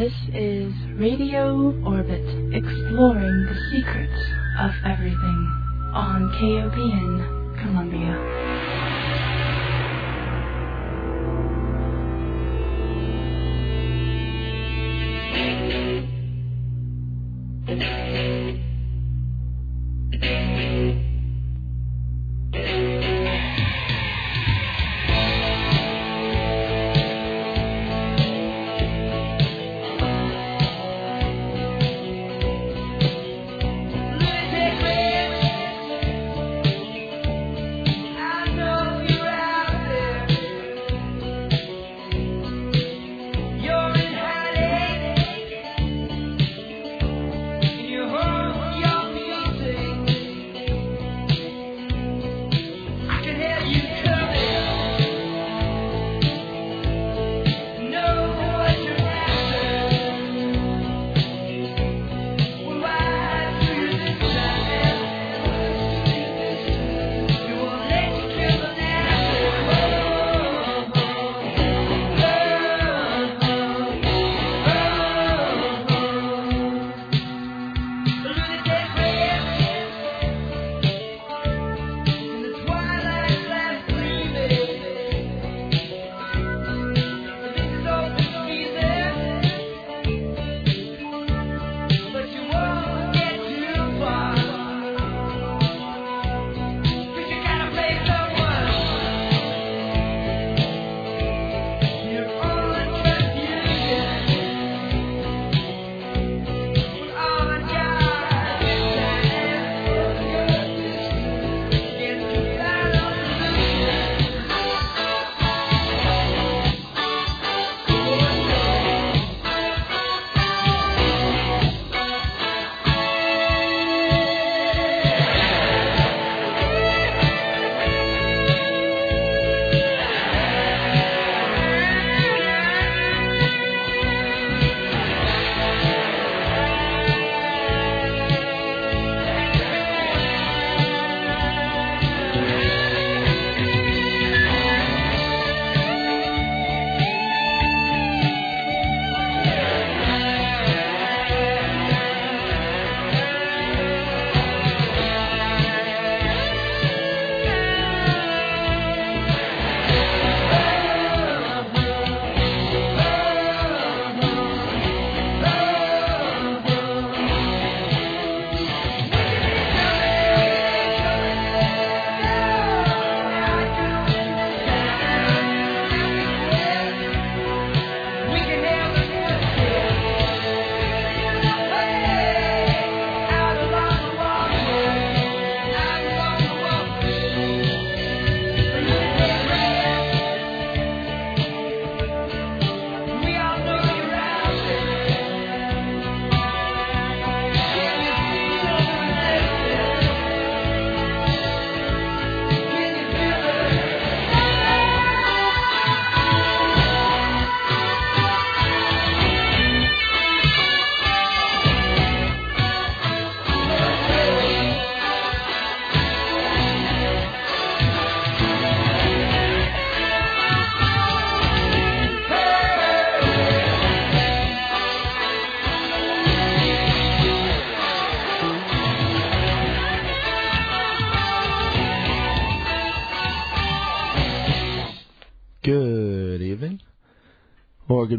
This 0.00 0.14
is 0.32 0.72
Radio 0.96 1.76
Orbit, 1.84 2.24
exploring 2.54 3.44
the 3.44 3.56
secrets 3.70 4.18
of 4.58 4.70
everything 4.82 5.40
on 5.92 6.32
KOPN 6.40 7.60
Columbia. 7.60 8.89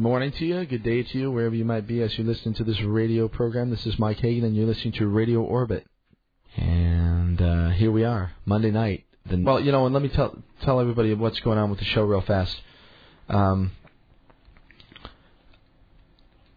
Good 0.02 0.08
morning 0.08 0.32
to 0.32 0.46
you, 0.48 0.66
good 0.66 0.82
day 0.82 1.04
to 1.04 1.16
you, 1.20 1.32
wherever 1.32 1.54
you 1.54 1.64
might 1.64 1.86
be 1.86 2.02
as 2.02 2.18
you 2.18 2.24
listen 2.24 2.56
to 2.56 2.64
this 2.64 2.82
radio 2.82 3.28
program. 3.28 3.70
This 3.70 3.86
is 3.86 4.00
Mike 4.00 4.18
Hagan, 4.18 4.44
and 4.44 4.56
you're 4.56 4.66
listening 4.66 4.94
to 4.94 5.06
Radio 5.06 5.44
Orbit. 5.44 5.86
And 6.58 7.40
uh, 7.40 7.70
here 7.70 7.92
we 7.92 8.04
are, 8.04 8.32
Monday 8.44 8.72
night. 8.72 9.06
The, 9.28 9.38
well, 9.44 9.60
you 9.60 9.72
know, 9.72 9.86
and 9.86 9.94
let 9.94 10.02
me 10.02 10.10
tell 10.10 10.42
tell 10.64 10.80
everybody 10.80 11.14
what's 11.14 11.40
going 11.42 11.60
on 11.60 11.70
with 11.70 11.78
the 11.78 11.86
show 11.86 12.02
real 12.02 12.22
fast. 12.22 12.60
Um, 13.30 13.74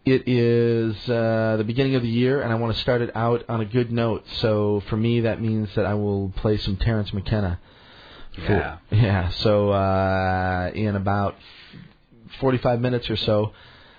it 0.07 0.27
is 0.27 0.97
uh, 1.07 1.57
the 1.59 1.65
beginning 1.65 1.97
of 1.97 2.03
the 2.03 2.09
year, 2.09 2.41
and 2.41 2.51
I 2.51 2.55
want 2.55 2.75
to 2.75 2.81
start 2.81 3.03
it 3.03 3.15
out 3.15 3.45
on 3.51 3.61
a 3.61 3.67
good 3.67 3.93
note. 3.93 4.25
So 4.37 4.83
for 4.89 4.97
me, 4.97 5.21
that 5.21 5.43
means 5.43 5.69
that 5.75 5.85
I 5.85 5.93
will 5.93 6.33
play 6.37 6.57
some 6.57 6.79
Terence 6.79 7.13
McKenna. 7.13 7.61
Yeah. 8.39 8.79
Yeah. 8.91 9.29
So 9.29 9.69
uh, 9.69 10.71
in 10.75 10.97
about 10.97 11.37
45 12.41 12.81
minutes 12.81 13.11
or 13.11 13.17
so, 13.17 13.53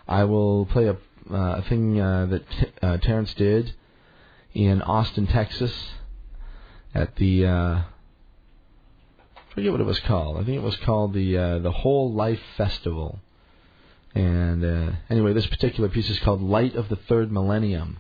I 0.08 0.24
will 0.26 0.66
play 0.66 0.88
a, 0.88 0.98
uh, 1.34 1.62
thing 1.64 2.00
uh, 2.00 2.28
that 2.28 2.50
t- 2.50 2.68
uh, 2.82 2.98
Terence 2.98 3.34
did 3.34 3.74
in 4.54 4.82
Austin, 4.82 5.28
Texas, 5.28 5.74
at 6.94 7.16
the 7.16 7.46
uh, 7.46 7.82
forget 9.54 9.72
what 9.72 9.82
it 9.82 9.86
was 9.86 10.00
called. 10.02 10.38
I 10.38 10.44
think 10.44 10.58
it 10.58 10.64
was 10.64 10.76
called 10.78 11.14
the 11.14 11.38
uh, 11.38 11.60
the 11.60 11.72
Whole 11.72 12.14
Life 12.14 12.42
Festival. 12.58 13.20
And 14.14 14.64
uh, 14.64 14.92
anyway, 15.10 15.34
this 15.34 15.48
particular 15.48 15.90
piece 15.90 16.10
is 16.10 16.20
called 16.20 16.42
Light 16.42 16.76
of 16.76 16.88
the 16.88 16.96
Third 16.96 17.32
Millennium, 17.32 18.00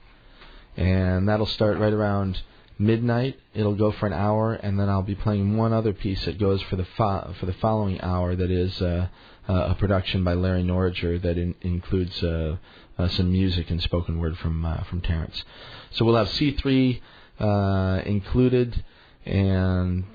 and 0.78 1.28
that'll 1.28 1.46
start 1.46 1.78
right 1.78 1.92
around 1.92 2.42
midnight. 2.78 3.40
It'll 3.54 3.76
go 3.76 3.92
for 3.92 4.08
an 4.08 4.14
hour, 4.14 4.54
and 4.54 4.80
then 4.80 4.90
I'll 4.90 5.02
be 5.02 5.16
playing 5.16 5.58
one 5.58 5.74
other 5.74 5.94
piece 5.94 6.26
that 6.26 6.40
goes 6.40 6.62
for 6.64 6.76
the 6.76 6.86
fo- 6.98 7.34
for 7.40 7.46
the 7.46 7.54
following 7.54 8.02
hour. 8.02 8.36
That 8.36 8.52
is 8.52 8.82
uh, 8.82 9.08
uh, 9.48 9.54
a 9.54 9.76
production 9.76 10.24
by 10.24 10.34
Larry 10.34 10.64
Norriger 10.64 11.22
that 11.22 11.38
in- 11.38 11.56
includes 11.62 12.22
uh, 12.24 12.58
uh, 12.98 13.08
some 13.10 13.32
music 13.32 13.70
and 13.70 13.82
spoken 13.82 14.20
word 14.20 14.38
from 14.38 14.66
uh, 14.66 14.84
from 14.84 15.02
Terence. 15.02 15.44
So 15.92 16.06
we'll 16.06 16.16
have 16.16 16.30
C3 16.30 17.02
uh, 17.40 18.02
included, 18.06 18.84
and 19.26 20.06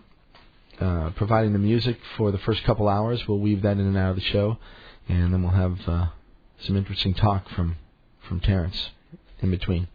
uh, 0.80 1.10
providing 1.10 1.52
the 1.52 1.58
music 1.58 1.98
for 2.16 2.30
the 2.30 2.38
first 2.38 2.64
couple 2.64 2.88
hours. 2.88 3.26
We'll 3.28 3.38
weave 3.38 3.62
that 3.62 3.72
in 3.72 3.80
and 3.80 3.96
out 3.96 4.10
of 4.10 4.16
the 4.16 4.22
show, 4.22 4.58
and 5.08 5.32
then 5.32 5.42
we'll 5.42 5.52
have 5.52 5.88
uh, 5.88 6.06
some 6.60 6.76
interesting 6.76 7.14
talk 7.14 7.48
from 7.50 7.76
from 8.28 8.40
Terence 8.40 8.90
in 9.40 9.50
between. 9.50 9.88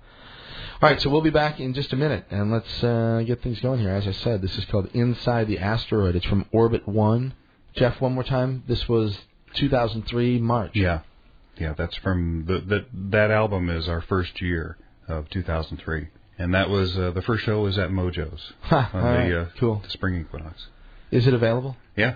All 0.81 0.89
right, 0.89 1.01
so 1.01 1.09
we'll 1.09 1.21
be 1.21 1.29
back 1.29 1.59
in 1.59 1.73
just 1.73 1.93
a 1.93 1.95
minute, 1.95 2.25
and 2.29 2.51
let's 2.51 2.83
uh, 2.83 3.23
get 3.25 3.41
things 3.41 3.59
going 3.61 3.79
here. 3.79 3.91
As 3.91 4.07
I 4.07 4.11
said, 4.11 4.41
this 4.41 4.57
is 4.57 4.65
called 4.65 4.89
Inside 4.93 5.47
the 5.47 5.59
Asteroid. 5.59 6.15
It's 6.15 6.25
from 6.25 6.45
Orbit 6.51 6.87
One. 6.87 7.33
Jeff, 7.75 7.99
one 8.01 8.13
more 8.13 8.23
time. 8.23 8.63
This 8.67 8.87
was 8.87 9.17
2003 9.55 10.39
March. 10.39 10.71
Yeah, 10.75 11.01
yeah. 11.57 11.73
That's 11.77 11.95
from 11.97 12.45
the, 12.45 12.59
the 12.59 12.85
that 13.09 13.31
album 13.31 13.69
is 13.69 13.87
our 13.87 14.01
first 14.01 14.41
year 14.41 14.77
of 15.07 15.29
2003, 15.29 16.07
and 16.39 16.53
that 16.53 16.69
was 16.69 16.97
uh, 16.97 17.11
the 17.11 17.21
first 17.21 17.45
show 17.45 17.61
was 17.61 17.77
at 17.77 17.89
Mojo's 17.89 18.51
on 18.71 18.89
the 18.91 18.99
right, 18.99 19.31
uh, 19.33 19.45
cool. 19.57 19.79
the 19.83 19.89
spring 19.89 20.19
equinox. 20.19 20.67
Is 21.09 21.25
it 21.25 21.33
available? 21.33 21.77
Yeah. 21.95 22.15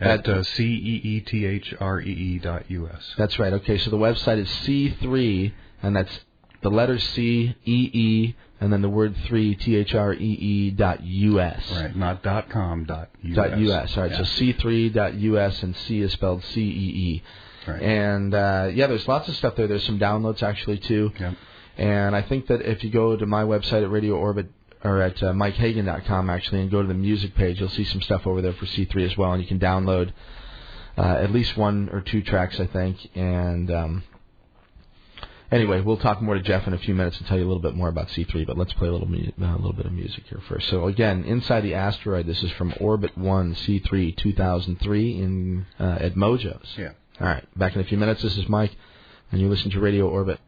At- 0.00 0.20
At 0.20 0.28
uh, 0.28 0.42
c 0.44 0.64
e 0.64 1.00
e 1.04 1.20
t 1.20 1.44
h 1.44 1.74
r 1.80 2.00
e 2.00 2.10
e 2.10 2.38
dot 2.38 2.70
u 2.70 2.88
s. 2.88 3.14
That's 3.18 3.38
right. 3.40 3.52
Okay, 3.54 3.76
so 3.76 3.90
the 3.90 3.98
website 3.98 4.38
is 4.38 4.48
C3, 4.48 5.52
and 5.82 5.94
that's 5.96 6.20
the 6.62 6.70
letters 6.70 7.02
C 7.10 7.54
E 7.64 7.90
E, 7.92 8.34
and 8.60 8.72
then 8.72 8.82
the 8.82 8.88
word 8.88 9.16
three 9.26 9.54
T 9.56 9.76
H 9.76 9.94
R 9.94 10.14
E 10.14 10.18
E 10.18 10.70
dot 10.70 11.02
U 11.02 11.40
S. 11.40 11.70
Right, 11.72 11.94
not 11.96 12.22
dot 12.22 12.48
com 12.50 12.84
dot 12.84 13.10
us. 13.24 13.34
Dot 13.34 13.58
US. 13.58 13.96
All 13.96 14.02
right, 14.04 14.12
Yeah. 14.12 14.18
so 14.18 14.22
C3 14.24 14.92
dot 14.92 15.14
US, 15.14 15.62
and 15.62 15.76
C 15.76 16.00
is 16.00 16.12
spelled 16.12 16.42
C 16.44 16.60
E 16.60 16.64
E. 16.64 17.22
Right. 17.66 17.82
And 17.82 18.34
uh, 18.34 18.70
yeah, 18.72 18.86
there's 18.88 19.06
lots 19.06 19.28
of 19.28 19.36
stuff 19.36 19.54
there. 19.56 19.66
There's 19.66 19.84
some 19.84 19.98
downloads 19.98 20.42
actually 20.42 20.78
too. 20.78 21.12
Yep. 21.18 21.34
And 21.78 22.14
I 22.16 22.22
think 22.22 22.48
that 22.48 22.60
if 22.62 22.82
you 22.84 22.90
go 22.90 23.16
to 23.16 23.24
my 23.26 23.44
website 23.44 23.82
at 23.82 23.90
Radio 23.90 24.16
Orbit 24.16 24.48
or 24.84 25.00
at 25.00 25.22
uh, 25.22 25.32
MikeHagan.com 25.32 26.28
actually, 26.28 26.60
and 26.62 26.70
go 26.70 26.82
to 26.82 26.88
the 26.88 26.94
music 26.94 27.34
page, 27.34 27.60
you'll 27.60 27.68
see 27.68 27.84
some 27.84 28.00
stuff 28.02 28.26
over 28.26 28.42
there 28.42 28.52
for 28.52 28.66
C3 28.66 29.10
as 29.10 29.16
well, 29.16 29.32
and 29.32 29.40
you 29.40 29.48
can 29.48 29.58
download 29.60 30.12
uh, 30.98 31.02
at 31.02 31.30
least 31.32 31.56
one 31.56 31.88
or 31.92 32.00
two 32.00 32.20
tracks, 32.22 32.58
I 32.60 32.66
think. 32.66 32.96
And 33.14 33.70
um, 33.70 34.02
anyway, 35.52 35.80
we'll 35.80 35.98
talk 35.98 36.20
more 36.20 36.34
to 36.34 36.40
Jeff 36.42 36.66
in 36.66 36.72
a 36.72 36.78
few 36.78 36.94
minutes 36.94 37.18
and 37.18 37.26
tell 37.26 37.38
you 37.38 37.44
a 37.44 37.46
little 37.46 37.62
bit 37.62 37.74
more 37.74 37.88
about 37.88 38.08
C3. 38.08 38.46
But 38.46 38.58
let's 38.58 38.72
play 38.72 38.88
a 38.88 38.92
little 38.92 39.08
mu- 39.08 39.30
uh, 39.40 39.54
a 39.54 39.56
little 39.56 39.74
bit 39.74 39.86
of 39.86 39.92
music 39.92 40.24
here 40.28 40.40
first. 40.48 40.68
So 40.68 40.86
again, 40.86 41.24
inside 41.24 41.60
the 41.60 41.74
asteroid. 41.74 42.26
This 42.26 42.42
is 42.42 42.50
from 42.52 42.74
Orbit 42.80 43.16
One 43.16 43.54
C3 43.54 44.16
2003 44.16 45.18
in 45.20 45.66
uh, 45.78 45.98
at 46.00 46.14
Mojo's. 46.14 46.66
Yeah. 46.76 46.92
All 47.20 47.26
right, 47.28 47.46
back 47.58 47.74
in 47.76 47.80
a 47.80 47.84
few 47.84 47.98
minutes. 47.98 48.22
This 48.22 48.36
is 48.36 48.48
Mike, 48.48 48.74
and 49.30 49.40
you 49.40 49.48
listen 49.48 49.70
to 49.72 49.80
Radio 49.80 50.08
Orbit. 50.08 50.40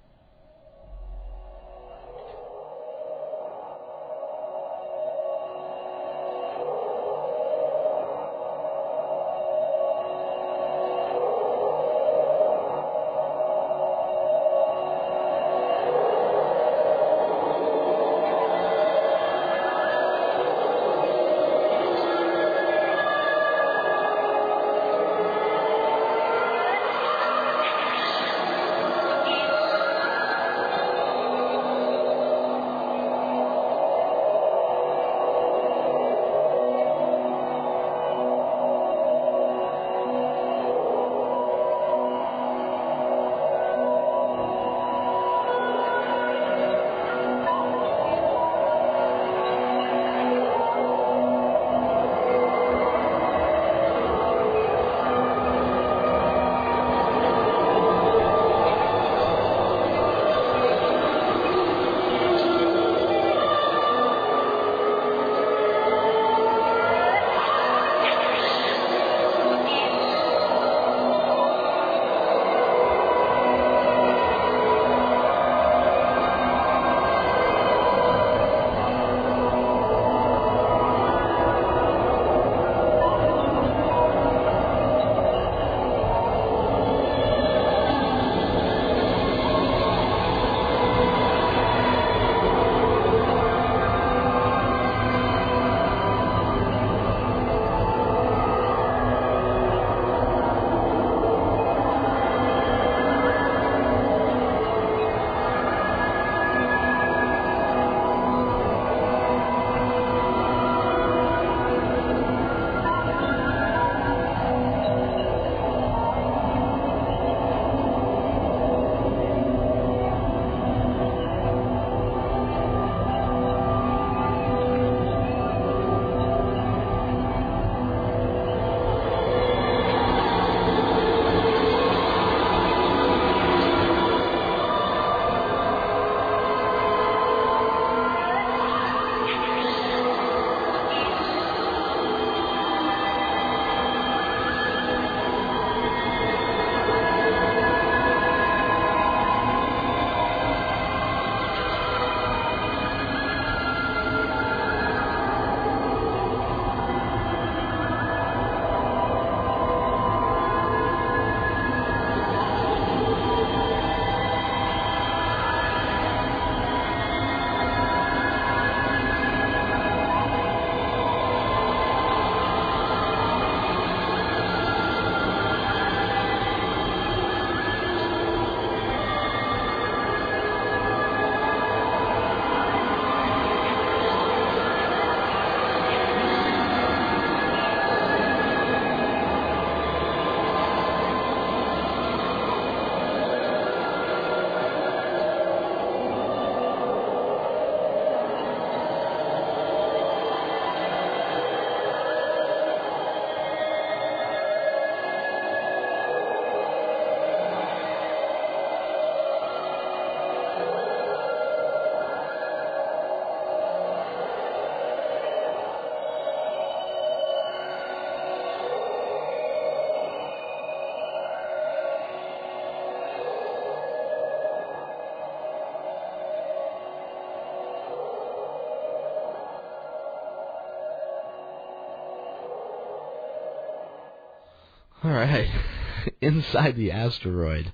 All 235.05 235.11
right. 235.11 235.51
Inside 236.23 236.77
the 236.77 236.91
Asteroid, 236.91 237.71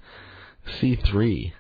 C3. 0.81 1.53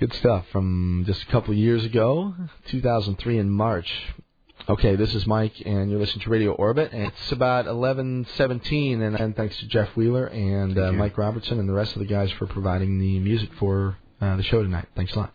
Good 0.00 0.12
stuff 0.12 0.44
from 0.50 1.04
just 1.06 1.22
a 1.22 1.26
couple 1.26 1.52
of 1.52 1.56
years 1.56 1.84
ago, 1.84 2.34
2003 2.66 3.38
in 3.38 3.48
March. 3.48 3.88
Okay, 4.68 4.96
this 4.96 5.14
is 5.14 5.24
Mike, 5.24 5.52
and 5.64 5.88
you're 5.88 6.00
listening 6.00 6.24
to 6.24 6.30
Radio 6.30 6.50
Orbit. 6.50 6.90
And 6.92 7.04
it's 7.04 7.30
about 7.30 7.66
11:17, 7.66 9.02
and, 9.02 9.14
and 9.14 9.36
thanks 9.36 9.56
to 9.58 9.68
Jeff 9.68 9.94
Wheeler 9.94 10.26
and 10.26 10.76
uh, 10.76 10.90
Mike 10.90 11.16
Robertson 11.16 11.60
and 11.60 11.68
the 11.68 11.72
rest 11.72 11.94
of 11.94 12.00
the 12.00 12.06
guys 12.06 12.32
for 12.32 12.48
providing 12.48 12.98
the 12.98 13.20
music 13.20 13.50
for 13.60 13.96
uh, 14.20 14.34
the 14.34 14.42
show 14.42 14.64
tonight. 14.64 14.88
Thanks 14.96 15.14
a 15.14 15.20
lot. 15.20 15.32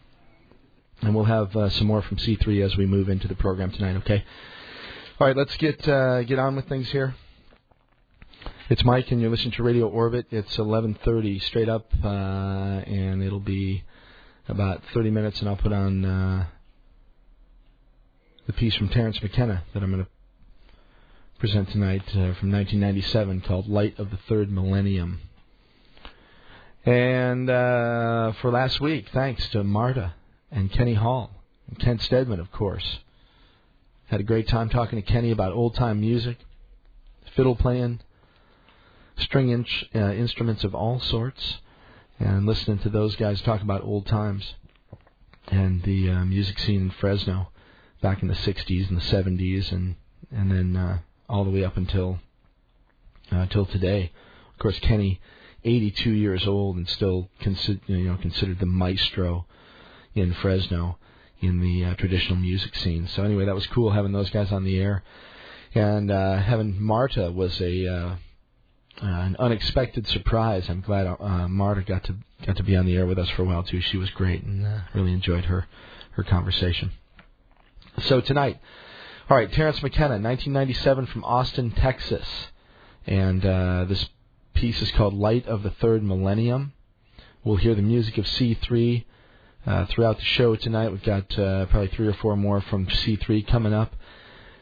And 1.03 1.15
we'll 1.15 1.23
have 1.23 1.55
uh, 1.55 1.69
some 1.69 1.87
more 1.87 2.01
from 2.01 2.17
C3 2.17 2.65
as 2.65 2.75
we 2.75 2.85
move 2.85 3.07
into 3.07 3.29
the 3.29 3.35
program 3.35 3.71
tonight. 3.71 3.95
Okay. 3.99 4.25
All 5.21 5.27
right, 5.27 5.37
let's 5.37 5.55
get 5.55 5.87
uh, 5.87 6.23
get 6.23 6.37
on 6.37 6.57
with 6.57 6.67
things 6.67 6.89
here. 6.89 7.15
It's 8.71 8.85
Mike, 8.85 9.11
and 9.11 9.19
you're 9.19 9.29
listening 9.29 9.51
to 9.55 9.63
Radio 9.63 9.89
Orbit. 9.89 10.27
It's 10.31 10.55
11:30 10.55 11.41
straight 11.41 11.67
up, 11.67 11.91
uh, 12.01 12.07
and 12.07 13.21
it'll 13.21 13.41
be 13.41 13.83
about 14.47 14.81
30 14.93 15.09
minutes, 15.09 15.41
and 15.41 15.49
I'll 15.49 15.57
put 15.57 15.73
on 15.73 16.05
uh, 16.05 16.45
the 18.45 18.53
piece 18.53 18.73
from 18.75 18.87
Terence 18.87 19.21
McKenna 19.21 19.65
that 19.73 19.83
I'm 19.83 19.91
going 19.91 20.05
to 20.05 20.09
present 21.37 21.69
tonight 21.71 22.03
uh, 22.11 22.31
from 22.39 22.49
1997 22.49 23.41
called 23.41 23.67
"Light 23.67 23.99
of 23.99 24.09
the 24.09 24.15
Third 24.29 24.49
Millennium." 24.49 25.19
And 26.85 27.49
uh, 27.49 28.31
for 28.39 28.51
last 28.51 28.79
week, 28.79 29.09
thanks 29.11 29.49
to 29.49 29.65
Marta 29.65 30.13
and 30.49 30.71
Kenny 30.71 30.93
Hall 30.93 31.31
and 31.67 31.77
Kent 31.77 32.03
Stedman, 32.03 32.39
of 32.39 32.53
course. 32.53 32.99
Had 34.05 34.21
a 34.21 34.23
great 34.23 34.47
time 34.47 34.69
talking 34.69 34.97
to 34.97 35.05
Kenny 35.05 35.31
about 35.31 35.51
old 35.51 35.75
time 35.75 35.99
music, 35.99 36.37
fiddle 37.35 37.57
playing 37.57 37.99
string 39.21 39.49
in, 39.49 39.65
uh, 39.95 40.13
instruments 40.13 40.63
of 40.63 40.75
all 40.75 40.99
sorts, 40.99 41.57
and 42.19 42.45
listening 42.45 42.79
to 42.79 42.89
those 42.89 43.15
guys 43.15 43.41
talk 43.41 43.61
about 43.61 43.83
old 43.83 44.05
times 44.05 44.55
and 45.47 45.83
the 45.83 46.09
uh, 46.09 46.25
music 46.25 46.59
scene 46.59 46.81
in 46.81 46.91
Fresno 46.91 47.51
back 48.01 48.21
in 48.21 48.27
the 48.27 48.33
60s 48.33 48.89
and 48.89 48.97
the 48.97 49.01
70s, 49.01 49.71
and 49.71 49.95
and 50.31 50.51
then 50.51 50.75
uh, 50.75 50.99
all 51.27 51.43
the 51.43 51.49
way 51.51 51.63
up 51.63 51.77
until 51.77 52.19
uh, 53.31 53.45
till 53.47 53.65
today. 53.65 54.11
Of 54.53 54.59
course, 54.59 54.79
Kenny, 54.79 55.19
82 55.63 56.11
years 56.11 56.47
old 56.47 56.77
and 56.77 56.87
still 56.87 57.29
consider, 57.39 57.79
you 57.87 58.09
know 58.09 58.17
considered 58.17 58.59
the 58.59 58.65
maestro 58.65 59.45
in 60.13 60.33
Fresno 60.33 60.97
in 61.39 61.59
the 61.59 61.85
uh, 61.85 61.95
traditional 61.95 62.37
music 62.37 62.75
scene. 62.75 63.07
So 63.07 63.23
anyway, 63.23 63.45
that 63.45 63.55
was 63.55 63.67
cool 63.67 63.91
having 63.91 64.11
those 64.11 64.29
guys 64.29 64.51
on 64.51 64.63
the 64.63 64.79
air, 64.79 65.03
and 65.73 66.11
uh, 66.11 66.37
having 66.37 66.81
Marta 66.81 67.31
was 67.31 67.59
a 67.61 67.87
uh, 67.87 68.15
uh, 69.01 69.07
an 69.07 69.35
unexpected 69.39 70.07
surprise. 70.07 70.65
I'm 70.69 70.81
glad 70.81 71.07
uh, 71.07 71.47
Marta 71.47 71.81
got 71.81 72.03
to 72.05 72.15
got 72.45 72.57
to 72.57 72.63
be 72.63 72.75
on 72.75 72.85
the 72.85 72.95
air 72.95 73.05
with 73.05 73.17
us 73.17 73.29
for 73.31 73.43
a 73.43 73.45
while 73.45 73.63
too. 73.63 73.81
She 73.81 73.97
was 73.97 74.09
great 74.11 74.43
and 74.43 74.65
uh, 74.65 74.79
really 74.93 75.13
enjoyed 75.13 75.45
her 75.45 75.67
her 76.11 76.23
conversation. 76.23 76.91
So 78.03 78.21
tonight, 78.21 78.59
all 79.29 79.37
right, 79.37 79.51
Terence 79.51 79.81
McKenna, 79.81 80.19
1997 80.19 81.07
from 81.07 81.23
Austin, 81.23 81.71
Texas, 81.71 82.27
and 83.07 83.45
uh, 83.45 83.85
this 83.85 84.07
piece 84.53 84.81
is 84.81 84.91
called 84.91 85.13
"Light 85.13 85.47
of 85.47 85.63
the 85.63 85.71
Third 85.71 86.03
Millennium." 86.03 86.73
We'll 87.43 87.57
hear 87.57 87.73
the 87.73 87.81
music 87.81 88.19
of 88.19 88.25
C3 88.25 89.03
uh, 89.65 89.85
throughout 89.87 90.17
the 90.19 90.25
show 90.25 90.55
tonight. 90.55 90.89
We've 90.89 91.03
got 91.03 91.37
uh, 91.39 91.65
probably 91.65 91.87
three 91.87 92.07
or 92.07 92.13
four 92.13 92.37
more 92.37 92.61
from 92.61 92.85
C3 92.85 93.47
coming 93.47 93.73
up. 93.73 93.95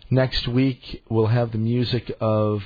Next 0.09 0.47
week, 0.47 1.03
we'll 1.09 1.27
have 1.27 1.51
the 1.51 1.57
music 1.57 2.11
of 2.21 2.63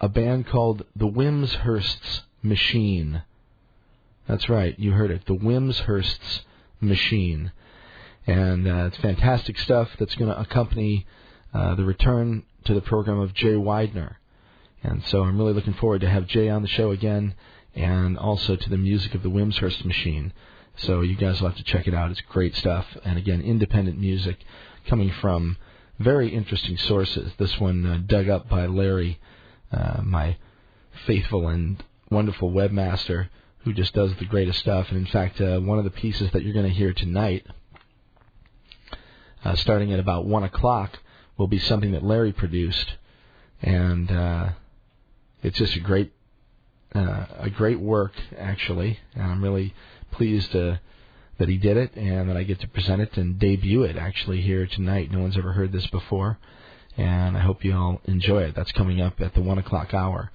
a 0.00 0.08
band 0.08 0.46
called 0.46 0.84
the 0.94 1.08
Wimshurst's 1.08 2.22
Machine. 2.42 3.22
That's 4.28 4.48
right, 4.48 4.78
you 4.78 4.92
heard 4.92 5.10
it, 5.10 5.26
the 5.26 5.34
Wimshurst's 5.34 6.42
Machine. 6.80 7.52
And 8.26 8.66
uh, 8.66 8.86
it's 8.86 8.96
fantastic 8.98 9.58
stuff 9.58 9.88
that's 9.98 10.14
going 10.16 10.30
to 10.30 10.40
accompany 10.40 11.06
uh, 11.54 11.74
the 11.76 11.84
return 11.84 12.44
to 12.64 12.74
the 12.74 12.80
program 12.80 13.20
of 13.20 13.32
Jay 13.34 13.54
Weidner. 13.54 14.16
And 14.82 15.02
so 15.04 15.22
I'm 15.22 15.38
really 15.38 15.52
looking 15.52 15.74
forward 15.74 16.00
to 16.02 16.10
have 16.10 16.26
Jay 16.26 16.48
on 16.48 16.62
the 16.62 16.68
show 16.68 16.90
again 16.90 17.34
and 17.74 18.18
also 18.18 18.56
to 18.56 18.70
the 18.70 18.76
music 18.76 19.14
of 19.14 19.22
the 19.22 19.30
Wimshurst 19.30 19.84
Machine. 19.84 20.32
So 20.76 21.00
you 21.00 21.16
guys 21.16 21.40
will 21.40 21.48
have 21.48 21.56
to 21.58 21.64
check 21.64 21.86
it 21.86 21.94
out. 21.94 22.10
It's 22.10 22.20
great 22.22 22.54
stuff. 22.54 22.86
And 23.04 23.18
again, 23.18 23.40
independent 23.40 23.98
music 23.98 24.38
coming 24.86 25.10
from 25.20 25.56
very 25.98 26.28
interesting 26.28 26.76
sources. 26.76 27.32
This 27.38 27.58
one 27.58 27.86
uh, 27.86 28.00
dug 28.06 28.28
up 28.28 28.48
by 28.48 28.66
Larry 28.66 29.18
uh, 29.76 30.00
my 30.02 30.36
faithful 31.06 31.48
and 31.48 31.82
wonderful 32.10 32.50
webmaster 32.50 33.28
who 33.58 33.72
just 33.72 33.92
does 33.94 34.14
the 34.16 34.24
greatest 34.24 34.60
stuff. 34.60 34.88
And 34.88 34.96
in 34.96 35.06
fact, 35.06 35.40
uh, 35.40 35.58
one 35.58 35.78
of 35.78 35.84
the 35.84 35.90
pieces 35.90 36.30
that 36.32 36.42
you're 36.42 36.54
going 36.54 36.68
to 36.68 36.72
hear 36.72 36.92
tonight, 36.92 37.46
uh, 39.44 39.56
starting 39.56 39.92
at 39.92 40.00
about 40.00 40.24
one 40.24 40.44
o'clock, 40.44 40.98
will 41.36 41.48
be 41.48 41.58
something 41.58 41.92
that 41.92 42.02
Larry 42.02 42.32
produced, 42.32 42.94
and 43.60 44.10
uh, 44.10 44.48
it's 45.42 45.58
just 45.58 45.76
a 45.76 45.80
great, 45.80 46.12
uh, 46.94 47.26
a 47.38 47.50
great 47.50 47.78
work 47.78 48.12
actually. 48.38 48.98
And 49.14 49.24
I'm 49.24 49.42
really 49.42 49.74
pleased 50.12 50.52
to, 50.52 50.80
that 51.38 51.48
he 51.48 51.58
did 51.58 51.76
it, 51.76 51.94
and 51.96 52.30
that 52.30 52.36
I 52.36 52.44
get 52.44 52.60
to 52.60 52.68
present 52.68 53.02
it 53.02 53.16
and 53.16 53.38
debut 53.38 53.82
it 53.82 53.96
actually 53.96 54.40
here 54.40 54.66
tonight. 54.66 55.10
No 55.10 55.18
one's 55.18 55.36
ever 55.36 55.52
heard 55.52 55.72
this 55.72 55.86
before 55.88 56.38
and 56.96 57.36
I 57.36 57.40
hope 57.40 57.64
you 57.64 57.74
all 57.74 58.00
enjoy 58.04 58.44
it. 58.44 58.54
That's 58.54 58.72
coming 58.72 59.00
up 59.00 59.20
at 59.20 59.34
the 59.34 59.42
one 59.42 59.58
o'clock 59.58 59.94
hour, 59.94 60.30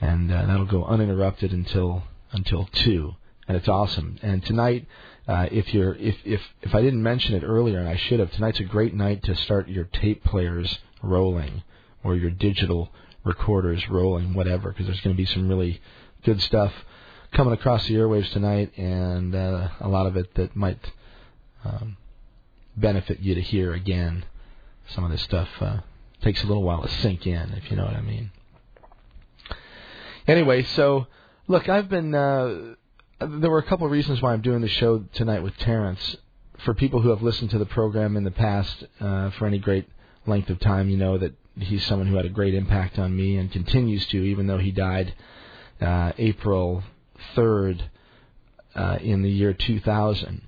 and 0.00 0.32
uh, 0.32 0.46
that'll 0.46 0.66
go 0.66 0.84
uninterrupted 0.84 1.52
until 1.52 2.04
until 2.32 2.68
two, 2.72 3.14
and 3.48 3.56
it's 3.56 3.68
awesome. 3.68 4.18
And 4.22 4.44
tonight, 4.44 4.86
uh, 5.26 5.48
if 5.50 5.72
you're 5.74 5.94
if 5.94 6.16
if 6.24 6.40
if 6.62 6.74
I 6.74 6.82
didn't 6.82 7.02
mention 7.02 7.34
it 7.34 7.42
earlier, 7.42 7.78
and 7.78 7.88
I 7.88 7.96
should 7.96 8.20
have, 8.20 8.30
tonight's 8.32 8.60
a 8.60 8.64
great 8.64 8.94
night 8.94 9.22
to 9.24 9.34
start 9.36 9.68
your 9.68 9.84
tape 9.84 10.24
players 10.24 10.78
rolling 11.02 11.62
or 12.02 12.16
your 12.16 12.30
digital 12.30 12.90
recorders 13.24 13.88
rolling, 13.88 14.34
whatever, 14.34 14.70
because 14.70 14.86
there's 14.86 15.00
going 15.00 15.16
to 15.16 15.20
be 15.20 15.26
some 15.26 15.48
really 15.48 15.80
good 16.24 16.40
stuff 16.40 16.72
coming 17.32 17.54
across 17.54 17.86
the 17.86 17.94
airwaves 17.94 18.30
tonight, 18.32 18.76
and 18.76 19.34
uh, 19.34 19.68
a 19.80 19.88
lot 19.88 20.06
of 20.06 20.16
it 20.16 20.34
that 20.34 20.54
might 20.54 20.78
um, 21.64 21.96
benefit 22.76 23.20
you 23.20 23.34
to 23.34 23.40
hear 23.40 23.72
again. 23.72 24.24
Some 24.88 25.04
of 25.04 25.10
this 25.10 25.22
stuff 25.22 25.48
uh, 25.60 25.78
takes 26.24 26.42
a 26.42 26.46
little 26.46 26.62
while 26.62 26.82
to 26.82 26.88
sink 26.88 27.26
in, 27.26 27.52
if 27.52 27.70
you 27.70 27.76
know 27.76 27.84
what 27.84 27.94
I 27.94 28.00
mean. 28.00 28.30
Anyway, 30.26 30.62
so 30.62 31.06
look, 31.46 31.68
I've 31.68 31.88
been. 31.88 32.14
Uh, 32.14 32.74
there 33.20 33.50
were 33.50 33.58
a 33.58 33.64
couple 33.64 33.86
of 33.86 33.92
reasons 33.92 34.20
why 34.22 34.32
I'm 34.32 34.40
doing 34.40 34.62
the 34.62 34.68
show 34.68 35.04
tonight 35.12 35.42
with 35.42 35.56
Terence. 35.58 36.16
For 36.64 36.72
people 36.72 37.02
who 37.02 37.10
have 37.10 37.20
listened 37.20 37.50
to 37.50 37.58
the 37.58 37.66
program 37.66 38.16
in 38.16 38.24
the 38.24 38.30
past 38.30 38.84
uh, 39.00 39.30
for 39.30 39.46
any 39.46 39.58
great 39.58 39.86
length 40.26 40.48
of 40.48 40.60
time, 40.60 40.88
you 40.88 40.96
know 40.96 41.18
that 41.18 41.34
he's 41.58 41.84
someone 41.84 42.06
who 42.06 42.16
had 42.16 42.24
a 42.24 42.30
great 42.30 42.54
impact 42.54 42.98
on 42.98 43.14
me 43.14 43.36
and 43.36 43.52
continues 43.52 44.06
to, 44.06 44.16
even 44.16 44.46
though 44.46 44.58
he 44.58 44.70
died 44.70 45.14
uh, 45.80 46.12
April 46.16 46.82
3rd 47.36 47.82
uh, 48.74 48.98
in 49.02 49.22
the 49.22 49.30
year 49.30 49.52
2000. 49.52 50.40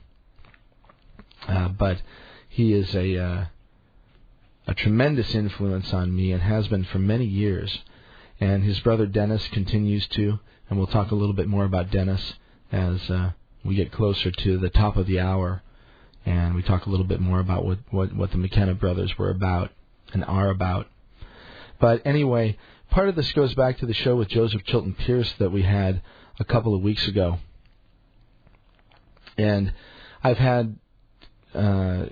Uh, 1.46 1.68
but 1.68 2.00
he 2.48 2.72
is 2.72 2.94
a 2.94 3.18
uh, 3.18 3.44
a 4.66 4.74
tremendous 4.74 5.34
influence 5.34 5.92
on 5.92 6.14
me 6.14 6.32
and 6.32 6.42
has 6.42 6.68
been 6.68 6.84
for 6.84 6.98
many 6.98 7.24
years. 7.24 7.78
And 8.40 8.64
his 8.64 8.80
brother 8.80 9.06
Dennis 9.06 9.46
continues 9.48 10.06
to, 10.08 10.38
and 10.68 10.78
we'll 10.78 10.88
talk 10.88 11.10
a 11.10 11.14
little 11.14 11.34
bit 11.34 11.48
more 11.48 11.64
about 11.64 11.90
Dennis 11.90 12.34
as 12.72 13.10
uh, 13.10 13.30
we 13.64 13.74
get 13.74 13.92
closer 13.92 14.30
to 14.30 14.58
the 14.58 14.68
top 14.68 14.96
of 14.96 15.06
the 15.06 15.20
hour, 15.20 15.62
and 16.24 16.54
we 16.54 16.62
talk 16.62 16.86
a 16.86 16.90
little 16.90 17.06
bit 17.06 17.20
more 17.20 17.40
about 17.40 17.64
what, 17.64 17.78
what, 17.90 18.14
what 18.14 18.30
the 18.32 18.38
McKenna 18.38 18.74
brothers 18.74 19.16
were 19.16 19.30
about 19.30 19.70
and 20.12 20.24
are 20.24 20.50
about. 20.50 20.88
But 21.80 22.02
anyway, 22.04 22.58
part 22.90 23.08
of 23.08 23.14
this 23.14 23.32
goes 23.32 23.54
back 23.54 23.78
to 23.78 23.86
the 23.86 23.94
show 23.94 24.16
with 24.16 24.28
Joseph 24.28 24.64
Chilton 24.64 24.94
Pearce 24.94 25.32
that 25.38 25.52
we 25.52 25.62
had 25.62 26.02
a 26.38 26.44
couple 26.44 26.74
of 26.74 26.82
weeks 26.82 27.06
ago. 27.06 27.38
And 29.38 29.72
I've 30.22 30.38
had 30.38 30.76
uh, 31.54 32.06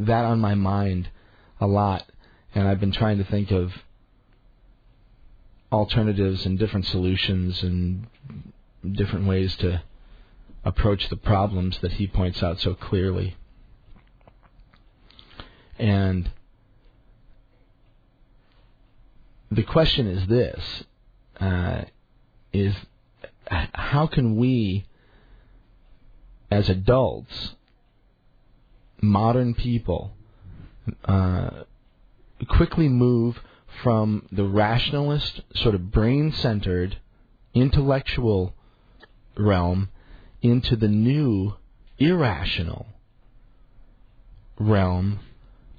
that 0.00 0.24
on 0.24 0.40
my 0.40 0.54
mind 0.54 1.08
a 1.60 1.66
lot, 1.66 2.04
and 2.54 2.66
I've 2.66 2.80
been 2.80 2.92
trying 2.92 3.18
to 3.18 3.24
think 3.24 3.50
of 3.50 3.72
alternatives 5.70 6.44
and 6.44 6.58
different 6.58 6.86
solutions 6.86 7.62
and 7.62 8.06
different 8.90 9.26
ways 9.26 9.56
to 9.56 9.82
approach 10.64 11.08
the 11.08 11.16
problems 11.16 11.78
that 11.78 11.92
he 11.92 12.06
points 12.06 12.42
out 12.42 12.60
so 12.60 12.74
clearly. 12.74 13.36
And 15.78 16.30
the 19.50 19.62
question 19.62 20.06
is 20.06 20.26
this 20.26 20.84
uh, 21.40 21.82
is 22.52 22.74
how 23.46 24.06
can 24.06 24.36
we 24.36 24.86
as 26.50 26.68
adults 26.68 27.54
modern 29.02 29.52
people 29.52 30.12
uh, 31.04 31.50
quickly 32.48 32.88
move 32.88 33.40
from 33.82 34.26
the 34.30 34.44
rationalist, 34.44 35.42
sort 35.54 35.74
of 35.74 35.90
brain 35.90 36.32
centered, 36.32 36.98
intellectual 37.52 38.54
realm 39.36 39.88
into 40.40 40.76
the 40.76 40.88
new 40.88 41.54
irrational 41.98 42.86
realm 44.58 45.18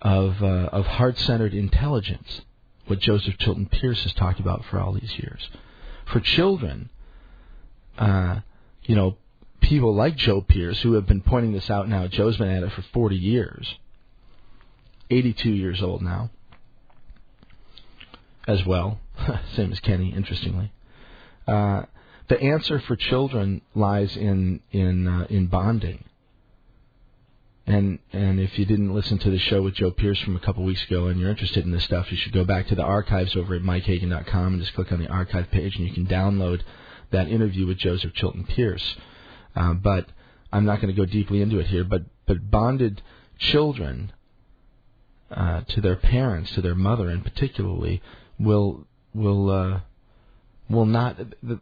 of, 0.02 0.42
uh, 0.42 0.70
of 0.72 0.86
heart 0.86 1.18
centered 1.18 1.54
intelligence, 1.54 2.42
what 2.88 3.00
Joseph 3.00 3.38
Chilton 3.38 3.68
Pearce 3.68 4.04
has 4.04 4.14
talked 4.14 4.40
about 4.40 4.66
for 4.66 4.80
all 4.80 4.94
these 4.94 5.18
years. 5.18 5.50
For 6.12 6.20
children, 6.20 6.90
uh, 7.98 8.42
you 8.84 8.96
know, 8.96 9.18
people 9.64 9.96
like 9.96 10.16
Joe 10.16 10.42
Pearce 10.42 10.82
who 10.82 10.94
have 10.94 11.08
been 11.08 11.22
pointing 11.22 11.54
this 11.54 11.70
out 11.70 11.90
now, 11.90 12.08
Joe's 12.08 12.38
been 12.38 12.50
at 12.50 12.64
it 12.64 12.72
for 12.74 12.84
40 12.94 13.16
years, 13.16 13.76
82 15.10 15.50
years 15.50 15.82
old 15.82 16.02
now, 16.02 16.30
as 18.48 18.64
well, 18.66 19.00
same 19.56 19.72
as 19.72 19.80
Kenny, 19.80 20.14
interestingly. 20.14 20.72
Uh, 21.48 21.84
the 22.28 22.42
answer 22.42 22.80
for 22.80 22.96
children 22.96 23.62
lies 23.76 24.16
in 24.16 24.62
in 24.72 25.08
uh, 25.08 25.28
in 25.30 25.48
bonding. 25.48 26.06
And 27.66 28.00
and 28.12 28.40
if 28.40 28.58
you 28.60 28.66
didn't 28.66 28.94
listen 28.94 29.18
to 29.20 29.30
the 29.30 29.40
show 29.40 29.62
with 29.62 29.76
Joe 29.76 29.92
Pearce 29.92 30.20
from 30.20 30.36
a 30.36 30.40
couple 30.40 30.64
weeks 30.64 30.84
ago 30.84 31.08
and 31.08 31.20
you're 31.20 31.30
interested 31.30 31.66
in 31.66 31.72
this 31.72 31.84
stuff, 31.84 32.12
you 32.12 32.18
should 32.18 32.34
go 32.34 32.44
back 32.44 32.68
to 32.68 32.76
the 32.76 32.84
archives 32.84 33.36
over 33.36 33.56
at 33.56 33.62
MikeHagan.com 33.62 34.54
and 34.54 34.62
just 34.62 34.74
click 34.74 34.92
on 34.92 35.00
the 35.00 35.08
archive 35.08 35.50
page 35.52 35.76
and 35.78 35.88
you 35.88 35.94
can 35.94 36.06
download 36.06 36.62
that 37.12 37.28
interview 37.28 37.66
with 37.68 37.78
Joseph 37.78 38.14
Chilton 38.14 38.46
Pearce. 38.46 38.96
Uh, 39.56 39.74
but 39.74 40.08
I'm 40.52 40.66
not 40.66 40.82
going 40.82 40.94
to 40.94 41.00
go 41.00 41.06
deeply 41.06 41.42
into 41.42 41.60
it 41.60 41.68
here. 41.68 41.84
But 41.84 42.04
but 42.26 42.50
bonded 42.50 43.02
children 43.38 44.12
uh, 45.32 45.62
to 45.62 45.82
their 45.82 45.96
parents, 45.96 46.54
to 46.54 46.62
their 46.62 46.76
mother, 46.76 47.10
and 47.10 47.24
particularly 47.24 48.02
will 48.40 48.88
will 49.14 49.50
uh, 49.50 49.80
will 50.70 50.86
not 50.86 51.18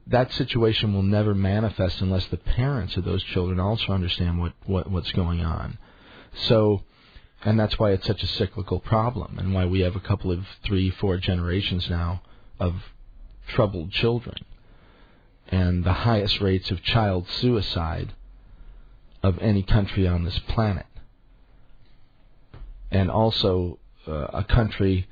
that 0.08 0.32
situation 0.34 0.94
will 0.94 1.04
never 1.04 1.34
manifest 1.34 2.02
unless 2.02 2.26
the 2.28 2.38
parents 2.38 2.98
of 2.98 3.04
those 3.04 3.24
children 3.24 3.60
also 3.60 3.94
understand 3.94 4.40
what, 4.40 4.54
what 4.66 4.90
what's 4.90 5.12
going 5.12 5.42
on. 5.42 5.78
So, 6.48 6.84
and 7.44 7.60
that's 7.60 7.78
why 7.78 7.92
it's 7.92 8.08
such 8.08 8.24
a 8.24 8.28
cyclical 8.28 8.80
problem, 8.80 9.38
and 9.40 9.54
why 9.54 9.66
we 9.66 9.82
have 9.82 9.96
a 9.96 10.02
couple 10.02 10.32
of 10.32 10.46
three, 10.64 10.90
four 10.90 11.18
generations 11.18 11.90
now 11.90 12.22
of 12.60 12.76
troubled 13.48 13.92
children, 13.92 14.38
and 15.52 15.84
the 15.84 15.94
highest 15.94 16.40
rates 16.40 16.72
of 16.72 16.82
child 16.82 17.28
suicide 17.28 18.14
of 19.22 19.38
any 19.40 19.62
country 19.62 20.08
on 20.08 20.24
this 20.24 20.40
planet, 20.40 20.86
and 22.90 23.12
also 23.12 23.78
uh, 24.08 24.28
a 24.34 24.44
country 24.44 25.08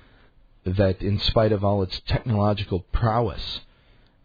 that, 0.65 1.01
in 1.01 1.19
spite 1.19 1.51
of 1.51 1.63
all 1.63 1.83
its 1.83 2.01
technological 2.07 2.79
prowess 2.91 3.61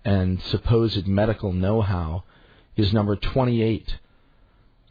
and 0.05 0.41
supposed 0.43 1.07
medical 1.07 1.53
know-how, 1.53 2.23
is 2.77 2.93
number 2.93 3.17
28 3.17 3.99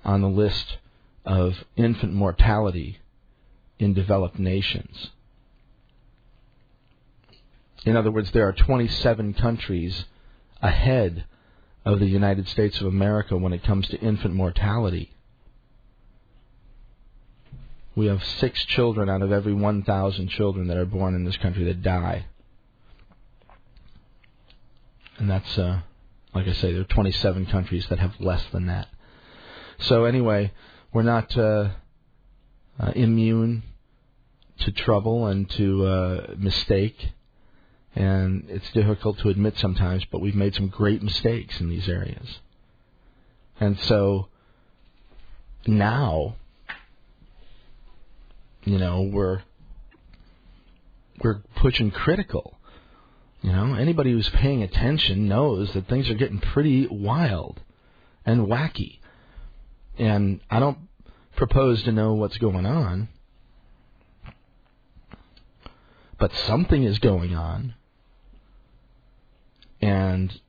on 0.05 0.21
the 0.21 0.29
list 0.29 0.77
of 1.25 1.63
infant 1.75 2.13
mortality 2.13 2.99
in 3.79 3.93
developed 3.93 4.39
nations. 4.39 5.09
In 7.85 7.95
other 7.95 8.11
words, 8.11 8.31
there 8.31 8.47
are 8.47 8.53
27 8.53 9.33
countries 9.33 10.05
ahead 10.63 11.25
of 11.85 11.99
the 11.99 12.07
United 12.07 12.47
States 12.47 12.79
of 12.79 12.87
America 12.87 13.37
when 13.37 13.53
it 13.53 13.63
comes 13.63 13.87
to 13.89 13.99
infant 13.99 14.33
mortality. 14.33 15.11
We 17.95 18.07
have 18.07 18.23
six 18.23 18.63
children 18.65 19.09
out 19.09 19.21
of 19.21 19.31
every 19.31 19.53
1,000 19.53 20.29
children 20.29 20.67
that 20.67 20.77
are 20.77 20.85
born 20.85 21.13
in 21.13 21.25
this 21.25 21.37
country 21.37 21.65
that 21.65 21.83
die. 21.83 22.25
And 25.19 25.29
that's, 25.29 25.57
uh, 25.59 25.81
like 26.33 26.47
I 26.47 26.53
say, 26.53 26.71
there 26.71 26.81
are 26.81 26.85
27 26.85 27.45
countries 27.47 27.85
that 27.89 27.99
have 27.99 28.19
less 28.19 28.43
than 28.51 28.65
that. 28.67 28.87
So, 29.79 30.05
anyway, 30.05 30.51
we're 30.91 31.03
not 31.03 31.37
uh, 31.37 31.69
uh, 32.79 32.91
immune 32.95 33.63
to 34.59 34.71
trouble 34.71 35.27
and 35.27 35.49
to 35.51 35.85
uh, 35.85 36.33
mistake, 36.37 37.11
and 37.95 38.45
it's 38.49 38.71
difficult 38.71 39.19
to 39.19 39.29
admit 39.29 39.57
sometimes, 39.57 40.03
but 40.05 40.19
we've 40.19 40.35
made 40.35 40.55
some 40.55 40.67
great 40.67 41.03
mistakes 41.03 41.59
in 41.59 41.69
these 41.69 41.87
areas. 41.87 42.39
And 43.59 43.79
so 43.79 44.27
now, 45.67 46.35
you 48.63 48.79
know, 48.79 49.01
we're 49.01 49.41
we're 51.21 51.41
pushing 51.55 51.91
critical. 51.91 52.57
You 53.41 53.51
know, 53.51 53.75
anybody 53.75 54.11
who's 54.11 54.29
paying 54.29 54.63
attention 54.63 55.27
knows 55.27 55.73
that 55.73 55.87
things 55.87 56.09
are 56.09 56.15
getting 56.15 56.39
pretty 56.39 56.87
wild 56.87 57.61
and 58.25 58.47
wacky. 58.47 58.99
And 59.97 60.39
I 60.49 60.59
don't 60.59 60.77
propose 61.35 61.83
to 61.83 61.91
know 61.91 62.13
what's 62.13 62.37
going 62.37 62.65
on, 62.65 63.09
but 66.17 66.33
something 66.47 66.83
is 66.83 66.99
going 66.99 67.35
on. 67.35 67.75
And, 69.83 70.39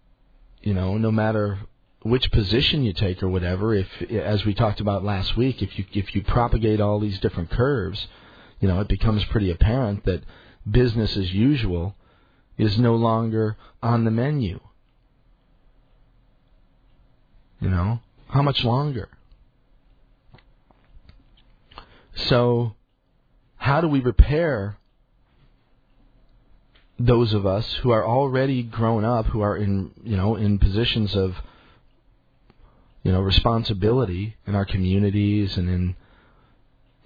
you 0.62 0.74
know, 0.74 0.96
no 0.96 1.10
matter 1.10 1.58
which 2.02 2.30
position 2.30 2.84
you 2.84 2.92
take 2.92 3.20
or 3.20 3.28
whatever, 3.28 3.74
if, 3.74 3.88
as 4.02 4.44
we 4.44 4.54
talked 4.54 4.78
about 4.78 5.02
last 5.02 5.36
week, 5.36 5.60
if 5.60 5.76
you, 5.76 5.84
if 5.92 6.14
you 6.14 6.22
propagate 6.22 6.80
all 6.80 7.00
these 7.00 7.18
different 7.18 7.50
curves, 7.50 8.06
you 8.60 8.68
know, 8.68 8.78
it 8.78 8.86
becomes 8.86 9.24
pretty 9.24 9.50
apparent 9.50 10.04
that 10.04 10.22
business 10.70 11.16
as 11.16 11.32
usual 11.34 11.96
is 12.58 12.78
no 12.78 12.94
longer 12.94 13.56
on 13.82 14.04
the 14.04 14.12
menu. 14.12 14.60
You 17.60 17.70
know, 17.70 17.98
how 18.28 18.42
much 18.42 18.62
longer? 18.62 19.08
So, 22.14 22.76
how 23.56 23.80
do 23.80 23.88
we 23.88 23.98
repair 23.98 24.76
those 26.98 27.34
of 27.34 27.44
us 27.44 27.74
who 27.82 27.90
are 27.90 28.06
already 28.06 28.62
grown 28.62 29.04
up, 29.04 29.26
who 29.26 29.40
are 29.40 29.56
in, 29.56 29.90
you 30.02 30.16
know, 30.16 30.36
in 30.36 30.58
positions 30.58 31.14
of, 31.14 31.34
you 33.02 33.12
know, 33.12 33.20
responsibility 33.20 34.36
in 34.46 34.54
our 34.54 34.64
communities 34.64 35.56
and 35.56 35.68
in, 35.68 35.96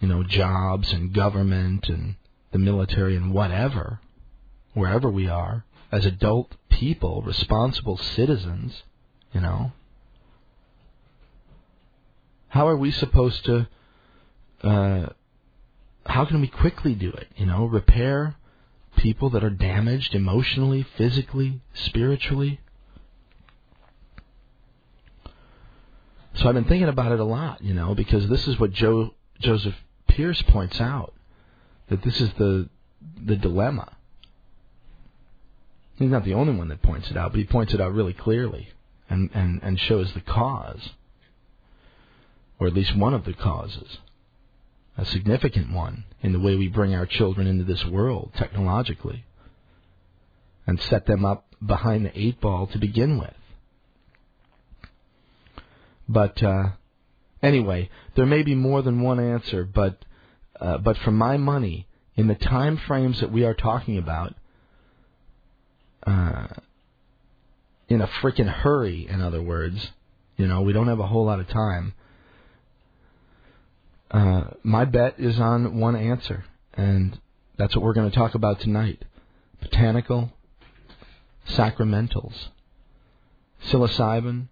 you 0.00 0.08
know, 0.08 0.22
jobs 0.22 0.92
and 0.92 1.12
government 1.12 1.88
and 1.88 2.16
the 2.52 2.58
military 2.58 3.16
and 3.16 3.32
whatever, 3.32 4.00
wherever 4.74 5.10
we 5.10 5.28
are, 5.28 5.64
as 5.90 6.04
adult 6.06 6.54
people, 6.68 7.22
responsible 7.22 7.96
citizens, 7.96 8.82
you 9.32 9.40
know, 9.40 9.72
how 12.48 12.68
are 12.68 12.76
we 12.76 12.90
supposed 12.90 13.44
to 13.44 13.68
uh, 14.62 15.06
how 16.06 16.24
can 16.24 16.40
we 16.40 16.48
quickly 16.48 16.94
do 16.94 17.10
it? 17.10 17.28
You 17.36 17.46
know, 17.46 17.66
repair 17.66 18.34
people 18.98 19.30
that 19.30 19.44
are 19.44 19.50
damaged 19.50 20.14
emotionally, 20.14 20.86
physically, 20.96 21.60
spiritually. 21.72 22.60
So 26.34 26.48
I've 26.48 26.54
been 26.54 26.64
thinking 26.64 26.88
about 26.88 27.12
it 27.12 27.20
a 27.20 27.24
lot, 27.24 27.62
you 27.62 27.74
know, 27.74 27.94
because 27.94 28.28
this 28.28 28.46
is 28.46 28.58
what 28.58 28.72
Joe 28.72 29.14
Joseph 29.40 29.74
Pearce 30.08 30.42
points 30.42 30.80
out 30.80 31.14
that 31.88 32.02
this 32.02 32.20
is 32.20 32.30
the 32.34 32.68
the 33.24 33.36
dilemma. 33.36 33.92
He's 35.96 36.10
not 36.10 36.24
the 36.24 36.34
only 36.34 36.54
one 36.54 36.68
that 36.68 36.82
points 36.82 37.10
it 37.10 37.16
out, 37.16 37.32
but 37.32 37.38
he 37.38 37.44
points 37.44 37.74
it 37.74 37.80
out 37.80 37.92
really 37.92 38.12
clearly 38.12 38.68
and, 39.10 39.30
and, 39.34 39.60
and 39.64 39.80
shows 39.80 40.12
the 40.12 40.20
cause, 40.20 40.90
or 42.60 42.68
at 42.68 42.74
least 42.74 42.94
one 42.94 43.14
of 43.14 43.24
the 43.24 43.32
causes 43.32 43.98
a 44.98 45.04
significant 45.06 45.72
one 45.72 46.04
in 46.20 46.32
the 46.32 46.40
way 46.40 46.56
we 46.56 46.68
bring 46.68 46.92
our 46.94 47.06
children 47.06 47.46
into 47.46 47.64
this 47.64 47.84
world 47.86 48.32
technologically 48.36 49.24
and 50.66 50.80
set 50.80 51.06
them 51.06 51.24
up 51.24 51.46
behind 51.64 52.04
the 52.04 52.20
eight 52.20 52.40
ball 52.40 52.66
to 52.66 52.78
begin 52.78 53.18
with. 53.18 53.34
But 56.08 56.42
uh, 56.42 56.70
anyway, 57.42 57.90
there 58.16 58.26
may 58.26 58.42
be 58.42 58.56
more 58.56 58.82
than 58.82 59.00
one 59.00 59.20
answer, 59.20 59.64
but 59.64 60.04
uh, 60.60 60.78
but 60.78 60.96
for 60.98 61.12
my 61.12 61.36
money, 61.36 61.86
in 62.16 62.26
the 62.26 62.34
time 62.34 62.76
frames 62.76 63.20
that 63.20 63.30
we 63.30 63.44
are 63.44 63.54
talking 63.54 63.96
about, 63.96 64.34
uh, 66.04 66.48
in 67.88 68.00
a 68.00 68.08
freaking 68.20 68.48
hurry, 68.48 69.06
in 69.08 69.20
other 69.20 69.40
words, 69.40 69.92
you 70.36 70.48
know, 70.48 70.62
we 70.62 70.72
don't 70.72 70.88
have 70.88 70.98
a 70.98 71.06
whole 71.06 71.26
lot 71.26 71.38
of 71.38 71.46
time. 71.46 71.94
Uh, 74.10 74.44
my 74.62 74.84
bet 74.84 75.14
is 75.18 75.38
on 75.38 75.78
one 75.78 75.94
answer, 75.94 76.44
and 76.74 77.18
that's 77.58 77.74
what 77.74 77.84
we're 77.84 77.92
going 77.92 78.10
to 78.10 78.16
talk 78.16 78.34
about 78.34 78.60
tonight 78.60 79.04
botanical 79.60 80.30
sacramentals, 81.48 82.34
psilocybin, 83.66 84.48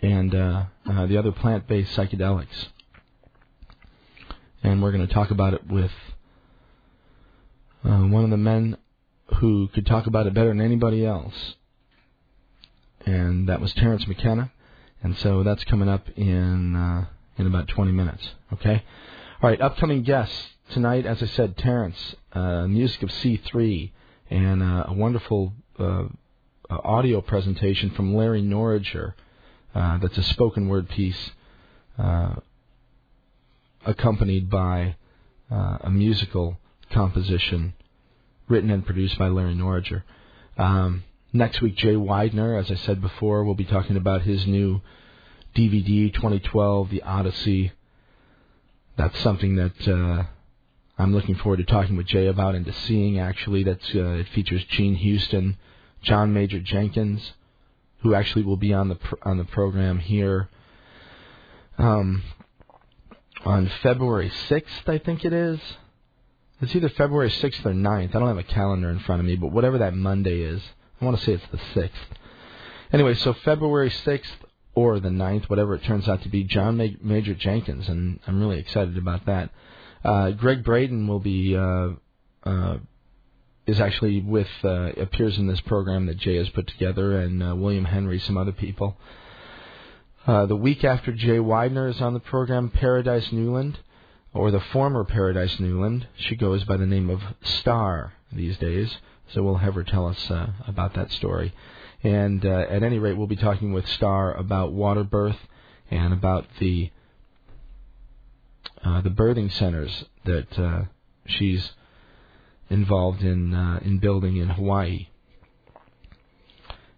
and 0.00 0.34
uh, 0.34 0.64
uh, 0.88 1.06
the 1.06 1.16
other 1.16 1.32
plant 1.32 1.66
based 1.66 1.96
psychedelics. 1.96 2.68
And 4.62 4.82
we're 4.82 4.92
going 4.92 5.06
to 5.06 5.12
talk 5.12 5.30
about 5.30 5.54
it 5.54 5.66
with 5.66 5.92
uh, 7.84 8.02
one 8.02 8.24
of 8.24 8.30
the 8.30 8.36
men 8.36 8.76
who 9.36 9.68
could 9.68 9.86
talk 9.86 10.06
about 10.06 10.26
it 10.26 10.34
better 10.34 10.48
than 10.48 10.60
anybody 10.60 11.04
else. 11.04 11.54
And 13.04 13.48
that 13.48 13.60
was 13.60 13.72
Terence 13.74 14.06
McKenna. 14.06 14.50
And 15.02 15.16
so 15.18 15.42
that's 15.42 15.62
coming 15.64 15.88
up 15.88 16.08
in 16.16 16.74
uh, 16.74 17.06
in 17.38 17.46
about 17.46 17.68
20 17.68 17.92
minutes. 17.92 18.28
Okay. 18.52 18.82
All 19.42 19.50
right. 19.50 19.60
Upcoming 19.60 20.02
guests 20.02 20.50
tonight, 20.70 21.06
as 21.06 21.22
I 21.22 21.26
said, 21.26 21.56
Terence, 21.56 22.16
uh, 22.32 22.66
music 22.66 23.02
of 23.02 23.10
C3, 23.10 23.92
and 24.30 24.62
uh, 24.62 24.86
a 24.88 24.92
wonderful 24.94 25.52
uh, 25.78 26.04
audio 26.68 27.20
presentation 27.20 27.90
from 27.90 28.14
Larry 28.14 28.42
Norriger. 28.42 29.14
Uh, 29.74 29.98
that's 29.98 30.18
a 30.18 30.22
spoken 30.22 30.68
word 30.68 30.88
piece 30.88 31.30
uh, 31.98 32.36
accompanied 33.84 34.50
by 34.50 34.96
uh, 35.50 35.78
a 35.82 35.90
musical 35.90 36.58
composition 36.90 37.74
written 38.48 38.70
and 38.70 38.84
produced 38.86 39.18
by 39.18 39.28
Larry 39.28 39.54
Norriger. 39.54 40.02
Um, 40.56 41.04
next 41.32 41.60
week, 41.60 41.76
Jay 41.76 41.94
Weidner, 41.94 42.58
as 42.58 42.70
I 42.70 42.74
said 42.74 43.00
before, 43.00 43.44
will 43.44 43.54
be 43.54 43.64
talking 43.64 43.96
about 43.96 44.22
his 44.22 44.46
new 44.46 44.80
DVD 45.56 46.12
2012, 46.12 46.90
The 46.90 47.02
Odyssey. 47.02 47.72
That's 48.96 49.18
something 49.20 49.56
that 49.56 49.88
uh, 49.88 50.24
I'm 50.98 51.14
looking 51.14 51.34
forward 51.36 51.58
to 51.58 51.64
talking 51.64 51.96
with 51.96 52.06
Jay 52.06 52.26
about 52.26 52.54
and 52.54 52.64
to 52.66 52.72
seeing. 52.72 53.18
Actually, 53.18 53.64
that's 53.64 53.94
uh, 53.94 54.20
it 54.20 54.28
features 54.28 54.64
Jean 54.70 54.94
Houston, 54.94 55.56
John 56.02 56.32
Major 56.32 56.60
Jenkins, 56.60 57.32
who 58.02 58.14
actually 58.14 58.44
will 58.44 58.56
be 58.56 58.72
on 58.72 58.88
the 58.88 58.94
pr- 58.96 59.16
on 59.22 59.38
the 59.38 59.44
program 59.44 59.98
here 59.98 60.48
um, 61.78 62.22
on 63.44 63.70
February 63.82 64.30
6th, 64.48 64.88
I 64.88 64.98
think 64.98 65.24
it 65.24 65.32
is. 65.32 65.60
It's 66.60 66.74
either 66.74 66.88
February 66.90 67.30
6th 67.30 67.66
or 67.66 67.72
9th. 67.72 68.14
I 68.14 68.18
don't 68.18 68.28
have 68.28 68.38
a 68.38 68.42
calendar 68.42 68.90
in 68.90 68.98
front 69.00 69.20
of 69.20 69.26
me, 69.26 69.36
but 69.36 69.52
whatever 69.52 69.78
that 69.78 69.94
Monday 69.94 70.40
is, 70.40 70.62
I 71.00 71.04
want 71.04 71.18
to 71.18 71.24
say 71.24 71.32
it's 71.32 71.46
the 71.52 71.80
6th. 71.80 71.90
Anyway, 72.92 73.14
so 73.14 73.34
February 73.44 73.90
6th 73.90 74.26
or 74.76 75.00
the 75.00 75.10
ninth, 75.10 75.48
whatever 75.48 75.74
it 75.74 75.82
turns 75.82 76.06
out 76.06 76.22
to 76.22 76.28
be, 76.28 76.44
John 76.44 76.76
Major 77.00 77.34
Jenkins, 77.34 77.88
and 77.88 78.20
I'm 78.26 78.38
really 78.38 78.58
excited 78.58 78.98
about 78.98 79.24
that. 79.24 79.50
Uh, 80.04 80.30
Gregg 80.32 80.62
Braden 80.62 81.08
will 81.08 81.18
be 81.18 81.56
uh, 81.56 81.92
uh, 82.44 82.76
is 83.66 83.80
actually 83.80 84.20
with 84.20 84.50
uh, 84.62 84.92
appears 84.98 85.38
in 85.38 85.46
this 85.46 85.62
program 85.62 86.04
that 86.06 86.18
Jay 86.18 86.36
has 86.36 86.50
put 86.50 86.66
together, 86.66 87.18
and 87.18 87.42
uh, 87.42 87.56
William 87.56 87.86
Henry, 87.86 88.20
some 88.20 88.36
other 88.36 88.52
people. 88.52 88.98
Uh, 90.26 90.44
the 90.44 90.54
week 90.54 90.84
after 90.84 91.10
Jay 91.10 91.38
Weidner 91.38 91.88
is 91.88 92.02
on 92.02 92.12
the 92.12 92.20
program, 92.20 92.68
Paradise 92.68 93.32
Newland, 93.32 93.78
or 94.34 94.50
the 94.50 94.60
former 94.60 95.04
Paradise 95.04 95.58
Newland. 95.58 96.06
She 96.18 96.36
goes 96.36 96.64
by 96.64 96.76
the 96.76 96.86
name 96.86 97.08
of 97.08 97.22
Star 97.42 98.12
these 98.30 98.58
days, 98.58 98.94
so 99.32 99.42
we'll 99.42 99.56
have 99.56 99.74
her 99.74 99.84
tell 99.84 100.06
us 100.06 100.30
about 100.68 100.92
that 100.94 101.10
story. 101.12 101.54
And 102.06 102.46
uh, 102.46 102.66
at 102.70 102.84
any 102.84 103.00
rate, 103.00 103.16
we'll 103.16 103.26
be 103.26 103.34
talking 103.34 103.72
with 103.72 103.84
Star 103.88 104.32
about 104.32 104.72
water 104.72 105.02
birth 105.02 105.38
and 105.90 106.12
about 106.12 106.46
the 106.60 106.92
uh, 108.84 109.00
the 109.00 109.10
birthing 109.10 109.50
centers 109.50 110.04
that 110.24 110.56
uh, 110.56 110.84
she's 111.26 111.72
involved 112.70 113.22
in 113.22 113.52
uh, 113.52 113.80
in 113.82 113.98
building 113.98 114.36
in 114.36 114.50
Hawaii. 114.50 115.08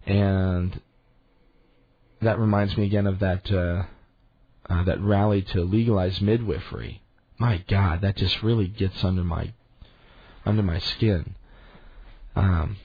And 0.05 0.79
that 2.21 2.37
reminds 2.37 2.77
me 2.77 2.85
again 2.85 3.07
of 3.07 3.17
that 3.17 3.51
uh, 3.51 3.85
uh, 4.71 4.83
that 4.83 5.01
rally 5.01 5.41
to 5.41 5.61
legalize 5.61 6.21
midwifery. 6.21 7.01
My 7.39 7.63
God, 7.67 8.01
that 8.01 8.15
just 8.15 8.43
really 8.43 8.67
gets 8.67 9.03
under 9.03 9.23
my 9.23 9.53
under 10.45 10.61
my 10.61 10.77
skin. 10.77 11.33
Um, 12.35 12.77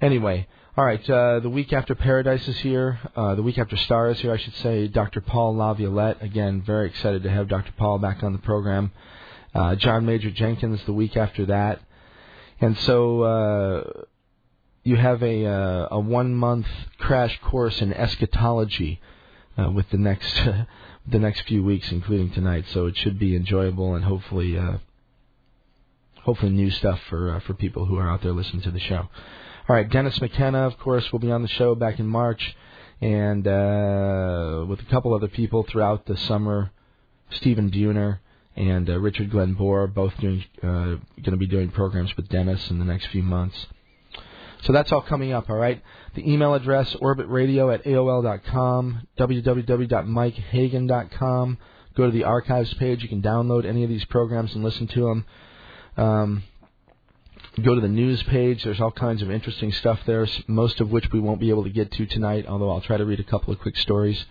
anyway, 0.00 0.48
all 0.76 0.84
right. 0.84 1.08
Uh, 1.08 1.38
the 1.38 1.48
week 1.48 1.72
after 1.72 1.94
Paradise 1.94 2.48
is 2.48 2.58
here. 2.58 2.98
Uh, 3.14 3.36
the 3.36 3.44
week 3.44 3.58
after 3.58 3.76
Star 3.76 4.10
is 4.10 4.18
here, 4.18 4.32
I 4.32 4.38
should 4.38 4.56
say. 4.56 4.88
Dr. 4.88 5.20
Paul 5.20 5.54
LaViolette. 5.54 6.20
Again, 6.20 6.62
very 6.62 6.88
excited 6.88 7.22
to 7.22 7.30
have 7.30 7.46
Dr. 7.46 7.70
Paul 7.76 7.98
back 7.98 8.24
on 8.24 8.32
the 8.32 8.40
program. 8.40 8.90
Uh, 9.54 9.76
John 9.76 10.04
Major 10.04 10.32
Jenkins 10.32 10.80
the 10.84 10.92
week 10.92 11.16
after 11.16 11.46
that. 11.46 11.80
And 12.60 12.76
so 12.78 13.22
uh, 13.22 14.02
you 14.82 14.96
have 14.96 15.22
a 15.22 15.46
uh, 15.46 15.88
a 15.92 16.00
one 16.00 16.34
month 16.34 16.66
crash 16.98 17.38
course 17.40 17.80
in 17.80 17.92
eschatology 17.92 19.00
uh, 19.56 19.70
with 19.70 19.88
the 19.90 19.98
next 19.98 20.34
the 21.06 21.18
next 21.20 21.42
few 21.42 21.62
weeks, 21.62 21.92
including 21.92 22.32
tonight. 22.32 22.64
So 22.72 22.86
it 22.86 22.96
should 22.96 23.20
be 23.20 23.36
enjoyable 23.36 23.94
and 23.94 24.04
hopefully 24.04 24.58
hopefully 26.22 26.50
new 26.50 26.72
stuff 26.72 26.98
for 27.08 27.40
for 27.46 27.54
people 27.54 27.86
who 27.86 27.96
are 27.96 28.10
out 28.10 28.22
there 28.22 28.32
listening 28.32 28.62
to 28.62 28.72
the 28.72 28.80
show. 28.80 29.08
All 29.66 29.74
right, 29.74 29.88
Dennis 29.88 30.20
McKenna, 30.20 30.66
of 30.66 30.78
course, 30.78 31.10
will 31.10 31.20
be 31.20 31.32
on 31.32 31.40
the 31.40 31.48
show 31.48 31.74
back 31.74 31.98
in 31.98 32.06
March, 32.06 32.54
and 33.00 33.46
uh, 33.46 34.66
with 34.68 34.80
a 34.80 34.86
couple 34.90 35.14
other 35.14 35.28
people 35.28 35.64
throughout 35.68 36.06
the 36.06 36.16
summer. 36.16 36.70
Stephen 37.30 37.70
Buhner 37.70 38.18
and 38.56 38.88
uh, 38.88 38.98
Richard 39.00 39.30
Glenbohr, 39.30 39.92
both 39.92 40.16
doing 40.20 40.44
uh, 40.62 40.66
going 40.66 41.30
to 41.30 41.36
be 41.36 41.46
doing 41.46 41.70
programs 41.70 42.16
with 42.16 42.28
Dennis 42.28 42.70
in 42.70 42.78
the 42.78 42.84
next 42.84 43.06
few 43.06 43.22
months. 43.22 43.66
So 44.62 44.72
that's 44.72 44.92
all 44.92 45.02
coming 45.02 45.32
up, 45.32 45.50
all 45.50 45.56
right? 45.56 45.82
The 46.14 46.30
email 46.30 46.54
address, 46.54 46.94
orbitradio 46.94 47.74
at 47.74 47.82
aol 47.84 48.22
dot 48.22 48.44
AOL.com, 48.44 49.08
www.mikehagan.com. 49.18 51.58
Go 51.96 52.06
to 52.06 52.12
the 52.12 52.24
archives 52.24 52.74
page. 52.74 53.02
You 53.02 53.08
can 53.08 53.22
download 53.22 53.64
any 53.66 53.84
of 53.84 53.90
these 53.90 54.04
programs 54.06 54.54
and 54.54 54.64
listen 54.64 54.88
to 54.88 55.00
them. 55.00 55.24
Um, 55.96 56.42
go 57.62 57.74
to 57.74 57.80
the 57.80 57.88
news 57.88 58.22
page. 58.24 58.64
There's 58.64 58.80
all 58.80 58.90
kinds 58.90 59.22
of 59.22 59.30
interesting 59.30 59.72
stuff 59.72 60.00
there, 60.06 60.26
most 60.46 60.80
of 60.80 60.90
which 60.90 61.10
we 61.12 61.20
won't 61.20 61.40
be 61.40 61.50
able 61.50 61.64
to 61.64 61.70
get 61.70 61.92
to 61.92 62.06
tonight, 62.06 62.46
although 62.46 62.70
I'll 62.70 62.80
try 62.80 62.96
to 62.96 63.04
read 63.04 63.20
a 63.20 63.24
couple 63.24 63.52
of 63.52 63.60
quick 63.60 63.76
stories 63.76 64.24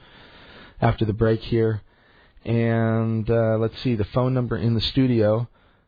after 0.82 1.06
the 1.06 1.14
break 1.14 1.42
here. 1.42 1.82
And 2.44 3.30
uh, 3.30 3.58
let's 3.58 3.80
see, 3.82 3.96
the 3.96 4.04
phone 4.06 4.34
number 4.34 4.58
in 4.58 4.74
the 4.74 4.82
studio, 4.82 5.48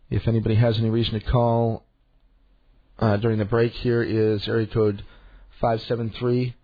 if 0.09 0.27
anybody 0.27 0.55
has 0.55 0.77
any 0.79 0.89
reason 0.89 1.19
to 1.19 1.25
call 1.25 1.83
uh, 2.99 3.17
during 3.17 3.39
the 3.39 3.45
break 3.45 3.73
here, 3.73 4.01
is 4.01 4.47
area 4.47 4.67
code 4.67 5.03
573 5.59 6.55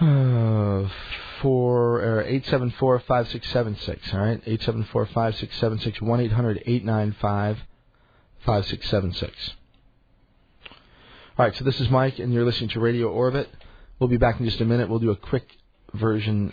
uh, 0.00 0.88
four, 1.42 2.00
or 2.00 2.22
874 2.22 3.00
5676. 3.00 4.14
All 4.14 4.20
right, 4.20 4.40
874 4.46 5.06
5676 5.06 6.00
1 6.00 6.20
800 6.20 6.62
895 6.64 7.58
5676. 8.44 9.50
All 11.38 11.46
right, 11.46 11.56
so 11.56 11.64
this 11.64 11.80
is 11.80 11.88
Mike, 11.90 12.18
and 12.18 12.32
you're 12.32 12.44
listening 12.44 12.70
to 12.70 12.80
Radio 12.80 13.08
Orbit. 13.08 13.48
We'll 13.98 14.08
be 14.08 14.16
back 14.16 14.40
in 14.40 14.46
just 14.46 14.60
a 14.60 14.64
minute. 14.64 14.88
We'll 14.88 14.98
do 14.98 15.12
a 15.12 15.16
quick 15.16 15.48
version 15.94 16.52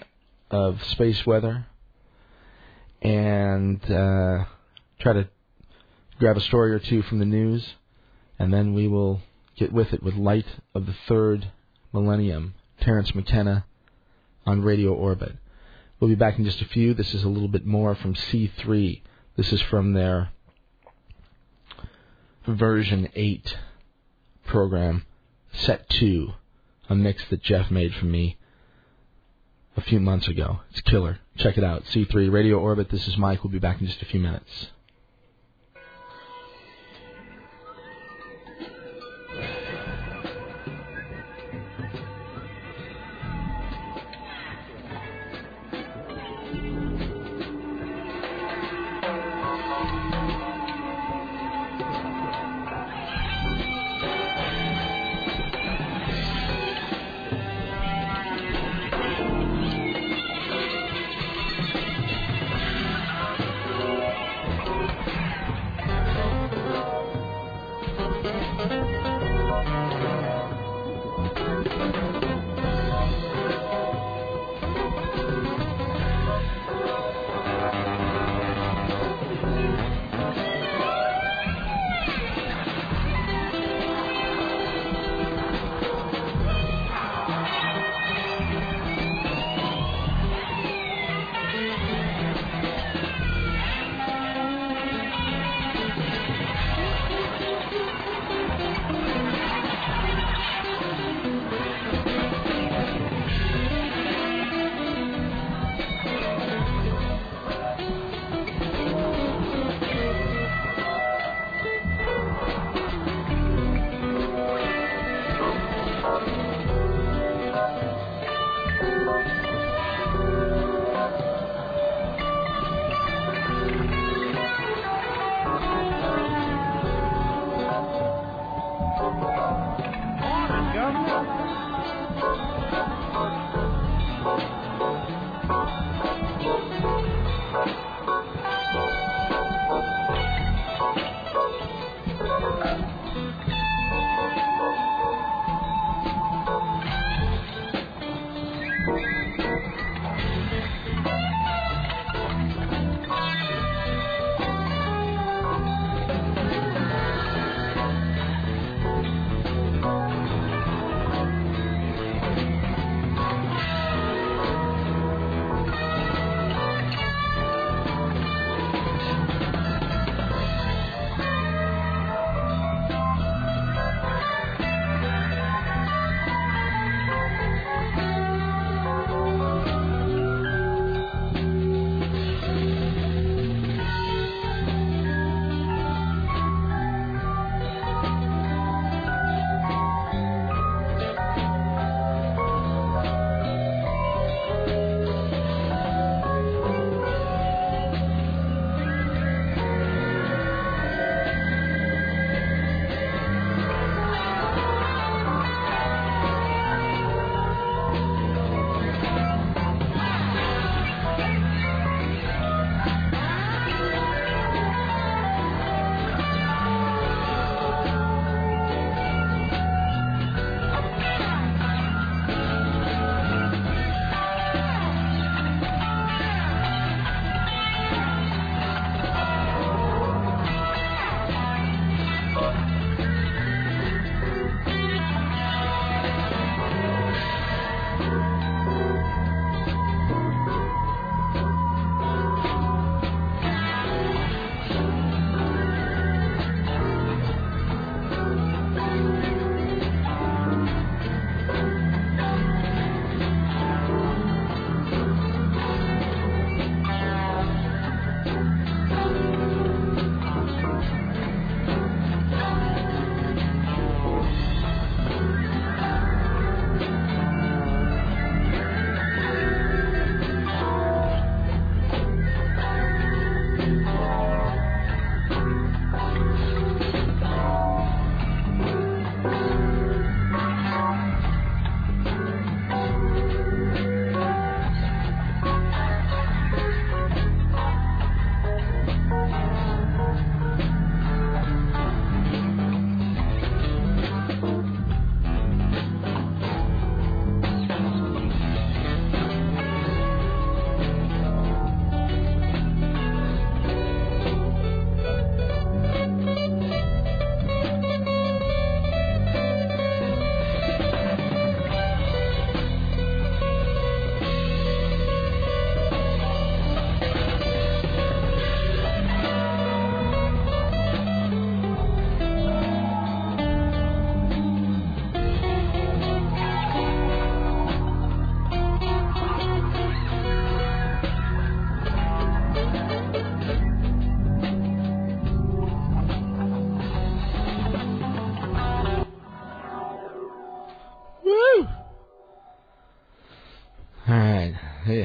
of 0.52 0.84
space 0.86 1.26
weather 1.26 1.66
and 3.02 3.84
uh, 3.86 4.46
try 5.00 5.14
to 5.14 5.30
grab 6.20 6.38
a 6.38 6.42
story 6.42 6.72
or 6.74 6.80
two 6.80 7.02
from 7.02 7.20
the 7.20 7.26
news, 7.26 7.68
and 8.38 8.54
then 8.54 8.74
we 8.74 8.88
will 8.88 9.22
get 9.58 9.74
with 9.74 9.92
it 9.94 10.04
with 10.04 10.14
Light 10.14 10.48
of 10.76 10.86
the 10.86 10.96
Third 11.08 11.52
Millennium, 11.92 12.54
Terence 12.82 13.16
McKenna 13.16 13.66
on 14.46 14.62
Radio 14.62 14.94
Orbit. 14.94 15.36
We'll 16.00 16.10
be 16.10 16.16
back 16.16 16.38
in 16.38 16.46
just 16.46 16.62
a 16.62 16.66
few. 16.66 16.94
This 16.94 17.14
is 17.14 17.24
a 17.24 17.30
little 17.30 17.48
bit 17.48 17.66
more 17.66 17.96
from 17.96 18.14
C3. 18.14 19.02
This 19.36 19.52
is 19.52 19.62
from 19.64 19.94
their 19.94 20.30
version 22.56 23.10
8 23.16 23.58
program, 24.46 25.06
set 25.54 25.90
2, 25.90 26.34
a 26.90 26.96
mix 26.96 27.24
that 27.30 27.42
Jeff 27.44 27.70
made 27.70 27.94
for 27.94 28.06
me 28.06 28.38
a 29.78 29.82
few 29.82 30.00
months 30.00 30.28
ago. 30.28 30.60
It's 30.72 30.82
killer. 30.82 31.20
Check 31.38 31.58
it 31.58 31.64
out. 31.64 31.86
C3 31.86 32.32
Radio 32.32 32.60
Orbit. 32.60 32.90
This 32.90 33.08
is 33.08 33.18
Mike. 33.18 33.44
We'll 33.44 33.54
be 33.54 33.60
back 33.60 33.80
in 33.80 33.88
just 33.88 34.02
a 34.02 34.06
few 34.06 34.20
minutes. 34.20 34.68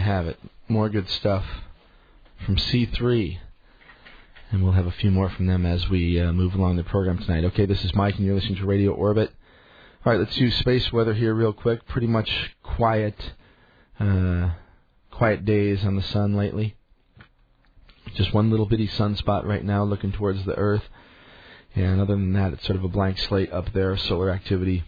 Have 0.04 0.26
it. 0.26 0.38
More 0.68 0.88
good 0.88 1.08
stuff 1.08 1.44
from 2.44 2.56
C3. 2.56 3.38
And 4.52 4.62
we'll 4.62 4.72
have 4.72 4.86
a 4.86 4.92
few 4.92 5.10
more 5.10 5.28
from 5.30 5.46
them 5.46 5.66
as 5.66 5.88
we 5.88 6.20
uh, 6.20 6.32
move 6.32 6.54
along 6.54 6.76
the 6.76 6.84
program 6.84 7.18
tonight. 7.18 7.44
Okay, 7.46 7.66
this 7.66 7.84
is 7.84 7.94
Mike, 7.94 8.16
and 8.16 8.24
you're 8.24 8.34
listening 8.34 8.58
to 8.58 8.66
Radio 8.66 8.92
Orbit. 8.92 9.32
All 10.04 10.12
right, 10.12 10.20
let's 10.20 10.36
do 10.36 10.50
space 10.50 10.92
weather 10.92 11.14
here 11.14 11.34
real 11.34 11.52
quick. 11.52 11.86
Pretty 11.86 12.06
much 12.06 12.54
quiet, 12.62 13.32
uh, 13.98 14.50
quiet 15.10 15.44
days 15.44 15.84
on 15.84 15.96
the 15.96 16.02
sun 16.02 16.36
lately. 16.36 16.76
Just 18.14 18.34
one 18.34 18.50
little 18.50 18.66
bitty 18.66 18.86
sunspot 18.86 19.44
right 19.44 19.64
now 19.64 19.82
looking 19.82 20.12
towards 20.12 20.44
the 20.44 20.54
Earth. 20.54 20.84
And 21.74 22.00
other 22.00 22.14
than 22.14 22.34
that, 22.34 22.52
it's 22.52 22.64
sort 22.64 22.76
of 22.76 22.84
a 22.84 22.88
blank 22.88 23.18
slate 23.18 23.52
up 23.52 23.72
there. 23.72 23.96
Solar 23.96 24.30
activity 24.30 24.84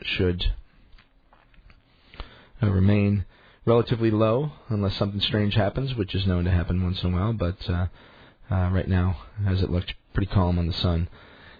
should 0.00 0.52
uh, 2.62 2.70
remain 2.70 3.24
relatively 3.64 4.10
low 4.10 4.52
unless 4.68 4.96
something 4.96 5.20
strange 5.20 5.54
happens, 5.54 5.94
which 5.94 6.14
is 6.14 6.26
known 6.26 6.44
to 6.44 6.50
happen 6.50 6.82
once 6.82 7.02
in 7.02 7.12
a 7.12 7.16
while. 7.16 7.32
But 7.32 7.68
uh, 7.68 7.86
uh, 8.50 8.70
right 8.70 8.88
now, 8.88 9.16
as 9.46 9.62
it 9.62 9.70
looks 9.70 9.92
pretty 10.12 10.32
calm 10.32 10.58
on 10.58 10.66
the 10.66 10.72
sun. 10.72 11.08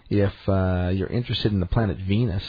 If 0.09 0.33
uh, 0.47 0.91
you're 0.93 1.07
interested 1.07 1.51
in 1.51 1.59
the 1.59 1.65
planet 1.65 1.97
Venus, 1.97 2.43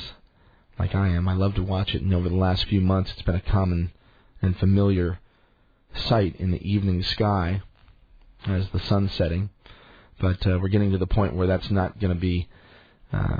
like 0.79 0.95
I 0.95 1.09
am, 1.09 1.29
I 1.29 1.35
love 1.35 1.55
to 1.55 1.63
watch 1.63 1.95
it. 1.95 2.03
And 2.03 2.13
over 2.15 2.29
the 2.29 2.37
last 2.37 2.67
few 2.67 2.81
months, 2.81 3.13
it's 3.13 3.23
been 3.23 3.37
a 3.37 3.41
common 3.41 3.93
and 4.43 4.57
familiar 4.57 5.21
sight 5.95 6.37
in 6.39 6.51
the 6.51 6.63
evening 6.69 7.03
sky 7.03 7.63
as 8.47 8.69
the 8.71 8.81
sun's 8.81 9.13
setting. 9.13 9.51
But 10.21 10.47
uh, 10.47 10.59
we're 10.61 10.69
getting 10.69 10.93
to 10.93 10.99
the 10.99 11.07
point 11.07 11.35
where 11.35 11.47
that's 11.47 11.71
not 11.71 11.99
going 11.99 12.13
to 12.13 12.21
be 12.21 12.49
uh, 13.13 13.39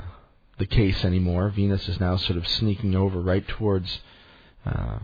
the 0.57 0.65
case 0.65 1.03
anymore. 1.03 1.49
Venus 1.49 1.87
is 1.87 1.99
now 1.99 2.17
sort 2.17 2.37
of 2.37 2.47
sneaking 2.47 2.95
over 2.95 3.19
right 3.21 3.47
towards 3.47 3.99
uh, 4.65 4.99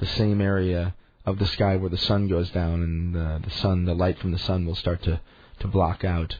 the 0.00 0.06
same 0.06 0.40
area 0.40 0.94
of 1.24 1.38
the 1.38 1.46
sky 1.46 1.76
where 1.76 1.90
the 1.90 1.96
sun 1.98 2.26
goes 2.26 2.50
down, 2.50 2.82
and 2.82 3.16
uh, 3.16 3.38
the 3.44 3.50
sun, 3.50 3.84
the 3.84 3.94
light 3.94 4.18
from 4.18 4.32
the 4.32 4.38
sun, 4.38 4.66
will 4.66 4.74
start 4.74 5.02
to 5.04 5.20
to 5.60 5.68
block 5.68 6.04
out 6.04 6.38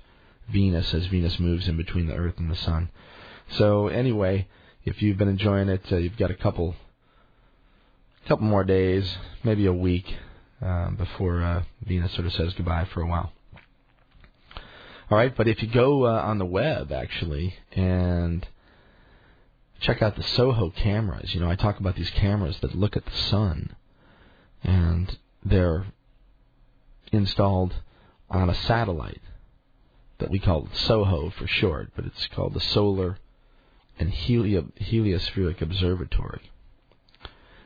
Venus 0.50 0.92
as 0.94 1.06
Venus 1.06 1.38
moves 1.38 1.68
in 1.68 1.76
between 1.76 2.06
the 2.06 2.14
Earth 2.14 2.38
and 2.38 2.50
the 2.50 2.56
sun. 2.56 2.90
So 3.50 3.88
anyway, 3.88 4.48
if 4.84 5.02
you've 5.02 5.18
been 5.18 5.28
enjoying 5.28 5.68
it, 5.68 5.82
uh, 5.92 5.96
you've 5.96 6.16
got 6.16 6.30
a 6.30 6.34
couple 6.34 6.74
couple 8.26 8.46
more 8.46 8.64
days, 8.64 9.16
maybe 9.44 9.66
a 9.66 9.72
week 9.72 10.14
uh, 10.64 10.90
before 10.90 11.42
uh, 11.42 11.62
Venus 11.86 12.12
sort 12.12 12.26
of 12.26 12.32
says 12.32 12.52
goodbye 12.54 12.86
for 12.92 13.02
a 13.02 13.06
while. 13.06 13.32
All 15.10 15.18
right, 15.18 15.36
but 15.36 15.48
if 15.48 15.62
you 15.62 15.68
go 15.68 16.06
uh, 16.06 16.22
on 16.22 16.38
the 16.38 16.44
web 16.44 16.92
actually 16.92 17.54
and 17.72 18.46
check 19.80 20.02
out 20.02 20.16
the 20.16 20.22
Soho 20.22 20.70
cameras, 20.70 21.34
you 21.34 21.40
know 21.40 21.50
I 21.50 21.56
talk 21.56 21.80
about 21.80 21.96
these 21.96 22.10
cameras 22.10 22.58
that 22.60 22.74
look 22.74 22.96
at 22.96 23.04
the 23.04 23.16
sun, 23.16 23.74
and 24.62 25.16
they're 25.44 25.86
installed 27.12 27.74
on 28.30 28.48
a 28.48 28.54
satellite 28.54 29.22
that 30.18 30.30
we 30.30 30.38
call 30.38 30.68
SOHO 30.72 31.30
for 31.30 31.46
short, 31.46 31.90
but 31.96 32.04
it's 32.04 32.26
called 32.28 32.54
the 32.54 32.60
Solar 32.60 33.18
and 33.98 34.10
Helio- 34.10 34.70
Heliospheric 34.80 35.60
Observatory. 35.60 36.50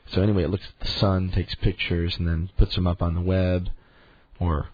So 0.07 0.23
anyway, 0.23 0.45
it 0.45 0.51
looks 0.51 0.67
at 0.67 0.87
the 0.87 0.93
sun, 0.93 1.31
takes 1.31 1.55
pictures, 1.57 2.19
and 2.19 2.29
then 2.29 2.51
puts 2.57 2.75
them 2.75 2.87
up 2.87 3.03
on 3.03 3.15
the 3.15 3.21
web, 3.21 3.71
or 4.39 4.69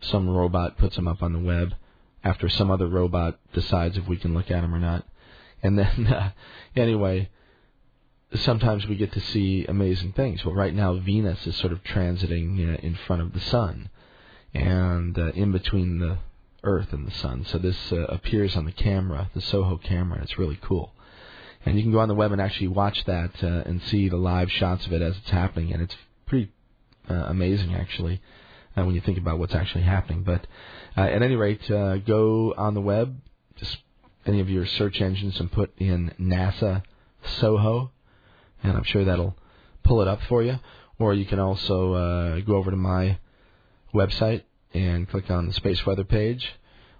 some 0.00 0.28
robot 0.28 0.76
puts 0.78 0.96
them 0.96 1.08
up 1.08 1.22
on 1.22 1.32
the 1.32 1.38
web 1.38 1.74
after 2.22 2.48
some 2.48 2.70
other 2.70 2.88
robot 2.88 3.38
decides 3.52 3.96
if 3.96 4.06
we 4.06 4.16
can 4.16 4.34
look 4.34 4.50
at 4.50 4.60
them 4.60 4.74
or 4.74 4.78
not. 4.78 5.06
And 5.66 5.78
then, 5.78 6.06
uh, 6.12 6.30
anyway, 6.74 7.28
sometimes 8.34 8.86
we 8.86 8.96
get 8.96 9.12
to 9.12 9.20
see 9.20 9.66
amazing 9.66 10.12
things. 10.12 10.44
Well, 10.44 10.54
right 10.54 10.74
now 10.74 10.94
Venus 10.98 11.46
is 11.46 11.56
sort 11.56 11.72
of 11.72 11.82
transiting 11.82 12.56
you 12.56 12.66
know, 12.66 12.78
in 12.82 12.94
front 13.06 13.22
of 13.22 13.32
the 13.32 13.40
sun, 13.40 13.90
and 14.54 15.18
uh, 15.18 15.32
in 15.32 15.52
between 15.52 15.98
the 15.98 16.18
Earth 16.62 16.92
and 16.92 17.06
the 17.06 17.12
sun. 17.12 17.44
So 17.44 17.58
this 17.58 17.92
uh, 17.92 18.06
appears 18.06 18.56
on 18.56 18.64
the 18.64 18.72
camera, 18.72 19.30
the 19.34 19.40
Soho 19.40 19.76
camera. 19.76 20.20
It's 20.22 20.38
really 20.38 20.58
cool. 20.60 20.92
And 21.64 21.76
you 21.76 21.82
can 21.82 21.92
go 21.92 22.00
on 22.00 22.08
the 22.08 22.14
web 22.14 22.32
and 22.32 22.40
actually 22.40 22.68
watch 22.68 23.04
that 23.04 23.42
uh, 23.42 23.62
and 23.66 23.82
see 23.82 24.08
the 24.08 24.16
live 24.16 24.50
shots 24.50 24.86
of 24.86 24.92
it 24.92 25.02
as 25.02 25.16
it's 25.16 25.30
happening, 25.30 25.72
and 25.72 25.82
it's 25.82 25.96
pretty 26.26 26.52
uh, 27.08 27.14
amazing 27.14 27.74
actually 27.74 28.20
uh, 28.76 28.84
when 28.84 28.94
you 28.94 29.00
think 29.00 29.18
about 29.18 29.38
what's 29.38 29.54
actually 29.54 29.84
happening. 29.84 30.22
But 30.22 30.46
uh, 30.96 31.02
at 31.02 31.22
any 31.22 31.36
rate, 31.36 31.68
uh, 31.70 31.98
go 31.98 32.54
on 32.56 32.74
the 32.74 32.80
web, 32.80 33.16
just 33.56 33.78
any 34.28 34.40
of 34.40 34.50
your 34.50 34.66
search 34.66 35.00
engines, 35.00 35.38
and 35.40 35.50
put 35.50 35.72
in 35.78 36.12
NASA 36.20 36.82
Soho, 37.38 37.90
and 38.62 38.76
I'm 38.76 38.84
sure 38.84 39.04
that'll 39.04 39.36
pull 39.82 40.02
it 40.02 40.08
up 40.08 40.20
for 40.28 40.42
you. 40.42 40.58
Or 40.98 41.12
you 41.14 41.26
can 41.26 41.38
also 41.38 41.92
uh, 41.92 42.40
go 42.40 42.56
over 42.56 42.70
to 42.70 42.76
my 42.76 43.18
website 43.94 44.42
and 44.72 45.08
click 45.08 45.30
on 45.30 45.46
the 45.46 45.52
space 45.52 45.84
weather 45.84 46.04
page, 46.04 46.54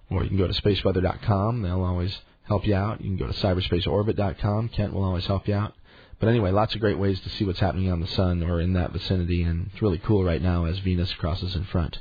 or 0.09 0.23
you 0.23 0.29
can 0.29 0.37
go 0.37 0.47
to 0.47 0.61
spaceweather.com. 0.61 1.61
They'll 1.61 1.83
always 1.83 2.17
help 2.43 2.65
you 2.65 2.75
out. 2.75 3.01
You 3.01 3.15
can 3.15 3.17
go 3.17 3.31
to 3.31 3.39
cyberspaceorbit.com. 3.39 4.69
Kent 4.69 4.93
will 4.93 5.03
always 5.03 5.25
help 5.25 5.47
you 5.47 5.55
out. 5.55 5.73
But 6.19 6.29
anyway, 6.29 6.51
lots 6.51 6.73
of 6.73 6.81
great 6.81 6.97
ways 6.97 7.19
to 7.21 7.29
see 7.29 7.45
what's 7.45 7.59
happening 7.59 7.91
on 7.91 8.01
the 8.01 8.07
sun 8.07 8.41
or 8.41 8.59
in 8.59 8.73
that 8.73 8.91
vicinity, 8.91 9.43
and 9.43 9.69
it's 9.71 9.81
really 9.81 9.99
cool 9.99 10.23
right 10.23 10.41
now 10.41 10.65
as 10.65 10.79
Venus 10.79 11.13
crosses 11.13 11.55
in 11.55 11.65
front. 11.65 11.99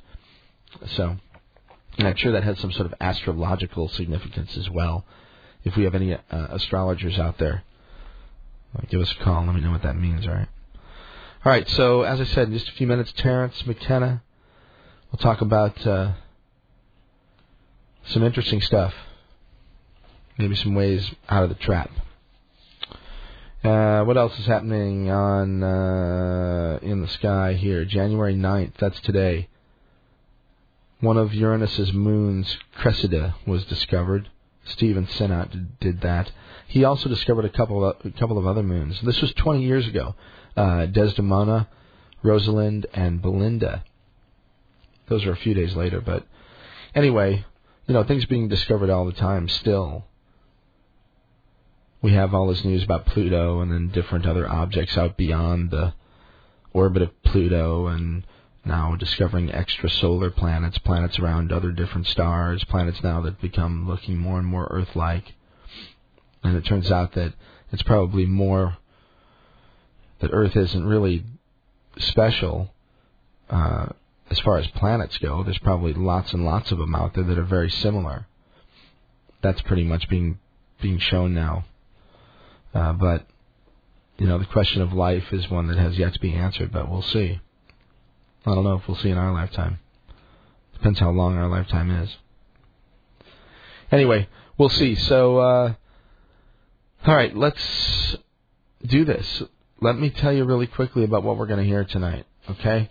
So, 0.97 1.17
and 1.99 2.07
I'm 2.07 2.17
sure 2.17 2.33
that 2.33 2.45
has 2.45 2.59
some 2.59 2.73
sort 2.73 2.87
of 2.87 2.95
astrological 3.01 3.89
significance 3.89 4.57
as 4.57 4.69
well. 4.69 5.05
If 5.65 5.77
we 5.77 5.85
have 5.85 5.95
any 5.95 6.15
uh, 6.15 6.19
astrologers 6.31 7.19
out 7.19 7.39
there, 7.39 7.65
give 8.89 9.01
us 9.01 9.13
a 9.19 9.25
call. 9.25 9.45
Let 9.45 9.55
me 9.55 9.61
know 9.61 9.71
what 9.71 9.83
that 9.83 9.97
means. 9.97 10.27
All 10.27 10.35
right. 10.35 10.49
All 11.45 11.53
right. 11.53 11.69
So 11.71 12.03
as 12.03 12.21
I 12.21 12.25
said, 12.25 12.49
in 12.49 12.55
just 12.55 12.69
a 12.69 12.73
few 12.73 12.87
minutes, 12.87 13.13
Terence 13.17 13.67
McKenna. 13.67 14.23
We'll 15.11 15.19
talk 15.19 15.41
about 15.41 15.87
uh, 15.87 16.13
some 18.09 18.23
interesting 18.23 18.61
stuff. 18.61 18.93
Maybe 20.37 20.55
some 20.57 20.75
ways 20.75 21.11
out 21.29 21.45
of 21.45 21.49
the 21.49 21.55
trap. 21.55 21.91
Uh, 23.65 24.05
what 24.05 24.17
else 24.17 24.39
is 24.39 24.47
happening 24.47 25.11
on 25.11 25.63
uh, 25.63 26.79
in 26.83 27.01
the 27.01 27.09
sky 27.09 27.55
here? 27.55 27.85
January 27.85 28.35
9th, 28.35 28.73
that's 28.79 29.01
today. 29.01 29.49
One 31.01 31.19
of 31.19 31.35
Uranus's 31.35 31.93
moons, 31.93 32.57
Cressida, 32.75 33.35
was 33.47 33.65
discovered. 33.67 34.31
Stephen 34.65 35.07
Synnott 35.07 35.79
did 35.79 36.01
that. 36.01 36.33
He 36.69 36.85
also 36.85 37.09
discovered 37.09 37.45
a 37.45 37.51
couple 37.51 37.85
of, 37.85 37.97
a 38.05 38.11
couple 38.11 38.39
of 38.39 38.47
other 38.47 38.63
moons. 38.63 39.01
This 39.03 39.21
was 39.21 39.33
20 39.35 39.63
years 39.63 39.87
ago. 39.87 40.15
Uh, 40.57 40.87
Desdemona, 40.87 41.69
Rosalind, 42.23 42.87
and 42.95 43.21
Belinda. 43.21 43.85
Those 45.09 45.25
are 45.27 45.33
a 45.33 45.37
few 45.37 45.55
days 45.55 45.77
later, 45.77 46.01
but 46.01 46.27
anyway, 46.95 47.45
you 47.87 47.95
know, 47.95 48.03
things 48.03 48.25
being 48.25 48.49
discovered 48.49 48.91
all 48.91 49.05
the 49.05 49.13
time 49.13 49.49
still. 49.49 50.07
We 52.03 52.15
have 52.15 52.35
all 52.35 52.49
this 52.49 52.65
news 52.65 52.83
about 52.83 53.07
Pluto 53.07 53.61
and 53.61 53.71
then 53.71 53.89
different 53.89 54.27
other 54.27 54.49
objects 54.49 54.97
out 54.97 55.17
beyond 55.17 55.71
the 55.71 55.95
orbit 56.73 57.03
of 57.03 57.23
Pluto 57.23 57.87
and 57.87 58.25
now 58.67 58.97
discovering 58.97 59.49
extrasolar 59.49 60.35
planets, 60.35 60.79
planets 60.79 61.19
around 61.19 61.53
other 61.53 61.73
different 61.73 62.07
stars, 62.07 62.65
planets 62.65 63.03
now 63.03 63.21
that 63.23 63.41
become 63.41 63.89
looking 63.89 64.19
more 64.19 64.39
and 64.39 64.47
more 64.47 64.67
Earth 64.71 64.95
like. 64.95 65.35
And 66.43 66.57
it 66.57 66.65
turns 66.65 66.91
out 66.91 67.13
that 67.13 67.35
it's 67.73 67.83
probably 67.83 68.27
more 68.27 68.77
that 70.21 70.31
Earth 70.33 70.57
isn't 70.57 70.85
really 70.85 71.25
special 71.99 72.71
uh, 73.51 73.87
as 74.31 74.39
far 74.41 74.59
as 74.59 74.67
planets 74.69 75.19
go. 75.19 75.43
There's 75.43 75.59
probably 75.59 75.95
lots 75.95 76.33
and 76.33 76.45
lots 76.45 76.73
of 76.73 76.79
them 76.79 76.95
out 76.95 77.15
there 77.15 77.25
that 77.25 77.39
are 77.39 77.45
very 77.45 77.71
similar. 77.71 78.27
That's 79.43 79.61
pretty 79.63 79.85
much 79.85 80.09
being 80.09 80.39
being 80.81 80.99
shown 80.99 81.35
now. 81.35 81.65
Uh, 82.75 82.93
but 82.93 83.27
you 84.19 84.27
know, 84.27 84.39
the 84.39 84.47
question 84.47 84.83
of 84.83 84.93
life 84.93 85.33
is 85.33 85.51
one 85.51 85.69
that 85.69 85.79
has 85.79 85.99
yet 85.99 86.15
to 86.15 86.21
be 86.21 86.33
answered, 86.33 86.73
but 86.73 86.91
we'll 86.91 87.03
see. 87.03 87.41
I 88.47 88.55
don't 88.55 88.63
know 88.63 88.75
if 88.75 88.87
we'll 88.87 88.97
see 88.97 89.11
in 89.11 89.19
our 89.19 89.33
lifetime. 89.33 89.81
Depends 90.75 91.01
how 91.01 91.11
long 91.11 91.37
our 91.37 91.49
lifetime 91.49 91.91
is. 91.91 92.17
Anyway, 93.91 94.29
we'll 94.57 94.69
see. 94.69 94.95
So, 94.95 95.39
uh, 95.39 95.75
all 97.05 97.15
right, 97.15 97.37
let's 97.37 98.17
do 98.87 99.05
this. 99.05 99.43
Let 99.81 99.99
me 99.99 100.11
tell 100.11 100.33
you 100.33 100.45
really 100.45 100.69
quickly 100.69 101.03
about 101.03 101.25
what 101.25 101.37
we're 101.37 101.47
going 101.47 101.59
to 101.59 101.67
hear 101.67 101.85
tonight, 101.85 102.25
okay? 102.49 102.89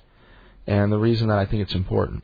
And 0.67 0.91
the 0.91 0.97
reason 0.97 1.29
that 1.29 1.37
I 1.37 1.45
think 1.45 1.61
it's 1.61 1.73
important. 1.73 2.23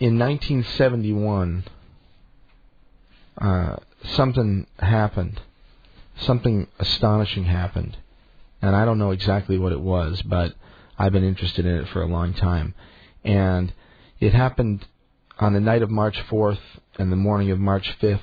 In 0.00 0.18
1971, 0.18 1.64
uh, 3.40 3.76
something 4.02 4.66
happened. 4.80 5.40
Something 6.18 6.66
astonishing 6.80 7.44
happened 7.44 7.96
and 8.62 8.76
I 8.76 8.84
don't 8.84 8.98
know 8.98 9.10
exactly 9.10 9.58
what 9.58 9.72
it 9.72 9.80
was, 9.80 10.22
but 10.22 10.54
I've 10.98 11.12
been 11.12 11.24
interested 11.24 11.64
in 11.64 11.76
it 11.76 11.88
for 11.88 12.02
a 12.02 12.06
long 12.06 12.34
time. 12.34 12.74
And 13.24 13.72
it 14.18 14.34
happened 14.34 14.86
on 15.38 15.54
the 15.54 15.60
night 15.60 15.82
of 15.82 15.90
March 15.90 16.18
4th 16.28 16.60
and 16.98 17.10
the 17.10 17.16
morning 17.16 17.50
of 17.50 17.58
March 17.58 17.96
5th 18.00 18.20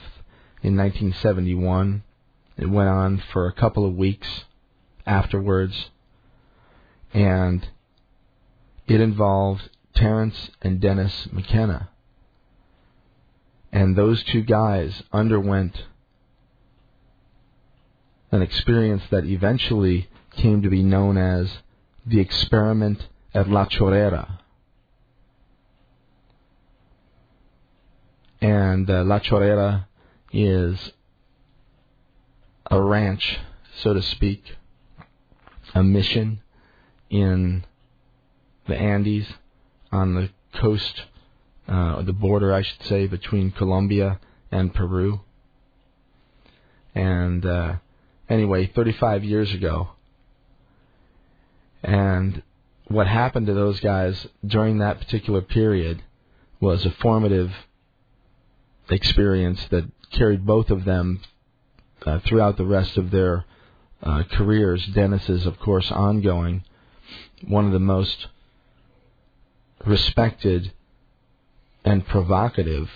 in 0.62 0.78
1971. 0.78 2.04
It 2.58 2.70
went 2.70 2.90
on 2.90 3.24
for 3.32 3.48
a 3.48 3.54
couple 3.54 3.86
of 3.86 3.96
weeks 3.96 4.46
afterwards, 5.06 5.90
and 7.14 7.68
it 8.88 9.02
involved 9.02 9.70
Terence 9.96 10.52
and 10.62 10.80
Dennis 10.80 11.28
McKenna. 11.32 11.90
And 13.72 13.96
those 13.96 14.24
two 14.24 14.44
guys 14.44 15.04
underwent 15.12 15.86
an 18.32 18.42
experience 18.42 19.04
that 19.10 19.26
eventually 19.26 20.10
came 20.38 20.62
to 20.62 20.70
be 20.70 20.84
known 20.84 21.18
as 21.18 21.52
the 22.06 22.20
experiment 22.20 23.08
at 23.34 23.50
La 23.50 23.66
Chorrera. 23.66 24.40
And 28.40 28.90
uh, 28.90 29.04
La 29.04 29.20
Chorrera 29.20 29.88
is 30.32 30.92
a 32.70 32.82
ranch, 32.82 33.40
so 33.82 33.94
to 33.94 34.02
speak, 34.02 34.44
a 35.74 35.84
mission 35.84 36.42
in 37.10 37.66
the 38.68 38.76
Andes 38.76 39.28
on 39.92 40.16
the 40.16 40.30
coast, 40.54 41.04
uh, 41.68 42.02
the 42.04 42.14
border, 42.14 42.54
I 42.54 42.62
should 42.62 42.84
say, 42.84 43.08
between 43.08 43.52
Colombia 43.52 44.20
and 44.52 44.74
Peru. 44.74 45.22
And 46.94 47.46
uh, 47.46 47.76
anyway, 48.30 48.72
35 48.74 49.24
years 49.24 49.54
ago. 49.54 49.90
And 51.84 52.42
what 52.88 53.08
happened 53.08 53.48
to 53.48 53.54
those 53.54 53.80
guys 53.80 54.28
during 54.46 54.80
that 54.80 55.00
particular 55.00 55.42
period 55.42 56.02
was 56.60 56.86
a 56.86 56.92
formative 56.92 57.52
experience 58.90 59.60
that 59.70 59.86
carried 60.12 60.46
both 60.46 60.70
of 60.70 60.86
them 60.86 61.22
uh, 62.06 62.20
throughout 62.20 62.58
the 62.58 62.66
rest 62.66 62.98
of 62.98 63.12
their 63.12 63.46
uh, 64.02 64.24
careers. 64.32 64.86
Dennis 64.88 65.28
is, 65.30 65.46
of 65.46 65.60
course, 65.60 65.92
ongoing. 65.92 66.64
One 67.46 67.66
of 67.66 67.74
the 67.74 67.80
most 67.80 68.28
respected 69.86 70.72
and 71.84 72.06
provocative 72.06 72.90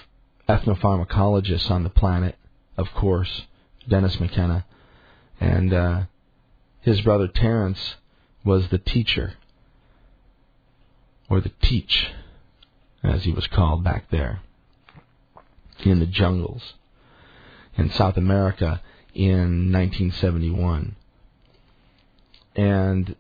ethnopharmacologists 0.50 1.70
on 1.70 1.84
the 1.84 1.90
planet, 1.90 2.36
of 2.78 2.92
course, 2.94 3.44
Dennis 3.88 4.20
McKenna. 4.20 4.66
And 5.40 5.74
uh, 5.74 6.02
his 6.82 7.02
brother 7.02 7.28
Terence 7.28 7.96
was 8.44 8.68
the 8.70 8.78
teacher, 8.78 9.34
or 11.30 11.42
the 11.42 11.52
teach, 11.62 12.12
as 13.04 13.24
he 13.24 13.32
was 13.32 13.48
called 13.48 13.84
back 13.84 14.10
there, 14.10 14.42
in 15.84 16.00
the 16.00 16.06
jungles 16.06 16.74
in 17.78 17.90
South 17.92 18.18
America 18.18 18.82
in 19.14 19.72
1971. 19.72 20.96
And 22.56 23.16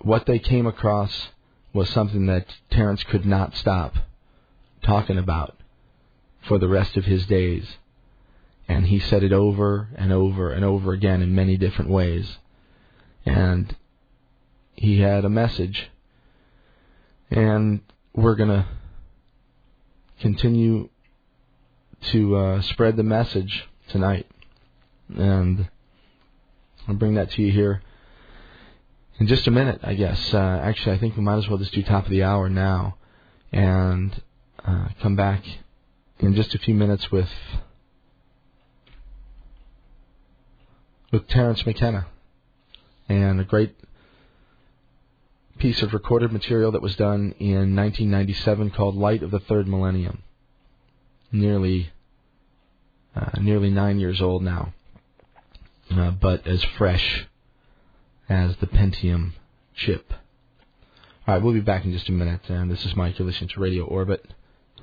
what 0.00 0.26
they 0.26 0.38
came 0.38 0.66
across 0.66 1.28
was 1.72 1.88
something 1.90 2.26
that 2.26 2.46
Terence 2.70 3.02
could 3.04 3.26
not 3.26 3.56
stop 3.56 3.94
talking 4.82 5.18
about 5.18 5.56
for 6.42 6.58
the 6.58 6.68
rest 6.68 6.96
of 6.96 7.04
his 7.04 7.26
days. 7.26 7.66
And 8.68 8.86
he 8.86 9.00
said 9.00 9.22
it 9.22 9.32
over 9.32 9.88
and 9.96 10.12
over 10.12 10.52
and 10.52 10.64
over 10.64 10.92
again 10.92 11.22
in 11.22 11.34
many 11.34 11.56
different 11.56 11.90
ways. 11.90 12.38
And 13.26 13.74
he 14.80 14.98
had 14.98 15.26
a 15.26 15.28
message. 15.28 15.90
And 17.30 17.82
we're 18.14 18.34
going 18.34 18.48
to 18.48 18.66
continue 20.20 20.88
to 22.12 22.36
uh, 22.36 22.62
spread 22.62 22.96
the 22.96 23.02
message 23.02 23.68
tonight. 23.88 24.26
And 25.14 25.68
I'll 26.88 26.94
bring 26.94 27.14
that 27.16 27.30
to 27.32 27.42
you 27.42 27.52
here 27.52 27.82
in 29.18 29.26
just 29.26 29.46
a 29.46 29.50
minute, 29.50 29.80
I 29.82 29.92
guess. 29.92 30.32
Uh, 30.32 30.38
actually, 30.38 30.96
I 30.96 30.98
think 30.98 31.14
we 31.14 31.22
might 31.22 31.36
as 31.36 31.46
well 31.46 31.58
just 31.58 31.74
do 31.74 31.82
top 31.82 32.06
of 32.06 32.10
the 32.10 32.22
hour 32.22 32.48
now 32.48 32.96
and 33.52 34.22
uh, 34.64 34.88
come 35.02 35.14
back 35.14 35.44
in 36.20 36.34
just 36.34 36.54
a 36.54 36.58
few 36.58 36.74
minutes 36.74 37.10
with 37.10 37.28
with 41.12 41.28
Terence 41.28 41.66
McKenna 41.66 42.06
and 43.10 43.40
a 43.40 43.44
great 43.44 43.74
piece 45.60 45.82
of 45.82 45.92
recorded 45.92 46.32
material 46.32 46.72
that 46.72 46.82
was 46.82 46.96
done 46.96 47.34
in 47.38 47.76
1997 47.76 48.70
called 48.70 48.96
Light 48.96 49.22
of 49.22 49.30
the 49.30 49.38
Third 49.38 49.68
Millennium. 49.68 50.22
Nearly 51.30 51.92
uh, 53.14 53.38
nearly 53.40 53.70
nine 53.70 54.00
years 54.00 54.20
old 54.20 54.42
now, 54.42 54.72
uh, 55.90 56.10
but 56.12 56.46
as 56.46 56.64
fresh 56.64 57.26
as 58.28 58.56
the 58.56 58.66
Pentium 58.66 59.32
chip. 59.74 60.12
All 61.26 61.34
right, 61.34 61.42
we'll 61.42 61.54
be 61.54 61.60
back 61.60 61.84
in 61.84 61.92
just 61.92 62.08
a 62.08 62.12
minute. 62.12 62.40
And 62.48 62.70
this 62.70 62.84
is 62.84 62.96
Mike. 62.96 63.18
You're 63.18 63.26
listening 63.26 63.50
to 63.50 63.60
Radio 63.60 63.84
Orbit, 63.84 64.32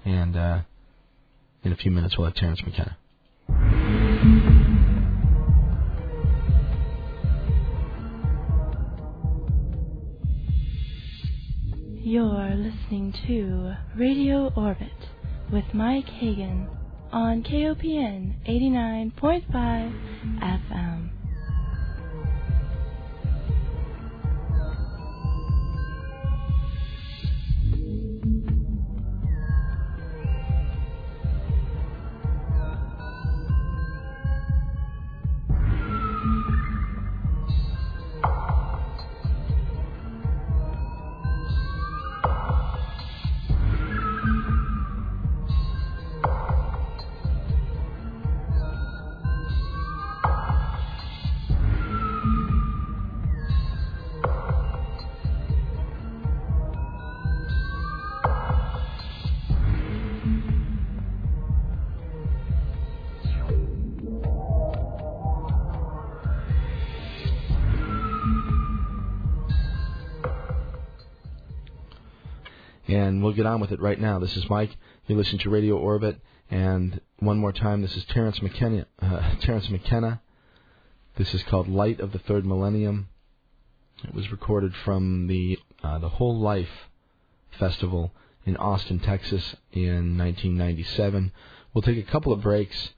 and 0.05 0.37
uh, 0.37 0.59
in 1.63 1.71
a 1.71 1.75
few 1.75 1.91
minutes 1.91 2.17
we'll 2.17 2.27
have 2.27 2.35
Terence 2.35 2.61
McKenna. 2.63 2.97
You're 12.09 12.55
listening 12.55 13.13
to 13.27 13.75
Radio 13.97 14.49
Orbit 14.55 15.09
with 15.51 15.65
Mike 15.73 16.07
Hagan 16.07 16.69
on 17.11 17.43
KOPN 17.43 18.35
89.5 18.47 19.11
FM. 20.39 21.16
And 73.07 73.23
we'll 73.23 73.33
get 73.33 73.45
on 73.45 73.61
with 73.61 73.71
it 73.71 73.79
right 73.79 73.99
now. 73.99 74.19
This 74.19 74.35
is 74.35 74.49
Mike. 74.49 74.75
You 75.07 75.15
listen 75.15 75.39
to 75.39 75.49
Radio 75.49 75.77
Orbit, 75.77 76.19
and 76.51 76.99
one 77.19 77.37
more 77.37 77.53
time, 77.53 77.81
this 77.81 77.95
is 77.95 78.03
Terence 78.05 78.41
McKenna. 78.41 78.85
Uh, 79.01 79.35
Terence 79.41 79.69
McKenna. 79.69 80.21
This 81.15 81.33
is 81.33 81.41
called 81.43 81.69
Light 81.69 82.01
of 82.01 82.11
the 82.11 82.19
Third 82.19 82.45
Millennium. 82.45 83.07
It 84.03 84.13
was 84.13 84.29
recorded 84.29 84.75
from 84.75 85.27
the 85.27 85.57
uh, 85.81 85.99
the 85.99 86.09
Whole 86.09 86.37
Life 86.37 86.89
Festival 87.57 88.11
in 88.45 88.57
Austin, 88.57 88.99
Texas, 88.99 89.55
in 89.71 90.17
1997. 90.17 91.31
We'll 91.73 91.81
take 91.83 91.97
a 91.97 92.11
couple 92.11 92.33
of 92.33 92.41
breaks 92.41 92.89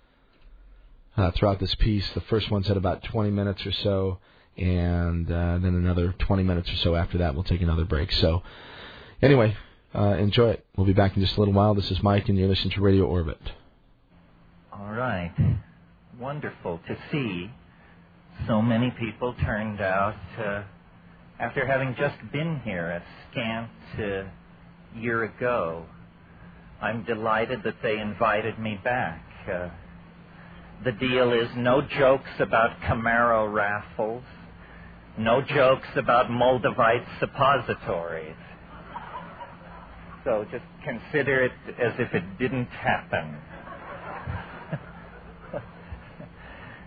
uh, 1.17 1.31
throughout 1.31 1.59
this 1.59 1.75
piece. 1.75 2.09
The 2.13 2.21
first 2.21 2.49
one's 2.49 2.69
at 2.69 2.77
about 2.77 3.03
20 3.03 3.29
minutes 3.29 3.63
or 3.65 3.71
so, 3.71 4.17
and 4.57 5.31
uh, 5.31 5.59
then 5.59 5.75
another 5.75 6.15
20 6.17 6.43
minutes 6.43 6.71
or 6.71 6.77
so 6.77 6.95
after 6.95 7.19
that. 7.19 7.35
We'll 7.35 7.43
take 7.43 7.61
another 7.61 7.85
break. 7.85 8.11
So, 8.11 8.41
anyway, 9.21 9.55
uh, 9.95 10.15
enjoy 10.17 10.51
it. 10.51 10.65
We'll 10.75 10.87
be 10.87 10.93
back 10.93 11.15
in 11.15 11.23
just 11.23 11.35
a 11.37 11.39
little 11.39 11.53
while. 11.53 11.73
This 11.73 11.89
is 11.91 12.01
Mike, 12.03 12.29
and 12.29 12.37
you're 12.37 12.47
listening 12.47 12.73
to 12.75 12.81
Radio 12.81 13.05
Orbit. 13.05 13.39
All 14.71 14.91
right. 14.91 15.33
Wonderful 16.19 16.79
to 16.87 16.97
see 17.11 17.49
so 18.47 18.61
many 18.61 18.91
people 18.91 19.33
turned 19.43 19.81
out 19.81 20.15
after 21.39 21.65
having 21.65 21.95
just 21.97 22.15
been 22.31 22.59
here 22.63 22.89
a 22.89 23.03
scant 23.31 23.69
uh, 23.97 24.99
year 24.99 25.23
ago. 25.23 25.85
I'm 26.81 27.03
delighted 27.03 27.63
that 27.63 27.75
they 27.81 27.97
invited 27.97 28.59
me 28.59 28.79
back. 28.83 29.23
Uh, 29.51 29.69
the 30.83 30.91
deal 30.93 31.33
is 31.33 31.49
no 31.57 31.81
jokes 31.81 32.29
about 32.39 32.79
Camaro 32.81 33.51
raffles, 33.51 34.23
no 35.17 35.41
jokes 35.41 35.87
about 35.95 36.27
Moldavite 36.27 37.05
suppositories. 37.19 38.35
So 40.23 40.45
just 40.51 40.63
consider 40.83 41.45
it 41.45 41.51
as 41.79 41.93
if 41.99 42.13
it 42.13 42.23
didn't 42.39 42.67
happen. 42.67 43.37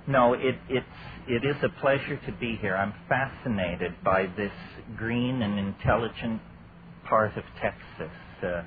No, 0.07 0.35
it, 0.35 0.57
it's, 0.69 0.87
it 1.29 1.45
is 1.45 1.57
a 1.63 1.69
pleasure 1.81 2.19
to 2.27 2.33
be 2.33 2.57
here. 2.61 2.77
I'm 2.77 2.93
fascinated 3.09 3.95
by 4.05 4.27
this 4.37 4.53
green 4.97 5.43
and 5.43 5.59
intelligent 5.59 6.41
part 7.09 7.37
of 7.37 7.45
Texas. 7.61 8.17
Uh, 8.43 8.63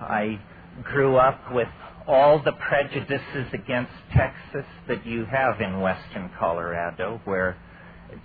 I 0.00 0.40
grew 0.84 1.16
up 1.16 1.52
with 1.52 1.68
all 2.06 2.40
the 2.42 2.52
prejudices 2.52 3.48
against 3.52 3.92
Texas 4.16 4.64
that 4.86 5.04
you 5.04 5.24
have 5.24 5.60
in 5.60 5.80
western 5.80 6.30
Colorado, 6.38 7.20
where 7.24 7.56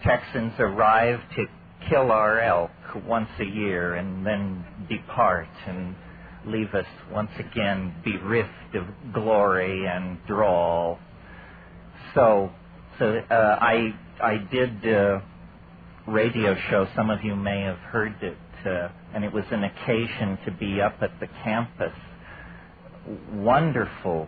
Texans 0.04 0.54
arrive 0.60 1.20
to 1.36 1.46
kill 1.90 2.12
our 2.12 2.40
elk 2.40 2.72
once 3.08 3.30
a 3.40 3.46
year 3.46 3.96
and 3.96 4.26
then 4.26 4.66
depart 4.90 5.48
and 5.68 5.96
leave 6.46 6.74
us 6.74 6.86
once 7.12 7.32
again 7.40 7.94
bereft 8.04 8.76
of 8.76 8.86
glory 9.14 9.86
and 9.88 10.18
drawl. 10.28 11.00
So, 12.14 12.52
so 13.00 13.18
uh, 13.30 13.34
I 13.34 13.94
I 14.22 14.38
did 14.52 14.86
a 14.86 15.24
radio 16.08 16.56
show. 16.70 16.88
Some 16.96 17.10
of 17.10 17.24
you 17.24 17.36
may 17.36 17.62
have 17.62 17.78
heard 17.78 18.16
it, 18.22 18.38
uh, 18.66 18.90
and 19.14 19.24
it 19.24 19.32
was 19.32 19.46
an 19.52 19.64
occasion 19.64 20.38
to 20.46 20.52
be 20.52 20.82
up 20.82 20.96
at 21.02 21.20
the 21.20 21.28
campus. 21.44 21.94
Wonderful 23.32 24.28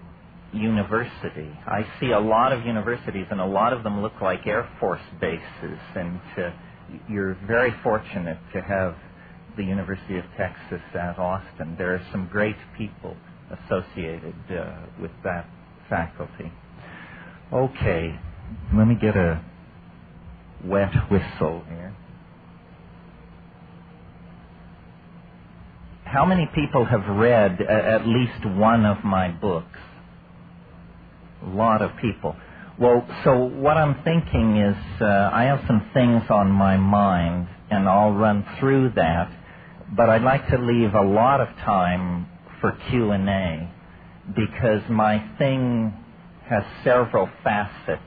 university. 0.53 1.51
I 1.67 1.85
see 1.99 2.11
a 2.11 2.19
lot 2.19 2.53
of 2.53 2.65
universities, 2.65 3.27
and 3.29 3.39
a 3.39 3.45
lot 3.45 3.73
of 3.73 3.83
them 3.83 4.01
look 4.01 4.21
like 4.21 4.47
Air 4.47 4.69
Force 4.79 5.01
bases. 5.19 5.79
And 5.95 6.19
uh, 6.37 6.51
you're 7.09 7.37
very 7.47 7.73
fortunate 7.83 8.37
to 8.53 8.61
have 8.61 8.95
the 9.57 9.63
University 9.63 10.17
of 10.17 10.25
Texas 10.37 10.81
at 10.93 11.17
Austin. 11.17 11.75
There 11.77 11.93
are 11.93 12.01
some 12.11 12.27
great 12.31 12.57
people 12.77 13.15
associated 13.49 14.35
uh, 14.49 14.85
with 15.01 15.11
that 15.23 15.47
faculty. 15.89 16.51
Okay, 17.53 18.19
let 18.75 18.87
me 18.87 18.95
get 18.95 19.15
a 19.15 19.43
wet 20.63 20.93
whistle 21.09 21.63
here. 21.69 21.95
How 26.05 26.25
many 26.25 26.49
people 26.53 26.85
have 26.85 27.17
read 27.17 27.59
uh, 27.61 27.71
at 27.71 28.07
least 28.07 28.45
one 28.45 28.85
of 28.85 29.03
my 29.03 29.29
books? 29.29 29.79
A 31.45 31.49
lot 31.49 31.81
of 31.81 31.91
people. 32.01 32.35
Well, 32.77 33.07
so 33.23 33.37
what 33.37 33.77
I'm 33.77 34.03
thinking 34.03 34.57
is 34.57 34.75
uh, 34.99 35.29
I 35.31 35.43
have 35.45 35.63
some 35.65 35.91
things 35.93 36.23
on 36.29 36.51
my 36.51 36.75
mind, 36.75 37.47
and 37.71 37.87
I'll 37.87 38.11
run 38.11 38.45
through 38.59 38.91
that. 38.97 39.31
But 39.95 40.09
I'd 40.09 40.23
like 40.23 40.45
to 40.49 40.57
leave 40.57 40.93
a 40.93 41.01
lot 41.01 41.39
of 41.39 41.47
time 41.63 42.27
for 42.59 42.77
Q 42.89 43.11
and 43.11 43.29
A 43.29 43.71
because 44.35 44.81
my 44.89 45.25
thing 45.37 45.93
has 46.49 46.63
several 46.83 47.29
facets, 47.45 48.01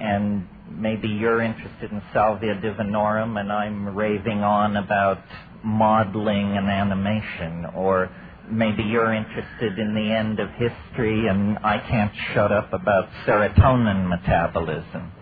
and 0.00 0.48
maybe 0.70 1.08
you're 1.08 1.42
interested 1.42 1.92
in 1.92 2.00
Salvia 2.14 2.54
Divinorum, 2.54 3.38
and 3.38 3.52
I'm 3.52 3.94
raving 3.94 4.42
on 4.42 4.76
about 4.76 5.18
modeling 5.62 6.56
and 6.56 6.70
animation, 6.70 7.66
or 7.74 8.10
maybe 8.50 8.82
you're 8.82 9.12
interested 9.12 9.78
in 9.78 9.94
the 9.94 10.12
end 10.12 10.40
of 10.40 10.50
history 10.50 11.26
and 11.28 11.58
I 11.58 11.78
can't 11.78 12.12
shut 12.34 12.52
up 12.52 12.72
about 12.72 13.08
serotonin 13.26 14.08
metabolism. 14.08 15.12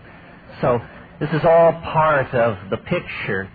So 0.61 0.79
this 1.19 1.29
is 1.31 1.43
all 1.43 1.73
part 1.73 2.33
of 2.33 2.69
the 2.69 2.77
picture, 2.77 3.49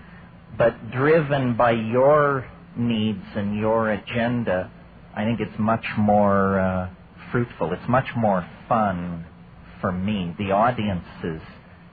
but 0.56 0.90
driven 0.92 1.56
by 1.56 1.72
your 1.72 2.50
needs 2.76 3.24
and 3.34 3.58
your 3.58 3.90
agenda, 3.92 4.70
I 5.14 5.24
think 5.24 5.40
it's 5.40 5.58
much 5.58 5.84
more 5.98 6.60
uh, 6.60 6.90
fruitful. 7.32 7.72
It's 7.72 7.88
much 7.88 8.08
more 8.16 8.48
fun 8.68 9.26
for 9.80 9.92
me. 9.92 10.34
The 10.38 10.52
audiences 10.52 11.42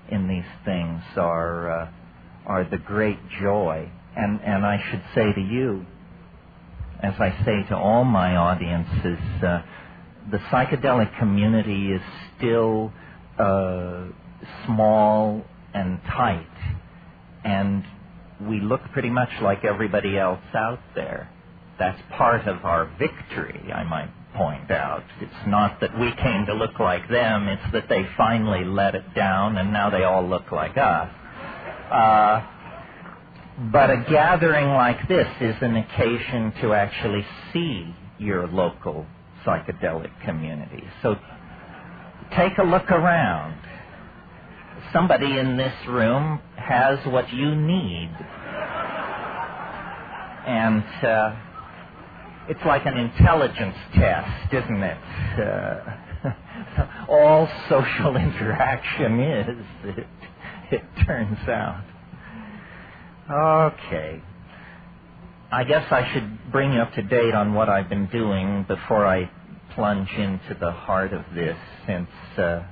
in 0.10 0.28
these 0.28 0.50
things 0.66 1.02
are 1.16 1.82
uh, 1.84 1.92
are 2.46 2.64
the 2.70 2.78
great 2.78 3.20
joy, 3.42 3.92
and 4.16 4.40
and 4.42 4.66
I 4.66 4.78
should 4.90 5.04
say 5.14 5.34
to 5.34 5.42
you 5.42 5.86
as 7.02 7.14
I 7.20 7.30
say 7.46 7.68
to 7.70 7.78
all 7.78 8.04
my 8.04 8.36
audiences, 8.36 9.20
uh, 9.44 9.62
the 10.32 10.38
psychedelic 10.52 11.18
community 11.20 11.92
is 11.92 12.02
still 12.38 12.92
uh, 13.40 14.06
small 14.66 15.44
and 15.74 16.00
tight, 16.04 16.48
and 17.44 17.84
we 18.42 18.60
look 18.60 18.82
pretty 18.94 19.10
much 19.10 19.30
like 19.42 19.64
everybody 19.64 20.18
else 20.18 20.42
out 20.54 20.80
there. 20.96 21.30
That's 21.80 22.00
part 22.18 22.48
of 22.48 22.66
our 22.66 22.92
victory, 22.98 23.72
I 23.72 23.84
might 23.84 24.10
point 24.36 24.72
out. 24.72 25.04
It's 25.22 25.48
not 25.48 25.80
that 25.82 25.98
we 26.00 26.12
came 26.16 26.46
to 26.48 26.54
look 26.54 26.80
like 26.80 27.08
them, 27.10 27.48
it's 27.48 27.72
that 27.74 27.88
they 27.90 28.08
finally 28.18 28.66
let 28.66 28.96
it 28.96 29.14
down 29.16 29.58
and 29.58 29.72
now 29.72 29.90
they 29.90 30.04
all 30.04 30.28
look 30.28 30.52
like 30.52 30.78
us. 30.78 31.10
Uh, 31.92 32.57
but 33.58 33.90
a 33.90 34.06
gathering 34.10 34.68
like 34.68 35.08
this 35.08 35.28
is 35.42 35.56
an 35.62 35.78
occasion 35.78 36.54
to 36.62 36.74
actually 36.74 37.26
see 37.52 37.94
your 38.20 38.48
local 38.48 39.06
psychedelic 39.46 40.12
community. 40.24 40.84
So 41.02 41.16
take 42.36 42.58
a 42.60 42.64
look 42.64 42.90
around. 42.92 43.60
Somebody 44.94 45.40
in 45.40 45.58
this 45.58 45.74
room 45.88 46.40
has 46.56 47.00
what 47.08 47.34
you 47.34 47.56
need. 47.56 48.16
And 50.46 50.84
uh, 51.04 51.36
it's 52.48 52.64
like 52.66 52.86
an 52.86 52.98
intelligence 52.98 53.76
test, 53.96 54.54
isn't 54.54 54.84
it? 54.84 54.98
Uh, 55.40 55.80
all 57.10 57.50
social 57.70 58.16
interaction 58.18 59.20
is, 59.20 59.66
it, 59.84 60.08
it 60.72 61.06
turns 61.06 61.40
out. 61.50 61.84
Okay. 63.32 64.22
I 65.52 65.64
guess 65.64 65.86
I 65.92 66.12
should 66.14 66.52
bring 66.52 66.74
you 66.74 66.82
up 66.82 66.94
to 66.96 67.04
date 67.04 67.34
on 67.34 67.54
what 67.54 67.70
I've 67.70 67.90
been 67.90 68.08
doing 68.08 68.66
before 68.68 69.06
I 69.08 69.32
plunge 69.76 70.10
into 70.18 70.58
the 70.60 70.72
heart 70.72 71.14
of 71.14 71.24
this, 71.36 71.58
since 71.88 72.10
uh, 72.38 72.64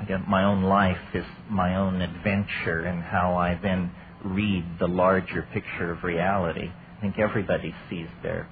I 0.00 0.04
guess 0.06 0.20
my 0.28 0.44
own 0.44 0.64
life 0.64 0.98
is 1.14 1.24
my 1.50 1.76
own 1.76 2.02
adventure 2.02 2.80
and 2.86 3.02
how 3.02 3.36
I 3.36 3.58
then 3.62 3.90
read 4.24 4.64
the 4.80 4.88
larger 4.88 5.48
picture 5.54 5.92
of 5.92 6.04
reality. 6.04 6.68
I 6.98 7.00
think 7.00 7.18
everybody 7.18 7.74
sees 7.90 8.08
their 8.22 8.48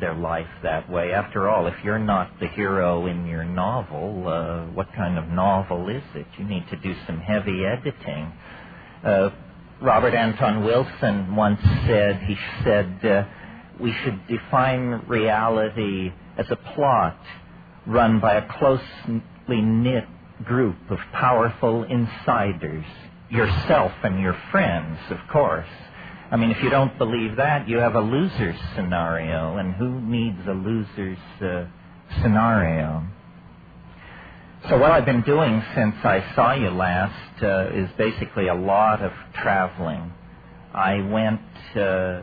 their 0.00 0.14
life 0.14 0.48
that 0.64 0.90
way. 0.90 1.12
After 1.12 1.48
all, 1.48 1.66
if 1.68 1.74
you're 1.84 1.98
not 2.00 2.30
the 2.40 2.48
hero 2.48 3.06
in 3.06 3.26
your 3.26 3.44
novel, 3.44 4.28
uh, 4.28 4.66
what 4.74 4.88
kind 4.96 5.18
of 5.18 5.28
novel 5.28 5.88
is 5.88 6.02
it? 6.16 6.26
You 6.38 6.44
need 6.44 6.64
to 6.70 6.76
do 6.76 6.94
some 7.06 7.18
heavy 7.20 7.64
editing 7.66 8.32
uh, 9.04 9.30
Robert 9.80 10.14
Anton 10.14 10.64
Wilson 10.64 11.36
once 11.36 11.60
said, 11.86 12.22
he 12.22 12.36
said, 12.64 13.04
uh, 13.04 13.24
we 13.80 13.92
should 14.02 14.26
define 14.28 15.04
reality 15.06 16.12
as 16.38 16.46
a 16.50 16.56
plot 16.56 17.18
run 17.86 18.20
by 18.20 18.34
a 18.34 18.58
closely 18.58 19.60
knit 19.60 20.06
group 20.44 20.76
of 20.90 20.98
powerful 21.12 21.84
insiders, 21.84 22.84
yourself 23.30 23.92
and 24.02 24.20
your 24.20 24.36
friends, 24.50 24.98
of 25.10 25.18
course. 25.30 25.68
I 26.30 26.36
mean, 26.36 26.50
if 26.50 26.62
you 26.62 26.70
don't 26.70 26.96
believe 26.98 27.36
that, 27.36 27.68
you 27.68 27.78
have 27.78 27.94
a 27.94 28.00
loser's 28.00 28.58
scenario, 28.74 29.58
and 29.58 29.74
who 29.74 30.00
needs 30.00 30.38
a 30.48 30.52
loser's 30.52 31.18
uh, 31.42 31.66
scenario? 32.22 33.06
So 34.70 34.78
what 34.78 34.92
I've 34.92 35.04
been 35.04 35.22
doing 35.22 35.62
since 35.74 35.94
I 36.04 36.24
saw 36.34 36.54
you 36.54 36.70
last 36.70 37.42
uh, 37.42 37.68
is 37.74 37.90
basically 37.98 38.48
a 38.48 38.54
lot 38.54 39.02
of 39.02 39.12
traveling. 39.34 40.10
I 40.72 41.02
went 41.02 41.42
uh, 41.72 42.22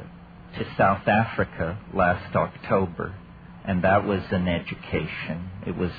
to 0.57 0.75
South 0.75 1.07
Africa 1.07 1.79
last 1.93 2.35
October, 2.35 3.15
and 3.63 3.83
that 3.83 4.05
was 4.05 4.21
an 4.31 4.47
education. 4.47 5.51
It 5.67 5.77
was 5.77 5.91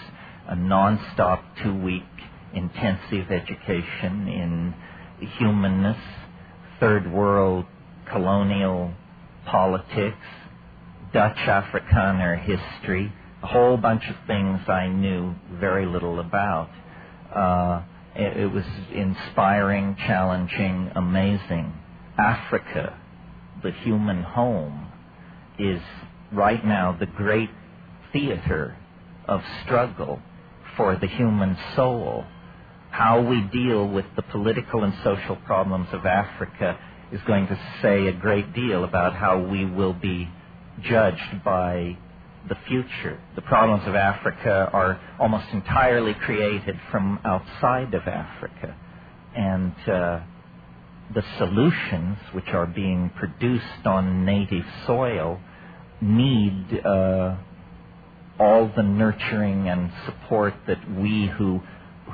a 0.48 0.56
non-stop 0.56 1.44
two-week 1.62 2.02
intensive 2.54 3.30
education 3.30 4.26
in 4.26 4.74
humanness, 5.38 5.98
third 6.80 7.12
world 7.12 7.66
colonial 8.10 8.92
politics, 9.46 10.26
Dutch 11.12 11.36
Afrikaner 11.36 12.36
history, 12.44 13.12
a 13.42 13.46
whole 13.46 13.76
bunch 13.76 14.04
of 14.08 14.16
things 14.26 14.60
I 14.68 14.88
knew 14.88 15.34
very 15.58 15.86
little 15.86 16.20
about. 16.20 16.70
Uh, 17.34 17.82
it, 18.14 18.36
it 18.36 18.52
was 18.52 18.64
inspiring, 18.92 19.96
challenging, 20.06 20.90
amazing. 20.94 21.72
Africa, 22.18 22.98
the 23.62 23.72
human 23.72 24.22
home, 24.22 24.92
is 25.58 25.80
right 26.32 26.64
now 26.64 26.96
the 26.98 27.06
great 27.06 27.50
theater 28.12 28.76
of 29.26 29.40
struggle 29.64 30.20
for 30.76 30.96
the 30.96 31.06
human 31.06 31.56
soul. 31.74 32.24
How 32.90 33.22
we 33.22 33.40
deal 33.52 33.88
with 33.88 34.04
the 34.16 34.22
political 34.22 34.84
and 34.84 34.92
social 35.02 35.36
problems 35.36 35.88
of 35.92 36.04
Africa 36.04 36.78
is 37.10 37.20
going 37.26 37.46
to 37.46 37.58
say 37.80 38.06
a 38.06 38.12
great 38.12 38.54
deal 38.54 38.84
about 38.84 39.14
how 39.14 39.38
we 39.42 39.64
will 39.64 39.94
be 39.94 40.28
judged 40.82 41.42
by 41.44 41.96
the 42.48 42.56
future. 42.66 43.20
The 43.36 43.42
problems 43.42 43.86
of 43.86 43.94
Africa 43.94 44.70
are 44.72 45.00
almost 45.20 45.46
entirely 45.52 46.14
created 46.14 46.78
from 46.90 47.20
outside 47.24 47.94
of 47.94 48.02
Africa. 48.06 48.76
And 49.34 49.72
uh, 49.88 50.20
the 51.14 51.22
solutions 51.38 52.18
which 52.32 52.48
are 52.48 52.66
being 52.66 53.10
produced 53.16 53.86
on 53.86 54.24
native 54.24 54.64
soil 54.86 55.40
need 56.00 56.80
uh, 56.84 57.36
all 58.38 58.70
the 58.74 58.82
nurturing 58.82 59.68
and 59.68 59.92
support 60.06 60.54
that 60.66 60.78
we 60.98 61.30
who 61.38 61.60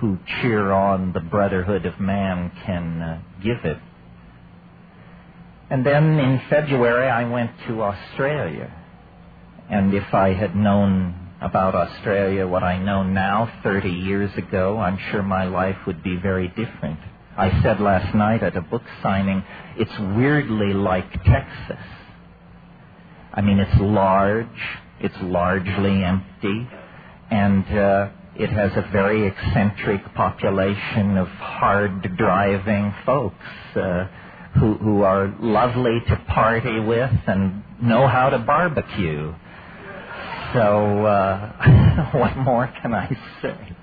who 0.01 0.19
cheer 0.41 0.71
on 0.71 1.13
the 1.13 1.21
brotherhood 1.21 1.85
of 1.85 1.99
man 1.99 2.53
can 2.65 3.03
uh, 3.03 3.21
give 3.43 3.65
it. 3.65 3.79
And 5.71 5.85
then 5.85 6.19
in 6.19 6.41
February 6.49 7.09
I 7.09 7.29
went 7.29 7.51
to 7.67 7.83
Australia. 7.83 8.73
And 9.71 9.93
if 9.95 10.15
I 10.15 10.33
had 10.33 10.57
known 10.57 11.15
about 11.41 11.75
Australia 11.75 12.47
what 12.47 12.63
I 12.63 12.79
know 12.79 13.03
now 13.03 13.53
30 13.63 13.91
years 13.91 14.31
ago, 14.37 14.79
I'm 14.79 14.99
sure 15.11 15.23
my 15.23 15.45
life 15.45 15.77
would 15.87 16.03
be 16.03 16.17
very 16.17 16.49
different. 16.49 16.99
I 17.37 17.63
said 17.63 17.81
last 17.81 18.15
night 18.15 18.43
at 18.43 18.57
a 18.57 18.61
book 18.61 18.83
signing, 19.03 19.45
it's 19.77 19.97
weirdly 20.17 20.75
like 20.75 21.13
Texas. 21.25 21.85
I 23.33 23.43
mean, 23.43 23.61
it's 23.61 23.81
large, 23.81 24.47
it's 25.01 25.15
largely 25.23 26.03
empty, 26.03 26.69
and 27.31 27.65
uh, 27.67 28.09
it 28.35 28.51
has 28.51 28.73
a 28.75 28.91
very 28.91 29.27
eccentric 29.29 30.15
population 30.15 31.17
of 31.19 31.29
hard 31.29 32.17
driving 32.17 32.93
folks 33.05 33.37
uh, 33.77 34.07
who, 34.59 34.75
who 34.75 35.03
are 35.03 35.33
lovely 35.39 36.01
to 36.09 36.17
party 36.29 36.81
with 36.81 37.13
and 37.27 37.63
know 37.81 38.09
how 38.09 38.31
to 38.31 38.39
barbecue. 38.39 39.33
So, 40.55 41.07
uh, 41.07 42.11
what 42.19 42.37
more 42.39 42.73
can 42.83 42.95
I 42.95 43.09
say? 43.43 43.77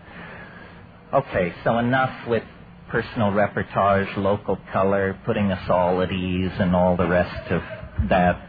Okay, 1.13 1.53
so 1.63 1.77
enough 1.77 2.27
with 2.27 2.43
personal 2.89 3.31
repertoire, 3.31 4.07
local 4.17 4.57
color, 4.73 5.19
putting 5.25 5.51
us 5.51 5.69
all 5.69 6.01
at 6.01 6.11
ease, 6.11 6.51
and 6.59 6.75
all 6.75 6.97
the 6.97 7.07
rest 7.07 7.51
of 7.51 7.61
that 8.09 8.41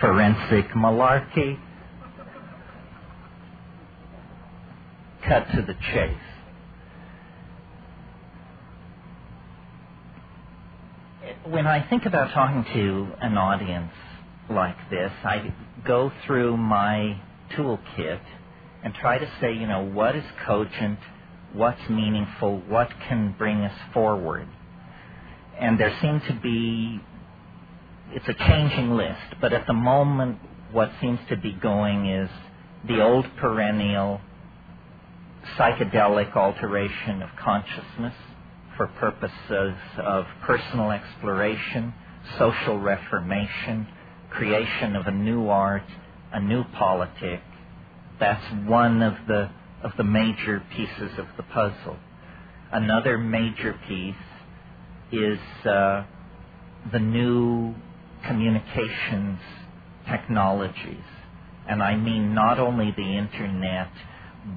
forensic 0.00 0.70
malarkey. 0.70 1.58
Cut 5.26 5.46
to 5.54 5.62
the 5.62 5.74
chase. 5.92 6.16
When 11.44 11.66
I 11.66 11.88
think 11.88 12.06
about 12.06 12.32
talking 12.32 12.64
to 12.74 13.12
an 13.20 13.36
audience 13.36 13.92
like 14.50 14.76
this, 14.90 15.12
I 15.24 15.54
go 15.86 16.10
through 16.26 16.56
my 16.56 17.20
toolkit 17.56 18.20
and 18.82 18.94
try 18.94 19.18
to 19.18 19.30
say, 19.40 19.52
you 19.52 19.66
know, 19.66 19.84
what 19.84 20.16
is 20.16 20.24
cogent, 20.46 20.98
what's 21.52 21.88
meaningful, 21.88 22.60
what 22.68 22.90
can 23.08 23.34
bring 23.36 23.62
us 23.62 23.76
forward. 23.92 24.48
And 25.58 25.78
there 25.78 25.96
seem 26.00 26.20
to 26.28 26.34
be, 26.40 27.00
it's 28.12 28.28
a 28.28 28.34
changing 28.34 28.92
list, 28.92 29.40
but 29.40 29.52
at 29.52 29.66
the 29.66 29.72
moment, 29.72 30.38
what 30.72 30.90
seems 31.00 31.18
to 31.28 31.36
be 31.36 31.52
going 31.52 32.06
is 32.06 32.30
the 32.86 33.02
old 33.02 33.26
perennial 33.36 34.20
psychedelic 35.56 36.36
alteration 36.36 37.22
of 37.22 37.30
consciousness 37.42 38.14
for 38.76 38.86
purposes 38.86 39.74
of 39.98 40.24
personal 40.46 40.90
exploration, 40.90 41.92
social 42.38 42.78
reformation, 42.78 43.88
creation 44.30 44.94
of 44.94 45.06
a 45.06 45.10
new 45.10 45.48
art, 45.48 45.82
a 46.32 46.40
new 46.40 46.64
politic. 46.76 47.40
That's 48.20 48.44
one 48.66 49.02
of 49.02 49.14
the 49.26 49.50
of 49.82 49.92
the 49.96 50.04
major 50.04 50.62
pieces 50.74 51.18
of 51.18 51.26
the 51.36 51.44
puzzle. 51.44 51.96
Another 52.72 53.16
major 53.16 53.78
piece 53.86 54.14
is 55.12 55.38
uh, 55.64 56.04
the 56.92 56.98
new 56.98 57.74
communications 58.26 59.38
technologies. 60.08 61.04
And 61.68 61.82
I 61.82 61.96
mean 61.96 62.34
not 62.34 62.58
only 62.58 62.92
the 62.96 63.16
internet, 63.16 63.90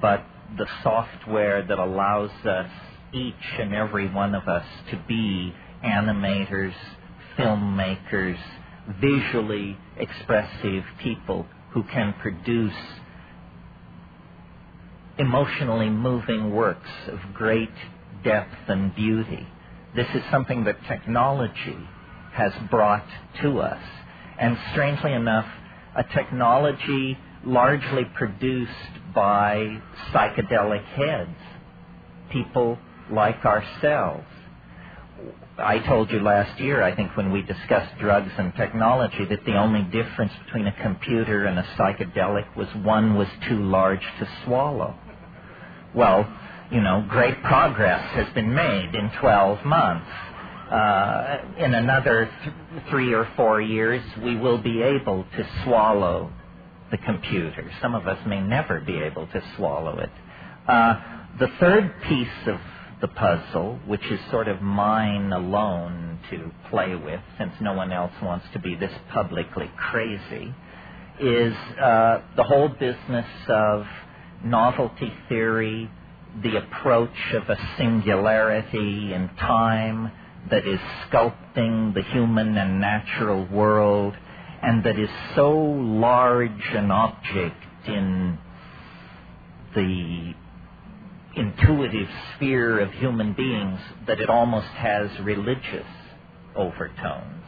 but 0.00 0.24
the 0.56 0.66
software 0.82 1.64
that 1.66 1.78
allows 1.78 2.30
us, 2.44 2.70
each 3.12 3.34
and 3.58 3.74
every 3.74 4.12
one 4.12 4.34
of 4.34 4.48
us, 4.48 4.64
to 4.90 5.02
be 5.06 5.54
animators, 5.84 6.74
filmmakers, 7.38 8.38
visually 9.00 9.76
expressive 9.96 10.84
people 11.02 11.46
who 11.72 11.82
can 11.84 12.14
produce 12.20 12.74
emotionally 15.18 15.90
moving 15.90 16.54
works 16.54 16.90
of 17.08 17.18
great 17.34 17.70
depth 18.24 18.68
and 18.68 18.94
beauty. 18.94 19.46
This 19.94 20.08
is 20.14 20.22
something 20.30 20.64
that 20.64 20.76
technology 20.88 21.78
has 22.32 22.52
brought 22.70 23.06
to 23.42 23.60
us. 23.60 23.82
And 24.38 24.56
strangely 24.72 25.12
enough, 25.12 25.46
a 25.94 26.02
technology 26.14 27.18
largely 27.44 28.04
produced 28.14 28.72
by 29.14 29.80
psychedelic 30.12 30.84
heads, 30.84 31.36
people 32.30 32.78
like 33.10 33.44
ourselves. 33.44 34.24
I 35.58 35.80
told 35.80 36.10
you 36.10 36.20
last 36.20 36.60
year, 36.60 36.82
I 36.82 36.96
think, 36.96 37.16
when 37.16 37.32
we 37.32 37.42
discussed 37.42 37.98
drugs 38.00 38.32
and 38.38 38.54
technology, 38.56 39.24
that 39.30 39.44
the 39.46 39.56
only 39.56 39.82
difference 39.84 40.32
between 40.46 40.66
a 40.66 40.82
computer 40.82 41.46
and 41.46 41.58
a 41.58 41.64
psychedelic 41.78 42.56
was 42.56 42.68
one 42.84 43.16
was 43.16 43.28
too 43.48 43.62
large 43.62 44.02
to 44.20 44.28
swallow. 44.44 44.96
Well, 45.94 46.26
you 46.70 46.80
know, 46.80 47.06
great 47.08 47.42
progress 47.42 48.02
has 48.14 48.32
been 48.34 48.54
made 48.54 48.94
in 48.94 49.10
12 49.20 49.64
months. 49.66 50.08
Uh, 50.72 51.38
in 51.58 51.74
another 51.74 52.30
th- 52.44 52.56
three 52.90 53.14
or 53.14 53.28
four 53.36 53.60
years, 53.60 54.02
we 54.24 54.36
will 54.36 54.58
be 54.58 54.82
able 54.82 55.24
to 55.24 55.48
swallow 55.64 56.32
the 56.90 56.98
computer. 56.98 57.70
Some 57.82 57.94
of 57.94 58.06
us 58.08 58.18
may 58.26 58.40
never 58.40 58.80
be 58.80 58.98
able 59.00 59.26
to 59.26 59.42
swallow 59.56 59.98
it. 59.98 60.10
Uh, 60.68 60.94
the 61.40 61.48
third 61.60 61.94
piece 62.08 62.28
of 62.48 62.56
the 63.02 63.08
puzzle, 63.08 63.80
which 63.86 64.04
is 64.06 64.20
sort 64.30 64.46
of 64.46 64.62
mine 64.62 65.32
alone 65.32 66.20
to 66.30 66.50
play 66.70 66.94
with, 66.94 67.20
since 67.36 67.52
no 67.60 67.74
one 67.74 67.92
else 67.92 68.12
wants 68.22 68.46
to 68.52 68.60
be 68.60 68.76
this 68.76 68.92
publicly 69.12 69.68
crazy, 69.76 70.54
is 71.20 71.52
uh, 71.82 72.22
the 72.36 72.44
whole 72.44 72.68
business 72.68 73.26
of 73.48 73.84
novelty 74.44 75.12
theory, 75.28 75.90
the 76.42 76.56
approach 76.56 77.34
of 77.34 77.50
a 77.50 77.58
singularity 77.76 79.12
in 79.12 79.28
time 79.36 80.12
that 80.48 80.66
is 80.66 80.78
sculpting 81.10 81.92
the 81.94 82.02
human 82.12 82.56
and 82.56 82.80
natural 82.80 83.46
world, 83.48 84.14
and 84.62 84.84
that 84.84 84.98
is 84.98 85.10
so 85.34 85.50
large 85.50 86.50
an 86.72 86.92
object 86.92 87.56
in 87.88 88.38
the 89.74 90.34
intuitive 91.36 92.08
sphere 92.34 92.80
of 92.80 92.92
human 92.92 93.32
beings 93.32 93.80
that 94.06 94.20
it 94.20 94.28
almost 94.28 94.68
has 94.68 95.10
religious 95.20 95.86
overtones. 96.54 97.44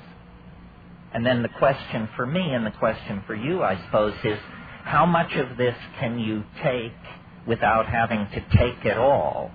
And 1.13 1.25
then 1.25 1.43
the 1.43 1.49
question 1.49 2.09
for 2.17 2.27
me 2.27 2.53
and 2.53 2.67
the 2.67 2.73
question 2.73 3.23
for 3.27 3.35
you, 3.35 3.63
I 3.63 3.81
suppose, 3.85 4.15
is 4.25 4.39
how 4.83 5.07
much 5.07 5.33
of 5.35 5.57
this 5.57 5.77
can 6.01 6.19
you 6.19 6.45
take 6.63 6.93
without 7.47 7.87
having 7.87 8.27
to 8.33 8.41
take 8.57 8.85
it 8.85 8.99
all? 8.99 9.51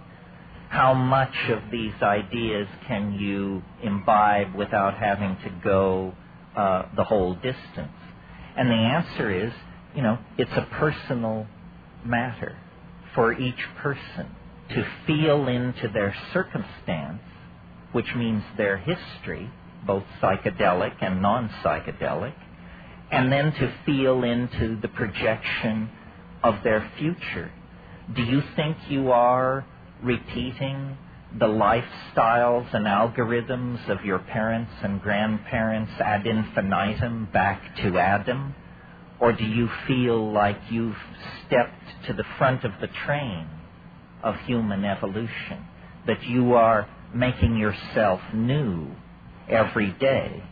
How 0.69 0.93
much 0.93 1.35
of 1.49 1.71
these 1.71 1.93
ideas 2.01 2.67
can 2.87 3.13
you 3.13 3.63
imbibe 3.83 4.53
without 4.53 4.97
having 4.97 5.35
to 5.43 5.49
go 5.63 6.13
uh, 6.55 6.83
the 6.95 7.03
whole 7.03 7.33
distance? 7.33 7.91
And 8.55 8.69
the 8.69 8.75
answer 8.75 9.47
is, 9.47 9.51
you 9.95 10.03
know, 10.03 10.19
it's 10.37 10.51
a 10.51 10.67
personal 10.79 11.47
matter 12.05 12.57
for 13.15 13.33
each 13.33 13.59
person 13.81 14.35
to 14.69 14.87
feel 15.07 15.47
into 15.47 15.89
their 15.93 16.15
circumstance, 16.33 17.21
which 17.91 18.07
means 18.15 18.43
their 18.57 18.77
history, 18.77 19.51
both 19.85 20.03
psychedelic 20.21 20.95
and 21.01 21.21
non 21.21 21.49
psychedelic, 21.63 22.35
and 23.11 23.31
then 23.31 23.51
to 23.53 23.73
feel 23.85 24.23
into 24.23 24.79
the 24.81 24.87
projection 24.89 25.89
of 26.43 26.55
their 26.63 26.91
future. 26.97 27.51
Do 28.15 28.23
you 28.23 28.41
think 28.55 28.77
you 28.89 29.11
are 29.11 29.65
repeating 30.03 30.97
the 31.39 31.47
lifestyles 31.47 32.73
and 32.73 32.85
algorithms 32.87 33.89
of 33.89 34.05
your 34.05 34.19
parents 34.19 34.71
and 34.83 35.01
grandparents 35.01 35.91
ad 35.99 36.25
infinitum 36.27 37.29
back 37.33 37.75
to 37.77 37.97
Adam? 37.99 38.55
Or 39.21 39.33
do 39.33 39.45
you 39.45 39.69
feel 39.87 40.31
like 40.33 40.57
you've 40.69 40.97
stepped 41.47 42.07
to 42.07 42.13
the 42.13 42.25
front 42.37 42.63
of 42.65 42.71
the 42.81 42.89
train 43.05 43.47
of 44.23 44.35
human 44.45 44.85
evolution? 44.85 45.65
That 46.07 46.23
you 46.23 46.53
are 46.53 46.89
making 47.13 47.57
yourself 47.57 48.21
new 48.33 48.89
every 49.49 49.91
day? 49.93 50.43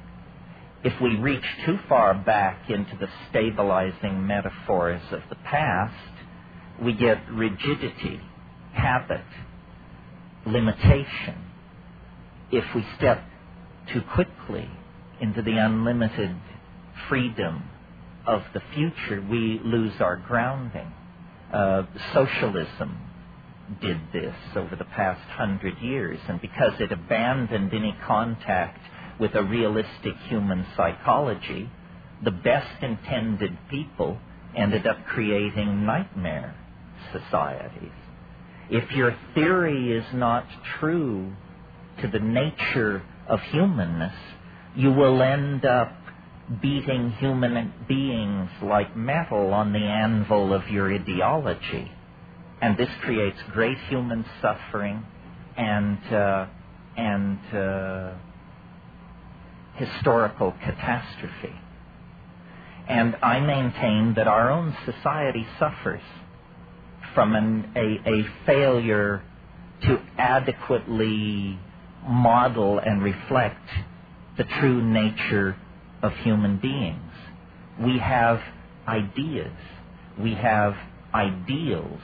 if 0.83 0.93
we 1.01 1.17
reach 1.17 1.43
too 1.65 1.77
far 1.89 2.13
back 2.15 2.69
into 2.69 2.97
the 2.97 3.07
stabilizing 3.29 4.25
metaphors 4.25 5.01
of 5.11 5.21
the 5.29 5.35
past, 5.35 5.95
we 6.81 6.93
get 6.93 7.29
rigidity, 7.31 8.21
habit, 8.73 9.25
limitation. 10.45 11.43
If 12.51 12.63
we 12.75 12.85
step 12.97 13.23
too 13.93 14.01
quickly 14.15 14.69
into 15.21 15.41
the 15.41 15.57
unlimited 15.57 16.35
freedom 17.09 17.63
of 18.27 18.43
the 18.53 18.61
future, 18.75 19.25
we 19.29 19.59
lose 19.63 19.93
our 19.99 20.17
grounding. 20.17 20.91
Uh, 21.53 21.83
socialism 22.13 22.97
did 23.81 23.97
this 24.13 24.35
over 24.55 24.75
the 24.75 24.85
past 24.85 25.21
hundred 25.29 25.77
years, 25.79 26.19
and 26.27 26.41
because 26.41 26.73
it 26.79 26.91
abandoned 26.91 27.73
any 27.73 27.95
contact 28.05 28.79
with 29.19 29.33
a 29.35 29.43
realistic 29.43 30.15
human 30.27 30.65
psychology, 30.75 31.69
the 32.23 32.31
best 32.31 32.83
intended 32.83 33.57
people 33.69 34.19
ended 34.55 34.85
up 34.87 34.97
creating 35.07 35.85
nightmare 35.85 36.55
societies. 37.13 37.91
If 38.69 38.91
your 38.91 39.15
theory 39.33 39.93
is 39.93 40.05
not 40.13 40.45
true 40.79 41.33
to 42.01 42.07
the 42.07 42.19
nature 42.19 43.03
of 43.27 43.39
humanness, 43.51 44.15
you 44.75 44.91
will 44.91 45.21
end 45.21 45.65
up 45.65 45.93
beating 46.61 47.11
human 47.19 47.73
beings 47.87 48.49
like 48.61 48.95
metal 48.95 49.53
on 49.53 49.73
the 49.73 49.79
anvil 49.79 50.53
of 50.53 50.67
your 50.69 50.93
ideology. 50.93 51.91
And 52.61 52.77
this 52.77 52.89
creates 53.01 53.37
great 53.51 53.77
human 53.89 54.25
suffering 54.41 55.05
and, 55.57 55.99
uh, 56.13 56.47
and 56.95 57.39
uh, 57.53 58.13
historical 59.75 60.53
catastrophe. 60.63 61.53
And 62.87 63.15
I 63.21 63.41
maintain 63.41 64.13
that 64.15 64.27
our 64.27 64.49
own 64.49 64.75
society 64.85 65.45
suffers 65.59 66.01
from 67.13 67.35
an, 67.35 67.71
a, 67.75 68.09
a 68.09 68.45
failure 68.45 69.21
to 69.83 69.99
adequately 70.17 71.59
model 72.07 72.79
and 72.79 73.03
reflect 73.03 73.67
the 74.37 74.45
true 74.59 74.81
nature 74.81 75.57
of 76.01 76.13
human 76.23 76.57
beings. 76.59 77.11
We 77.83 77.99
have 77.99 78.39
ideas, 78.87 79.53
we 80.19 80.33
have 80.35 80.73
ideals 81.13 82.01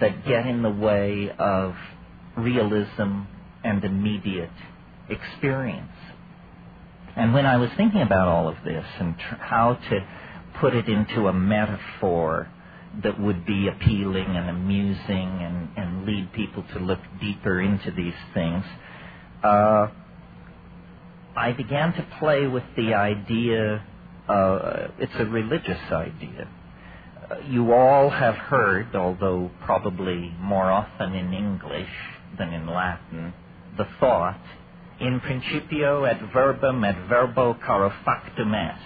that 0.00 0.26
get 0.26 0.46
in 0.46 0.62
the 0.62 0.70
way 0.70 1.30
of 1.38 1.74
realism 2.36 3.22
and 3.62 3.84
immediate 3.84 4.50
experience. 5.08 5.90
And 7.16 7.32
when 7.32 7.46
I 7.46 7.56
was 7.58 7.70
thinking 7.76 8.02
about 8.02 8.28
all 8.28 8.48
of 8.48 8.56
this 8.64 8.84
and 8.98 9.16
tr- 9.18 9.36
how 9.36 9.74
to 9.74 10.08
put 10.60 10.74
it 10.74 10.88
into 10.88 11.28
a 11.28 11.32
metaphor 11.32 12.48
that 13.02 13.20
would 13.20 13.46
be 13.46 13.68
appealing 13.68 14.26
and 14.26 14.50
amusing 14.50 15.38
and, 15.40 15.68
and 15.76 16.06
lead 16.06 16.32
people 16.32 16.64
to 16.74 16.78
look 16.80 17.00
deeper 17.20 17.60
into 17.60 17.90
these 17.92 18.14
things, 18.34 18.64
uh, 19.42 19.88
I 21.36 21.52
began 21.52 21.92
to 21.94 22.06
play 22.20 22.46
with 22.46 22.62
the 22.76 22.94
idea, 22.94 23.84
uh, 24.28 24.88
it's 24.98 25.12
a 25.18 25.26
religious 25.26 25.80
idea. 25.90 26.48
Uh, 27.28 27.38
you 27.48 27.72
all 27.72 28.08
have 28.08 28.36
heard, 28.36 28.94
although 28.94 29.50
probably 29.64 30.32
more 30.38 30.70
often 30.70 31.12
in 31.14 31.32
English 31.32 31.90
than 32.38 32.52
in 32.52 32.68
Latin, 32.68 33.34
the 33.76 33.86
thought 33.98 34.40
in 35.00 35.18
principio 35.18 36.04
et 36.04 36.20
verbum 36.32 36.84
et 36.84 37.08
verbo 37.08 37.54
caro 37.54 37.92
factum 38.04 38.54
est, 38.54 38.78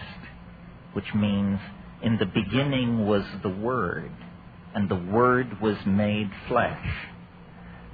which 0.95 1.15
means 1.15 1.61
in 2.03 2.17
the 2.17 2.27
beginning 2.27 3.07
was 3.07 3.25
the 3.43 3.51
Word, 3.51 4.11
and 4.75 4.89
the 4.89 5.13
Word 5.13 5.61
was 5.61 5.77
made 5.85 6.31
flesh. 6.49 6.87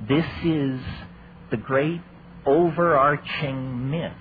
This 0.08 0.26
is 0.44 0.80
the 1.50 1.56
great 1.56 2.02
overarching 2.46 3.90
myth 3.90 4.12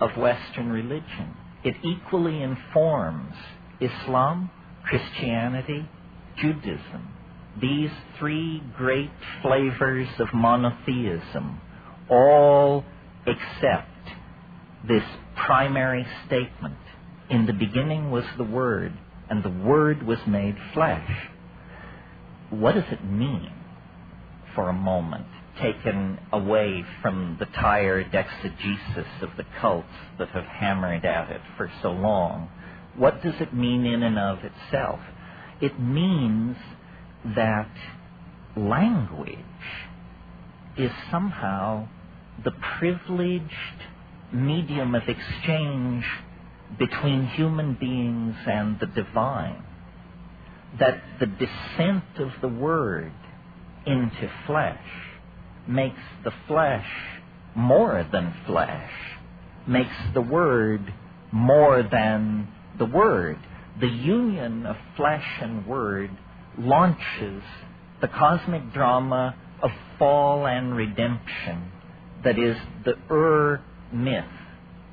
of 0.00 0.16
Western 0.16 0.70
religion. 0.70 1.36
It 1.64 1.76
equally 1.82 2.42
informs 2.42 3.34
Islam, 3.80 4.50
Christianity, 4.84 5.88
Judaism. 6.36 7.14
These 7.60 7.90
three 8.18 8.62
great 8.76 9.10
flavors 9.42 10.08
of 10.20 10.28
monotheism 10.32 11.60
all 12.08 12.84
accept 13.26 13.90
this 14.86 15.02
primary 15.34 16.06
statement. 16.26 16.78
In 17.28 17.46
the 17.46 17.52
beginning 17.52 18.10
was 18.10 18.24
the 18.36 18.44
Word, 18.44 18.92
and 19.28 19.42
the 19.42 19.50
Word 19.50 20.02
was 20.02 20.18
made 20.26 20.56
flesh. 20.72 21.28
What 22.50 22.74
does 22.74 22.90
it 22.90 23.04
mean 23.04 23.52
for 24.54 24.68
a 24.68 24.72
moment, 24.72 25.26
taken 25.60 26.18
away 26.32 26.84
from 27.02 27.36
the 27.38 27.46
tired 27.46 28.14
exegesis 28.14 29.06
of 29.22 29.30
the 29.36 29.44
cults 29.60 29.88
that 30.18 30.28
have 30.30 30.44
hammered 30.44 31.04
at 31.04 31.30
it 31.30 31.40
for 31.56 31.70
so 31.82 31.90
long? 31.90 32.50
What 32.96 33.22
does 33.22 33.40
it 33.40 33.54
mean 33.54 33.86
in 33.86 34.02
and 34.02 34.18
of 34.18 34.38
itself? 34.38 35.00
It 35.60 35.78
means 35.80 36.56
that 37.36 37.70
language 38.56 39.38
is 40.76 40.90
somehow 41.10 41.88
the 42.44 42.52
privileged 42.78 43.52
medium 44.32 44.94
of 44.94 45.02
exchange 45.08 46.04
between 46.78 47.26
human 47.26 47.74
beings 47.74 48.36
and 48.46 48.78
the 48.78 48.86
divine. 48.86 49.64
That 50.78 51.02
the 51.18 51.26
descent 51.26 52.04
of 52.18 52.30
the 52.40 52.48
Word 52.48 53.12
into 53.86 54.30
flesh 54.46 55.07
makes 55.68 56.00
the 56.24 56.32
flesh 56.46 56.86
more 57.54 58.06
than 58.10 58.34
flesh, 58.46 58.90
makes 59.66 59.94
the 60.14 60.22
Word 60.22 60.92
more 61.30 61.82
than 61.82 62.48
the 62.78 62.86
Word. 62.86 63.38
The 63.80 63.88
union 63.88 64.66
of 64.66 64.76
flesh 64.96 65.26
and 65.40 65.66
Word 65.66 66.10
launches 66.58 67.42
the 68.00 68.08
cosmic 68.08 68.72
drama 68.72 69.36
of 69.62 69.70
fall 69.98 70.46
and 70.46 70.74
redemption 70.74 71.70
that 72.24 72.38
is 72.38 72.56
the 72.84 72.94
Ur 73.10 73.60
myth 73.92 74.24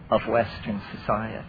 of 0.09 0.21
Western 0.27 0.81
society. 0.95 1.47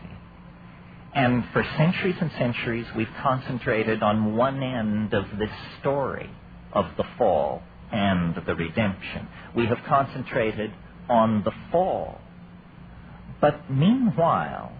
And 1.14 1.44
for 1.52 1.64
centuries 1.78 2.16
and 2.20 2.30
centuries, 2.38 2.86
we've 2.94 3.12
concentrated 3.22 4.02
on 4.02 4.36
one 4.36 4.62
end 4.62 5.14
of 5.14 5.24
this 5.38 5.50
story 5.80 6.30
of 6.72 6.86
the 6.96 7.04
fall 7.16 7.62
and 7.92 8.34
the 8.46 8.54
redemption. 8.54 9.28
We 9.54 9.66
have 9.66 9.78
concentrated 9.86 10.72
on 11.08 11.44
the 11.44 11.52
fall. 11.70 12.20
But 13.40 13.70
meanwhile, 13.70 14.72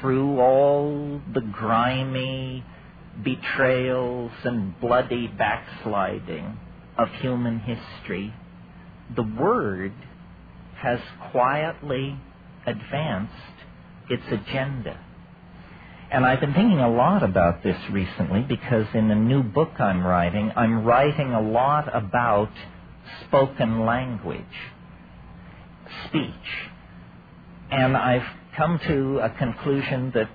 through 0.00 0.40
all 0.40 1.20
the 1.32 1.40
grimy 1.40 2.64
betrayals 3.22 4.32
and 4.44 4.78
bloody 4.80 5.26
backsliding 5.26 6.58
of 6.98 7.08
human 7.20 7.60
history, 7.60 8.34
the 9.14 9.22
Word 9.22 9.92
has 10.76 11.00
quietly 11.30 12.18
advanced 12.66 13.32
its 14.10 14.24
agenda. 14.30 15.05
And 16.10 16.24
I've 16.24 16.40
been 16.40 16.54
thinking 16.54 16.78
a 16.78 16.88
lot 16.90 17.24
about 17.24 17.62
this 17.64 17.76
recently 17.90 18.42
because 18.42 18.86
in 18.94 19.10
a 19.10 19.16
new 19.16 19.42
book 19.42 19.72
I'm 19.80 20.06
writing, 20.06 20.52
I'm 20.54 20.84
writing 20.84 21.32
a 21.32 21.40
lot 21.40 21.94
about 21.94 22.50
spoken 23.26 23.84
language, 23.84 24.44
speech. 26.06 26.30
And 27.70 27.96
I've 27.96 28.26
come 28.56 28.78
to 28.86 29.18
a 29.18 29.30
conclusion 29.30 30.12
that, 30.14 30.30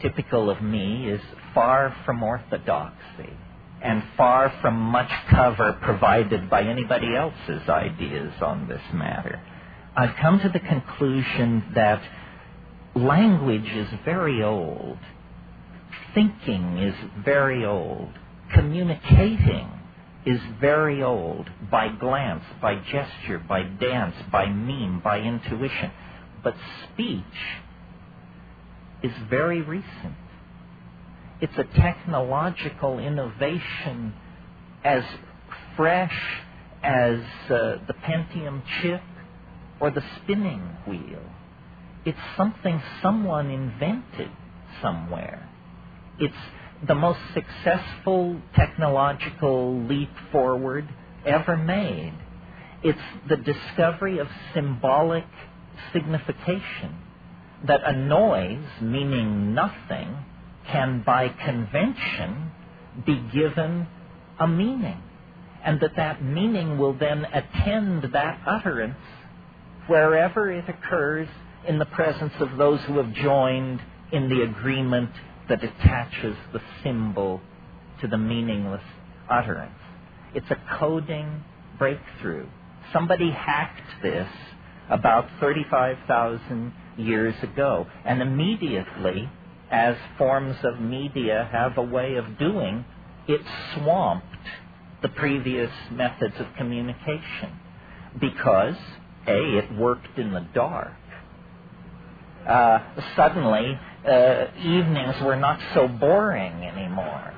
typical 0.00 0.50
of 0.50 0.60
me, 0.60 1.08
is 1.08 1.20
far 1.54 1.94
from 2.04 2.22
orthodoxy 2.22 3.38
and 3.82 4.02
far 4.16 4.52
from 4.62 4.74
much 4.74 5.10
cover 5.30 5.78
provided 5.82 6.50
by 6.50 6.62
anybody 6.62 7.14
else's 7.14 7.68
ideas 7.68 8.32
on 8.42 8.68
this 8.68 8.82
matter. 8.92 9.40
I've 9.96 10.16
come 10.20 10.40
to 10.40 10.48
the 10.48 10.60
conclusion 10.60 11.64
that 11.74 12.02
language 12.94 13.68
is 13.68 13.88
very 14.04 14.42
old, 14.42 14.98
thinking 16.14 16.78
is 16.78 16.94
very 17.24 17.64
old, 17.64 18.10
communicating 18.54 19.68
is 20.24 20.40
very 20.60 21.02
old 21.02 21.48
by 21.70 21.88
glance, 21.88 22.44
by 22.60 22.76
gesture, 22.76 23.38
by 23.48 23.62
dance, 23.62 24.14
by 24.30 24.46
meme, 24.46 25.00
by 25.02 25.18
intuition. 25.18 25.90
But 26.44 26.54
speech 26.92 27.24
is 29.02 29.12
very 29.28 29.62
recent. 29.62 30.14
It's 31.40 31.56
a 31.58 31.64
technological 31.80 33.00
innovation 33.00 34.14
as 34.84 35.02
fresh 35.76 36.16
as 36.84 37.18
uh, 37.46 37.78
the 37.86 37.94
Pentium 38.04 38.62
chip 38.80 39.02
or 39.80 39.90
the 39.90 40.04
spinning 40.16 40.60
wheel. 40.86 41.31
It's 42.04 42.18
something 42.36 42.82
someone 43.02 43.50
invented 43.50 44.30
somewhere. 44.82 45.48
It's 46.18 46.34
the 46.86 46.94
most 46.94 47.20
successful 47.32 48.40
technological 48.56 49.82
leap 49.84 50.10
forward 50.32 50.88
ever 51.24 51.56
made. 51.56 52.14
It's 52.82 52.98
the 53.28 53.36
discovery 53.36 54.18
of 54.18 54.28
symbolic 54.54 55.24
signification 55.92 56.96
that 57.66 57.80
a 57.84 57.92
noise, 57.96 58.66
meaning 58.80 59.54
nothing, 59.54 60.16
can 60.66 61.02
by 61.06 61.28
convention 61.28 62.50
be 63.06 63.22
given 63.32 63.86
a 64.40 64.48
meaning. 64.48 65.00
And 65.64 65.80
that 65.80 65.92
that 65.96 66.24
meaning 66.24 66.78
will 66.78 66.94
then 66.94 67.24
attend 67.24 68.12
that 68.12 68.40
utterance 68.44 68.96
wherever 69.86 70.50
it 70.50 70.64
occurs 70.68 71.28
in 71.66 71.78
the 71.78 71.86
presence 71.86 72.32
of 72.40 72.56
those 72.58 72.80
who 72.82 72.98
have 72.98 73.12
joined 73.14 73.80
in 74.12 74.28
the 74.28 74.42
agreement 74.42 75.10
that 75.48 75.62
attaches 75.62 76.36
the 76.52 76.60
symbol 76.82 77.40
to 78.00 78.08
the 78.08 78.18
meaningless 78.18 78.82
utterance. 79.30 79.72
It's 80.34 80.50
a 80.50 80.78
coding 80.78 81.44
breakthrough. 81.78 82.46
Somebody 82.92 83.30
hacked 83.30 84.02
this 84.02 84.28
about 84.90 85.28
35,000 85.40 86.72
years 86.96 87.34
ago. 87.42 87.86
And 88.04 88.20
immediately, 88.20 89.28
as 89.70 89.96
forms 90.18 90.56
of 90.64 90.80
media 90.80 91.48
have 91.50 91.78
a 91.78 91.82
way 91.82 92.16
of 92.16 92.38
doing, 92.38 92.84
it 93.28 93.40
swamped 93.74 94.26
the 95.00 95.08
previous 95.08 95.70
methods 95.90 96.34
of 96.38 96.46
communication. 96.56 97.58
Because, 98.20 98.76
A, 99.26 99.58
it 99.58 99.72
worked 99.78 100.18
in 100.18 100.32
the 100.32 100.46
dark. 100.54 100.92
Uh, 102.46 102.80
suddenly, 103.16 103.78
uh, 104.08 104.46
evenings 104.58 105.16
were 105.22 105.36
not 105.36 105.60
so 105.74 105.88
boring 105.88 106.64
anymore. 106.64 107.34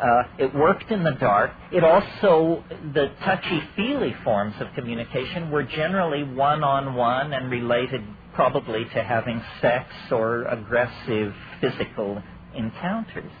Uh, 0.00 0.24
it 0.38 0.54
worked 0.54 0.90
in 0.90 1.04
the 1.04 1.12
dark. 1.12 1.52
It 1.72 1.84
also, 1.84 2.64
the 2.94 3.12
touchy 3.24 3.62
feely 3.76 4.14
forms 4.24 4.54
of 4.60 4.68
communication 4.74 5.50
were 5.50 5.62
generally 5.62 6.24
one 6.24 6.64
on 6.64 6.94
one 6.94 7.32
and 7.32 7.50
related 7.50 8.02
probably 8.34 8.84
to 8.84 9.02
having 9.04 9.42
sex 9.60 9.86
or 10.10 10.44
aggressive 10.44 11.34
physical 11.60 12.22
encounters. 12.54 13.32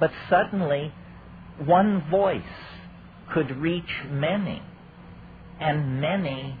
But 0.00 0.10
suddenly, 0.30 0.92
one 1.64 2.08
voice 2.10 2.42
could 3.32 3.50
reach 3.58 3.90
many, 4.10 4.62
and 5.60 6.00
many 6.00 6.58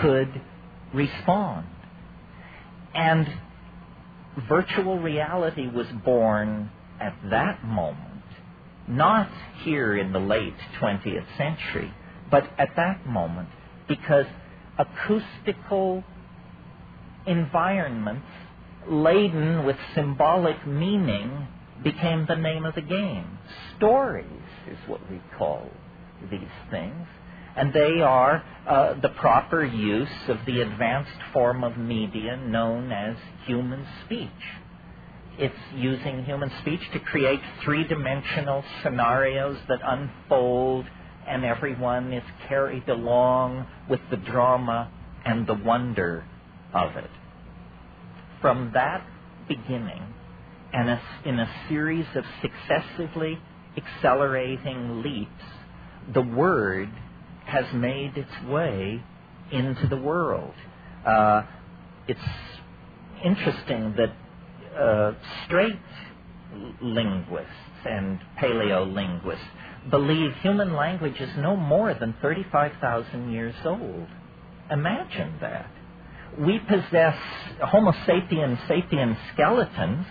could 0.00 0.42
respond. 0.94 1.66
And 2.96 3.28
virtual 4.48 4.98
reality 4.98 5.68
was 5.68 5.86
born 6.04 6.70
at 7.00 7.14
that 7.30 7.64
moment 7.64 8.16
not 8.88 9.28
here 9.62 9.96
in 9.96 10.12
the 10.12 10.18
late 10.18 10.54
20th 10.80 11.26
century, 11.36 11.92
but 12.30 12.44
at 12.58 12.76
that 12.76 13.06
moment, 13.06 13.48
because 13.88 14.26
acoustical 14.78 16.04
environments 17.26 18.26
laden 18.88 19.64
with 19.64 19.76
symbolic 19.94 20.66
meaning 20.66 21.48
became 21.82 22.26
the 22.26 22.36
name 22.36 22.64
of 22.64 22.74
the 22.74 22.82
game. 22.82 23.38
Stories 23.76 24.26
is 24.70 24.78
what 24.86 25.00
we 25.10 25.20
call 25.36 25.68
these 26.30 26.40
things. 26.70 27.06
And 27.56 27.72
they 27.72 28.02
are 28.02 28.44
uh, 28.68 29.00
the 29.00 29.08
proper 29.08 29.64
use 29.64 30.28
of 30.28 30.38
the 30.46 30.60
advanced 30.60 31.18
form 31.32 31.64
of 31.64 31.78
media 31.78 32.36
known 32.36 32.92
as 32.92 33.16
human 33.46 33.86
speech. 34.04 34.28
It's 35.38 35.54
using 35.74 36.24
human 36.24 36.50
speech 36.60 36.80
to 36.92 36.98
create 36.98 37.40
three 37.64 37.84
dimensional 37.84 38.62
scenarios 38.82 39.56
that 39.68 39.78
unfold, 39.82 40.86
and 41.26 41.44
everyone 41.44 42.12
is 42.12 42.22
carried 42.48 42.88
along 42.88 43.66
with 43.88 44.00
the 44.10 44.16
drama 44.16 44.90
and 45.24 45.46
the 45.46 45.54
wonder 45.54 46.24
of 46.74 46.96
it. 46.96 47.10
From 48.40 48.72
that 48.74 49.06
beginning, 49.48 50.14
and 50.72 51.00
in 51.24 51.38
a 51.38 51.50
series 51.68 52.06
of 52.14 52.24
successively 52.42 53.38
accelerating 53.76 55.02
leaps, 55.02 55.30
the 56.12 56.22
Word 56.22 56.90
has 57.46 57.64
made 57.72 58.16
its 58.16 58.44
way 58.48 59.02
into 59.52 59.86
the 59.88 59.96
world. 59.96 60.54
Uh, 61.06 61.42
it's 62.08 62.20
interesting 63.24 63.94
that 63.96 64.12
uh, 64.78 65.12
straight 65.46 65.78
linguists 66.82 67.52
and 67.84 68.20
paleolinguists 68.38 69.38
believe 69.90 70.34
human 70.42 70.74
language 70.74 71.20
is 71.20 71.30
no 71.38 71.56
more 71.56 71.94
than 71.94 72.14
35,000 72.20 73.32
years 73.32 73.54
old. 73.64 74.08
Imagine 74.70 75.34
that. 75.40 75.70
We 76.38 76.58
possess 76.58 77.16
Homo 77.62 77.92
sapiens 78.04 78.58
sapiens 78.66 79.16
skeletons 79.32 80.06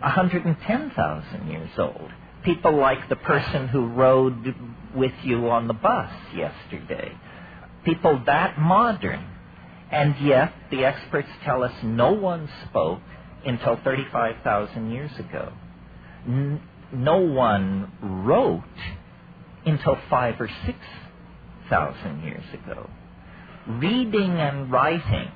110,000 0.00 1.50
years 1.50 1.70
old. 1.78 2.10
People 2.44 2.76
like 2.76 3.08
the 3.08 3.16
person 3.16 3.68
who 3.68 3.86
rode 3.86 4.54
with 4.94 5.12
you 5.22 5.48
on 5.50 5.68
the 5.68 5.74
bus 5.74 6.10
yesterday. 6.34 7.12
People 7.84 8.22
that 8.26 8.58
modern. 8.58 9.26
And 9.90 10.14
yet, 10.20 10.52
the 10.70 10.84
experts 10.84 11.28
tell 11.44 11.62
us 11.64 11.72
no 11.82 12.12
one 12.12 12.48
spoke 12.68 13.00
until 13.46 13.78
35,000 13.82 14.90
years 14.90 15.12
ago. 15.18 15.52
N- 16.26 16.60
no 16.92 17.18
one 17.18 17.92
wrote 18.26 18.62
until 19.64 19.96
five 20.10 20.34
or 20.40 20.48
six 20.66 20.78
thousand 21.70 22.22
years 22.22 22.44
ago. 22.54 22.88
Reading 23.68 24.32
and 24.32 24.70
writing 24.72 25.30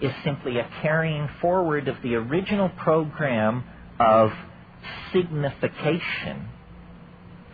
is 0.00 0.12
simply 0.24 0.58
a 0.58 0.68
carrying 0.82 1.28
forward 1.40 1.88
of 1.88 1.96
the 2.02 2.14
original 2.16 2.68
program 2.70 3.64
of 4.00 4.30
signification, 5.12 6.48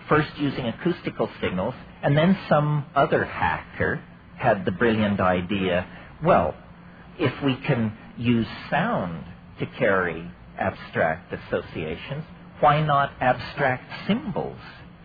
first 0.09 0.31
using 0.39 0.67
acoustical 0.67 1.31
signals, 1.41 1.75
and 2.03 2.17
then 2.17 2.39
some 2.49 2.87
other 2.95 3.25
hacker 3.25 4.03
had 4.39 4.65
the 4.65 4.73
brilliant 4.73 5.21
idea 5.21 5.87
well, 6.25 6.55
if 7.19 7.33
we 7.45 7.57
can 7.67 7.97
use 8.17 8.47
sound 8.71 9.25
to 9.61 9.67
carry 9.79 10.31
abstract 10.59 11.33
associations, 11.35 12.25
why 12.61 12.83
not 12.83 13.13
abstract 13.21 13.85
symbols 14.09 14.59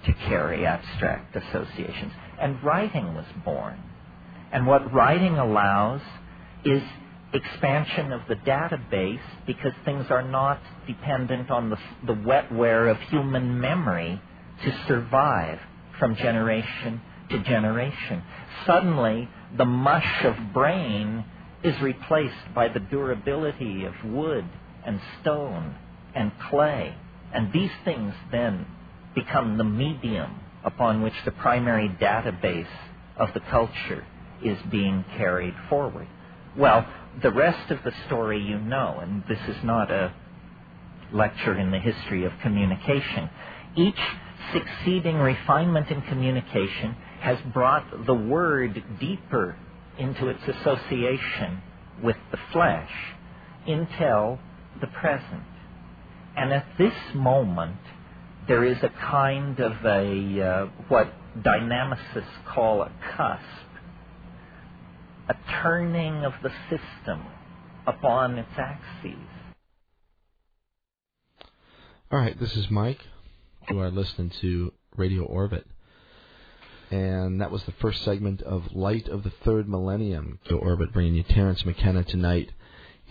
to 0.06 0.14
carry 0.14 0.66
abstract 0.66 1.36
associations? 1.36 2.14
And 2.40 2.64
writing 2.64 3.16
was 3.16 3.26
born. 3.46 3.84
And 4.52 4.68
what 4.68 4.94
writing 4.94 5.38
allows 5.38 6.02
is 6.66 6.84
expansion 7.34 8.12
of 8.14 8.22
the 8.30 8.36
database 8.36 9.22
because 9.48 9.74
things 9.86 10.06
are 10.10 10.24
not 10.28 10.62
dependent 10.88 11.52
on 11.52 11.70
the, 11.70 11.78
the 12.08 12.14
wetware 12.14 12.90
of 12.92 12.98
human 13.10 13.60
memory 13.62 14.22
to 14.64 14.86
survive 14.88 15.60
from 16.00 16.16
generation 16.16 17.02
to 17.30 17.40
generation. 17.40 18.24
Suddenly, 18.66 19.30
the 19.58 19.66
mush 19.66 20.26
of 20.26 20.36
brain 20.54 21.26
is 21.64 21.80
replaced 21.82 22.54
by 22.56 22.70
the 22.70 22.80
durability 22.80 23.86
of 23.86 23.94
wood 24.06 24.46
and 24.86 25.00
stone 25.22 25.76
and 26.16 26.32
clay. 26.50 26.96
And 27.34 27.54
these 27.54 27.72
things 27.86 28.14
then 28.32 28.66
become 29.14 29.58
the 29.58 29.64
medium 29.64 30.40
upon 30.64 31.02
which 31.02 31.14
the 31.26 31.32
primary 31.32 31.90
database 32.02 32.68
of 33.18 33.34
the 33.34 33.42
culture 33.52 34.06
is 34.44 34.58
being 34.72 35.04
carried 35.18 35.54
forward. 35.70 36.08
Well, 36.58 36.88
the 37.22 37.32
rest 37.32 37.72
of 37.72 37.84
the 37.84 37.94
story 38.08 38.42
you 38.42 38.58
know, 38.58 39.00
and 39.02 39.24
this 39.28 39.40
is 39.48 39.64
not 39.64 39.92
a 39.92 40.14
lecture 41.12 41.58
in 41.58 41.72
the 41.72 41.80
history 41.80 42.24
of 42.26 42.32
communication. 42.42 43.30
Each 43.76 44.00
succeeding 44.54 45.18
refinement 45.18 45.90
in 45.90 46.02
communication 46.04 46.96
has 47.20 47.38
brought 47.54 48.06
the 48.06 48.14
word 48.14 48.84
deeper 49.00 49.58
into 49.98 50.28
its 50.30 50.42
association 50.48 51.62
with 52.04 52.16
the 52.32 52.38
flesh 52.54 52.92
until 53.68 54.40
the 54.82 54.88
present. 54.88 55.44
And 56.36 56.54
at 56.54 56.66
this 56.78 56.94
moment, 57.14 57.80
there 58.48 58.64
is 58.64 58.78
a 58.82 58.90
kind 58.90 59.60
of 59.60 59.74
a, 59.86 60.42
uh, 60.42 60.66
what 60.88 61.12
dynamicists 61.38 62.46
call 62.48 62.82
a 62.82 62.92
cusp, 63.16 63.44
a 65.28 65.36
turning 65.62 66.26
of 66.26 66.34
the 66.42 66.52
system 66.70 67.26
upon 67.86 68.38
its 68.38 68.50
axes. 68.58 69.14
All 72.12 72.20
right, 72.20 72.40
this 72.40 72.56
is 72.56 72.72
Mike. 72.72 73.02
You 73.70 73.82
are 73.82 73.92
listening 73.92 74.32
to 74.42 74.74
Radio 74.98 75.24
Orbit 75.24 75.64
and 76.90 77.40
that 77.40 77.52
was 77.52 77.64
the 77.66 77.72
first 77.74 78.04
segment 78.04 78.42
of 78.42 78.74
Light 78.74 79.08
of 79.08 79.22
the 79.22 79.30
Third 79.30 79.70
Millennium. 79.70 80.40
Orbit 80.52 80.92
bringing 80.92 81.14
you 81.14 81.22
Terence 81.22 81.64
McKenna 81.64 82.04
tonight 82.04 82.52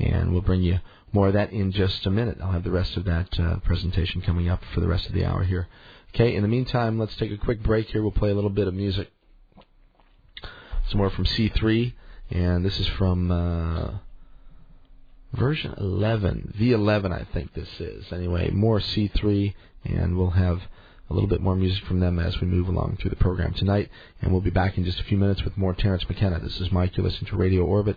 And 0.01 0.33
we'll 0.33 0.43
bring 0.43 0.63
you 0.63 0.81
more 1.13 1.29
of 1.29 1.35
that 1.35 1.53
in 1.53 1.71
just 1.71 2.07
a 2.07 2.11
minute. 2.11 2.39
I'll 2.43 2.51
have 2.51 2.65
the 2.65 2.73
rest 2.73 2.97
of 2.97 3.05
that 3.05 3.39
uh, 3.39 3.57
presentation 3.61 4.21
coming 4.21 4.49
up 4.49 4.61
for 4.75 4.81
the 4.81 4.89
rest 4.89 5.07
of 5.07 5.13
the 5.13 5.25
hour 5.25 5.45
here. 5.45 5.69
Okay, 6.13 6.35
in 6.35 6.43
the 6.43 6.49
meantime, 6.49 6.99
let's 6.99 7.15
take 7.17 7.31
a 7.31 7.39
quick 7.39 7.63
break 7.63 7.89
here. 7.91 8.03
We'll 8.03 8.11
play 8.11 8.31
a 8.31 8.35
little 8.35 8.51
bit 8.51 8.67
of 8.67 8.75
music. 8.75 9.13
Some 10.89 10.99
more 10.99 11.11
from 11.11 11.25
C3, 11.25 11.93
and 12.31 12.65
this 12.65 12.81
is 12.81 12.87
from 12.89 13.31
uh, 13.31 13.91
version 15.35 15.75
11, 15.79 16.55
V11, 16.59 17.13
I 17.13 17.27
think 17.33 17.55
this 17.55 17.69
is. 17.79 18.13
Anyway, 18.13 18.51
more 18.51 18.81
C3, 18.81 19.55
and 19.85 20.17
we'll 20.17 20.31
have 20.31 20.61
a 21.11 21.15
little 21.15 21.29
bit 21.29 21.41
more 21.41 21.57
music 21.57 21.85
from 21.85 22.01
them 22.01 22.19
as 22.19 22.41
we 22.41 22.47
move 22.47 22.69
along 22.69 22.99
through 23.01 23.11
the 23.11 23.17
program 23.17 23.55
tonight. 23.55 23.91
And 24.21 24.33
we'll 24.33 24.41
be 24.41 24.51
back 24.51 24.77
in 24.77 24.85
just 24.85 25.01
a 25.01 25.05
few 25.05 25.17
minutes 25.17 25.43
with 25.43 25.57
more 25.57 25.75
Terence 25.75 26.05
McKenna. 26.09 26.41
This 26.41 26.61
is 26.61 26.71
Mike. 26.71 26.97
You're 26.97 27.07
listening 27.07 27.31
to 27.31 27.37
Radio 27.37 27.65
Orbit. 27.65 27.97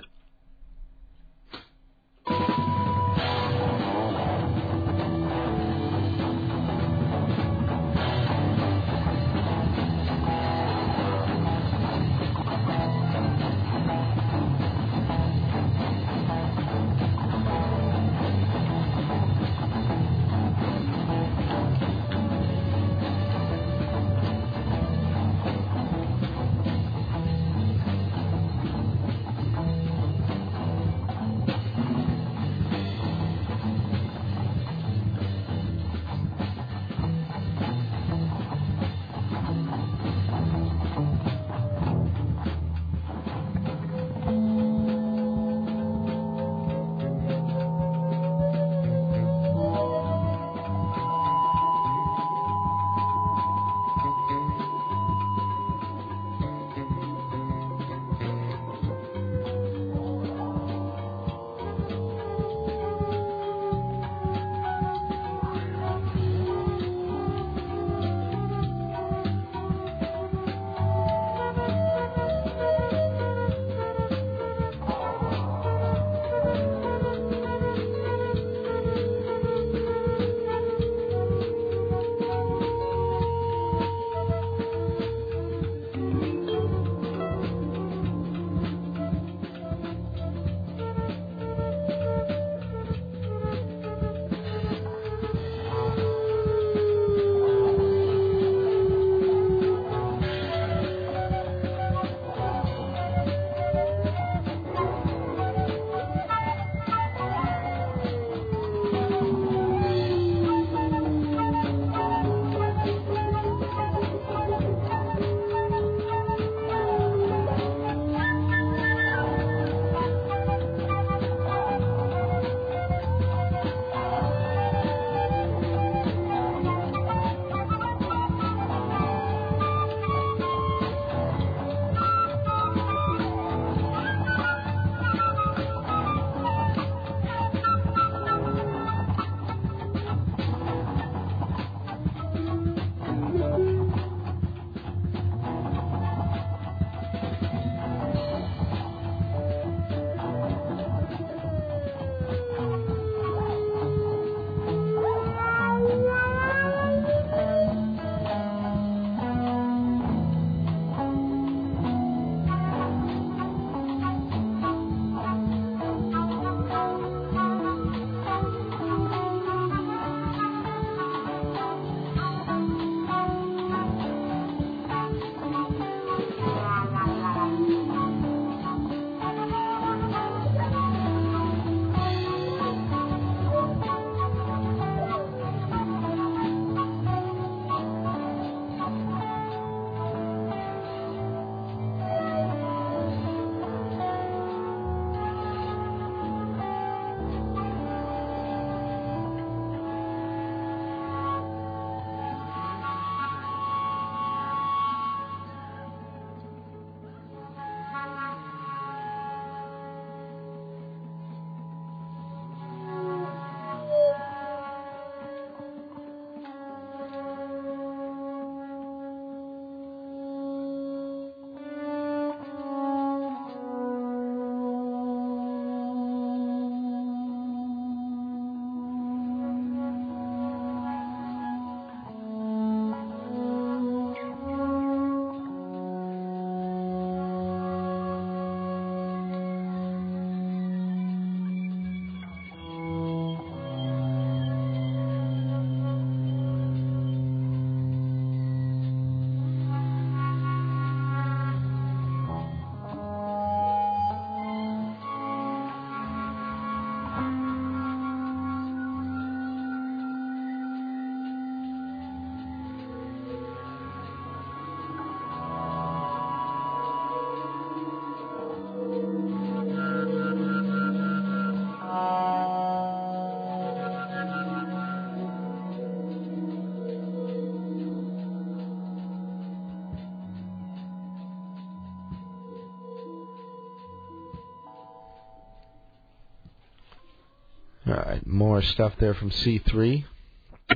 Right, 288.12 288.28
more 288.28 288.62
stuff 288.62 288.94
there 289.00 289.14
from 289.14 289.30
C3. 289.30 290.04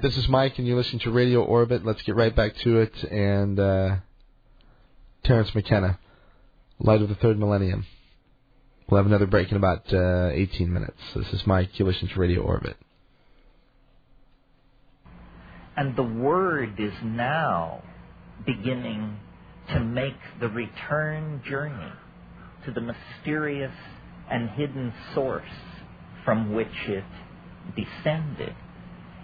This 0.01 0.15
is 0.15 0.27
Mike, 0.29 0.57
and 0.57 0.65
you're 0.65 0.77
listening 0.77 1.01
to 1.01 1.11
Radio 1.11 1.43
Orbit. 1.43 1.85
Let's 1.85 2.01
get 2.03 2.15
right 2.15 2.33
back 2.33 2.55
to 2.57 2.79
it. 2.79 3.03
And 3.03 3.59
uh, 3.59 3.95
Terence 5.23 5.53
McKenna, 5.53 5.99
Light 6.79 7.01
of 7.01 7.09
the 7.09 7.15
Third 7.15 7.37
Millennium. 7.37 7.85
We'll 8.87 8.99
have 8.99 9.05
another 9.05 9.25
break 9.25 9.51
in 9.51 9.57
about 9.57 9.91
uh, 9.93 10.29
18 10.31 10.71
minutes. 10.71 10.97
This 11.13 11.27
is 11.33 11.45
Mike. 11.45 11.77
You're 11.77 11.89
listening 11.89 12.13
to 12.13 12.19
Radio 12.19 12.41
Orbit. 12.41 12.77
And 15.75 15.93
the 15.97 16.03
Word 16.03 16.79
is 16.79 16.93
now 17.03 17.83
beginning 18.45 19.17
to 19.73 19.81
make 19.81 20.15
the 20.39 20.47
return 20.47 21.41
journey 21.49 21.91
to 22.65 22.71
the 22.71 22.81
mysterious 22.81 23.73
and 24.31 24.49
hidden 24.51 24.93
source 25.13 25.43
from 26.23 26.53
which 26.53 26.67
it 26.87 27.03
descended. 27.75 28.55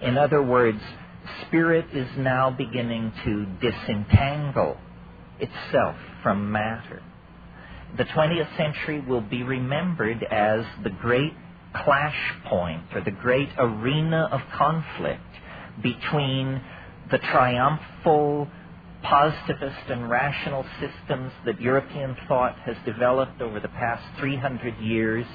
In 0.01 0.17
other 0.17 0.41
words, 0.41 0.81
spirit 1.47 1.85
is 1.93 2.07
now 2.17 2.49
beginning 2.49 3.13
to 3.23 3.45
disentangle 3.61 4.77
itself 5.39 5.95
from 6.23 6.51
matter. 6.51 7.01
The 7.97 8.05
20th 8.05 8.57
century 8.57 9.01
will 9.01 9.21
be 9.21 9.43
remembered 9.43 10.23
as 10.23 10.65
the 10.83 10.89
great 10.89 11.33
clash 11.73 12.33
point 12.45 12.83
or 12.93 13.01
the 13.01 13.11
great 13.11 13.49
arena 13.57 14.29
of 14.31 14.41
conflict 14.57 15.21
between 15.81 16.61
the 17.09 17.17
triumphal 17.17 18.47
positivist 19.03 19.89
and 19.89 20.09
rational 20.09 20.65
systems 20.79 21.31
that 21.45 21.59
European 21.59 22.15
thought 22.27 22.55
has 22.65 22.75
developed 22.85 23.41
over 23.41 23.59
the 23.59 23.67
past 23.69 24.03
300 24.19 24.77
years 24.79 25.25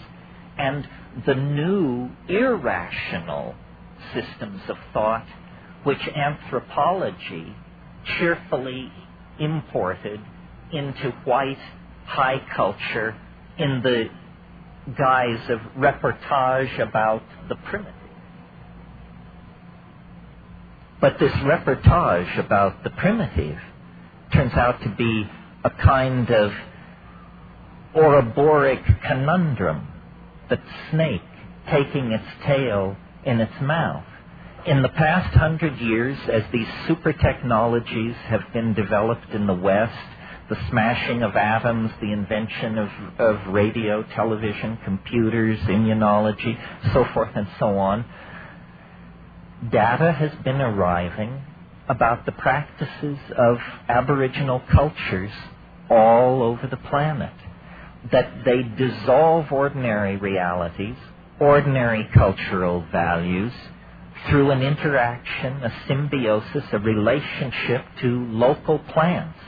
and 0.59 0.89
the 1.27 1.35
new 1.35 2.11
irrational 2.29 3.55
systems 4.15 4.61
of 4.69 4.77
thought 4.93 5.27
which 5.85 6.01
anthropology 6.09 7.55
cheerfully 8.19 8.93
imported 9.39 10.21
into 10.73 11.11
white 11.25 11.59
high 12.07 12.41
culture 12.55 13.17
in 13.59 13.83
the 13.83 14.05
guise 14.97 15.51
of 15.51 15.59
reportage 15.77 16.81
about 16.81 17.23
the 17.49 17.57
primitive. 17.57 17.93
But 21.01 21.19
this 21.19 21.33
reportage 21.33 22.39
about 22.39 22.83
the 22.85 22.91
primitive 22.91 23.59
turns 24.33 24.55
out 24.55 24.81
to 24.83 24.95
be 24.97 25.29
a 25.65 25.71
kind 25.71 26.31
of 26.31 26.53
Ouroboros 27.95 28.79
conundrum, 29.07 29.89
the 30.49 30.59
snake 30.91 31.23
taking 31.71 32.13
its 32.13 32.25
tail 32.45 32.97
in 33.25 33.41
its 33.41 33.61
mouth. 33.61 34.05
In 34.67 34.83
the 34.83 34.89
past 34.89 35.35
hundred 35.37 35.79
years, 35.79 36.19
as 36.33 36.43
these 36.53 36.67
super 36.89 37.13
technologies 37.13 38.15
have 38.27 38.41
been 38.53 38.75
developed 38.75 39.31
in 39.31 39.47
the 39.47 39.55
West, 39.55 39.97
the 40.49 40.57
smashing 40.71 41.23
of 41.23 41.35
atoms, 41.37 41.91
the 42.01 42.13
invention 42.13 42.79
of, 42.79 42.89
of 43.19 43.53
radio, 43.53 44.03
television, 44.15 44.79
computers, 44.85 45.59
immunology, 45.61 46.59
so 46.93 47.05
forth 47.15 47.31
and 47.35 47.49
so 47.59 47.79
on, 47.79 48.05
data 49.71 50.13
has 50.13 50.33
been 50.45 50.61
arriving 50.61 51.43
about 51.89 52.27
the 52.27 52.33
practices 52.33 53.19
of 53.37 53.59
Aboriginal 53.89 54.63
cultures 54.73 55.31
all 55.89 56.43
over 56.43 56.67
the 56.69 56.77
planet. 56.77 57.33
That 58.13 58.45
they 58.45 58.63
dissolve 58.63 59.51
ordinary 59.51 60.17
realities, 60.17 60.97
ordinary 61.41 62.09
cultural 62.15 62.85
values, 62.93 63.53
through 64.29 64.51
an 64.51 64.63
interaction, 64.63 65.63
a 65.63 65.73
symbiosis, 65.87 66.65
a 66.73 66.79
relationship 66.79 67.85
to 68.03 68.27
local 68.27 68.79
plants 68.79 69.39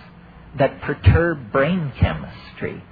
that 0.59 0.81
perturb 0.83 1.53
brain 1.53 1.93
chemistry. 1.99 2.83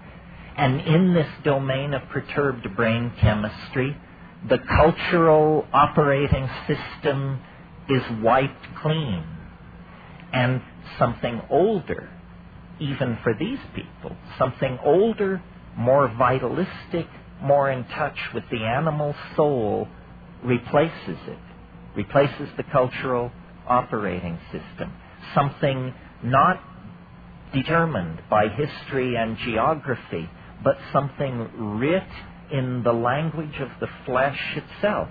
And 0.57 0.81
in 0.81 1.15
this 1.15 1.29
domain 1.45 1.95
of 1.95 2.03
perturbed 2.09 2.67
brain 2.77 3.13
chemistry, 3.21 3.97
the 4.49 4.59
cultural 4.59 5.67
operating 5.73 6.49
system 6.67 7.41
is 7.89 8.03
wiped 8.23 8.67
clean. 8.83 9.25
And 10.33 10.63
something 10.99 11.41
older, 11.51 12.09
even 12.79 13.19
for 13.23 13.35
these 13.39 13.59
people, 13.75 14.17
something 14.39 14.79
older, 14.85 15.43
more 15.77 16.13
vitalistic, 16.17 17.07
more 17.43 17.71
in 17.71 17.85
touch 17.85 18.19
with 18.35 18.45
the 18.51 18.65
animal 18.65 19.15
soul, 19.37 19.89
replaces 20.43 21.19
it, 21.27 21.39
replaces 21.95 22.49
the 22.57 22.65
cultural 22.73 23.31
operating 23.67 24.39
system. 24.53 24.93
Something 25.35 25.95
not 26.23 26.61
determined 27.53 28.23
by 28.31 28.49
history 28.49 29.17
and 29.17 29.37
geography, 29.39 30.29
but 30.63 30.77
something 30.93 31.79
writ 31.79 32.09
in 32.53 32.83
the 32.83 32.93
language 32.93 33.61
of 33.61 33.69
the 33.81 33.89
flesh 34.05 34.57
itself. 34.57 35.09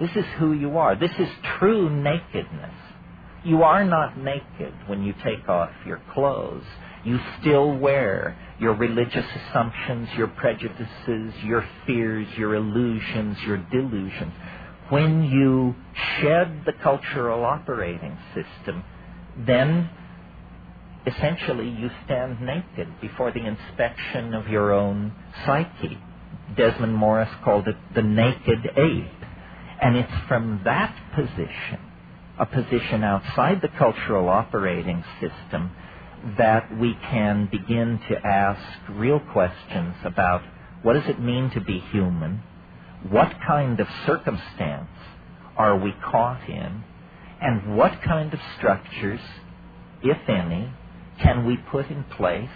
This 0.00 0.10
is 0.16 0.24
who 0.38 0.52
you 0.52 0.78
are. 0.78 0.96
This 0.98 1.12
is 1.18 1.28
true 1.58 1.90
nakedness. 1.90 2.74
You 3.44 3.62
are 3.62 3.84
not 3.84 4.18
naked 4.18 4.74
when 4.86 5.02
you 5.02 5.14
take 5.24 5.48
off 5.48 5.70
your 5.86 6.00
clothes. 6.14 6.64
You 7.04 7.18
still 7.40 7.76
wear 7.76 8.36
your 8.60 8.74
religious 8.76 9.26
assumptions, 9.50 10.08
your 10.16 10.28
prejudices, 10.28 11.34
your 11.44 11.66
fears, 11.86 12.28
your 12.38 12.56
illusions, 12.56 13.38
your 13.46 13.58
delusions. 13.72 14.32
When 14.90 15.24
you 15.24 15.74
shed 16.20 16.64
the 16.66 16.74
cultural 16.82 17.44
operating 17.44 18.18
system, 18.34 18.84
then 19.46 19.90
essentially 21.06 21.68
you 21.68 21.90
stand 22.04 22.40
naked 22.42 23.00
before 23.00 23.32
the 23.32 23.46
inspection 23.46 24.34
of 24.34 24.48
your 24.48 24.72
own 24.72 25.14
psyche. 25.46 25.98
Desmond 26.56 26.94
Morris 26.94 27.30
called 27.44 27.68
it 27.68 27.76
the 27.94 28.02
naked 28.02 28.60
ape. 28.76 29.12
And 29.82 29.96
it's 29.96 30.12
from 30.28 30.62
that 30.64 30.94
position, 31.16 31.80
a 32.38 32.46
position 32.46 33.04
outside 33.04 33.60
the 33.62 33.70
cultural 33.78 34.28
operating 34.28 35.04
system, 35.20 35.72
that 36.38 36.76
we 36.78 36.94
can 36.94 37.48
begin 37.50 38.00
to 38.08 38.16
ask 38.26 38.62
real 38.90 39.20
questions 39.20 39.96
about 40.04 40.42
what 40.82 40.94
does 40.94 41.08
it 41.08 41.20
mean 41.20 41.50
to 41.50 41.60
be 41.60 41.80
human? 41.80 42.42
What 43.08 43.32
kind 43.46 43.80
of 43.80 43.86
circumstance 44.06 44.90
are 45.56 45.78
we 45.78 45.92
caught 46.10 46.48
in? 46.48 46.84
And 47.40 47.76
what 47.76 48.02
kind 48.02 48.32
of 48.34 48.40
structures, 48.58 49.20
if 50.02 50.18
any, 50.28 50.72
can 51.22 51.46
we 51.46 51.56
put 51.70 51.86
in 51.90 52.04
place 52.04 52.50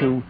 to 0.00 0.22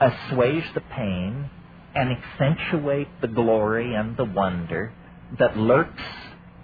assuage 0.00 0.64
the 0.74 0.80
pain 0.80 1.50
and 1.94 2.10
accentuate 2.16 3.08
the 3.20 3.28
glory 3.28 3.94
and 3.94 4.16
the 4.16 4.24
wonder 4.24 4.94
that 5.38 5.56
lurks 5.56 6.02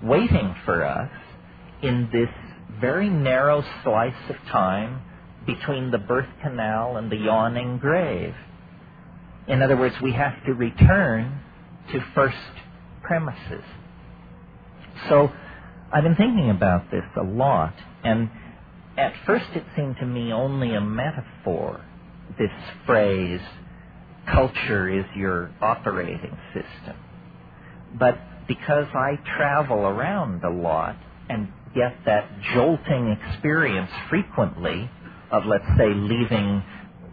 waiting 0.02 0.54
for 0.64 0.84
us 0.84 1.10
in 1.82 2.08
this 2.12 2.28
very 2.80 3.08
narrow 3.10 3.64
slice 3.84 4.14
of 4.30 4.36
time 4.50 5.02
between 5.54 5.90
the 5.90 5.98
birth 5.98 6.28
canal 6.42 6.96
and 6.98 7.10
the 7.10 7.16
yawning 7.16 7.78
grave. 7.78 8.34
In 9.48 9.62
other 9.62 9.76
words, 9.76 9.94
we 10.02 10.12
have 10.12 10.34
to 10.46 10.54
return 10.54 11.40
to 11.92 12.00
first 12.14 12.36
premises. 13.02 13.64
So 15.08 15.30
I've 15.92 16.04
been 16.04 16.16
thinking 16.16 16.50
about 16.50 16.90
this 16.90 17.04
a 17.20 17.24
lot, 17.24 17.74
and 18.04 18.30
at 18.96 19.14
first 19.26 19.46
it 19.54 19.64
seemed 19.76 19.96
to 20.00 20.06
me 20.06 20.32
only 20.32 20.74
a 20.74 20.80
metaphor, 20.80 21.84
this 22.38 22.50
phrase, 22.86 23.40
culture 24.32 24.88
is 24.90 25.06
your 25.16 25.52
operating 25.62 26.38
system. 26.54 26.96
But 27.98 28.18
because 28.48 28.86
I 28.94 29.18
travel 29.38 29.78
around 29.80 30.44
a 30.44 30.50
lot 30.50 30.96
and 31.28 31.48
get 31.74 31.94
that 32.06 32.28
jolting 32.54 33.16
experience 33.20 33.90
frequently 34.10 34.90
of, 35.30 35.44
let's 35.46 35.66
say, 35.78 35.92
leaving 35.94 36.62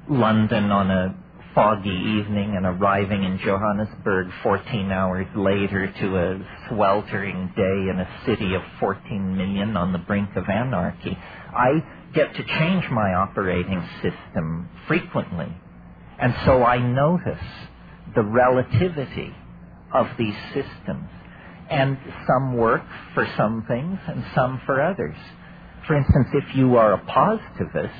London 0.09 0.71
on 0.71 0.91
a 0.91 1.15
foggy 1.53 1.89
evening 1.89 2.55
and 2.55 2.65
arriving 2.65 3.23
in 3.23 3.39
Johannesburg 3.39 4.27
14 4.43 4.91
hours 4.91 5.25
later 5.35 5.91
to 5.99 6.17
a 6.17 6.39
sweltering 6.69 7.51
day 7.55 7.89
in 7.89 7.99
a 7.99 8.21
city 8.27 8.53
of 8.53 8.61
14 8.79 9.35
million 9.35 9.75
on 9.75 9.91
the 9.91 9.97
brink 9.97 10.29
of 10.35 10.47
anarchy. 10.47 11.17
I 11.17 11.83
get 12.13 12.35
to 12.35 12.43
change 12.43 12.85
my 12.91 13.13
operating 13.15 13.83
system 14.03 14.69
frequently. 14.87 15.47
And 16.19 16.35
so 16.45 16.63
I 16.63 16.77
notice 16.77 17.43
the 18.15 18.23
relativity 18.23 19.33
of 19.93 20.07
these 20.17 20.35
systems. 20.53 21.09
And 21.69 21.97
some 22.27 22.55
work 22.55 22.83
for 23.13 23.27
some 23.35 23.65
things 23.67 23.99
and 24.07 24.23
some 24.35 24.61
for 24.65 24.81
others. 24.81 25.17
For 25.87 25.97
instance, 25.97 26.27
if 26.33 26.55
you 26.55 26.77
are 26.77 26.93
a 26.95 27.05
positivist, 27.05 27.95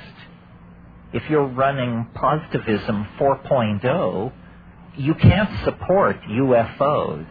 if 1.12 1.24
you're 1.30 1.48
running 1.48 2.10
positivism 2.14 3.08
4.0, 3.20 4.32
you 4.96 5.14
can't 5.22 5.50
support 5.64 6.16
UFOs 6.30 7.26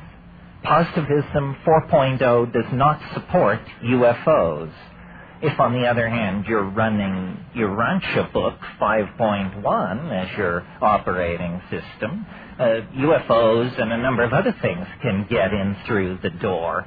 Positivism 0.63 1.57
4.0 1.65 2.53
does 2.53 2.71
not 2.73 2.99
support 3.15 3.59
UFOs. 3.85 4.73
If, 5.41 5.59
on 5.59 5.73
the 5.73 5.88
other 5.88 6.09
hand, 6.09 6.45
you're 6.47 6.69
running 6.72 7.38
Urantia 7.55 8.34
Book 8.34 8.55
5.1 8.81 10.11
as 10.11 10.38
your 10.38 10.61
operating 10.81 11.61
system, 11.72 12.26
uh, 12.59 12.64
UFOs 12.97 13.81
and 13.81 13.93
a 13.93 13.97
number 13.99 14.23
of 14.23 14.34
other 14.34 14.55
things 14.61 14.88
can 15.03 15.27
get 15.30 15.53
in 15.53 15.77
through 15.88 16.19
the 16.23 16.31
door. 16.41 16.85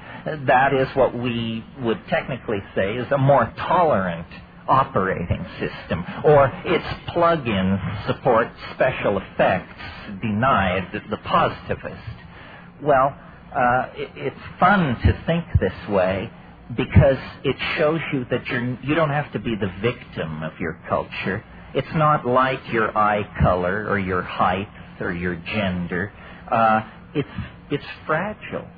That 0.49 0.75
is 0.75 0.89
what 0.97 1.15
we 1.17 1.65
would 1.83 2.01
technically 2.11 2.61
say 2.77 2.97
is 2.97 3.07
a 3.13 3.19
more 3.19 3.53
tolerant 3.57 4.27
operating 4.69 5.47
system, 5.61 6.05
or 6.25 6.47
its 6.67 6.87
plug-in 7.15 7.79
support 8.09 8.49
special 8.75 9.19
effects 9.19 9.75
denied 10.23 10.91
the 11.11 11.19
positivist. 11.19 12.19
Well, 12.83 13.15
uh, 13.57 13.89
it, 13.97 14.11
it's 14.17 14.41
fun 14.61 14.97
to 15.05 15.25
think 15.27 15.45
this 15.61 15.91
way 15.91 16.31
because 16.77 17.19
it 17.45 17.57
shows 17.79 18.01
you 18.13 18.27
that 18.31 18.47
you're, 18.49 18.79
you 18.83 18.95
don't 18.95 19.11
have 19.11 19.33
to 19.33 19.41
be 19.41 19.57
the 19.57 19.73
victim 19.83 20.43
of 20.43 20.53
your 20.61 20.81
culture. 20.89 21.45
It's 21.75 21.89
not 21.95 22.27
like 22.27 22.61
your 22.73 22.97
eye 22.97 23.25
color 23.43 23.87
or 23.89 23.99
your 23.99 24.23
height 24.23 24.69
or 25.01 25.13
your 25.13 25.37
gender. 25.37 26.13
Uh, 26.51 26.83
it's, 27.15 27.29
it's 27.71 27.85
fragile. 28.07 28.69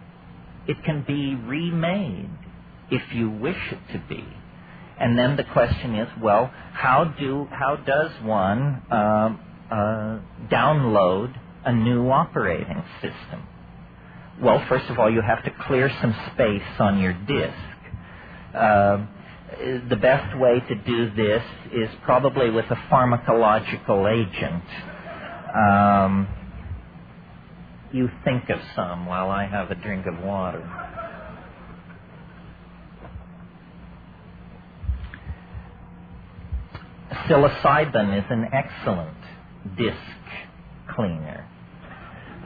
It 0.67 0.79
can 0.85 1.05
be 1.07 1.35
remade 1.37 2.31
if 2.91 3.03
you 3.15 3.31
wish 3.31 3.59
it 3.73 3.93
to 3.95 4.05
be. 4.09 4.27
And 5.01 5.19
then 5.19 5.37
the 5.37 5.45
question 5.53 5.97
is, 5.97 6.09
well, 6.23 6.51
how 6.73 7.05
do 7.19 7.49
how 7.51 7.77
does 7.77 8.13
one 8.25 8.83
uh, 8.91 9.37
uh, 9.71 10.21
download 10.51 11.35
a 11.65 11.73
new 11.75 12.09
operating 12.11 12.85
system? 13.03 13.49
Well, 14.43 14.65
first 14.69 14.87
of 14.91 14.99
all, 14.99 15.11
you 15.13 15.23
have 15.23 15.45
to 15.45 15.53
clear 15.67 15.91
some 16.03 16.15
space 16.35 16.63
on 16.81 17.01
your 17.01 17.15
disk. 17.15 17.72
Uh, 18.55 19.07
the 19.91 19.97
best 19.97 20.39
way 20.39 20.61
to 20.69 20.75
do 20.87 21.11
this 21.17 21.43
is 21.73 21.89
probably 22.05 22.51
with 22.51 22.67
a 22.71 22.77
pharmacological 22.93 24.11
agent. 24.13 24.65
Um, 25.57 26.29
you 27.93 28.09
think 28.25 28.51
of 28.51 28.61
some 28.77 29.07
while 29.07 29.31
I 29.31 29.47
have 29.47 29.71
a 29.71 29.77
drink 29.77 30.07
of 30.07 30.25
water. 30.25 30.63
Psilocybin 37.29 38.19
is 38.19 38.25
an 38.31 38.47
excellent 38.53 39.17
disk 39.79 39.97
cleaner. 40.97 41.49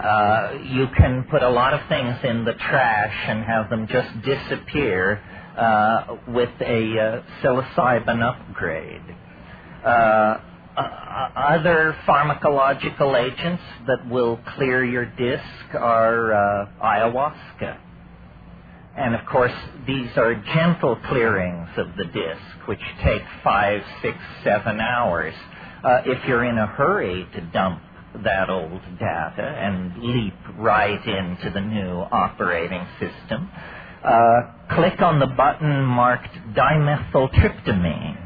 Uh, 0.03 0.53
you 0.65 0.87
can 0.97 1.27
put 1.31 1.43
a 1.43 1.51
lot 1.51 1.75
of 1.75 1.81
things 1.89 2.17
in 2.25 2.45
the 2.45 2.55
trash 2.55 3.15
and 3.29 3.45
have 3.45 3.71
them 3.71 3.89
just 3.89 4.09
disappear 4.25 5.23
uh, 5.57 6.17
with 6.29 6.51
a 6.61 6.99
uh, 6.99 7.23
psilocybin 7.43 8.23
upgrade. 8.23 9.03
Uh, 9.85 10.39
other 10.77 11.97
pharmacological 12.07 13.19
agents 13.19 13.63
that 13.87 14.09
will 14.11 14.39
clear 14.57 14.85
your 14.85 15.07
disc 15.07 15.75
are 15.75 16.35
uh, 16.35 16.69
ayahuasca. 16.83 17.79
And 18.97 19.15
of 19.15 19.27
course, 19.27 19.53
these 19.87 20.11
are 20.17 20.35
gentle 20.35 20.97
clearings 21.09 21.69
of 21.77 21.97
the 21.97 22.05
disc, 22.05 22.69
which 22.69 22.81
take 23.05 23.23
five, 23.45 23.83
six, 24.03 24.17
seven 24.45 24.81
hours. 24.81 25.35
Uh, 25.85 26.03
if 26.07 26.27
you're 26.27 26.45
in 26.45 26.59
a 26.59 26.67
hurry 26.67 27.27
to 27.35 27.41
dump 27.53 27.81
that 28.25 28.49
old 28.49 28.81
data 28.99 29.43
and 29.43 29.97
leap 30.03 30.35
right 30.59 31.07
into 31.07 31.51
the 31.51 31.61
new 31.61 31.93
operating 32.11 32.87
system, 32.99 33.51
uh, 34.05 34.43
click 34.77 35.01
on 35.03 35.21
the 35.21 35.29
button 35.37 35.85
marked 35.85 36.35
dimethyltryptamine. 36.57 38.19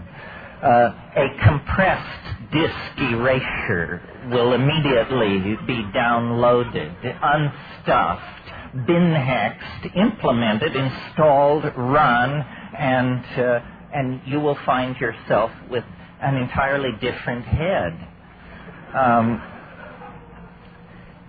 Uh, 0.62 0.90
a 1.16 1.28
compressed 1.44 2.52
disk 2.52 2.98
erasure 2.98 4.02
will 4.32 4.54
immediately 4.54 5.56
be 5.66 5.84
downloaded, 5.94 6.96
unstuffed, 7.22 8.86
bin 8.86 9.14
hexed, 9.14 9.96
implemented, 9.96 10.76
installed, 10.76 11.64
run, 11.76 12.42
and 12.78 13.24
uh, 13.38 13.60
and 13.92 14.22
you 14.26 14.40
will 14.40 14.58
find 14.66 14.96
yourself 14.98 15.52
with 15.70 15.84
an 16.20 16.36
entirely 16.36 16.92
different 17.00 17.46
head. 17.46 18.08
Um, 18.94 19.42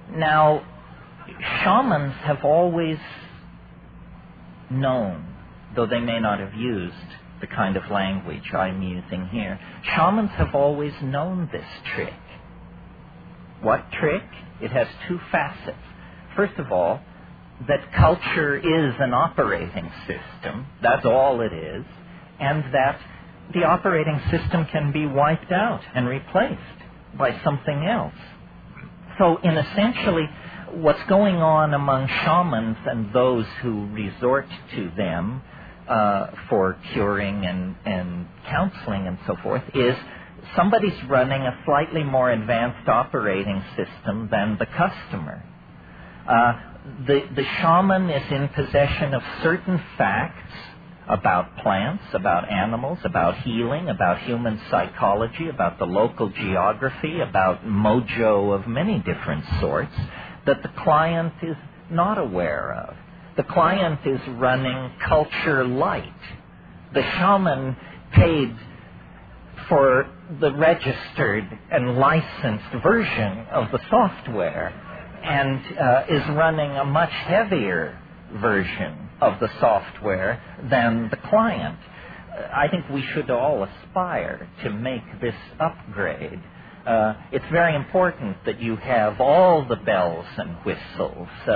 now, 0.10 0.66
shamans 1.64 2.16
have 2.26 2.44
always 2.46 2.98
known, 4.72 5.36
though 5.76 5.88
they 5.88 6.02
may 6.02 6.20
not 6.20 6.40
have 6.40 6.56
used 6.56 6.96
the 7.42 7.48
kind 7.48 7.78
of 7.78 7.84
language 7.92 8.44
I'm 8.58 8.82
using 8.84 9.28
here, 9.30 9.60
shamans 9.96 10.32
have 10.38 10.56
always 10.56 10.94
known 11.04 11.50
this 11.54 11.68
trick. 11.96 12.14
What 13.62 13.86
trick? 14.00 14.24
It 14.62 14.72
has 14.72 14.88
two 15.08 15.20
facets. 15.32 15.78
First 16.36 16.56
of 16.60 16.72
all, 16.72 17.02
that 17.68 17.94
culture 17.98 18.58
is 18.58 18.96
an 19.00 19.14
operating 19.14 19.92
system, 20.08 20.68
that's 20.82 21.06
all 21.06 21.42
it 21.42 21.54
is, 21.54 21.86
and 22.40 22.64
that 22.74 23.00
the 23.54 23.64
operating 23.66 24.20
system 24.32 24.68
can 24.72 24.94
be 24.94 25.08
wiped 25.08 25.52
out 25.52 25.82
and 25.96 26.08
replaced 26.08 26.62
by 27.18 27.40
something 27.44 27.86
else. 27.86 28.14
So, 29.20 29.38
in 29.44 29.58
essentially, 29.58 30.30
what's 30.74 31.04
going 31.10 31.36
on 31.36 31.74
among 31.74 32.08
shamans 32.08 32.78
and 32.86 33.14
those 33.14 33.46
who 33.62 33.88
resort 33.88 34.48
to 34.76 34.92
them 34.96 35.42
uh, 35.88 36.28
for 36.50 36.78
curing 36.94 37.46
and, 37.46 37.76
and 37.86 38.28
counseling 38.48 39.08
and 39.08 39.18
so 39.28 39.36
forth 39.44 39.64
is 39.74 39.96
somebody's 40.56 40.98
running 41.10 41.42
a 41.42 41.58
slightly 41.66 42.04
more 42.04 42.32
advanced 42.32 42.88
operating 42.88 43.62
system 43.76 44.30
than 44.32 44.58
the 44.58 44.66
customer. 44.66 45.44
Uh, 46.28 46.54
the, 47.08 47.22
the 47.36 47.44
shaman 47.60 48.10
is 48.10 48.32
in 48.32 48.48
possession 48.50 49.14
of 49.14 49.22
certain 49.44 49.82
facts 49.98 50.54
about 51.08 51.58
plants, 51.58 52.04
about 52.14 52.50
animals, 52.50 53.00
about 53.04 53.38
healing, 53.40 53.90
about 53.90 54.20
human 54.22 54.60
psychology, 54.70 55.50
about 55.50 55.78
the 55.78 55.86
local 55.86 56.30
geography, 56.30 57.20
about 57.20 57.66
mojo 57.66 58.58
of 58.58 58.68
many 58.68 59.00
different 59.00 59.44
sorts 59.60 59.94
that 60.46 60.64
the 60.64 60.70
client 60.84 61.34
is 61.44 61.58
not 61.92 62.18
aware 62.18 62.74
of. 62.74 62.96
The 63.38 63.44
client 63.44 64.02
is 64.06 64.20
running 64.38 64.92
culture 65.08 65.66
light. 65.66 66.14
The 66.94 67.04
shaman 67.04 67.76
paid 68.14 68.56
for 69.70 70.08
the 70.42 70.54
registered 70.56 71.48
and 71.72 71.98
licensed 71.98 72.84
version 72.84 73.48
of 73.52 73.72
the 73.72 73.80
software 73.90 74.70
and 75.24 75.62
uh, 75.78 76.06
is 76.10 76.24
running 76.38 76.72
a 76.72 76.86
much 76.86 77.12
heavier 77.12 78.00
version 78.42 79.10
of 79.22 79.40
the 79.40 79.50
software 79.60 80.42
than 80.70 81.10
the 81.12 81.18
client. 81.30 81.80
I 82.54 82.68
think 82.70 82.90
we 82.90 83.04
should 83.14 83.30
all 83.32 83.64
aspire 83.66 84.50
to 84.64 84.72
make 84.72 85.04
this 85.22 85.36
upgrade. 85.60 86.42
Uh, 86.86 87.14
it's 87.32 87.46
very 87.52 87.76
important 87.76 88.38
that 88.46 88.62
you 88.62 88.76
have 88.78 89.22
all 89.22 89.66
the 89.68 89.78
bells 89.78 90.26
and 90.38 90.56
whistles 90.66 91.30
uh, 91.48 91.52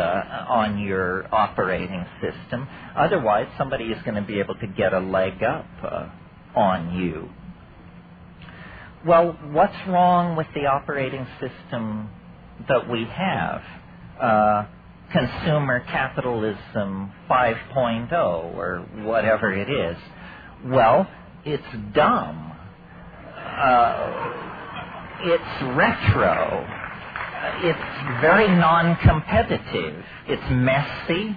on 0.50 0.80
your 0.80 1.28
operating 1.34 2.06
system. 2.22 2.68
Otherwise, 2.96 3.48
somebody 3.58 3.86
is 3.86 4.02
going 4.06 4.16
to 4.16 4.28
be 4.28 4.40
able 4.40 4.56
to 4.56 4.68
get 4.68 4.94
a 4.94 5.00
leg 5.00 5.42
up 5.44 5.68
uh, 5.84 6.10
on 6.60 6.96
you. 7.00 7.30
Well, 9.06 9.38
what's 9.52 9.76
wrong 9.88 10.36
with 10.38 10.48
the 10.56 10.68
operating 10.68 11.28
system 11.42 12.10
that 12.70 12.90
we 12.90 13.06
have, 13.06 13.62
uh, 14.22 14.66
consumer 15.12 15.82
capitalism 15.88 17.12
5.0 17.30 18.14
or 18.56 18.80
whatever 19.04 19.54
it 19.54 19.70
is, 19.70 19.98
well, 20.66 21.08
it's 21.46 21.64
dumb. 21.96 22.54
It's 25.28 25.76
retro. 25.76 26.68
It's 27.64 28.22
very 28.22 28.48
non 28.48 28.96
competitive. 28.98 30.06
It's 30.28 30.52
messy. 30.52 31.36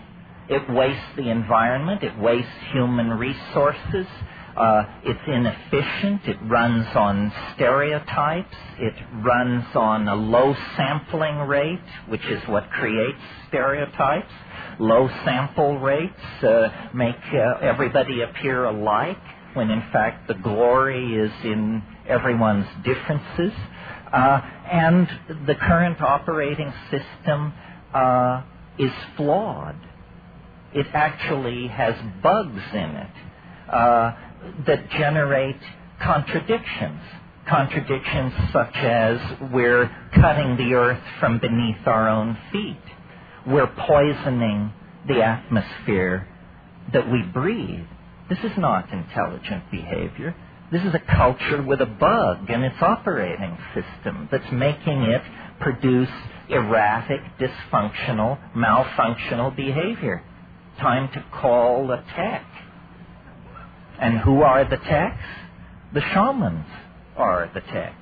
It 0.51 0.69
wastes 0.69 1.17
the 1.17 1.31
environment. 1.31 2.03
It 2.03 2.19
wastes 2.19 2.53
human 2.73 3.09
resources. 3.09 4.07
Uh, 4.55 4.83
it's 5.05 5.21
inefficient. 5.27 6.21
It 6.27 6.37
runs 6.51 6.87
on 6.95 7.33
stereotypes. 7.55 8.57
It 8.79 8.93
runs 9.25 9.65
on 9.75 10.07
a 10.07 10.17
low 10.17 10.55
sampling 10.77 11.39
rate, 11.49 11.81
which 12.09 12.27
is 12.27 12.47
what 12.47 12.69
creates 12.71 13.21
stereotypes. 13.49 14.33
Low 14.79 15.09
sample 15.25 15.79
rates 15.79 16.43
uh, 16.43 16.91
make 16.93 17.17
uh, 17.33 17.61
everybody 17.63 18.21
appear 18.21 18.67
alike, 18.67 19.17
when 19.55 19.71
in 19.71 19.81
fact 19.93 20.29
the 20.29 20.35
glory 20.35 21.15
is 21.15 21.33
in 21.43 21.83
everyone's 22.07 22.67
differences. 22.85 23.53
Uh, 24.13 24.41
and 24.71 25.09
the 25.47 25.57
current 25.57 26.01
operating 26.03 26.73
system 26.91 27.55
uh, 27.95 28.43
is 28.79 28.93
flawed 29.17 29.77
It 30.75 30.87
actually 30.95 31.69
has 31.69 31.97
bugs 32.23 32.63
in 32.75 32.91
it 32.97 33.11
uh, 33.73 34.13
that 34.67 34.91
generate 34.93 35.61
contradictions. 36.03 37.03
Contradictions 37.49 38.33
such 38.53 38.77
as 38.77 39.21
we're 39.53 39.91
cutting 40.15 40.57
the 40.59 40.75
earth 40.75 41.03
from 41.21 41.41
beneath 41.41 41.87
our 41.87 42.09
own 42.09 42.39
feet. 42.53 42.79
We're 43.49 43.67
poisoning 43.67 44.73
the 45.09 45.23
atmosphere 45.23 46.29
that 46.93 47.11
we 47.11 47.23
breathe. 47.23 47.87
This 48.31 48.39
is 48.45 48.53
not 48.59 48.93
intelligent 48.93 49.71
behavior. 49.73 50.37
This 50.71 50.83
is 50.83 50.95
a 50.95 51.17
culture 51.17 51.63
with 51.63 51.81
a 51.81 51.87
bug 51.87 52.51
in 52.51 52.63
its 52.63 52.77
operating 52.83 53.57
system 53.75 54.29
that's 54.31 54.53
making 54.53 55.03
it 55.03 55.23
produce 55.61 56.11
erratic, 56.51 57.21
dysfunctional, 57.41 58.39
malfunctional 58.55 59.57
behavior. 59.57 60.23
Time 60.79 61.09
to 61.15 61.25
call 61.41 61.87
the 61.87 62.03
tech. 62.15 62.45
And 63.99 64.19
who 64.21 64.43
are 64.43 64.65
the 64.69 64.77
techs? 64.77 65.25
The 65.95 66.03
shamans 66.03 66.67
are 67.17 67.51
the 67.55 67.61
techs. 67.61 67.97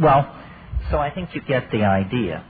Well, 0.00 0.36
so 0.90 0.98
I 0.98 1.10
think 1.14 1.34
you 1.34 1.40
get 1.42 1.70
the 1.70 1.84
idea. 1.84 2.44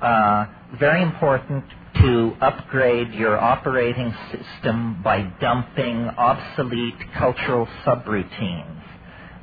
Uh, 0.00 0.46
very 0.78 1.02
important 1.02 1.64
to 2.04 2.36
upgrade 2.42 3.14
your 3.14 3.38
operating 3.38 4.14
system 4.30 5.00
by 5.02 5.22
dumping 5.40 6.06
obsolete 6.18 6.98
cultural 7.16 7.66
subroutines. 7.86 8.82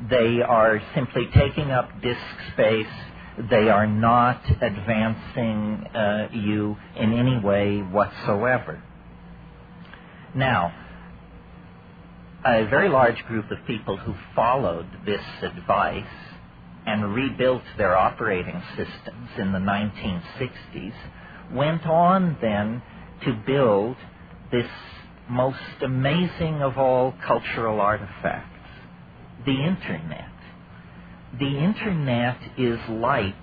They 0.07 0.43
are 0.43 0.79
simply 0.93 1.27
taking 1.33 1.71
up 1.71 1.89
disk 2.03 2.19
space. 2.53 2.85
They 3.49 3.69
are 3.69 3.87
not 3.87 4.43
advancing 4.61 5.87
uh, 5.87 6.29
you 6.33 6.77
in 6.97 7.13
any 7.13 7.39
way 7.39 7.79
whatsoever. 7.79 8.83
Now, 10.35 10.71
a 12.45 12.65
very 12.65 12.89
large 12.89 13.25
group 13.25 13.49
of 13.49 13.57
people 13.65 13.97
who 13.97 14.13
followed 14.35 14.87
this 15.03 15.25
advice 15.41 16.05
and 16.85 17.15
rebuilt 17.15 17.63
their 17.79 17.97
operating 17.97 18.61
systems 18.77 19.29
in 19.39 19.51
the 19.51 19.59
1960s 19.59 20.93
went 21.53 21.85
on 21.85 22.37
then 22.41 22.81
to 23.25 23.33
build 23.45 23.97
this 24.51 24.69
most 25.29 25.81
amazing 25.81 26.61
of 26.61 26.77
all 26.77 27.13
cultural 27.25 27.79
artifacts, 27.79 28.69
the 29.45 29.63
Internet. 29.63 30.29
The 31.39 31.57
Internet 31.57 32.37
is 32.57 32.79
light 32.89 33.35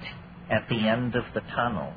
at 0.50 0.68
the 0.68 0.88
end 0.88 1.14
of 1.14 1.24
the 1.34 1.40
tunnel. 1.54 1.94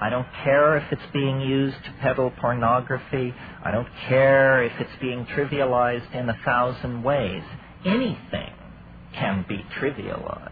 I 0.00 0.10
don't 0.10 0.26
care 0.44 0.76
if 0.76 0.92
it's 0.92 1.12
being 1.12 1.40
used 1.40 1.76
to 1.84 1.94
peddle 2.00 2.32
pornography. 2.40 3.34
I 3.64 3.70
don't 3.70 3.88
care 4.08 4.64
if 4.64 4.72
it's 4.80 5.00
being 5.00 5.26
trivialized 5.26 6.12
in 6.14 6.28
a 6.28 6.36
thousand 6.44 7.02
ways. 7.04 7.42
Anything 7.84 8.52
can 9.14 9.44
be 9.48 9.64
trivialized. 9.80 10.50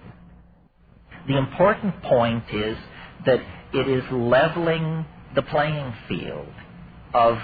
The 1.27 1.37
important 1.37 2.01
point 2.03 2.45
is 2.53 2.77
that 3.27 3.41
it 3.73 3.89
is 3.89 4.05
leveling 4.11 5.05
the 5.35 5.43
playing 5.43 5.95
field 6.09 6.53
of 7.15 7.39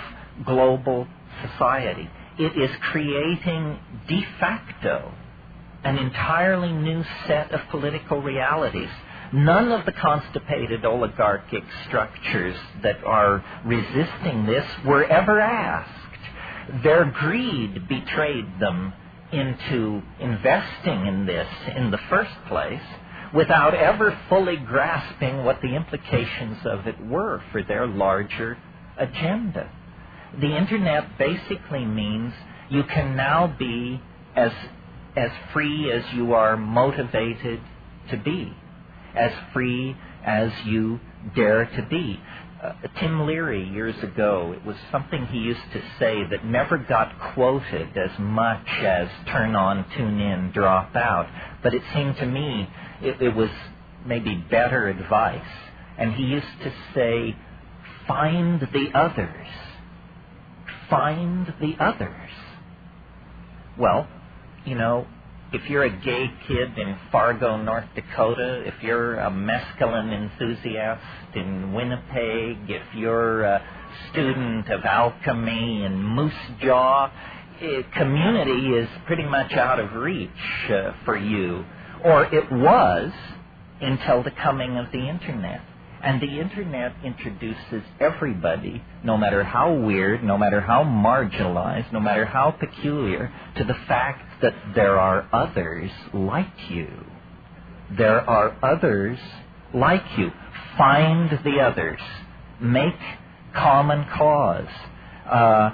global 0.45 1.07
society. 1.43 2.11
It 2.39 2.57
is 2.57 2.71
creating 2.93 3.79
de 4.09 4.27
facto 4.41 5.13
an 5.85 5.99
entirely 5.99 6.73
new 6.73 7.05
set 7.27 7.53
of 7.53 7.61
political 7.71 8.21
realities. 8.21 8.91
None 9.33 9.73
of 9.73 9.87
the 9.87 9.93
constipated 9.93 10.85
oligarchic 10.85 11.63
structures 11.87 12.57
that 12.83 13.03
are 13.05 13.45
resisting 13.65 14.47
this 14.47 14.67
were 14.85 15.05
ever 15.05 15.41
asked. 15.41 16.83
Their 16.83 17.05
greed 17.05 17.89
betrayed 17.89 18.47
them 18.61 18.93
into 19.33 20.03
investing 20.21 21.07
in 21.07 21.27
this 21.27 21.49
in 21.77 21.91
the 21.91 21.99
first 22.11 22.35
place 22.49 22.83
without 23.35 23.75
ever 23.75 24.19
fully 24.29 24.57
grasping 24.57 25.45
what 25.45 25.61
the 25.63 25.75
implications 25.75 26.59
of 26.65 26.87
it 26.87 27.01
were 27.07 27.43
for 27.53 27.63
their 27.63 27.87
larger 27.87 28.59
agenda. 28.97 29.71
The 30.41 30.57
internet 30.57 31.19
basically 31.19 31.85
means 31.85 32.33
you 32.69 32.85
can 32.85 33.17
now 33.17 33.55
be 33.59 34.01
as, 34.35 34.53
as 35.17 35.31
free 35.53 35.91
as 35.91 36.03
you 36.15 36.35
are 36.35 36.57
motivated 36.57 37.61
to 38.11 38.17
be, 38.17 38.53
as 39.15 39.33
free 39.53 39.97
as 40.25 40.51
you 40.65 41.01
dare 41.35 41.65
to 41.65 41.87
be. 41.89 42.21
Uh, 42.63 42.73
Tim 42.99 43.27
Leary 43.27 43.69
years 43.69 43.97
ago, 44.03 44.53
it 44.57 44.65
was 44.65 44.77
something 44.91 45.27
he 45.27 45.39
used 45.39 45.61
to 45.73 45.83
say 45.99 46.25
that 46.31 46.45
never 46.45 46.79
got 46.79 47.35
quoted 47.35 47.97
as 47.97 48.19
much 48.19 48.67
as 48.81 49.09
turn 49.27 49.55
on, 49.55 49.85
tune 49.97 50.21
in, 50.21 50.53
drop 50.53 50.97
out. 50.97 51.29
But 51.63 51.75
it 51.75 51.83
seemed 51.95 52.17
to 52.17 52.27
me 52.27 52.69
it, 53.01 53.21
it 53.21 53.35
was 53.35 53.51
maybe 54.07 54.37
better 54.51 54.89
advice. 54.89 55.43
And 55.99 56.15
he 56.15 56.25
used 56.25 56.47
to 56.63 56.73
say, 56.95 57.37
find 58.07 58.61
the 58.61 58.89
others. 58.95 59.47
Find 60.89 61.53
the 61.61 61.75
others. 61.81 62.31
Well, 63.79 64.09
you 64.65 64.75
know, 64.75 65.07
if 65.53 65.69
you're 65.71 65.85
a 65.85 65.91
gay 65.91 66.31
kid 66.47 66.79
in 66.79 66.97
Fargo, 67.13 67.57
North 67.57 67.87
Dakota, 67.95 68.63
if 68.67 68.75
you're 68.83 69.17
a 69.17 69.31
mescaline 69.31 70.13
enthusiast 70.13 71.37
in 71.37 71.73
Winnipeg, 71.73 72.69
if 72.69 72.83
you're 72.95 73.45
a 73.45 73.63
student 74.11 74.69
of 74.71 74.85
alchemy 74.85 75.85
in 75.85 76.03
Moose 76.03 76.33
Jaw, 76.61 77.11
eh, 77.61 77.83
community 77.97 78.69
is 78.71 78.89
pretty 79.07 79.25
much 79.25 79.53
out 79.53 79.79
of 79.79 79.95
reach 79.95 80.31
uh, 80.71 80.93
for 81.05 81.17
you 81.17 81.65
or 82.07 82.33
it 82.33 82.53
was 82.53 83.11
until 83.81 84.23
the 84.23 84.31
coming 84.31 84.77
of 84.77 84.93
the 84.93 85.09
Internet. 85.09 85.61
And 86.03 86.23
the 86.23 86.39
Internet 86.41 86.93
introduces 87.05 87.83
everybody, 87.99 88.81
no 89.03 89.17
matter 89.17 89.43
how 89.43 89.75
weird, 89.75 90.23
no 90.23 90.39
matter 90.39 90.61
how 90.61 90.85
marginalized, 90.85 91.93
no 91.93 91.99
matter 91.99 92.25
how 92.25 92.53
peculiar, 92.53 93.33
to 93.57 93.65
the 93.65 93.75
fact 93.89 94.41
that 94.41 94.55
there 94.77 95.01
are 95.01 95.29
others 95.33 95.91
like 96.15 96.71
you. 96.71 96.89
There 97.99 98.21
are 98.21 98.57
others 98.63 99.19
like 99.75 100.05
you. 100.17 100.31
Find 100.79 101.29
the 101.43 101.59
others. 101.61 102.01
Make 102.61 103.01
common 103.53 104.07
cause. 104.17 104.69
Uh, 105.29 105.71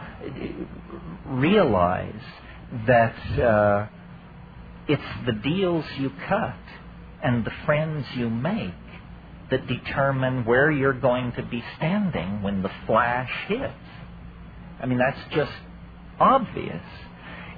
realize 1.26 2.22
that. 2.86 3.14
Uh, 3.38 3.86
it's 4.88 5.26
the 5.26 5.32
deals 5.32 5.84
you 5.98 6.10
cut 6.28 6.56
and 7.22 7.44
the 7.44 7.52
friends 7.64 8.04
you 8.14 8.28
make 8.28 8.74
that 9.50 9.66
determine 9.66 10.44
where 10.44 10.70
you're 10.70 10.98
going 10.98 11.32
to 11.32 11.42
be 11.42 11.62
standing 11.76 12.42
when 12.42 12.62
the 12.62 12.70
flash 12.86 13.30
hits. 13.48 13.72
I 14.80 14.86
mean, 14.86 14.98
that's 14.98 15.34
just 15.34 15.52
obvious. 16.18 16.82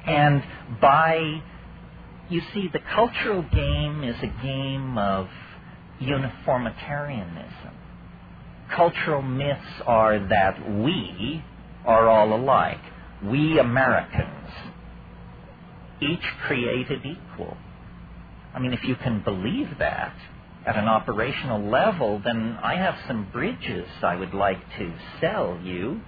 And 0.06 0.42
by, 0.80 1.42
you 2.28 2.42
see, 2.52 2.68
the 2.72 2.80
cultural 2.94 3.42
game 3.42 4.04
is 4.04 4.16
a 4.22 4.42
game 4.42 4.98
of 4.98 5.28
uniformitarianism. 6.00 7.74
Cultural 8.74 9.22
myths 9.22 9.82
are 9.86 10.18
that 10.28 10.70
we 10.82 11.42
are 11.86 12.08
all 12.08 12.34
alike. 12.34 12.80
We 13.24 13.58
Americans 13.58 14.50
each 16.12 16.24
created 16.46 17.04
equal. 17.04 17.56
I 18.54 18.60
mean, 18.60 18.72
if 18.72 18.84
you 18.84 18.94
can 18.96 19.22
believe 19.22 19.68
that 19.78 20.14
at 20.66 20.76
an 20.76 20.86
operational 20.86 21.68
level, 21.68 22.20
then 22.24 22.56
I 22.62 22.76
have 22.76 22.96
some 23.06 23.28
bridges 23.32 23.88
I 24.02 24.16
would 24.16 24.32
like 24.32 24.60
to 24.78 24.94
sell 25.20 25.60
you. 25.62 26.00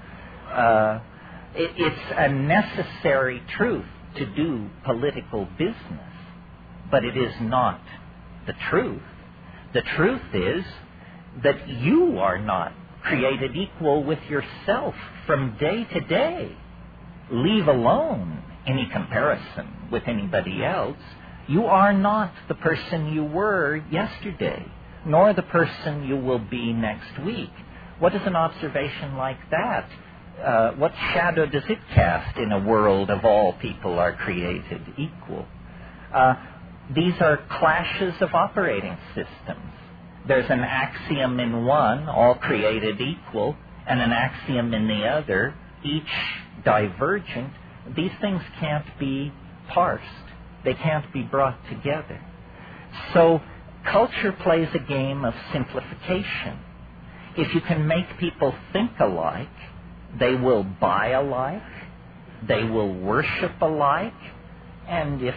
Uh, 0.51 1.01
it, 1.55 1.73
it's 1.77 2.13
a 2.17 2.29
necessary 2.29 3.43
truth 3.57 3.87
to 4.17 4.27
do 4.27 4.71
political 4.85 5.47
business, 5.59 6.13
but 6.91 7.05
it 7.05 7.17
is 7.17 7.35
not 7.41 7.81
the 8.47 8.55
truth. 8.71 9.03
The 9.75 9.83
truth 9.83 10.23
is 10.33 10.65
that 11.43 11.69
you 11.69 12.19
are 12.19 12.39
not 12.39 12.73
created 13.03 13.57
equal 13.57 14.05
with 14.05 14.21
yourself 14.29 14.95
from 15.27 15.57
day 15.59 15.85
to 15.85 16.01
day, 16.01 16.57
leave 17.31 17.69
alone 17.69 18.43
any 18.67 18.87
comparison 18.87 19.89
with 19.91 20.05
anybody 20.07 20.65
else, 20.65 20.99
you 21.49 21.67
are 21.67 21.93
not 21.93 22.33
the 22.49 22.55
person 22.55 23.13
you 23.13 23.25
were 23.25 23.77
yesterday, 23.91 24.67
nor 25.07 25.33
the 25.33 25.43
person 25.43 26.05
you 26.05 26.17
will 26.17 26.41
be 26.41 26.73
next 26.73 27.23
week. 27.25 27.53
What 27.99 28.15
is 28.15 28.23
an 28.27 28.37
observation 28.37 29.17
like 29.17 29.39
that? 29.51 29.89
Uh, 30.45 30.73
what 30.73 30.93
shadow 31.15 31.47
does 31.47 31.65
it 31.69 31.79
cast 31.95 32.37
in 32.39 32.53
a 32.53 32.59
world 32.59 33.11
of 33.11 33.25
all 33.25 33.55
people 33.55 33.99
are 33.99 34.13
created 34.15 34.83
equal? 34.99 35.47
Uh, 36.13 36.35
these 36.95 37.15
are 37.21 37.39
clashes 37.59 38.15
of 38.21 38.35
operating 38.35 38.97
systems. 39.15 39.73
there's 40.29 40.51
an 40.51 40.61
axiom 40.61 41.39
in 41.41 41.65
one, 41.65 42.09
all 42.09 42.35
created 42.35 43.01
equal, 43.01 43.57
and 43.87 44.01
an 44.01 44.13
axiom 44.13 44.75
in 44.75 44.89
the 44.89 45.07
other, 45.07 45.55
each 45.85 46.03
divergent, 46.65 47.53
these 47.95 48.13
things 48.21 48.43
can't 48.59 48.87
be 48.99 49.33
parsed. 49.69 50.05
They 50.65 50.75
can't 50.75 51.13
be 51.13 51.23
brought 51.23 51.59
together. 51.69 52.21
So 53.13 53.41
culture 53.85 54.33
plays 54.33 54.69
a 54.75 54.79
game 54.79 55.25
of 55.25 55.35
simplification. 55.53 56.59
If 57.37 57.55
you 57.55 57.61
can 57.61 57.87
make 57.87 58.19
people 58.19 58.55
think 58.73 58.93
alike, 58.99 59.49
they 60.19 60.35
will 60.35 60.65
buy 60.65 61.09
alike, 61.09 61.63
they 62.47 62.65
will 62.65 62.93
worship 62.93 63.53
alike, 63.61 64.15
and 64.89 65.23
if, 65.23 65.35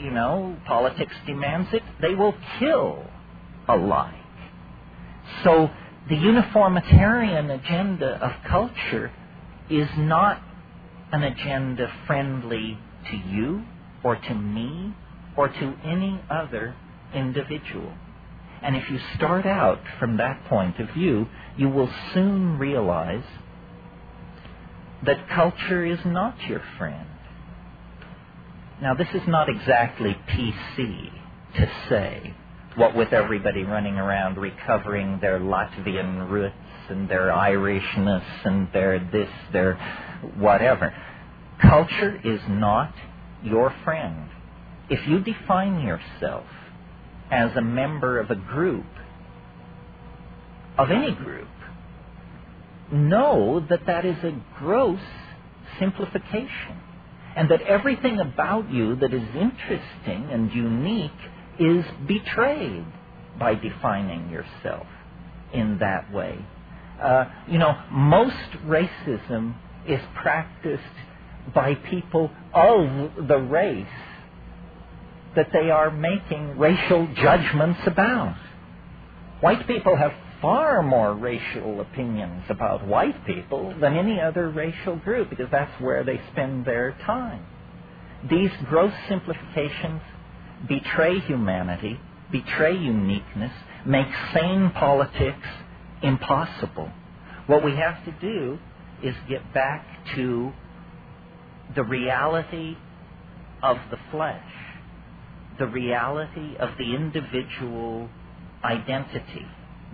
you 0.00 0.10
know, 0.10 0.56
politics 0.66 1.14
demands 1.26 1.68
it, 1.72 1.82
they 2.00 2.14
will 2.14 2.34
kill 2.58 3.04
alike. 3.68 4.14
So 5.42 5.70
the 6.08 6.16
uniformitarian 6.16 7.50
agenda 7.50 8.18
of 8.24 8.32
culture 8.48 9.10
is 9.70 9.88
not 9.96 10.40
an 11.14 11.22
agenda 11.22 11.86
friendly 12.08 12.76
to 13.08 13.16
you 13.16 13.62
or 14.02 14.16
to 14.16 14.34
me 14.34 14.92
or 15.36 15.46
to 15.48 15.74
any 15.84 16.20
other 16.28 16.74
individual. 17.14 17.94
And 18.60 18.74
if 18.74 18.90
you 18.90 18.98
start 19.14 19.46
out 19.46 19.80
from 20.00 20.16
that 20.16 20.44
point 20.46 20.80
of 20.80 20.90
view, 20.90 21.28
you 21.56 21.68
will 21.68 21.90
soon 22.12 22.58
realize 22.58 23.22
that 25.06 25.28
culture 25.28 25.84
is 25.84 26.00
not 26.04 26.36
your 26.48 26.62
friend. 26.78 27.08
Now, 28.82 28.94
this 28.94 29.08
is 29.14 29.22
not 29.28 29.48
exactly 29.48 30.16
PC 30.30 31.10
to 31.56 31.70
say, 31.88 32.34
what 32.74 32.96
with 32.96 33.12
everybody 33.12 33.62
running 33.62 33.94
around 33.94 34.36
recovering 34.36 35.20
their 35.20 35.38
Latvian 35.38 36.28
roots 36.28 36.56
and 36.88 37.08
their 37.08 37.28
Irishness 37.28 38.24
and 38.44 38.68
their 38.72 38.98
this, 38.98 39.28
their 39.52 39.78
whatever. 40.36 40.94
Culture 41.60 42.20
is 42.24 42.40
not 42.48 42.92
your 43.42 43.74
friend. 43.84 44.28
If 44.90 45.06
you 45.08 45.20
define 45.20 45.80
yourself 45.80 46.46
as 47.30 47.56
a 47.56 47.62
member 47.62 48.18
of 48.20 48.30
a 48.30 48.36
group, 48.36 48.86
of 50.76 50.90
any 50.90 51.12
group, 51.12 51.48
know 52.92 53.64
that 53.68 53.86
that 53.86 54.04
is 54.04 54.16
a 54.24 54.32
gross 54.58 55.00
simplification. 55.78 56.80
And 57.36 57.50
that 57.50 57.62
everything 57.62 58.20
about 58.20 58.70
you 58.70 58.94
that 58.96 59.12
is 59.12 59.22
interesting 59.34 60.28
and 60.30 60.52
unique 60.52 61.10
is 61.58 61.84
betrayed 62.06 62.86
by 63.38 63.54
defining 63.56 64.30
yourself 64.30 64.86
in 65.52 65.78
that 65.78 66.12
way. 66.12 66.38
Uh, 67.02 67.24
you 67.48 67.58
know, 67.58 67.76
most 67.90 68.50
racism 68.64 69.54
is 69.88 70.00
practiced 70.14 70.82
by 71.54 71.74
people 71.74 72.30
of 72.52 73.26
the 73.28 73.38
race 73.38 73.86
that 75.36 75.48
they 75.52 75.70
are 75.70 75.90
making 75.90 76.58
racial 76.58 77.08
judgments 77.14 77.80
about. 77.86 78.36
White 79.40 79.66
people 79.66 79.96
have 79.96 80.12
far 80.40 80.82
more 80.82 81.14
racial 81.14 81.80
opinions 81.80 82.44
about 82.48 82.86
white 82.86 83.26
people 83.26 83.74
than 83.80 83.96
any 83.96 84.20
other 84.20 84.48
racial 84.50 84.96
group 84.96 85.30
because 85.30 85.48
that's 85.50 85.80
where 85.80 86.04
they 86.04 86.20
spend 86.32 86.64
their 86.64 86.96
time. 87.04 87.44
These 88.28 88.50
gross 88.68 88.92
simplifications 89.08 90.00
betray 90.68 91.20
humanity, 91.20 92.00
betray 92.30 92.76
uniqueness, 92.76 93.52
make 93.84 94.06
sane 94.32 94.70
politics 94.74 95.46
impossible. 96.02 96.90
What 97.46 97.64
we 97.64 97.72
have 97.76 98.04
to 98.04 98.12
do 98.12 98.58
is 99.04 99.14
get 99.28 99.52
back 99.52 99.86
to 100.16 100.52
the 101.74 101.84
reality 101.84 102.76
of 103.62 103.78
the 103.90 103.98
flesh, 104.10 104.42
the 105.58 105.66
reality 105.66 106.56
of 106.56 106.70
the 106.78 106.94
individual 106.94 108.08
identity. 108.64 109.46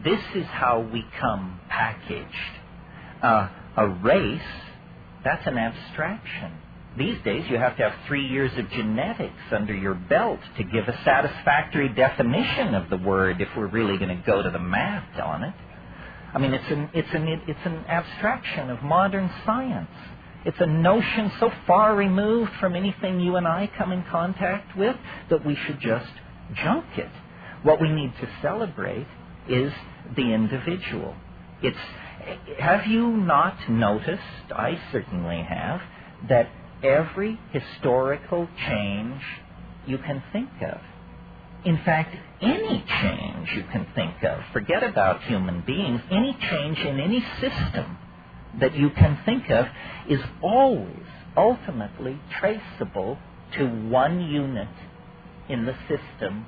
This 0.02 0.20
is 0.34 0.46
how 0.46 0.80
we 0.80 1.04
come 1.20 1.60
packaged. 1.68 2.34
Uh, 3.22 3.48
a 3.76 3.88
race, 3.88 4.40
that's 5.24 5.46
an 5.46 5.58
abstraction. 5.58 6.52
These 6.96 7.22
days, 7.22 7.44
you 7.48 7.56
have 7.56 7.76
to 7.76 7.88
have 7.88 8.06
three 8.08 8.26
years 8.26 8.50
of 8.58 8.68
genetics 8.70 9.52
under 9.52 9.74
your 9.74 9.94
belt 9.94 10.40
to 10.56 10.64
give 10.64 10.88
a 10.88 10.98
satisfactory 11.04 11.88
definition 11.88 12.74
of 12.74 12.90
the 12.90 12.96
word 12.96 13.40
if 13.40 13.48
we're 13.56 13.68
really 13.68 13.96
going 13.96 14.16
to 14.16 14.22
go 14.26 14.42
to 14.42 14.50
the 14.50 14.58
math 14.58 15.20
on 15.20 15.44
it. 15.44 15.54
I 16.32 16.38
mean, 16.38 16.54
it's 16.54 16.70
an, 16.70 16.90
it's, 16.94 17.08
an, 17.12 17.28
it's 17.48 17.60
an 17.64 17.84
abstraction 17.86 18.70
of 18.70 18.82
modern 18.82 19.30
science. 19.44 19.90
It's 20.44 20.56
a 20.60 20.66
notion 20.66 21.32
so 21.38 21.50
far 21.66 21.94
removed 21.94 22.52
from 22.60 22.74
anything 22.74 23.20
you 23.20 23.36
and 23.36 23.46
I 23.46 23.70
come 23.76 23.92
in 23.92 24.04
contact 24.10 24.76
with 24.76 24.96
that 25.28 25.44
we 25.44 25.56
should 25.66 25.80
just 25.80 26.10
junk 26.54 26.86
it. 26.96 27.10
What 27.62 27.80
we 27.80 27.90
need 27.90 28.12
to 28.20 28.28
celebrate 28.40 29.06
is 29.48 29.72
the 30.16 30.32
individual. 30.32 31.14
It's, 31.62 31.76
have 32.58 32.86
you 32.86 33.08
not 33.08 33.68
noticed, 33.68 34.52
I 34.54 34.80
certainly 34.92 35.42
have, 35.42 35.80
that 36.28 36.48
every 36.82 37.38
historical 37.52 38.48
change 38.66 39.20
you 39.86 39.98
can 39.98 40.22
think 40.32 40.50
of. 40.62 40.80
In 41.64 41.76
fact, 41.84 42.16
any 42.40 42.84
change 43.02 43.48
you 43.54 43.64
can 43.70 43.86
think 43.94 44.22
of, 44.24 44.40
forget 44.52 44.82
about 44.82 45.22
human 45.24 45.62
beings, 45.66 46.00
any 46.10 46.36
change 46.50 46.78
in 46.78 46.98
any 46.98 47.24
system 47.40 47.98
that 48.60 48.74
you 48.74 48.90
can 48.90 49.18
think 49.26 49.50
of 49.50 49.66
is 50.08 50.20
always 50.42 51.04
ultimately 51.36 52.18
traceable 52.40 53.18
to 53.56 53.66
one 53.66 54.20
unit 54.22 54.68
in 55.48 55.66
the 55.66 55.74
system 55.88 56.46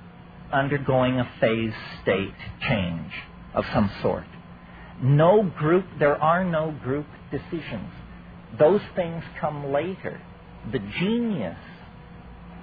undergoing 0.52 1.18
a 1.18 1.30
phase 1.40 1.74
state 2.02 2.34
change 2.68 3.12
of 3.54 3.64
some 3.72 3.90
sort. 4.02 4.26
No 5.02 5.42
group, 5.58 5.84
there 5.98 6.16
are 6.22 6.44
no 6.44 6.70
group 6.82 7.06
decisions. 7.30 7.90
Those 8.58 8.82
things 8.94 9.24
come 9.40 9.72
later. 9.72 10.20
The 10.70 10.78
genius 10.78 11.58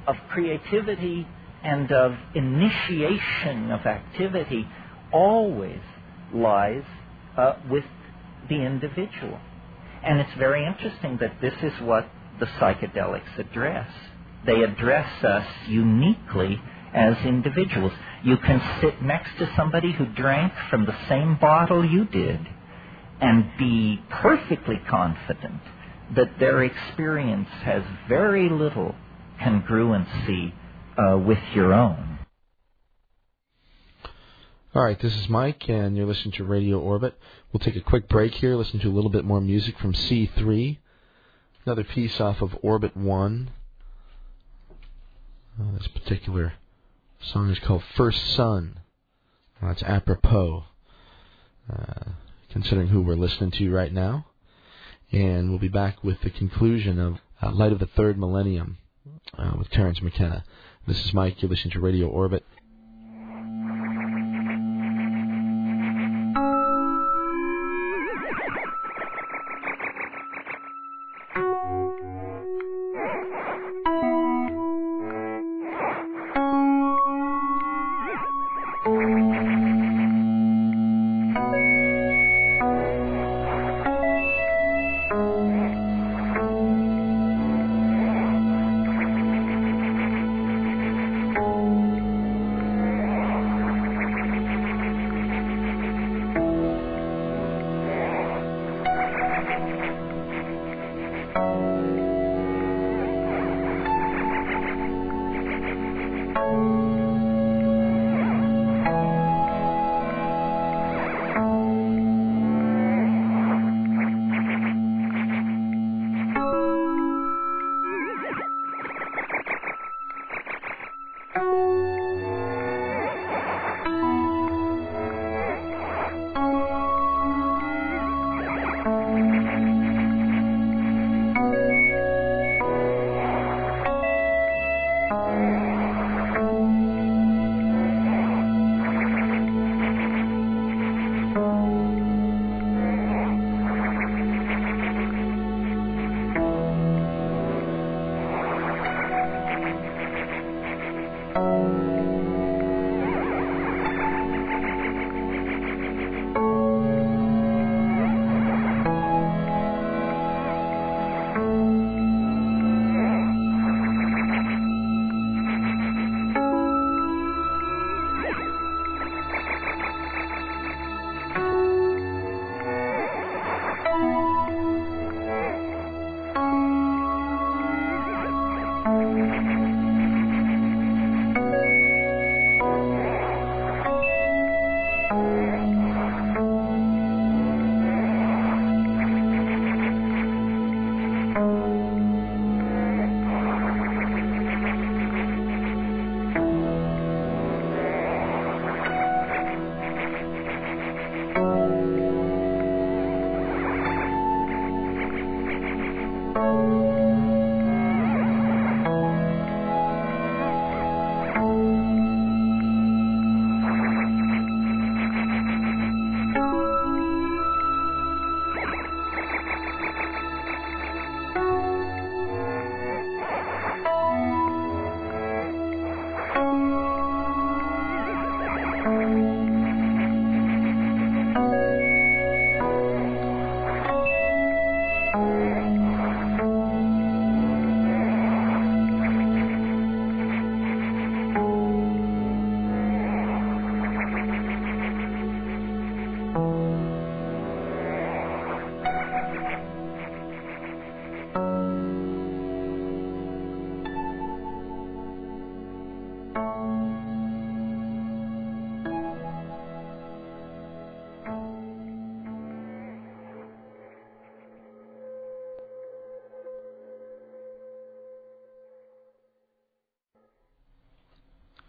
of 0.08 0.16
creativity 0.32 1.28
and 1.64 1.92
of 1.92 2.14
initiation 2.36 3.72
of 3.72 3.86
activity 3.86 4.68
always 5.12 5.82
lies 6.34 6.84
uh, 7.38 7.56
with 7.70 7.84
the 8.48 8.56
individual. 8.56 9.40
And 10.04 10.20
it's 10.20 10.34
very 10.38 10.66
interesting 10.66 11.18
that 11.22 11.42
this 11.42 11.54
is 11.62 11.74
what 11.82 12.10
the 12.40 12.46
psychedelics 12.46 13.38
address. 13.38 13.90
They 14.46 14.64
address 14.64 15.24
us 15.24 15.48
uniquely 15.68 16.62
as 16.94 17.18
individuals. 17.26 17.92
You 18.24 18.38
can 18.38 18.62
sit 18.82 19.02
next 19.02 19.38
to 19.40 19.54
somebody 19.58 19.92
who 19.92 20.06
drank 20.06 20.54
from 20.70 20.86
the 20.86 20.96
same 21.08 21.38
bottle 21.40 21.86
you 21.86 22.06
did 22.06 22.40
and 23.22 23.52
be 23.58 24.02
perfectly 24.10 24.80
confident 24.90 25.62
that 26.16 26.40
their 26.40 26.64
experience 26.64 27.50
has 27.64 27.84
very 28.08 28.50
little 28.50 28.96
congruency 29.42 30.54
uh, 31.00 31.18
with 31.18 31.40
your 31.54 31.74
own. 31.74 32.20
All 34.76 34.84
right, 34.84 35.00
this 35.00 35.16
is 35.16 35.30
Mike, 35.30 35.68
and 35.68 35.98
you're 35.98 36.06
listening 36.06 36.34
to 36.34 36.44
Radio 36.44 36.80
Orbit. 36.80 37.18
We'll 37.52 37.60
take 37.60 37.76
a 37.76 37.82
quick 37.82 38.08
break 38.08 38.36
here, 38.36 38.56
listen 38.56 38.80
to 38.82 38.90
a 38.90 38.94
little 38.94 39.10
bit 39.10 39.26
more 39.26 39.42
music 39.42 39.80
from 39.80 39.94
C3, 39.94 40.78
another 41.66 41.84
piece 41.84 42.20
off 42.20 42.42
of 42.42 42.56
Orbit 42.62 42.96
1. 42.96 43.52
Uh, 45.60 45.78
this 45.78 45.88
particular 45.88 46.54
song 47.22 47.50
is 47.50 47.60
called 47.60 47.84
First 47.96 48.36
Sun. 48.36 48.80
That's 49.62 49.84
apropos, 49.84 50.66
uh, 51.72 52.12
considering 52.52 52.90
who 52.90 53.02
we're 53.02 53.16
listening 53.16 53.52
to 53.52 53.72
right 53.72 53.92
now 53.92 54.26
and 55.12 55.50
we'll 55.50 55.60
be 55.60 55.68
back 55.68 56.04
with 56.04 56.22
the 56.22 56.30
conclusion 56.30 57.00
of 57.00 57.18
uh, 57.42 57.52
Light 57.52 57.72
of 57.72 57.80
the 57.80 57.88
Third 57.88 58.18
Millennium 58.18 58.78
uh, 59.38 59.54
with 59.58 59.70
Terence 59.72 60.02
McKenna. 60.02 60.44
This 60.90 61.06
is 61.06 61.14
Mike. 61.14 61.44
You're 61.44 61.52
listening 61.52 61.74
to 61.74 61.80
Radio 61.80 62.08
Orbit. 62.08 62.44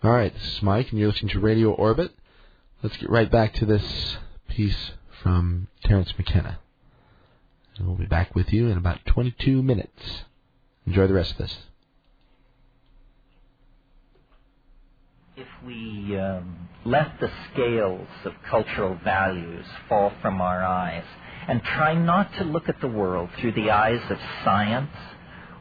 All 0.03 0.11
right, 0.11 0.33
this 0.33 0.55
is 0.55 0.63
Mike, 0.63 0.89
and 0.91 0.99
you're 0.99 1.11
listening 1.11 1.33
to 1.33 1.41
Radio 1.41 1.73
Orbit. 1.73 2.11
Let's 2.83 2.97
get 2.97 3.11
right 3.11 3.31
back 3.31 3.53
to 3.57 3.67
this 3.67 4.17
piece 4.49 4.93
from 5.23 5.69
Terence 5.85 6.11
McKenna. 6.17 6.59
And 7.77 7.87
we'll 7.87 7.99
be 7.99 8.07
back 8.07 8.35
with 8.35 8.51
you 8.51 8.69
in 8.69 8.79
about 8.79 9.05
22 9.05 9.63
minutes. 9.63 10.23
Enjoy 10.87 11.07
the 11.07 11.13
rest 11.13 11.33
of 11.33 11.37
this. 11.37 11.59
If 15.37 15.49
we 15.67 16.17
um, 16.17 16.71
let 16.87 17.21
the 17.21 17.31
scales 17.53 18.09
of 18.25 18.33
cultural 18.49 18.99
values 19.05 19.67
fall 19.87 20.13
from 20.23 20.41
our 20.41 20.65
eyes 20.65 21.05
and 21.47 21.63
try 21.63 21.93
not 21.93 22.33
to 22.39 22.45
look 22.45 22.71
at 22.71 22.81
the 22.81 22.89
world 22.89 23.29
through 23.39 23.53
the 23.53 23.71
eyes 23.71 24.01
of 24.09 24.17
science 24.47 24.97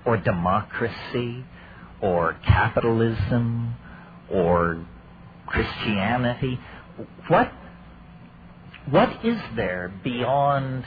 or 0.06 0.16
democracy 0.16 1.44
or 2.00 2.38
capitalism 2.46 3.76
or 4.32 4.86
Christianity. 5.48 6.60
What, 7.30 7.52
what 8.90 9.26
is 9.26 9.40
there 9.56 9.94
beyond 10.04 10.86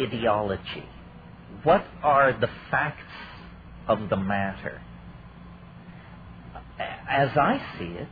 ideology? 0.00 0.84
What 1.64 1.84
are 2.02 2.32
the 2.38 2.50
facts 2.70 3.02
of 3.88 4.08
the 4.10 4.16
matter? 4.16 4.80
As 7.08 7.30
I 7.36 7.60
see 7.78 7.86
it, 7.86 8.08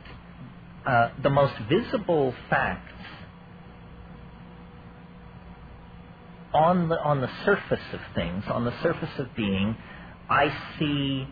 uh, 0.87 1.09
the 1.23 1.29
most 1.29 1.53
visible 1.69 2.33
facts 2.49 2.93
on 6.53 6.89
the 6.89 6.95
on 7.03 7.21
the 7.21 7.29
surface 7.45 7.85
of 7.93 7.99
things, 8.15 8.43
on 8.47 8.65
the 8.65 8.73
surface 8.81 9.09
of 9.19 9.35
being, 9.35 9.75
I 10.29 10.51
see 10.79 11.27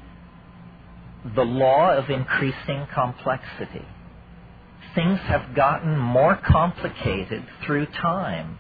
the 1.36 1.44
law 1.44 1.94
of 1.94 2.10
increasing 2.10 2.88
complexity. 2.94 3.86
Things 4.96 5.20
have 5.22 5.56
gotten 5.56 5.98
more 5.98 6.36
complicated 6.36 7.46
through 7.66 7.88
time. 7.88 8.58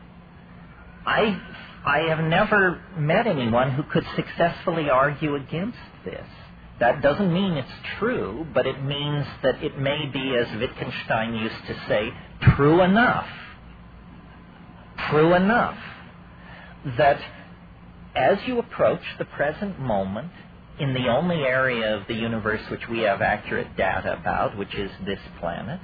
I, 1.05 1.39
I 1.85 2.09
have 2.09 2.19
never 2.19 2.81
met 2.97 3.27
anyone 3.27 3.71
who 3.71 3.83
could 3.83 4.05
successfully 4.15 4.89
argue 4.89 5.35
against 5.35 5.77
this. 6.03 6.25
That 6.79 7.01
doesn't 7.01 7.33
mean 7.33 7.53
it's 7.53 7.69
true, 7.97 8.45
but 8.53 8.67
it 8.67 8.83
means 8.83 9.25
that 9.41 9.63
it 9.63 9.79
may 9.79 10.05
be, 10.05 10.35
as 10.35 10.47
Wittgenstein 10.59 11.33
used 11.33 11.65
to 11.67 11.75
say, 11.87 12.13
true 12.55 12.81
enough. 12.81 13.27
True 15.09 15.33
enough. 15.33 15.77
That 16.97 17.19
as 18.15 18.37
you 18.45 18.59
approach 18.59 19.01
the 19.17 19.25
present 19.25 19.79
moment, 19.79 20.31
in 20.79 20.93
the 20.93 21.07
only 21.07 21.37
area 21.37 21.95
of 21.97 22.07
the 22.07 22.13
universe 22.13 22.61
which 22.69 22.87
we 22.89 22.99
have 22.99 23.21
accurate 23.21 23.75
data 23.77 24.17
about, 24.19 24.57
which 24.57 24.73
is 24.75 24.91
this 25.05 25.19
planet, 25.39 25.79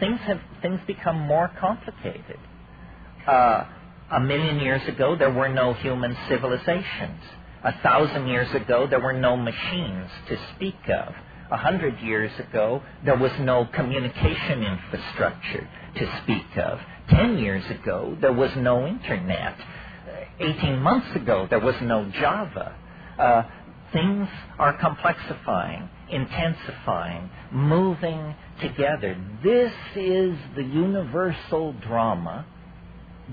things 0.00 0.20
have 0.20 0.40
things 0.62 0.80
become 0.86 1.18
more 1.18 1.50
complicated. 1.60 2.38
Uh, 3.26 3.64
a 4.12 4.20
million 4.20 4.58
years 4.60 4.86
ago, 4.88 5.16
there 5.16 5.32
were 5.32 5.48
no 5.48 5.74
human 5.74 6.16
civilizations. 6.28 7.20
A 7.64 7.72
thousand 7.82 8.28
years 8.28 8.54
ago, 8.54 8.86
there 8.88 9.00
were 9.00 9.14
no 9.14 9.36
machines 9.36 10.10
to 10.28 10.38
speak 10.54 10.78
of. 10.88 11.14
A 11.50 11.56
hundred 11.56 11.98
years 12.00 12.32
ago, 12.38 12.82
there 13.04 13.16
was 13.16 13.32
no 13.40 13.66
communication 13.74 14.62
infrastructure 14.62 15.68
to 15.96 16.20
speak 16.22 16.58
of. 16.58 16.78
Ten 17.08 17.38
years 17.38 17.64
ago, 17.70 18.16
there 18.20 18.32
was 18.32 18.50
no 18.56 18.86
internet. 18.86 19.56
Eighteen 20.40 20.80
months 20.80 21.14
ago, 21.16 21.46
there 21.48 21.60
was 21.60 21.76
no 21.82 22.10
Java. 22.20 22.76
Uh, 23.18 23.42
things 23.94 24.28
are 24.58 24.76
complexifying, 24.76 25.88
intensifying, 26.10 27.30
moving 27.50 28.34
together. 28.60 29.16
This 29.42 29.72
is 29.96 30.36
the 30.56 30.62
universal 30.62 31.72
drama 31.72 32.44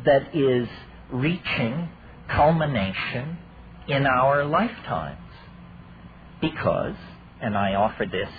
that 0.06 0.34
is 0.34 0.70
reaching 1.12 1.90
culmination 2.30 3.38
in 3.90 4.06
our 4.06 4.46
lifetimes. 4.46 5.18
Because, 6.40 6.96
and 7.42 7.58
I 7.58 7.74
offer 7.74 8.06
this, 8.10 8.30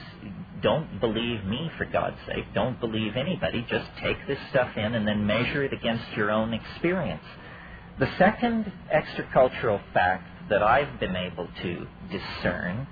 don't 0.63 1.01
believe 1.01 1.45
me 1.45 1.71
for 1.77 1.85
God's 1.85 2.17
sake, 2.27 2.45
don't 2.55 2.81
believe 2.81 3.17
anybody, 3.17 3.67
just 3.69 3.87
take 4.01 4.17
this 4.27 4.39
stuff 4.51 4.71
in 4.77 4.95
and 4.95 5.07
then 5.07 5.27
measure 5.27 5.65
it 5.65 5.73
against 5.73 6.05
your 6.17 6.31
own 6.31 6.55
experience. 6.55 7.25
The 7.99 8.09
second 8.17 8.73
extracultural 8.95 9.81
fact 9.93 10.32
that 10.53 10.63
I've 10.63 11.01
been 11.01 11.17
able 11.17 11.49
to 11.65 11.89
discern, 12.13 12.89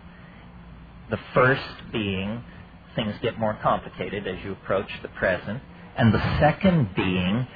the 1.11 1.19
first 1.35 1.93
being 1.93 2.45
things 2.97 3.15
get 3.23 3.39
more 3.39 3.59
complicated 3.63 4.27
as 4.29 4.39
you 4.45 4.53
approach 4.53 4.91
the 5.03 5.09
present, 5.11 5.63
and 5.99 6.15
the 6.15 6.39
second 6.41 6.91
being 6.97 7.47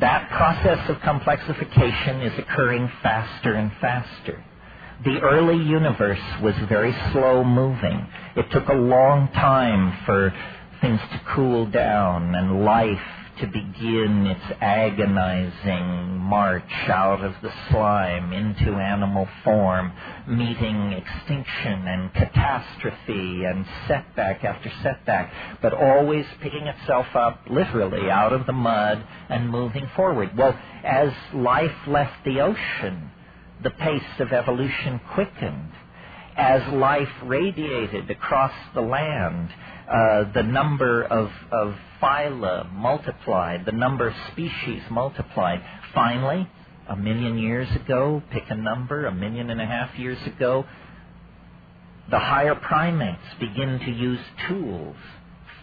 that 0.00 0.30
process 0.30 0.90
of 0.90 0.96
complexification 0.98 2.26
is 2.32 2.38
occurring 2.38 2.90
faster 3.02 3.54
and 3.54 3.72
faster. 3.80 4.44
The 5.04 5.20
early 5.22 5.62
universe 5.64 6.20
was 6.42 6.54
very 6.68 6.94
slow 7.12 7.44
moving. 7.44 8.06
It 8.36 8.46
took 8.52 8.68
a 8.68 8.74
long 8.74 9.28
time 9.34 10.04
for 10.06 10.32
things 10.82 11.00
to 11.12 11.22
cool 11.36 11.66
down 11.70 12.34
and 12.34 12.64
life 12.64 13.19
to 13.40 13.46
begin 13.46 14.26
its 14.26 14.44
agonizing 14.60 16.18
march 16.18 16.62
out 16.88 17.24
of 17.24 17.34
the 17.42 17.50
slime 17.70 18.32
into 18.32 18.74
animal 18.74 19.26
form, 19.42 19.92
meeting 20.28 20.92
extinction 20.92 21.88
and 21.88 22.12
catastrophe 22.12 23.44
and 23.44 23.64
setback 23.88 24.44
after 24.44 24.70
setback, 24.82 25.32
but 25.62 25.72
always 25.72 26.26
picking 26.42 26.66
itself 26.66 27.06
up 27.14 27.40
literally 27.48 28.10
out 28.10 28.32
of 28.32 28.46
the 28.46 28.52
mud 28.52 29.04
and 29.28 29.48
moving 29.48 29.88
forward. 29.96 30.36
Well, 30.36 30.58
as 30.84 31.10
life 31.34 31.76
left 31.86 32.24
the 32.24 32.40
ocean, 32.40 33.10
the 33.62 33.70
pace 33.70 34.20
of 34.20 34.32
evolution 34.32 35.00
quickened. 35.14 35.72
As 36.36 36.72
life 36.72 37.08
radiated 37.24 38.10
across 38.10 38.52
the 38.74 38.80
land, 38.80 39.50
uh, 39.90 40.32
the 40.34 40.42
number 40.42 41.04
of, 41.04 41.30
of 41.52 41.74
phyla 42.02 42.72
multiplied, 42.72 43.64
the 43.66 43.72
number 43.72 44.08
of 44.08 44.14
species 44.32 44.82
multiplied. 44.90 45.62
Finally, 45.94 46.48
a 46.88 46.96
million 46.96 47.38
years 47.38 47.68
ago, 47.76 48.22
pick 48.30 48.44
a 48.50 48.56
number, 48.56 49.06
a 49.06 49.14
million 49.14 49.50
and 49.50 49.60
a 49.60 49.66
half 49.66 49.98
years 49.98 50.18
ago, 50.26 50.64
the 52.10 52.18
higher 52.18 52.54
primates 52.54 53.22
begin 53.40 53.80
to 53.80 53.90
use 53.90 54.20
tools. 54.48 54.96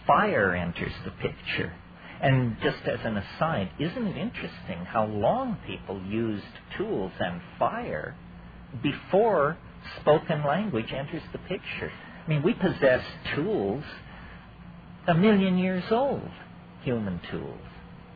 Fire 0.06 0.54
enters 0.54 0.92
the 1.04 1.10
picture. 1.12 1.72
And 2.22 2.56
just 2.62 2.78
as 2.86 3.00
an 3.04 3.16
aside, 3.16 3.70
isn't 3.78 4.06
it 4.06 4.16
interesting 4.16 4.84
how 4.86 5.06
long 5.06 5.58
people 5.66 6.02
used 6.02 6.44
tools 6.76 7.12
and 7.20 7.40
fire 7.58 8.16
before 8.82 9.58
spoken 10.00 10.44
language 10.44 10.92
enters 10.92 11.22
the 11.32 11.38
picture? 11.38 11.92
I 12.26 12.28
mean, 12.28 12.42
we 12.42 12.54
possess 12.54 13.02
tools 13.34 13.84
a 15.08 15.14
million 15.14 15.58
years 15.58 15.84
old, 15.90 16.28
human 16.82 17.20
tools. 17.30 17.58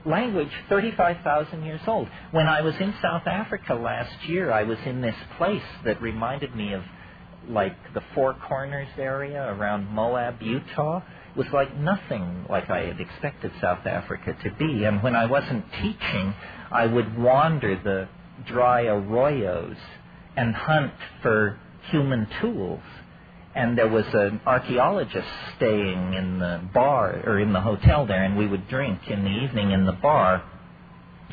Language, 0.05 0.51
35,000 0.69 1.64
years 1.64 1.81
old. 1.86 2.09
When 2.32 2.47
I 2.47 2.60
was 2.60 2.74
in 2.81 2.94
South 3.01 3.27
Africa 3.27 3.74
last 3.74 4.28
year, 4.28 4.52
I 4.52 4.64
was 4.64 4.78
in 4.85 5.01
this 5.01 5.14
place 5.39 5.62
that 5.85 6.02
reminded 6.02 6.55
me 6.55 6.74
of 6.74 6.82
like 7.48 7.77
the 7.94 8.02
Four 8.14 8.35
Corners 8.35 8.89
area 8.98 9.43
around 9.43 9.89
Moab, 9.89 10.40
Utah 10.43 10.98
It 10.98 11.36
was 11.36 11.47
like 11.52 11.77
nothing 11.77 12.47
like 12.48 12.69
I 12.69 12.86
had 12.86 13.01
expected 13.01 13.52
South 13.60 13.86
Africa 13.86 14.36
to 14.44 14.51
be. 14.52 14.85
And 14.85 15.02
when 15.02 15.16
I 15.16 15.27
wasn't 15.27 15.64
teaching, 15.81 16.35
I 16.70 16.86
would 16.86 17.19
wander 17.19 17.81
the 17.82 18.09
dry 18.47 18.85
arroyos 18.85 19.77
and 20.36 20.55
hunt 20.55 20.93
for 21.23 21.59
human 21.90 22.27
tools. 22.40 22.81
And 23.54 23.76
there 23.76 23.88
was 23.88 24.06
an 24.14 24.40
archaeologist 24.46 25.28
staying 25.56 26.14
in 26.14 26.38
the 26.38 26.62
bar 26.72 27.22
or 27.26 27.38
in 27.38 27.52
the 27.52 27.60
hotel 27.60 28.06
there, 28.06 28.24
and 28.24 28.36
we 28.36 28.46
would 28.46 28.68
drink 28.68 29.00
in 29.08 29.24
the 29.24 29.30
evening 29.30 29.72
in 29.72 29.84
the 29.84 29.92
bar. 29.92 30.42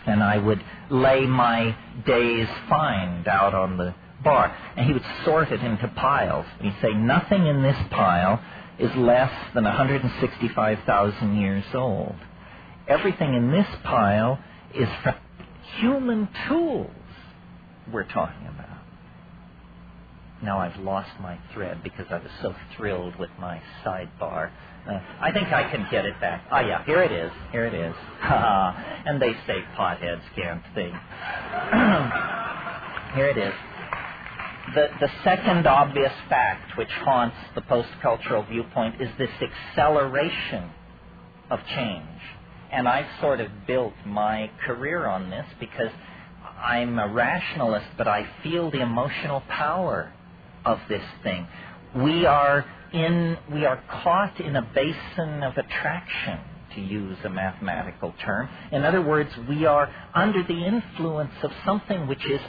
And 0.05 0.21
I 0.23 0.37
would 0.37 0.61
lay 0.89 1.25
my 1.25 1.75
day's 2.05 2.47
find 2.67 3.27
out 3.27 3.53
on 3.53 3.77
the 3.77 3.95
bar, 4.23 4.55
and 4.75 4.85
he 4.85 4.93
would 4.93 5.05
sort 5.23 5.51
it 5.51 5.61
into 5.61 5.87
piles. 5.89 6.45
and 6.59 6.71
He'd 6.71 6.81
say, 6.81 6.93
Nothing 6.93 7.47
in 7.47 7.63
this 7.63 7.77
pile 7.89 8.41
is 8.79 8.93
less 8.95 9.31
than 9.53 9.63
165,000 9.65 11.37
years 11.37 11.63
old. 11.73 12.15
Everything 12.87 13.33
in 13.33 13.51
this 13.51 13.67
pile 13.83 14.39
is 14.73 14.89
from 15.03 15.15
human 15.79 16.27
tools 16.47 16.89
we're 17.91 18.03
talking 18.03 18.47
about. 18.47 18.68
Now 20.43 20.59
I've 20.59 20.79
lost 20.79 21.09
my 21.21 21.37
thread 21.53 21.83
because 21.83 22.05
I 22.09 22.17
was 22.17 22.31
so 22.41 22.55
thrilled 22.77 23.17
with 23.19 23.29
my 23.39 23.61
sidebar. 23.85 24.51
Uh, 24.87 24.99
I 25.19 25.31
think 25.33 25.49
I 25.49 25.69
can 25.69 25.85
get 25.91 26.05
it 26.05 26.19
back. 26.21 26.45
Ah, 26.49 26.61
yeah, 26.61 26.83
here 26.85 27.03
it 27.03 27.11
is. 27.11 27.31
Here 27.51 27.65
it 27.65 27.73
is. 27.73 27.93
and 28.21 29.21
they 29.21 29.33
say 29.45 29.61
potheads 29.77 30.21
can't 30.35 30.63
think. 30.73 30.93
here 33.15 33.27
it 33.27 33.37
is 33.37 33.53
the, 34.75 34.87
the 34.99 35.09
second 35.23 35.65
obvious 35.67 36.11
fact 36.27 36.77
which 36.77 36.89
haunts 36.89 37.35
the 37.55 37.61
post 37.61 37.89
cultural 38.01 38.43
viewpoint 38.43 39.01
is 39.01 39.09
this 39.17 39.29
acceleration 39.41 40.69
of 41.49 41.59
change. 41.75 42.05
And 42.71 42.87
I've 42.87 43.07
sort 43.19 43.41
of 43.41 43.49
built 43.65 43.93
my 44.05 44.51
career 44.65 45.07
on 45.07 45.29
this 45.29 45.45
because 45.59 45.91
I'm 46.61 46.99
a 46.99 47.07
rationalist, 47.07 47.87
but 47.97 48.07
I 48.07 48.27
feel 48.43 48.69
the 48.69 48.81
emotional 48.81 49.41
power 49.49 50.13
of 50.65 50.80
this 50.90 51.03
thing. 51.23 51.48
We 52.06 52.26
are 52.26 52.65
in 52.94 53.38
we 53.53 53.65
are 53.65 53.84
caught 54.03 54.40
in 54.40 54.56
a 54.56 54.61
basin 54.76 55.44
of 55.44 55.57
attraction 55.57 56.40
to 56.76 56.81
use 56.81 57.18
a 57.26 57.30
mathematical 57.30 58.14
term. 58.23 58.49
In 58.72 58.84
other 58.86 59.02
words, 59.02 59.31
we 59.49 59.65
are 59.65 59.90
under 60.15 60.44
the 60.44 60.65
influence 60.65 61.34
of 61.44 61.52
something 61.65 62.07
which 62.07 62.26
is 62.30 62.41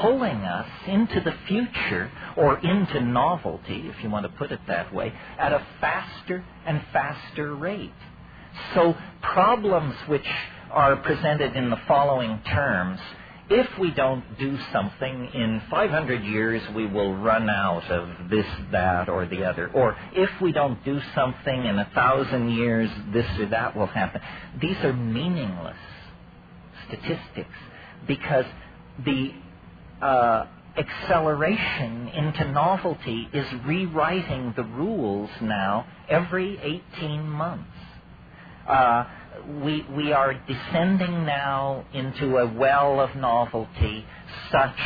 pulling 0.00 0.38
us 0.38 0.68
into 0.88 1.20
the 1.22 1.34
future 1.48 2.10
or 2.36 2.58
into 2.60 3.00
novelty, 3.02 3.88
if 3.88 4.02
you 4.02 4.10
want 4.10 4.24
to 4.26 4.32
put 4.38 4.52
it 4.52 4.60
that 4.68 4.92
way, 4.94 5.12
at 5.38 5.52
a 5.52 5.66
faster 5.80 6.44
and 6.66 6.82
faster 6.92 7.54
rate. 7.56 7.92
So 8.74 8.94
problems 9.22 9.94
which 10.08 10.26
are 10.70 10.96
presented 10.96 11.56
in 11.56 11.70
the 11.70 11.78
following 11.88 12.40
terms 12.44 13.00
if 13.50 13.78
we 13.78 13.90
don't 13.90 14.38
do 14.38 14.58
something 14.72 15.30
in 15.34 15.62
500 15.70 16.24
years, 16.24 16.62
we 16.74 16.86
will 16.86 17.14
run 17.14 17.50
out 17.50 17.90
of 17.90 18.30
this, 18.30 18.46
that, 18.72 19.08
or 19.08 19.26
the 19.26 19.44
other. 19.44 19.70
Or 19.74 19.96
if 20.14 20.30
we 20.40 20.52
don't 20.52 20.82
do 20.84 21.00
something 21.14 21.64
in 21.64 21.78
a 21.78 21.90
thousand 21.94 22.50
years, 22.50 22.90
this 23.12 23.26
or 23.38 23.46
that 23.46 23.76
will 23.76 23.86
happen. 23.86 24.22
These 24.60 24.78
are 24.78 24.92
meaningless 24.92 25.76
statistics 26.88 27.56
because 28.06 28.46
the 29.04 29.32
uh, 30.00 30.46
acceleration 30.76 32.08
into 32.08 32.50
novelty 32.50 33.28
is 33.32 33.46
rewriting 33.66 34.52
the 34.56 34.64
rules 34.64 35.30
now 35.40 35.86
every 36.08 36.58
18 36.98 37.28
months. 37.28 37.68
Uh, 38.66 39.04
we, 39.62 39.84
we 39.94 40.12
are 40.12 40.34
descending 40.34 41.26
now 41.26 41.84
into 41.92 42.38
a 42.38 42.52
well 42.52 43.00
of 43.00 43.14
novelty 43.16 44.04
such 44.50 44.76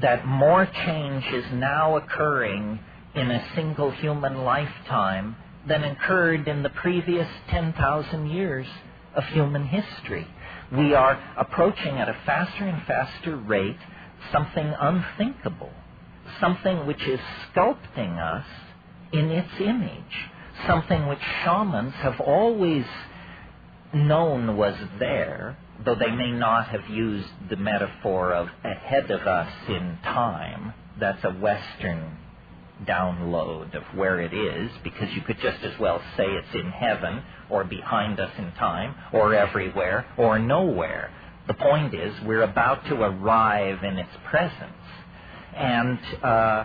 that 0.00 0.26
more 0.26 0.66
change 0.66 1.24
is 1.32 1.44
now 1.52 1.96
occurring 1.96 2.78
in 3.14 3.30
a 3.30 3.48
single 3.54 3.90
human 3.90 4.38
lifetime 4.44 5.36
than 5.66 5.84
occurred 5.84 6.46
in 6.48 6.62
the 6.62 6.70
previous 6.70 7.28
10,000 7.50 8.30
years 8.30 8.66
of 9.14 9.24
human 9.26 9.66
history. 9.66 10.26
We 10.72 10.94
are 10.94 11.20
approaching 11.36 11.96
at 11.98 12.08
a 12.08 12.16
faster 12.26 12.64
and 12.64 12.86
faster 12.86 13.36
rate 13.36 13.78
something 14.32 14.74
unthinkable, 14.78 15.72
something 16.40 16.86
which 16.86 17.02
is 17.02 17.20
sculpting 17.52 18.18
us 18.18 18.46
in 19.12 19.30
its 19.30 19.48
image, 19.60 20.28
something 20.66 21.06
which 21.06 21.20
shamans 21.44 21.94
have 21.94 22.20
always 22.20 22.84
known 23.92 24.56
was 24.56 24.74
there, 24.98 25.56
though 25.84 25.94
they 25.94 26.10
may 26.10 26.30
not 26.30 26.68
have 26.68 26.88
used 26.90 27.28
the 27.48 27.56
metaphor 27.56 28.32
of 28.32 28.48
ahead 28.64 29.10
of 29.10 29.22
us 29.22 29.52
in 29.68 29.98
time. 30.02 30.74
That's 31.00 31.22
a 31.24 31.30
Western 31.30 32.18
download 32.86 33.74
of 33.74 33.82
where 33.96 34.20
it 34.20 34.32
is, 34.32 34.70
because 34.84 35.12
you 35.12 35.22
could 35.22 35.38
just 35.40 35.62
as 35.64 35.78
well 35.80 36.00
say 36.16 36.24
it's 36.26 36.54
in 36.54 36.70
heaven, 36.70 37.22
or 37.50 37.64
behind 37.64 38.20
us 38.20 38.30
in 38.38 38.52
time, 38.52 38.94
or 39.12 39.34
everywhere, 39.34 40.06
or 40.16 40.38
nowhere. 40.38 41.10
The 41.46 41.54
point 41.54 41.94
is, 41.94 42.14
we're 42.24 42.42
about 42.42 42.84
to 42.86 42.94
arrive 42.94 43.82
in 43.82 43.98
its 43.98 44.10
presence. 44.28 44.72
And 45.56 45.98
uh, 46.22 46.64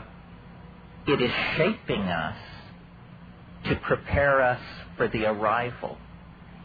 it 1.07 1.21
is 1.21 1.31
shaping 1.57 2.01
us 2.01 2.37
to 3.65 3.75
prepare 3.77 4.41
us 4.41 4.59
for 4.97 5.07
the 5.07 5.25
arrival. 5.25 5.97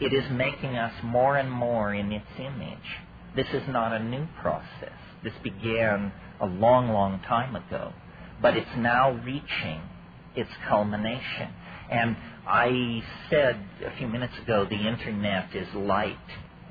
It 0.01 0.13
is 0.13 0.31
making 0.31 0.77
us 0.77 0.93
more 1.03 1.37
and 1.37 1.51
more 1.51 1.93
in 1.93 2.13
its 2.13 2.27
image. 2.39 2.79
This 3.35 3.49
is 3.53 3.69
not 3.69 3.93
a 3.93 4.03
new 4.03 4.27
process. 4.41 4.99
This 5.25 5.33
began 5.43 6.13
a 6.41 6.47
long, 6.47 6.91
long 6.91 7.21
time 7.21 7.57
ago, 7.57 7.93
but 8.41 8.57
it's 8.57 8.77
now 8.77 9.11
reaching 9.11 9.83
its 10.37 10.51
culmination. 10.69 11.53
And 11.91 12.17
I 12.47 13.03
said 13.29 13.57
a 13.85 13.97
few 13.97 14.07
minutes 14.07 14.35
ago 14.43 14.67
the 14.69 14.89
internet 14.89 15.55
is 15.55 15.67
light 15.75 16.17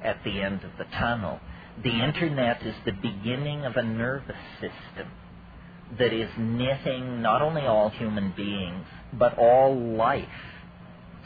at 0.03 0.23
the 0.23 0.41
end 0.41 0.63
of 0.63 0.71
the 0.77 0.85
tunnel. 0.97 1.39
The 1.83 2.03
internet 2.03 2.65
is 2.65 2.75
the 2.85 2.93
beginning 2.93 3.65
of 3.65 3.75
a 3.75 3.83
nervous 3.83 4.37
system 4.61 5.11
that 5.99 6.13
is 6.13 6.29
knitting 6.37 7.21
not 7.21 7.41
only 7.41 7.63
all 7.63 7.89
human 7.89 8.33
beings, 8.35 8.85
but 9.13 9.37
all 9.37 9.75
life 9.75 10.27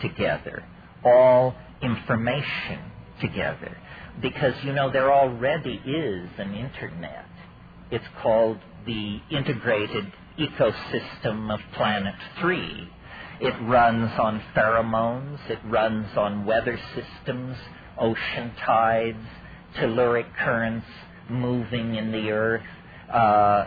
together, 0.01 0.63
all 1.05 1.55
information 1.81 2.79
together. 3.19 3.77
Because, 4.21 4.53
you 4.63 4.73
know, 4.73 4.91
there 4.91 5.11
already 5.11 5.81
is 5.85 6.29
an 6.37 6.53
internet. 6.53 7.25
It's 7.89 8.05
called 8.21 8.57
the 8.85 9.19
Integrated 9.29 10.11
Ecosystem 10.39 11.53
of 11.53 11.59
Planet 11.73 12.15
3. 12.39 12.89
It 13.41 13.53
runs 13.63 14.11
on 14.19 14.41
pheromones, 14.55 15.39
it 15.49 15.59
runs 15.65 16.15
on 16.15 16.45
weather 16.45 16.79
systems, 16.95 17.57
ocean 17.97 18.51
tides, 18.63 19.25
telluric 19.77 20.35
currents 20.35 20.85
moving 21.29 21.95
in 21.95 22.11
the 22.11 22.31
earth, 22.31 22.65
uh, 23.11 23.65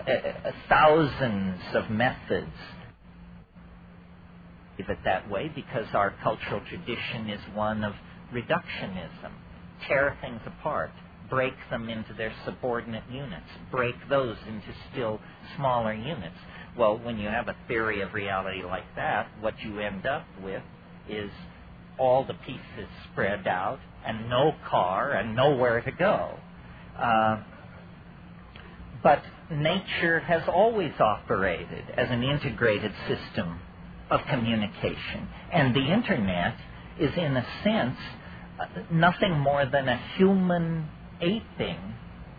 thousands 0.69 1.61
of 1.75 1.91
methods. 1.91 2.53
It 4.77 4.87
that 5.05 5.31
way 5.31 5.51
because 5.55 5.87
our 5.95 6.15
cultural 6.23 6.61
tradition 6.69 7.29
is 7.29 7.41
one 7.55 7.85
of 7.85 7.95
reductionism. 8.33 9.33
Tear 9.87 10.17
things 10.21 10.41
apart, 10.47 10.91
break 11.31 11.55
them 11.71 11.89
into 11.89 12.13
their 12.15 12.33
subordinate 12.45 13.05
units, 13.11 13.47
break 13.71 13.95
those 14.09 14.37
into 14.49 14.67
still 14.91 15.21
smaller 15.57 15.93
units. 15.93 16.37
Well, 16.77 16.99
when 16.99 17.19
you 17.19 17.29
have 17.29 17.49
a 17.49 17.57
theory 17.69 18.01
of 18.01 18.15
reality 18.15 18.65
like 18.65 18.97
that, 18.97 19.29
what 19.41 19.55
you 19.61 19.79
end 19.79 20.07
up 20.07 20.27
with 20.43 20.63
is 21.09 21.31
all 21.99 22.25
the 22.25 22.35
pieces 22.35 22.89
spread 23.13 23.47
out 23.47 23.79
and 24.05 24.29
no 24.29 24.55
car 24.69 25.13
and 25.13 25.37
nowhere 25.37 25.81
to 25.81 25.93
go. 25.93 26.37
Uh, 26.99 27.43
but 29.03 29.23
nature 29.51 30.21
has 30.21 30.43
always 30.49 30.93
operated 30.99 31.85
as 31.97 32.09
an 32.11 32.25
integrated 32.25 32.93
system 33.07 33.61
of 34.15 34.21
communication. 34.27 35.29
And 35.53 35.75
the 35.75 35.93
internet 35.93 36.55
is, 37.01 37.11
in 37.17 37.37
a 37.37 37.47
sense, 37.65 37.99
nothing 38.91 39.39
more 39.39 39.67
than 39.67 39.89
a 39.89 40.01
human 40.17 40.89
aping 41.21 41.95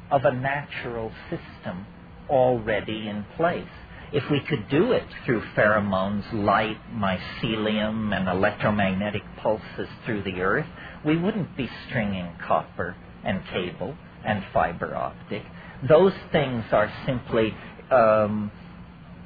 of 0.10 0.24
a 0.24 0.32
natural 0.32 1.12
system 1.30 1.86
already 2.30 3.10
in 3.10 3.26
place. 3.36 3.68
If 4.14 4.24
we 4.32 4.40
could 4.40 4.70
do 4.70 4.94
it 4.94 5.04
through 5.26 5.42
pheromones, 5.58 6.32
light, 6.32 6.78
mycelium, 6.94 8.16
and 8.16 8.30
electromagnetic 8.30 9.24
pulses 9.42 9.90
through 10.06 10.24
the 10.24 10.40
earth, 10.42 10.68
we 11.04 11.18
wouldn't 11.18 11.58
be 11.58 11.70
stringing 11.88 12.32
copper 12.48 12.96
and 13.26 13.42
cable 13.52 13.96
and 14.24 14.46
fiber 14.54 14.96
optic. 14.96 15.44
Those 15.90 16.14
things 16.32 16.64
are 16.72 16.92
simply 17.06 17.54
um, 17.92 18.52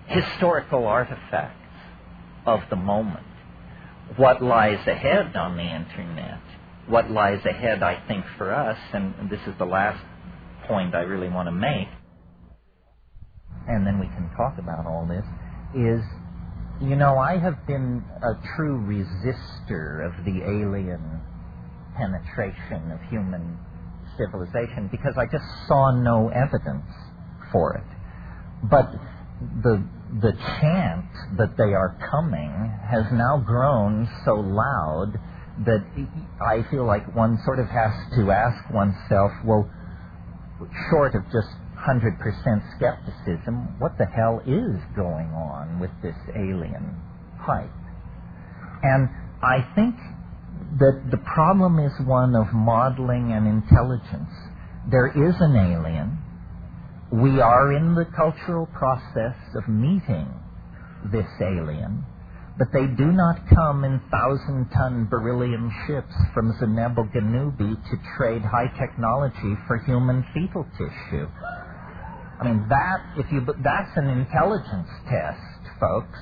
historical 0.07 0.87
artifacts 0.87 1.58
of 2.45 2.61
the 2.69 2.75
moment. 2.75 3.25
What 4.17 4.41
lies 4.41 4.85
ahead 4.87 5.35
on 5.35 5.57
the 5.57 5.63
internet, 5.63 6.41
what 6.87 7.11
lies 7.11 7.45
ahead, 7.45 7.83
I 7.83 8.05
think, 8.07 8.25
for 8.37 8.53
us, 8.53 8.77
and 8.93 9.29
this 9.29 9.41
is 9.47 9.53
the 9.57 9.65
last 9.65 10.03
point 10.67 10.95
I 10.95 11.01
really 11.01 11.29
want 11.29 11.47
to 11.47 11.51
make, 11.51 11.87
and 13.67 13.85
then 13.85 13.99
we 13.99 14.07
can 14.07 14.29
talk 14.35 14.57
about 14.57 14.85
all 14.87 15.05
this, 15.07 15.25
is 15.75 16.01
you 16.81 16.95
know, 16.95 17.17
I 17.17 17.37
have 17.37 17.67
been 17.67 18.03
a 18.23 18.55
true 18.55 18.79
resistor 18.79 20.05
of 20.05 20.25
the 20.25 20.41
alien 20.43 21.21
penetration 21.97 22.91
of 22.91 23.01
human 23.09 23.59
civilization 24.17 24.87
because 24.89 25.13
I 25.17 25.25
just 25.25 25.43
saw 25.67 25.91
no 25.91 26.29
evidence 26.29 26.89
for 27.51 27.75
it. 27.75 27.83
But 28.69 28.91
the 29.61 29.83
the 30.21 30.33
chant 30.33 31.05
that 31.37 31.55
they 31.57 31.73
are 31.73 31.97
coming 32.09 32.51
has 32.89 33.05
now 33.11 33.37
grown 33.37 34.09
so 34.25 34.33
loud 34.33 35.13
that 35.65 35.85
I 36.41 36.63
feel 36.71 36.85
like 36.85 37.15
one 37.15 37.37
sort 37.45 37.59
of 37.59 37.67
has 37.67 37.91
to 38.15 38.31
ask 38.31 38.73
oneself, 38.73 39.31
well, 39.45 39.69
short 40.89 41.15
of 41.15 41.23
just 41.25 41.49
100% 41.77 42.17
skepticism, 42.75 43.75
what 43.79 43.97
the 43.97 44.05
hell 44.05 44.41
is 44.45 44.81
going 44.95 45.29
on 45.31 45.79
with 45.79 45.91
this 46.01 46.15
alien 46.35 46.95
hype? 47.37 47.69
And 48.83 49.09
I 49.43 49.67
think 49.75 49.95
that 50.79 51.11
the 51.11 51.17
problem 51.17 51.79
is 51.79 51.91
one 52.05 52.35
of 52.35 52.53
modeling 52.53 53.31
and 53.31 53.47
intelligence. 53.47 54.31
There 54.89 55.07
is 55.07 55.35
an 55.39 55.55
alien. 55.55 56.19
We 57.11 57.41
are 57.41 57.73
in 57.73 57.95
the 57.95 58.05
cultural 58.15 58.67
process 58.67 59.35
of 59.55 59.67
meeting 59.67 60.29
this 61.11 61.25
alien, 61.41 62.05
but 62.59 62.67
they 62.71 62.85
do 62.85 63.11
not 63.11 63.41
come 63.49 63.83
in 63.83 63.99
thousand 64.11 64.69
ton 64.77 65.07
beryllium 65.09 65.71
ships 65.87 66.13
from 66.35 66.53
Zeneb 66.61 66.97
Ganubi 67.11 67.73
to 67.73 67.97
trade 68.15 68.43
high 68.43 68.67
technology 68.77 69.57
for 69.65 69.79
human 69.79 70.23
fetal 70.35 70.67
tissue. 70.77 71.27
I 72.39 72.43
mean, 72.43 72.67
that, 72.69 72.99
if 73.17 73.25
you, 73.31 73.41
that's 73.63 73.91
an 73.95 74.07
intelligence 74.09 74.89
test, 75.09 75.79
folks. 75.79 76.19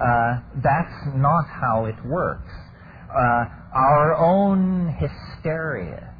Uh, 0.00 0.40
that's 0.64 1.14
not 1.14 1.44
how 1.46 1.84
it 1.84 1.96
works. 2.06 2.50
Uh, 3.10 3.44
our 3.74 4.16
own 4.16 4.96
hysteria 4.98 6.11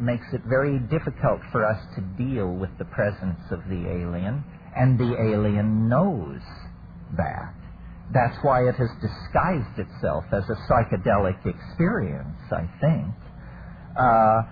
makes 0.00 0.26
it 0.32 0.42
very 0.48 0.78
difficult 0.78 1.40
for 1.52 1.64
us 1.64 1.80
to 1.96 2.00
deal 2.22 2.48
with 2.52 2.70
the 2.78 2.84
presence 2.86 3.40
of 3.50 3.60
the 3.68 3.88
alien, 3.88 4.44
and 4.76 4.98
the 4.98 5.16
alien 5.20 5.88
knows 5.88 6.40
that. 7.16 7.54
That's 8.12 8.36
why 8.42 8.68
it 8.68 8.74
has 8.76 8.88
disguised 9.00 9.78
itself 9.78 10.24
as 10.32 10.44
a 10.48 10.56
psychedelic 10.70 11.44
experience, 11.44 12.40
I 12.50 12.68
think. 12.80 13.14
Uh, 13.98 14.42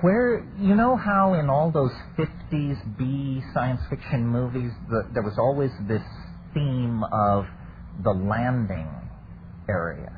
where 0.00 0.44
you 0.58 0.74
know 0.74 0.96
how 0.96 1.34
in 1.34 1.48
all 1.48 1.70
those 1.70 1.92
50s 2.18 2.98
B 2.98 3.42
science 3.54 3.80
fiction 3.88 4.26
movies 4.26 4.70
the, 4.90 5.08
there 5.14 5.22
was 5.22 5.38
always 5.38 5.70
this 5.88 6.02
theme 6.52 7.02
of 7.04 7.46
the 8.02 8.10
landing 8.10 8.90
area 9.68 10.17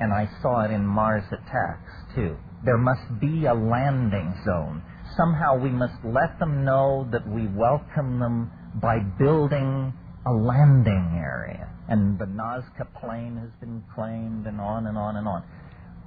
and 0.00 0.12
I 0.12 0.28
saw 0.42 0.64
it 0.64 0.70
in 0.70 0.84
Mars 0.84 1.24
Attacks 1.28 2.14
too. 2.14 2.36
There 2.64 2.78
must 2.78 3.20
be 3.20 3.46
a 3.46 3.54
landing 3.54 4.34
zone. 4.44 4.82
Somehow 5.16 5.56
we 5.58 5.70
must 5.70 6.04
let 6.04 6.38
them 6.38 6.64
know 6.64 7.08
that 7.12 7.26
we 7.28 7.46
welcome 7.46 8.18
them 8.18 8.50
by 8.80 8.98
building 9.18 9.92
a 10.26 10.32
landing 10.32 11.12
area. 11.16 11.70
And 11.88 12.18
the 12.18 12.24
Nazca 12.24 12.86
plain 13.00 13.36
has 13.36 13.50
been 13.60 13.84
claimed, 13.94 14.46
and 14.46 14.60
on 14.60 14.86
and 14.86 14.98
on 14.98 15.16
and 15.16 15.28
on. 15.28 15.44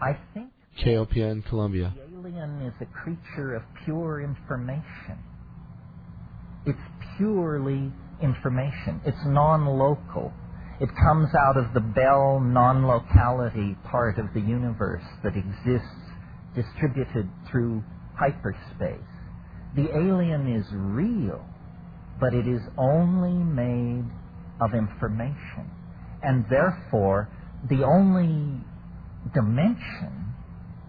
I 0.02 0.20
think 0.34 0.52
KOPN 0.84 1.46
Columbia. 1.48 1.94
The 1.96 2.18
alien 2.20 2.62
is 2.62 2.74
a 2.82 2.86
creature 2.86 3.56
of 3.56 3.64
pure 3.86 4.22
information. 4.22 5.18
It's 6.66 6.78
purely 7.18 7.92
information. 8.22 9.02
It's 9.06 9.18
non-local. 9.26 10.34
It 10.80 10.90
comes 10.96 11.30
out 11.48 11.58
of 11.58 11.74
the 11.74 11.82
Bell 11.82 12.40
non 12.40 12.88
locality 12.88 13.78
part 13.92 14.20
of 14.20 14.34
the 14.34 14.42
universe 14.42 15.04
that 15.24 15.36
exists 15.36 15.88
distributed 16.56 17.30
through 17.52 17.84
hyperspace. 18.18 19.00
The 19.76 19.90
alien 19.96 20.54
is 20.56 20.66
real, 20.74 21.46
but 22.20 22.34
it 22.34 22.48
is 22.48 22.62
only 22.78 23.34
made 23.34 24.06
of 24.62 24.74
information. 24.74 25.72
And 26.24 26.46
therefore, 26.50 27.30
the 27.70 27.84
only 27.84 28.64
dimension 29.34 30.34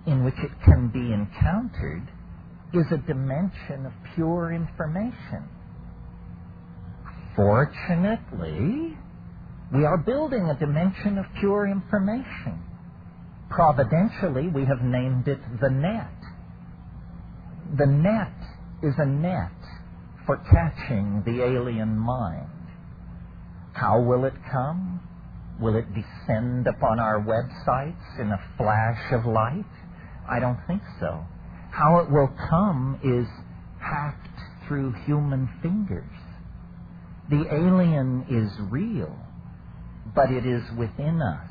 in 0.06 0.24
which 0.24 0.38
it 0.38 0.52
can 0.64 0.88
be 0.92 1.12
encountered 1.12 2.08
is 2.74 2.86
a 2.92 2.98
dimension 3.06 3.86
of 3.86 3.92
pure 4.14 4.52
information. 4.52 5.48
Fortunately, 7.36 8.96
we 9.72 9.84
are 9.84 9.98
building 9.98 10.46
a 10.46 10.58
dimension 10.58 11.18
of 11.18 11.26
pure 11.38 11.66
information. 11.68 12.62
Providentially, 13.50 14.48
we 14.48 14.64
have 14.64 14.82
named 14.82 15.28
it 15.28 15.40
the 15.60 15.70
net. 15.70 16.10
The 17.76 17.86
net 17.86 18.32
is 18.82 18.94
a 18.98 19.06
net 19.06 19.52
for 20.26 20.38
catching 20.38 21.22
the 21.24 21.42
alien 21.42 21.96
mind. 21.96 22.48
How 23.72 24.00
will 24.00 24.24
it 24.24 24.34
come? 24.50 25.00
Will 25.60 25.76
it 25.76 25.86
descend 25.94 26.66
upon 26.66 26.98
our 26.98 27.20
websites 27.20 28.20
in 28.20 28.30
a 28.30 28.40
flash 28.56 29.12
of 29.12 29.26
light? 29.26 29.64
I 30.28 30.40
don't 30.40 30.58
think 30.66 30.82
so. 30.98 31.24
How 31.70 31.98
it 32.00 32.10
will 32.10 32.30
come 32.48 32.98
is 33.04 33.26
hacked 33.80 34.28
through 34.66 34.94
human 35.04 35.48
fingers. 35.62 36.10
The 37.28 37.46
alien 37.54 38.26
is 38.28 38.50
real, 38.70 39.16
but 40.14 40.30
it 40.30 40.46
is 40.46 40.62
within 40.78 41.20
us. 41.22 41.50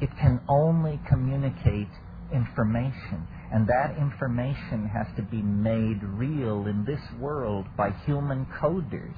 It 0.00 0.10
can 0.20 0.40
only 0.48 1.00
communicate 1.08 1.88
information, 2.32 3.26
and 3.52 3.68
that 3.68 3.96
information 3.98 4.88
has 4.92 5.06
to 5.16 5.22
be 5.22 5.42
made 5.42 6.02
real 6.02 6.66
in 6.66 6.84
this 6.86 7.00
world 7.20 7.66
by 7.76 7.90
human 8.06 8.46
coders. 8.60 9.16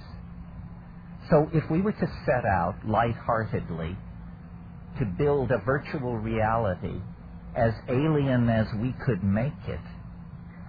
So 1.31 1.49
if 1.53 1.71
we 1.71 1.83
were 1.83 1.93
to 1.93 2.09
set 2.27 2.45
out 2.47 2.77
lightheartedly 2.87 3.97
to 4.99 5.05
build 5.19 5.51
a 5.51 5.59
virtual 5.65 6.17
reality 6.19 7.01
as 7.57 7.73
alien 7.89 8.49
as 8.49 8.67
we 8.81 8.95
could 9.07 9.25
make 9.25 9.53
it, 9.69 9.81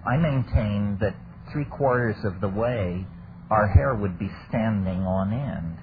I 0.06 0.16
maintain 0.16 0.98
that 1.00 1.16
three 1.52 1.66
quarters 1.66 2.16
of 2.24 2.40
the 2.40 2.48
way 2.48 3.06
our 3.50 3.68
hair 3.68 3.94
would 3.94 4.18
be 4.18 4.30
standing 4.48 5.02
on 5.02 5.32
end 5.32 5.78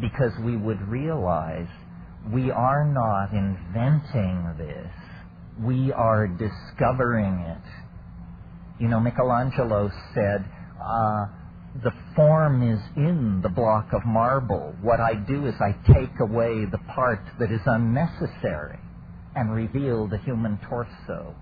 because 0.00 0.32
we 0.44 0.56
would 0.56 0.80
realize 0.88 1.68
we 2.32 2.50
are 2.50 2.84
not 2.84 3.32
inventing 3.32 4.54
this. 4.58 4.92
We 5.58 5.92
are 5.92 6.26
discovering 6.26 7.40
it. 7.40 8.82
You 8.82 8.88
know, 8.88 9.00
Michelangelo 9.00 9.90
said, 10.14 10.44
uh, 10.82 11.26
the 11.82 11.92
form 12.16 12.62
is 12.68 12.80
in 12.96 13.40
the 13.42 13.48
block 13.48 13.92
of 13.92 14.04
marble. 14.04 14.74
What 14.82 15.00
I 15.00 15.14
do 15.14 15.46
is 15.46 15.54
I 15.60 15.72
take 15.92 16.18
away 16.20 16.64
the 16.64 16.80
part 16.94 17.20
that 17.38 17.52
is 17.52 17.60
unnecessary 17.66 18.78
and 19.36 19.54
reveal 19.54 20.08
the 20.08 20.18
human 20.18 20.58
torso 20.68 21.34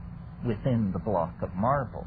within 0.46 0.92
the 0.92 0.98
block 0.98 1.34
of 1.42 1.54
marble. 1.54 2.06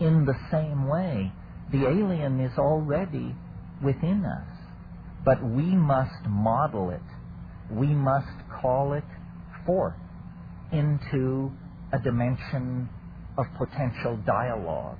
In 0.00 0.26
the 0.26 0.36
same 0.50 0.86
way, 0.88 1.32
the 1.72 1.86
alien 1.86 2.40
is 2.40 2.56
already 2.58 3.34
within 3.82 4.24
us, 4.24 4.57
but 5.24 5.42
we 5.42 5.64
must 5.64 6.26
model 6.28 6.90
it. 6.90 7.02
We 7.70 7.88
must 7.88 8.28
call 8.60 8.94
it 8.94 9.04
forth 9.66 9.96
into 10.72 11.52
a 11.92 11.98
dimension 11.98 12.88
of 13.36 13.46
potential 13.56 14.18
dialogue. 14.26 14.98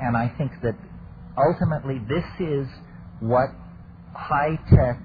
And 0.00 0.16
I 0.16 0.28
think 0.36 0.52
that 0.62 0.76
ultimately 1.36 2.00
this 2.08 2.24
is 2.40 2.66
what 3.20 3.48
high 4.14 4.58
tech 4.68 5.00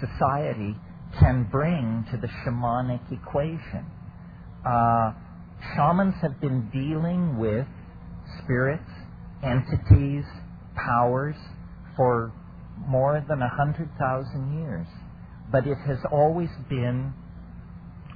society 0.00 0.76
can 1.18 1.48
bring 1.50 2.04
to 2.10 2.16
the 2.18 2.28
shamanic 2.44 3.00
equation. 3.10 3.86
Uh, 4.64 5.12
shamans 5.74 6.14
have 6.20 6.40
been 6.40 6.68
dealing 6.70 7.38
with 7.38 7.66
spirits, 8.42 8.90
entities, 9.42 10.24
powers 10.74 11.36
for 11.96 12.32
more 12.86 13.24
than 13.28 13.42
a 13.42 13.48
hundred 13.48 13.90
thousand 13.98 14.58
years. 14.58 14.86
But 15.50 15.66
it 15.66 15.78
has 15.86 15.98
always 16.10 16.50
been 16.68 17.12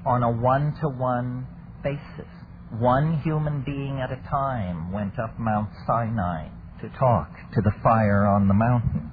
on 0.04 0.22
a 0.22 0.30
one 0.30 0.74
to 0.80 0.88
one 0.88 1.46
basis. 1.82 2.30
One 2.78 3.20
human 3.22 3.62
being 3.62 4.00
at 4.00 4.12
a 4.12 4.20
time 4.28 4.92
went 4.92 5.18
up 5.18 5.38
Mount 5.38 5.70
Sinai 5.86 6.48
to 6.80 6.88
talk 6.98 7.30
to 7.54 7.60
the 7.62 7.72
fire 7.82 8.26
on 8.26 8.48
the 8.48 8.54
mountain. 8.54 9.10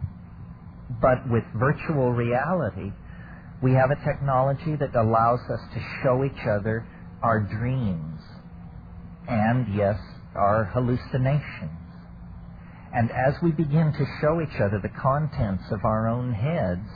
But 1.01 1.29
with 1.29 1.43
virtual 1.55 2.11
reality, 2.11 2.91
we 3.61 3.71
have 3.73 3.89
a 3.91 4.05
technology 4.05 4.75
that 4.75 4.95
allows 4.95 5.39
us 5.49 5.59
to 5.73 5.79
show 6.03 6.23
each 6.23 6.45
other 6.47 6.85
our 7.23 7.39
dreams 7.39 8.21
and, 9.27 9.75
yes, 9.75 9.97
our 10.35 10.65
hallucinations. 10.65 11.76
And 12.97 13.11
as 13.11 13.35
we 13.43 13.51
begin 13.51 13.93
to 13.93 14.05
show 14.19 14.41
each 14.41 14.59
other 14.59 14.79
the 14.81 14.89
contents 14.89 15.65
of 15.69 15.85
our 15.85 16.07
own 16.07 16.33
heads, 16.33 16.89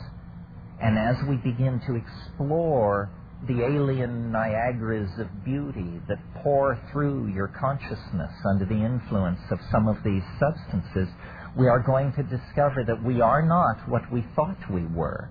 and 0.81 0.97
as 0.97 1.15
we 1.29 1.35
begin 1.35 1.79
to 1.85 1.93
explore 1.93 3.11
the 3.47 3.63
alien 3.63 4.31
Niagaras 4.31 5.21
of 5.21 5.45
beauty 5.45 6.01
that 6.07 6.17
pour 6.41 6.79
through 6.91 7.27
your 7.27 7.49
consciousness 7.49 8.31
under 8.49 8.65
the 8.65 8.83
influence 8.83 9.41
of 9.51 9.59
some 9.71 9.87
of 9.87 9.97
these 10.03 10.23
substances, 10.39 11.07
we 11.55 11.67
are 11.67 11.83
going 11.85 12.11
to 12.13 12.23
discover 12.23 12.83
that 12.83 13.03
we 13.03 13.21
are 13.21 13.45
not 13.45 13.87
what 13.87 14.01
we 14.11 14.25
thought 14.35 14.57
we 14.73 14.87
were. 14.87 15.29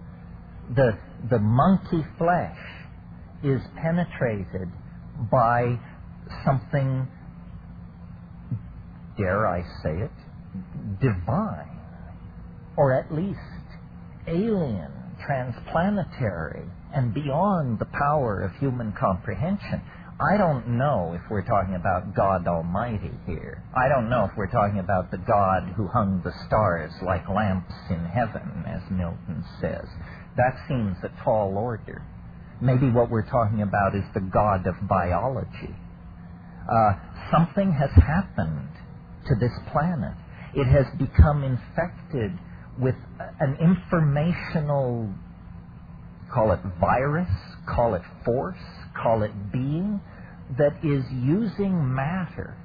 The, 0.76 0.96
the 1.30 1.40
monkey 1.40 2.06
flesh 2.16 2.58
is 3.42 3.60
penetrated 3.74 4.68
by 5.32 5.80
something, 6.44 7.08
dare 9.18 9.48
I 9.48 9.62
say 9.82 9.98
it, 9.98 10.29
divine, 11.00 11.78
or 12.76 12.92
at 12.92 13.12
least 13.14 13.38
alien, 14.26 14.90
transplanetary, 15.26 16.68
and 16.94 17.14
beyond 17.14 17.78
the 17.78 17.86
power 17.86 18.40
of 18.40 18.52
human 18.56 18.92
comprehension. 18.92 19.82
I 20.20 20.36
don't 20.36 20.76
know 20.76 21.14
if 21.14 21.30
we're 21.30 21.46
talking 21.46 21.74
about 21.74 22.14
God 22.14 22.46
Almighty 22.46 23.12
here. 23.26 23.62
I 23.74 23.88
don't 23.88 24.10
know 24.10 24.28
if 24.30 24.36
we're 24.36 24.50
talking 24.50 24.78
about 24.78 25.10
the 25.10 25.16
God 25.16 25.72
who 25.76 25.88
hung 25.88 26.20
the 26.22 26.32
stars 26.46 26.92
like 27.02 27.26
lamps 27.28 27.72
in 27.88 28.04
heaven, 28.04 28.64
as 28.66 28.82
Milton 28.90 29.42
says. 29.62 29.86
That 30.36 30.60
seems 30.68 30.98
a 31.02 31.24
tall 31.24 31.56
order. 31.56 32.02
Maybe 32.60 32.90
what 32.90 33.10
we're 33.10 33.28
talking 33.30 33.62
about 33.62 33.94
is 33.94 34.04
the 34.12 34.20
God 34.20 34.66
of 34.66 34.74
biology. 34.86 35.74
Uh, 36.70 36.92
something 37.32 37.72
has 37.72 37.90
happened 37.92 38.68
to 39.26 39.34
this 39.36 39.52
planet. 39.72 40.14
It 40.54 40.66
has 40.66 40.86
become 40.98 41.44
infected 41.44 42.38
with 42.78 42.96
an 43.40 43.56
informational 43.60 45.14
call 46.32 46.52
it 46.52 46.60
virus, 46.80 47.30
call 47.68 47.94
it 47.94 48.02
force, 48.24 48.58
call 49.02 49.22
it 49.22 49.52
being, 49.52 50.00
that 50.58 50.74
is 50.84 51.04
using 51.12 51.94
matter 51.94 52.56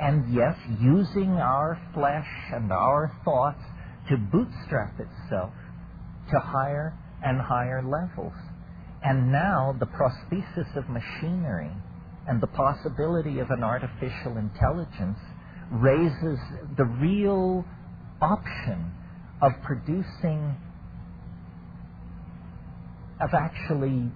and 0.00 0.34
yes, 0.34 0.56
using 0.80 1.30
our 1.32 1.80
flesh 1.94 2.28
and 2.52 2.72
our 2.72 3.12
thoughts 3.24 3.62
to 4.10 4.16
bootstrap 4.18 4.94
itself 5.00 5.52
to 6.32 6.40
higher 6.40 6.94
and 7.22 7.40
higher 7.40 7.82
levels. 7.82 8.34
And 9.02 9.32
now 9.32 9.74
the 9.78 9.86
prosthesis 9.86 10.76
of 10.76 10.88
machinery 10.88 11.72
and 12.28 12.42
the 12.42 12.48
possibility 12.48 13.40
of 13.40 13.50
an 13.50 13.64
artificial 13.64 14.38
intelligence 14.38 15.18
raises 15.70 16.38
the 16.76 16.84
real 16.84 17.64
option 18.20 18.92
of 19.42 19.52
producing 19.64 20.56
of 23.20 23.30
actually 23.32 24.10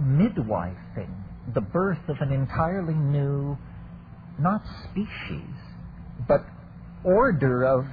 midwifing 0.00 1.10
the 1.54 1.60
birth 1.60 2.08
of 2.08 2.16
an 2.20 2.32
entirely 2.32 2.94
new, 2.94 3.56
not 4.38 4.62
species, 4.84 5.54
but 6.28 6.44
order 7.04 7.64
of 7.64 7.86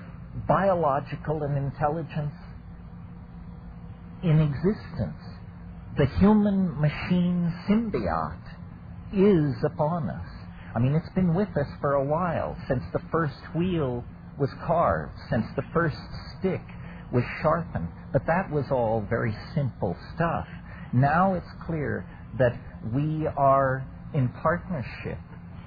biological 0.48 1.44
and 1.44 1.58
intelligence 1.58 2.34
in 4.24 4.40
existence. 4.40 5.22
The 5.98 6.06
human 6.20 6.80
machine 6.80 7.54
symbiote 7.68 8.36
is 9.14 9.56
upon 9.64 10.10
us. 10.10 10.37
I 10.78 10.80
mean, 10.80 10.94
it's 10.94 11.10
been 11.16 11.34
with 11.34 11.50
us 11.58 11.66
for 11.82 11.94
a 11.94 12.04
while, 12.04 12.56
since 12.68 12.84
the 12.94 13.02
first 13.12 13.34
wheel 13.56 14.06
was 14.38 14.52
carved, 14.68 15.14
since 15.28 15.48
the 15.56 15.64
first 15.74 15.98
stick 16.38 16.62
was 17.12 17.24
sharpened. 17.42 17.88
But 18.14 18.28
that 18.28 18.52
was 18.52 18.66
all 18.70 19.04
very 19.10 19.36
simple 19.56 19.98
stuff. 20.14 20.46
Now 20.94 21.34
it's 21.34 21.48
clear 21.66 22.06
that 22.38 22.56
we 22.94 23.26
are 23.26 23.88
in 24.14 24.30
partnership 24.30 25.18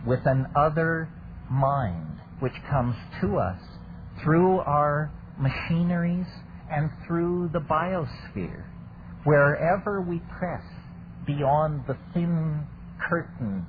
with 0.06 0.20
an 0.26 0.46
other 0.54 1.08
mind 1.50 2.20
which 2.38 2.54
comes 2.70 2.94
to 3.20 3.36
us 3.36 3.60
through 4.22 4.60
our 4.60 5.10
machineries 5.40 6.28
and 6.70 6.88
through 7.08 7.50
the 7.52 7.58
biosphere. 7.58 8.62
Wherever 9.24 10.00
we 10.02 10.20
press 10.38 10.62
beyond 11.26 11.82
the 11.88 11.98
thin 12.14 12.64
curtain 13.08 13.66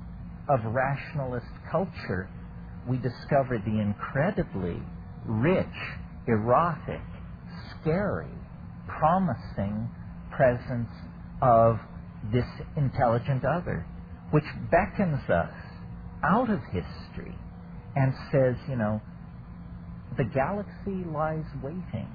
of 0.48 0.60
rationalist 0.64 1.46
culture, 1.70 2.28
we 2.88 2.96
discover 2.98 3.58
the 3.58 3.80
incredibly 3.80 4.82
rich, 5.26 5.66
erotic, 6.26 7.00
scary, 7.80 8.26
promising 8.88 9.88
presence 10.36 10.90
of 11.40 11.78
this 12.32 12.46
intelligent 12.76 13.44
other, 13.44 13.86
which 14.30 14.44
beckons 14.70 15.28
us 15.28 15.52
out 16.24 16.50
of 16.50 16.60
history 16.72 17.36
and 17.96 18.12
says, 18.30 18.56
you 18.68 18.76
know, 18.76 19.00
the 20.16 20.24
galaxy 20.24 21.04
lies 21.12 21.44
waiting. 21.62 22.08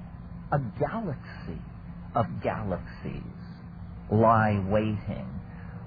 A 0.52 0.58
galaxy 0.80 1.60
of 2.14 2.26
galaxies 2.42 3.22
lie 4.10 4.64
waiting. 4.68 5.28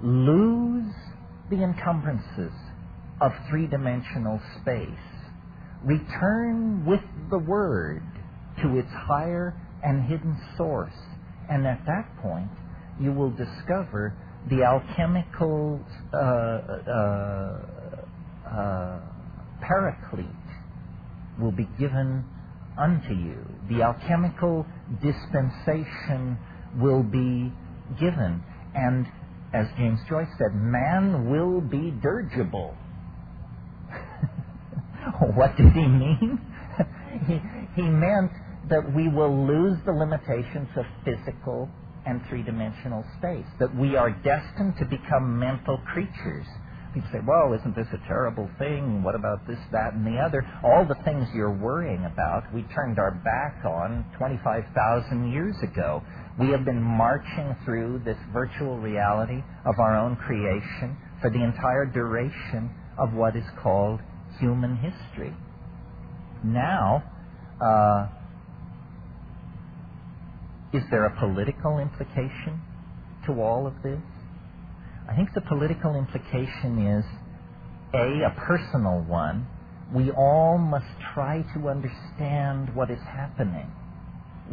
Lose 0.03 0.93
the 1.51 1.63
encumbrances 1.63 2.53
of 3.21 3.31
three 3.49 3.67
dimensional 3.67 4.41
space. 4.61 4.89
Return 5.83 6.85
with 6.85 7.01
the 7.29 7.37
word 7.37 8.01
to 8.63 8.77
its 8.77 8.89
higher 8.91 9.53
and 9.83 10.03
hidden 10.05 10.35
source. 10.57 10.93
And 11.49 11.67
at 11.67 11.85
that 11.85 12.07
point, 12.21 12.49
you 12.99 13.11
will 13.11 13.31
discover 13.31 14.15
the 14.49 14.63
alchemical 14.63 15.79
uh, 16.13 16.17
uh, 16.17 17.61
uh, 18.49 18.99
paraclete 19.61 20.25
will 21.39 21.51
be 21.51 21.67
given 21.77 22.25
unto 22.77 23.13
you. 23.13 23.37
The 23.69 23.83
alchemical 23.83 24.65
dispensation 25.01 26.37
will 26.79 27.03
be 27.03 27.51
given. 27.99 28.43
And 28.73 29.05
as 29.53 29.67
James 29.77 29.99
Joyce 30.07 30.29
said, 30.37 30.55
man 30.55 31.29
will 31.29 31.61
be 31.61 31.91
dirigible. 32.01 32.75
what 35.35 35.55
did 35.57 35.71
he 35.73 35.87
mean? 35.87 36.39
he, 37.27 37.41
he 37.75 37.87
meant 37.87 38.31
that 38.69 38.93
we 38.95 39.09
will 39.09 39.45
lose 39.45 39.77
the 39.85 39.91
limitations 39.91 40.69
of 40.77 40.85
physical 41.03 41.69
and 42.05 42.21
three 42.29 42.43
dimensional 42.43 43.05
space, 43.17 43.45
that 43.59 43.75
we 43.75 43.95
are 43.95 44.09
destined 44.09 44.75
to 44.79 44.85
become 44.85 45.37
mental 45.37 45.77
creatures. 45.93 46.45
People 46.93 47.09
say, 47.13 47.19
well, 47.25 47.53
isn't 47.53 47.75
this 47.75 47.87
a 47.93 48.07
terrible 48.07 48.49
thing? 48.59 49.03
What 49.03 49.15
about 49.15 49.47
this, 49.47 49.59
that, 49.71 49.93
and 49.93 50.05
the 50.05 50.19
other? 50.19 50.43
All 50.63 50.85
the 50.85 50.99
things 51.05 51.27
you're 51.33 51.55
worrying 51.55 52.03
about, 52.03 52.53
we 52.53 52.63
turned 52.75 52.99
our 52.99 53.11
back 53.11 53.63
on 53.63 54.03
25,000 54.17 55.31
years 55.31 55.55
ago. 55.63 56.03
We 56.39 56.49
have 56.49 56.65
been 56.65 56.81
marching 56.81 57.55
through 57.65 58.01
this 58.05 58.17
virtual 58.31 58.77
reality 58.77 59.43
of 59.65 59.79
our 59.79 59.97
own 59.97 60.15
creation 60.15 60.97
for 61.21 61.29
the 61.29 61.43
entire 61.43 61.85
duration 61.85 62.71
of 62.97 63.13
what 63.13 63.35
is 63.35 63.43
called 63.61 63.99
human 64.39 64.77
history. 64.77 65.33
Now, 66.43 67.03
uh, 67.61 68.07
is 70.73 70.83
there 70.89 71.05
a 71.05 71.19
political 71.19 71.79
implication 71.79 72.61
to 73.25 73.41
all 73.41 73.67
of 73.67 73.73
this? 73.83 73.99
I 75.09 75.15
think 75.15 75.33
the 75.33 75.41
political 75.41 75.95
implication 75.95 76.87
is 76.87 77.05
A, 77.93 78.23
a 78.25 78.35
personal 78.39 79.03
one. 79.03 79.47
We 79.93 80.11
all 80.11 80.57
must 80.57 80.85
try 81.13 81.43
to 81.53 81.67
understand 81.67 82.73
what 82.73 82.89
is 82.89 82.99
happening. 83.01 83.69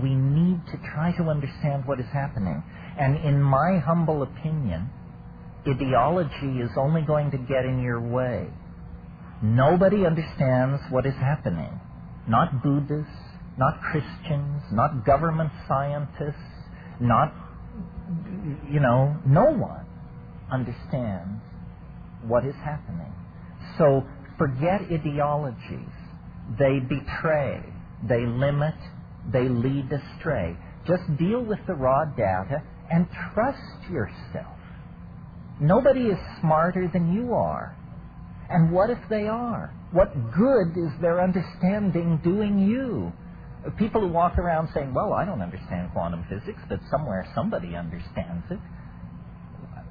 We 0.01 0.15
need 0.15 0.61
to 0.71 0.79
try 0.95 1.13
to 1.17 1.25
understand 1.25 1.85
what 1.87 1.99
is 2.01 2.07
happening. 2.13 2.63
And 2.99 3.17
in 3.25 3.43
my 3.43 3.79
humble 3.85 4.23
opinion, 4.23 4.91
ideology 5.67 6.61
is 6.61 6.71
only 6.77 7.03
going 7.03 7.31
to 7.33 7.39
get 7.39 7.65
in 7.65 7.83
your 7.83 8.01
way. 8.01 8.49
Nobody 9.43 10.07
understands 10.07 10.83
what 10.91 11.07
is 11.07 11.15
happening. 11.15 11.81
Not 12.29 12.63
Buddhists, 12.63 13.11
not 13.57 13.81
Christians, 13.81 14.63
not 14.73 15.05
government 15.05 15.51
scientists, 15.67 16.37
not, 17.01 17.33
you 18.71 18.81
know, 18.81 19.17
no 19.27 19.45
one 19.45 19.87
understands 20.51 21.41
what 22.27 22.45
is 22.45 22.55
happening. 22.65 23.13
So 23.79 24.05
forget 24.37 24.83
ideologies. 24.93 25.93
They 26.59 26.81
betray, 26.81 27.63
they 28.09 28.27
limit, 28.27 28.75
they 29.33 29.49
lead 29.49 29.91
astray. 29.93 30.57
Just 30.87 31.05
deal 31.19 31.45
with 31.45 31.59
the 31.67 31.75
raw 31.75 32.05
data 32.17 32.63
and 32.91 33.07
trust 33.35 33.91
yourself. 33.91 34.57
Nobody 35.61 36.07
is 36.07 36.19
smarter 36.41 36.89
than 36.93 37.13
you 37.13 37.35
are. 37.35 37.77
And 38.49 38.73
what 38.73 38.91
if 38.91 38.99
they 39.11 39.29
are? 39.29 39.75
What 39.93 40.15
good 40.33 40.77
is 40.77 40.93
their 41.01 41.23
understanding 41.23 42.21
doing 42.25 42.59
you? 42.59 43.13
People 43.77 44.01
who 44.03 44.09
walk 44.09 44.39
around 44.39 44.69
saying, 44.73 44.95
well, 44.95 45.13
I 45.13 45.25
don't 45.25 45.43
understand 45.43 45.91
quantum 45.93 46.25
physics, 46.31 46.61
but 46.69 46.81
somewhere 46.91 47.27
somebody 47.35 47.75
understands 47.77 48.45
it. 48.51 48.59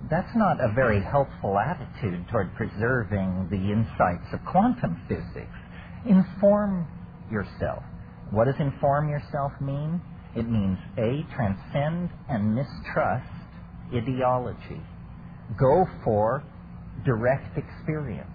That's 0.09 0.33
not 0.35 0.63
a 0.63 0.71
very 0.73 1.03
helpful 1.03 1.59
attitude 1.59 2.27
toward 2.31 2.55
preserving 2.55 3.49
the 3.51 3.57
insights 3.57 4.33
of 4.33 4.39
quantum 4.45 5.01
physics. 5.07 5.57
Inform 6.05 6.87
yourself. 7.29 7.83
What 8.31 8.45
does 8.45 8.55
inform 8.59 9.09
yourself 9.09 9.53
mean? 9.61 10.01
It 10.35 10.49
means 10.49 10.77
A, 10.97 11.25
transcend 11.35 12.09
and 12.29 12.55
mistrust 12.55 13.25
ideology. 13.93 14.81
Go 15.57 15.85
for 16.03 16.43
direct 17.05 17.57
experience. 17.57 18.29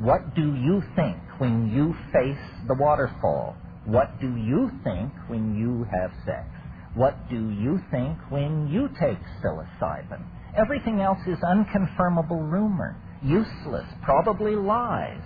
What 0.00 0.34
do 0.34 0.42
you 0.56 0.82
think 0.96 1.16
when 1.38 1.70
you 1.70 1.94
face 2.12 2.66
the 2.66 2.74
waterfall? 2.74 3.56
What 3.84 4.20
do 4.20 4.36
you 4.36 4.70
think 4.82 5.12
when 5.28 5.54
you 5.56 5.84
have 5.84 6.10
sex? 6.26 6.48
What 6.94 7.14
do 7.30 7.50
you 7.50 7.80
think 7.92 8.18
when 8.30 8.68
you 8.68 8.88
take 9.00 9.18
psilocybin? 9.42 10.26
Everything 10.56 11.00
else 11.00 11.20
is 11.26 11.38
unconfirmable 11.38 12.50
rumor, 12.50 12.96
useless, 13.22 13.86
probably 14.02 14.56
lies. 14.56 15.22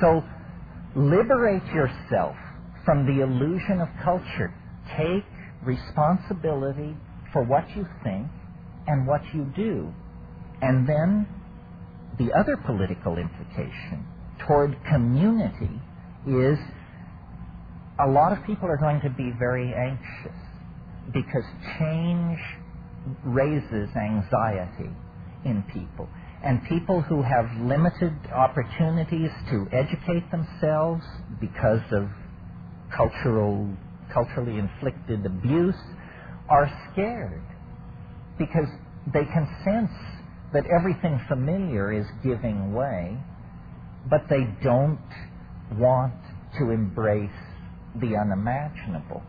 So 0.00 0.22
liberate 0.96 1.66
yourself 1.66 2.36
from 2.86 3.04
the 3.04 3.22
illusion 3.22 3.82
of 3.82 3.88
culture. 4.02 4.54
Take 4.96 5.24
responsibility 5.62 6.96
for 7.32 7.42
what 7.42 7.68
you 7.76 7.84
think 8.02 8.28
and 8.86 9.06
what 9.06 9.20
you 9.34 9.44
do. 9.56 9.92
And 10.62 10.88
then 10.88 11.28
the 12.18 12.32
other 12.32 12.56
political 12.56 13.18
implication 13.18 14.06
toward 14.46 14.76
community 14.90 15.82
is 16.26 16.58
a 17.98 18.08
lot 18.08 18.32
of 18.32 18.44
people 18.46 18.68
are 18.68 18.78
going 18.78 19.00
to 19.02 19.10
be 19.10 19.32
very 19.38 19.74
anxious 19.74 20.38
because 21.12 21.44
change 21.78 22.38
raises 23.24 23.88
anxiety 23.96 24.90
in 25.44 25.64
people. 25.72 26.08
And 26.44 26.62
people 26.68 27.00
who 27.00 27.22
have 27.22 27.46
limited 27.60 28.12
opportunities 28.32 29.30
to 29.50 29.66
educate 29.72 30.30
themselves 30.30 31.02
because 31.40 31.80
of 31.92 32.08
cultural, 32.94 33.68
culturally 34.12 34.58
inflicted 34.58 35.24
abuse 35.26 35.76
are 36.48 36.70
scared 36.92 37.42
because 38.38 38.68
they 39.12 39.24
can 39.24 39.48
sense 39.64 39.90
that 40.52 40.64
everything 40.66 41.20
familiar 41.28 41.92
is 41.92 42.06
giving 42.22 42.72
way, 42.72 43.18
but 44.08 44.22
they 44.28 44.44
don't 44.62 45.00
want 45.72 46.14
to 46.58 46.70
embrace 46.70 47.30
the 48.00 48.16
unimaginable. 48.16 49.22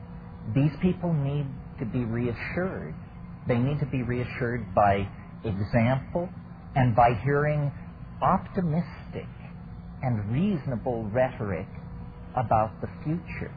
These 0.55 0.71
people 0.81 1.13
need 1.13 1.47
to 1.79 1.85
be 1.85 2.05
reassured. 2.05 2.95
They 3.47 3.57
need 3.57 3.79
to 3.79 3.85
be 3.85 4.03
reassured 4.03 4.73
by 4.75 5.07
example 5.43 6.29
and 6.75 6.95
by 6.95 7.13
hearing 7.23 7.71
optimistic 8.21 9.27
and 10.01 10.31
reasonable 10.31 11.09
rhetoric 11.09 11.67
about 12.37 12.81
the 12.81 12.87
future. 13.03 13.53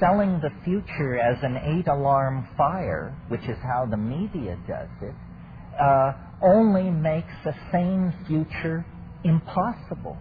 Selling 0.00 0.40
the 0.40 0.50
future 0.64 1.18
as 1.18 1.38
an 1.42 1.56
eight 1.56 1.88
alarm 1.88 2.46
fire, 2.56 3.16
which 3.28 3.42
is 3.42 3.58
how 3.62 3.86
the 3.90 3.96
media 3.96 4.58
does 4.68 4.90
it, 5.02 5.14
uh, 5.80 6.12
only 6.42 6.90
makes 6.90 7.34
a 7.46 7.54
sane 7.72 8.12
future 8.26 8.84
impossible. 9.24 10.18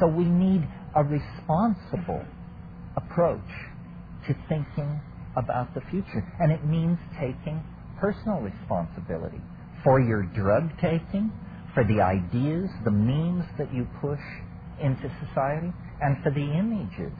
So 0.00 0.06
we 0.08 0.24
need 0.24 0.68
a 0.94 1.04
responsible 1.04 2.24
approach 2.96 3.50
to 4.28 4.34
thinking 4.48 5.00
about 5.36 5.74
the 5.74 5.82
future. 5.90 6.24
And 6.40 6.52
it 6.52 6.64
means 6.64 6.98
taking 7.20 7.62
personal 8.00 8.40
responsibility 8.40 9.40
for 9.84 10.00
your 10.00 10.24
drug 10.24 10.70
taking, 10.80 11.32
for 11.74 11.84
the 11.84 12.00
ideas, 12.02 12.70
the 12.84 12.90
memes 12.90 13.44
that 13.58 13.72
you 13.74 13.86
push 14.00 14.20
into 14.82 15.10
society, 15.26 15.72
and 16.00 16.22
for 16.22 16.30
the 16.30 16.40
images 16.40 17.12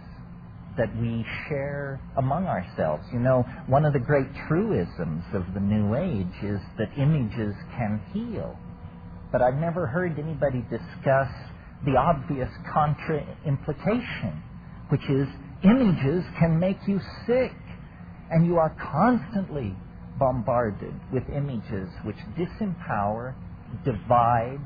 that 0.76 0.94
we 1.01 1.24
share 1.48 2.01
among 2.18 2.46
ourselves. 2.46 3.05
You 3.12 3.20
know, 3.20 3.44
one 3.68 3.84
of 3.84 3.92
the 3.92 4.01
great 4.01 4.28
truisms 4.48 5.24
of 5.32 5.44
the 5.55 5.60
New 5.60 5.94
Age 5.94 6.34
is 6.42 6.60
that 6.78 6.90
images 6.98 7.55
can 7.76 8.01
heal. 8.12 8.59
But 9.32 9.42
I've 9.42 9.56
never 9.56 9.86
heard 9.86 10.18
anybody 10.18 10.62
discuss 10.70 11.30
the 11.84 11.96
obvious 11.96 12.51
contra 12.72 13.24
implication, 13.46 14.42
which 14.88 15.05
is 15.10 15.28
images 15.64 16.24
can 16.38 16.59
make 16.59 16.78
you 16.86 17.01
sick. 17.26 17.52
And 18.30 18.46
you 18.46 18.56
are 18.59 18.74
constantly 18.92 19.76
bombarded 20.18 20.94
with 21.12 21.24
images 21.28 21.88
which 22.05 22.16
disempower, 22.38 23.34
divide, 23.84 24.60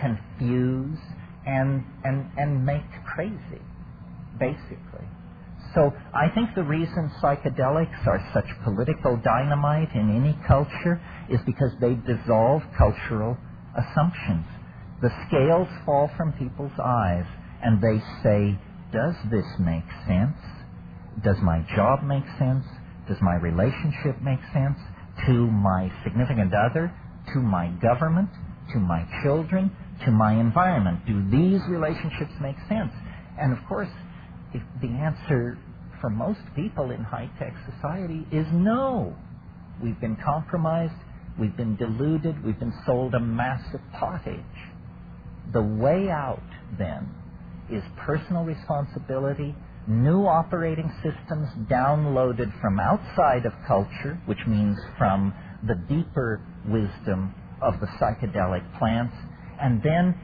confuse, 0.00 0.98
and, 1.48 1.84
and, 2.04 2.30
and 2.36 2.64
make 2.64 2.84
crazy, 3.14 3.62
basically. 4.38 5.08
So 5.74 5.92
I 6.14 6.28
think 6.34 6.54
the 6.54 6.62
reason 6.62 7.10
psychedelics 7.22 8.06
are 8.06 8.20
such 8.32 8.46
political 8.64 9.16
dynamite 9.16 9.94
in 9.94 10.14
any 10.14 10.38
culture 10.46 11.00
is 11.28 11.40
because 11.46 11.72
they 11.80 11.94
dissolve 11.94 12.62
cultural 12.76 13.36
assumptions. 13.76 14.46
The 15.00 15.10
scales 15.28 15.68
fall 15.86 16.10
from 16.16 16.32
people's 16.32 16.78
eyes 16.82 17.26
and 17.62 17.80
they 17.80 18.02
say 18.22 18.58
does 18.92 19.14
this 19.30 19.44
make 19.60 19.84
sense? 20.06 20.38
Does 21.22 21.36
my 21.42 21.64
job 21.76 22.02
make 22.02 22.24
sense? 22.38 22.64
Does 23.06 23.18
my 23.20 23.36
relationship 23.36 24.20
make 24.22 24.40
sense? 24.52 24.78
To 25.26 25.50
my 25.50 25.92
significant 26.04 26.52
other? 26.54 26.92
To 27.34 27.40
my 27.40 27.68
government? 27.82 28.30
To 28.72 28.78
my 28.78 29.04
children? 29.22 29.70
To 30.04 30.10
my 30.12 30.32
environment? 30.34 31.06
Do 31.06 31.22
these 31.30 31.60
relationships 31.68 32.32
make 32.40 32.56
sense? 32.68 32.92
And 33.38 33.52
of 33.52 33.58
course, 33.68 33.88
if 34.54 34.62
the 34.80 34.88
answer 34.88 35.58
for 36.00 36.10
most 36.10 36.40
people 36.54 36.90
in 36.90 37.02
high 37.02 37.30
tech 37.38 37.54
society 37.74 38.26
is 38.32 38.46
no. 38.52 39.16
We've 39.82 40.00
been 40.00 40.16
compromised, 40.24 40.94
we've 41.38 41.56
been 41.56 41.76
deluded, 41.76 42.44
we've 42.44 42.58
been 42.58 42.74
sold 42.86 43.14
a 43.14 43.20
massive 43.20 43.80
pottage. 43.92 44.40
The 45.52 45.62
way 45.62 46.08
out, 46.10 46.42
then, 46.78 47.08
is 47.70 47.82
personal 48.06 48.44
responsibility, 48.44 49.54
new 49.86 50.26
operating 50.26 50.92
systems 51.02 51.48
downloaded 51.70 52.52
from 52.60 52.78
outside 52.78 53.46
of 53.46 53.52
culture, 53.66 54.20
which 54.26 54.46
means 54.46 54.78
from 54.98 55.34
the 55.66 55.74
deeper 55.88 56.40
wisdom 56.66 57.34
of 57.62 57.80
the 57.80 57.86
psychedelic 58.00 58.78
plants, 58.78 59.14
and 59.60 59.82
then 59.82 60.14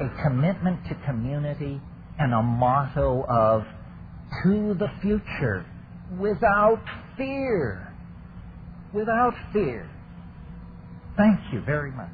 a 0.00 0.08
commitment 0.22 0.84
to 0.86 0.94
community 1.06 1.80
and 2.18 2.32
a 2.32 2.42
motto 2.42 3.24
of 3.28 3.64
to 4.42 4.74
the 4.74 4.88
future 5.00 5.64
without 6.18 6.82
fear. 7.16 7.94
Without 8.92 9.34
fear. 9.52 9.90
Thank 11.16 11.40
you 11.52 11.60
very 11.62 11.90
much. 11.90 12.08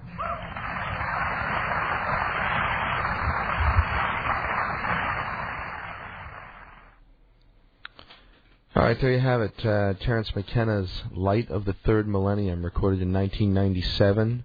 All 8.76 8.82
right, 8.82 9.00
there 9.00 9.12
you 9.12 9.20
have 9.20 9.40
it. 9.40 9.64
Uh, 9.64 9.94
Terence 9.94 10.34
McKenna's 10.34 10.90
Light 11.12 11.48
of 11.48 11.64
the 11.64 11.74
Third 11.84 12.08
Millennium, 12.08 12.64
recorded 12.64 13.02
in 13.02 13.12
1997 13.12 14.44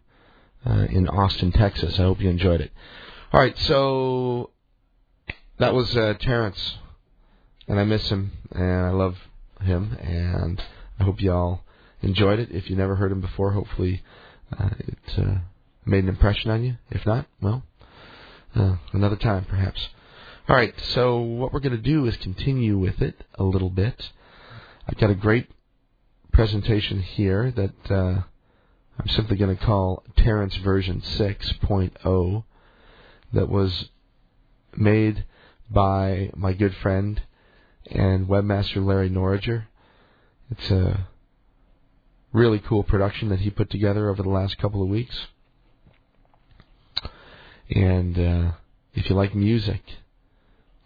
uh, 0.65 0.87
in 0.89 1.07
Austin, 1.07 1.51
Texas. 1.51 1.99
I 1.99 2.03
hope 2.03 2.21
you 2.21 2.29
enjoyed 2.29 2.61
it. 2.61 2.71
All 3.31 3.39
right, 3.39 3.57
so 3.59 4.51
that 5.57 5.73
was 5.73 5.95
uh, 5.95 6.15
Terence, 6.19 6.77
and 7.67 7.79
I 7.79 7.83
miss 7.83 8.09
him, 8.09 8.31
and 8.51 8.85
I 8.85 8.89
love 8.91 9.17
him, 9.61 9.97
and 10.01 10.61
I 10.99 11.03
hope 11.03 11.21
y'all 11.21 11.61
enjoyed 12.01 12.39
it. 12.39 12.49
If 12.51 12.69
you 12.69 12.75
never 12.75 12.95
heard 12.95 13.11
him 13.11 13.21
before, 13.21 13.51
hopefully 13.51 14.03
uh, 14.57 14.69
it 14.79 15.17
uh, 15.17 15.35
made 15.85 16.03
an 16.03 16.09
impression 16.09 16.51
on 16.51 16.63
you. 16.63 16.77
If 16.89 17.05
not, 17.05 17.27
well, 17.41 17.63
uh, 18.55 18.75
another 18.93 19.15
time 19.15 19.45
perhaps. 19.45 19.89
All 20.47 20.55
right, 20.55 20.73
so 20.93 21.19
what 21.19 21.53
we're 21.53 21.59
going 21.59 21.75
to 21.75 21.77
do 21.77 22.05
is 22.07 22.17
continue 22.17 22.77
with 22.77 23.01
it 23.01 23.23
a 23.35 23.43
little 23.43 23.69
bit. 23.69 24.09
I've 24.87 24.97
got 24.97 25.11
a 25.11 25.15
great 25.15 25.47
presentation 26.31 27.01
here 27.01 27.51
that 27.51 27.91
uh, 27.91 28.21
I'm 28.99 29.07
simply 29.07 29.37
going 29.37 29.55
to 29.55 29.65
call 29.65 30.03
Terence 30.17 30.55
version 30.57 31.01
6.0 31.01 32.43
that 33.31 33.49
was 33.49 33.85
made 34.75 35.23
by 35.69 36.31
my 36.35 36.51
good 36.51 36.75
friend 36.75 37.21
and 37.89 38.27
webmaster 38.27 38.85
Larry 38.85 39.09
Norriger. 39.09 39.65
It's 40.51 40.69
a 40.69 41.07
really 42.33 42.59
cool 42.59 42.83
production 42.83 43.29
that 43.29 43.39
he 43.39 43.49
put 43.49 43.69
together 43.69 44.09
over 44.09 44.21
the 44.21 44.29
last 44.29 44.57
couple 44.57 44.83
of 44.83 44.89
weeks. 44.89 45.27
And 47.69 48.19
uh, 48.19 48.51
if 48.93 49.09
you 49.09 49.15
like 49.15 49.33
music 49.33 49.81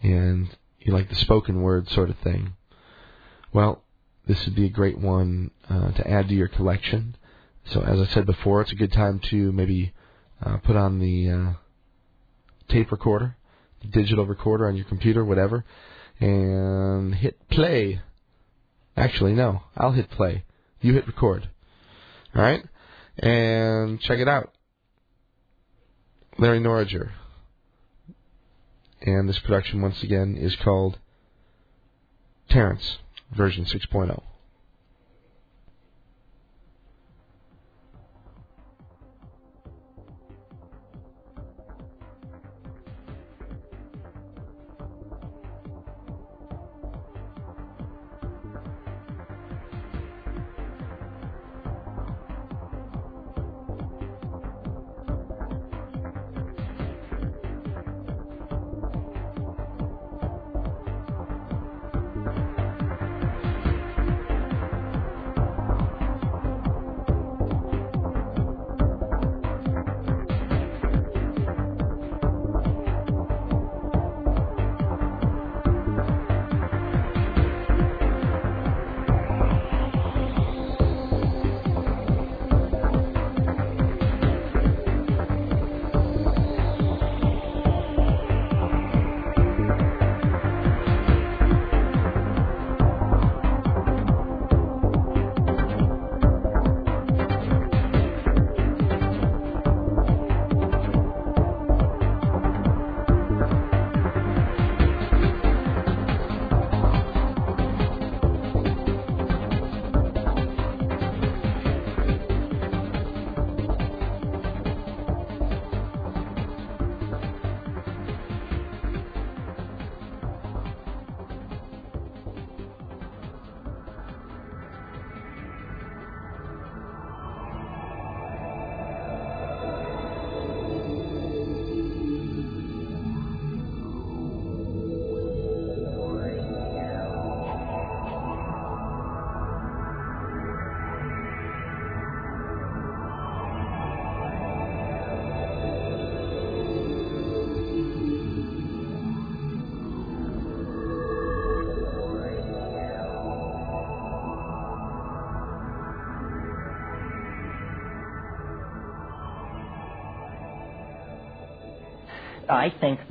and 0.04 0.56
you 0.80 0.94
like 0.94 1.10
the 1.10 1.16
spoken 1.16 1.64
word 1.64 1.90
sort 1.90 2.12
of 2.12 2.18
thing, 2.20 2.54
well, 3.52 3.82
this 4.28 4.46
would 4.46 4.56
be 4.56 4.66
a 4.66 4.70
great 4.70 5.00
one 5.00 5.50
uh, 5.68 5.92
to 5.94 6.08
add 6.08 6.28
to 6.30 6.36
your 6.36 6.48
collection. 6.48 7.16
So, 7.66 7.82
as 7.82 8.00
I 8.00 8.06
said 8.14 8.26
before, 8.26 8.62
it's 8.62 8.72
a 8.72 8.76
good 8.76 8.92
time 8.92 9.20
to 9.30 9.52
maybe 9.52 9.94
uh, 10.42 10.58
put 10.58 10.76
on 10.76 11.00
the 11.00 11.30
uh, 11.30 11.54
tape 12.68 12.92
recorder, 12.92 13.38
the 13.82 13.88
digital 13.88 14.26
recorder 14.26 14.68
on 14.68 14.76
your 14.76 14.86
computer, 14.86 15.24
whatever, 15.24 15.64
and 16.20 17.16
hit 17.16 17.50
play. 17.50 18.02
Actually, 18.98 19.34
no, 19.34 19.64
I'll 19.78 19.94
hit 19.94 20.10
play. 20.10 20.44
You 20.82 20.94
hit 20.94 21.08
record. 21.08 21.50
All 22.36 22.42
right? 22.42 22.64
And 23.18 24.00
check 24.02 24.20
it 24.20 24.28
out. 24.28 24.52
Larry 26.38 26.60
Norriger. 26.60 27.12
And 29.02 29.28
this 29.28 29.40
production, 29.40 29.82
once 29.82 30.02
again, 30.04 30.38
is 30.38 30.56
called 30.56 30.98
Terence 32.50 32.98
version 33.36 33.66
6.0. 33.66 34.22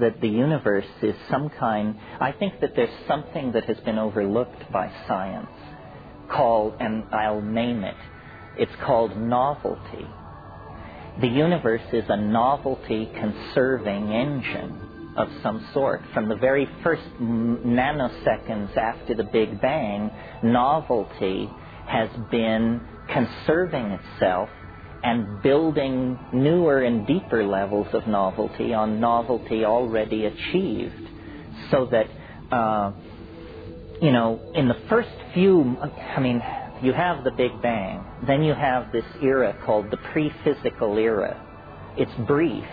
that 0.00 0.20
the 0.20 0.28
universe 0.28 0.86
is 1.02 1.14
some 1.30 1.50
kind, 1.50 1.96
I 2.20 2.32
think 2.32 2.60
that 2.60 2.74
there's 2.76 3.06
something 3.08 3.52
that 3.52 3.64
has 3.64 3.78
been 3.80 3.98
overlooked 3.98 4.70
by 4.72 4.90
science 5.08 5.48
called, 6.30 6.74
and 6.80 7.04
I'll 7.12 7.42
name 7.42 7.84
it, 7.84 7.96
it's 8.58 8.72
called 8.84 9.16
novelty. 9.16 10.06
The 11.20 11.28
universe 11.28 11.82
is 11.92 12.04
a 12.08 12.16
novelty 12.16 13.10
conserving 13.14 14.12
engine. 14.12 14.88
of 15.16 15.28
some 15.42 15.66
sort. 15.74 16.02
From 16.14 16.28
the 16.28 16.36
very 16.36 16.68
first 16.82 17.02
nanoseconds 17.20 18.76
after 18.76 19.14
the 19.14 19.24
Big 19.24 19.60
Bang, 19.60 20.10
novelty 20.42 21.50
has 21.86 22.08
been 22.30 22.80
conserving 23.12 23.86
itself 23.86 24.48
and 25.02 25.42
building 25.42 26.18
newer 26.32 26.82
and 26.82 27.06
deeper 27.06 27.44
levels 27.44 27.88
of 27.92 28.06
novelty 28.06 28.72
on 28.72 29.00
novelty 29.00 29.64
already 29.64 30.26
achieved. 30.26 31.08
So 31.70 31.86
that, 31.86 32.06
uh, 32.54 32.92
you 34.00 34.12
know, 34.12 34.40
in 34.54 34.68
the 34.68 34.80
first 34.88 35.10
few, 35.34 35.76
I 35.80 36.20
mean, 36.20 36.40
you 36.82 36.92
have 36.92 37.24
the 37.24 37.30
Big 37.32 37.60
Bang, 37.62 38.04
then 38.26 38.42
you 38.42 38.54
have 38.54 38.92
this 38.92 39.04
era 39.22 39.56
called 39.64 39.90
the 39.90 39.96
pre 39.96 40.32
physical 40.44 40.96
era. 40.98 41.40
It's 41.96 42.12
brief, 42.26 42.64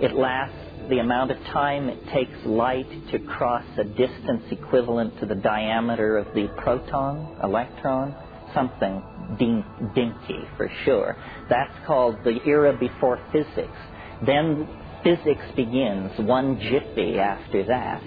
it 0.00 0.12
lasts 0.12 0.56
the 0.88 0.98
amount 0.98 1.30
of 1.30 1.38
time 1.46 1.88
it 1.88 1.98
takes 2.12 2.44
light 2.44 2.88
to 3.10 3.18
cross 3.18 3.64
a 3.78 3.84
distance 3.84 4.42
equivalent 4.50 5.18
to 5.20 5.26
the 5.26 5.34
diameter 5.34 6.18
of 6.18 6.26
the 6.34 6.48
proton, 6.58 7.38
electron, 7.42 8.14
something 8.52 9.02
dinky 9.38 10.40
for 10.56 10.70
sure. 10.84 11.16
That's 11.48 11.74
called 11.86 12.16
the 12.24 12.40
era 12.46 12.76
before 12.76 13.20
physics. 13.32 13.78
Then 14.24 14.68
physics 15.02 15.44
begins, 15.54 16.18
one 16.18 16.58
jiffy 16.60 17.18
after 17.18 17.64
that. 17.64 18.02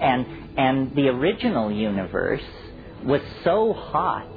And, 0.00 0.26
and 0.56 0.96
the 0.96 1.08
original 1.08 1.70
universe 1.70 2.42
was 3.04 3.20
so 3.44 3.72
hot 3.72 4.28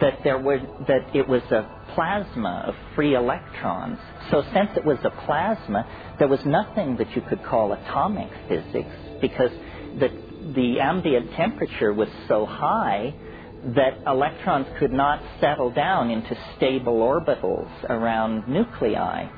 that 0.00 0.20
there 0.22 0.38
were 0.38 0.60
that 0.86 1.14
it 1.14 1.26
was 1.26 1.42
a 1.50 1.68
plasma 1.94 2.64
of 2.66 2.74
free 2.94 3.14
electrons. 3.14 3.98
So 4.30 4.44
since 4.54 4.70
it 4.76 4.84
was 4.84 4.98
a 5.02 5.10
plasma, 5.10 5.86
there 6.18 6.28
was 6.28 6.44
nothing 6.44 6.96
that 6.98 7.14
you 7.16 7.22
could 7.22 7.42
call 7.42 7.72
atomic 7.72 8.30
physics 8.48 8.94
because 9.20 9.50
the 9.98 10.10
the 10.54 10.80
ambient 10.80 11.32
temperature 11.32 11.92
was 11.92 12.08
so 12.28 12.46
high 12.46 13.14
that 13.74 13.98
electrons 14.06 14.66
could 14.78 14.92
not 14.92 15.22
settle 15.40 15.70
down 15.70 16.10
into 16.10 16.36
stable 16.56 17.00
orbitals 17.00 17.70
around 17.90 18.48
nuclei. 18.48 19.28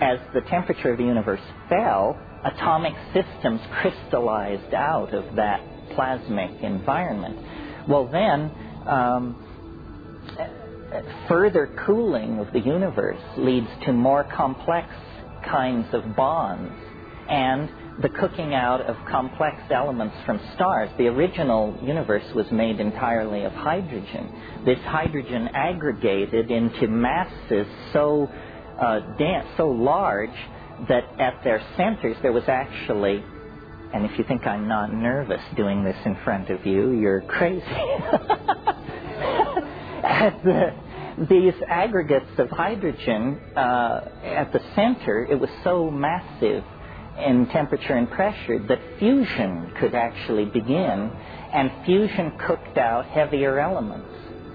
As 0.00 0.18
the 0.34 0.42
temperature 0.42 0.92
of 0.92 0.98
the 0.98 1.04
universe 1.04 1.40
fell, 1.68 2.18
atomic 2.44 2.94
systems 3.14 3.60
crystallized 3.80 4.74
out 4.74 5.14
of 5.14 5.36
that 5.36 5.60
plasmic 5.90 6.62
environment. 6.62 7.38
Well, 7.88 8.06
then, 8.06 8.50
um, 8.86 9.36
further 11.28 11.70
cooling 11.86 12.38
of 12.38 12.52
the 12.52 12.60
universe 12.60 13.20
leads 13.36 13.68
to 13.86 13.92
more 13.92 14.24
complex 14.24 14.88
kinds 15.44 15.86
of 15.92 16.14
bonds 16.14 16.72
and 17.28 17.70
the 18.02 18.08
cooking 18.08 18.52
out 18.54 18.80
of 18.82 18.96
complex 19.08 19.56
elements 19.70 20.16
from 20.26 20.40
stars. 20.54 20.90
The 20.98 21.06
original 21.06 21.78
universe 21.82 22.24
was 22.34 22.50
made 22.50 22.80
entirely 22.80 23.44
of 23.44 23.52
hydrogen. 23.52 24.28
This 24.64 24.80
hydrogen 24.80 25.48
aggregated 25.54 26.50
into 26.50 26.88
masses 26.88 27.66
so 27.92 28.28
uh, 28.80 29.00
dense, 29.18 29.46
so 29.56 29.68
large 29.68 30.30
that 30.88 31.04
at 31.20 31.44
their 31.44 31.62
centers 31.76 32.16
there 32.22 32.32
was 32.32 32.44
actually 32.48 33.24
and 33.94 34.06
if 34.06 34.18
you 34.18 34.24
think 34.24 34.46
I'm 34.46 34.66
not 34.68 34.92
nervous 34.92 35.42
doing 35.54 35.84
this 35.84 35.96
in 36.06 36.16
front 36.24 36.48
of 36.48 36.64
you, 36.64 36.92
you're 36.92 37.20
crazy. 37.20 37.62
at 40.02 40.42
the, 40.42 40.74
these 41.28 41.52
aggregates 41.68 42.38
of 42.38 42.48
hydrogen 42.48 43.38
uh, 43.54 44.08
at 44.24 44.50
the 44.52 44.60
center, 44.74 45.26
it 45.30 45.38
was 45.38 45.50
so 45.62 45.90
massive 45.90 46.64
in 47.18 47.46
temperature 47.48 47.94
and 47.94 48.10
pressure 48.10 48.58
that 48.68 48.80
fusion 48.98 49.72
could 49.78 49.94
actually 49.94 50.46
begin, 50.46 51.10
and 51.52 51.70
fusion 51.84 52.32
cooked 52.46 52.78
out 52.78 53.06
heavier 53.06 53.58
elements 53.60 54.08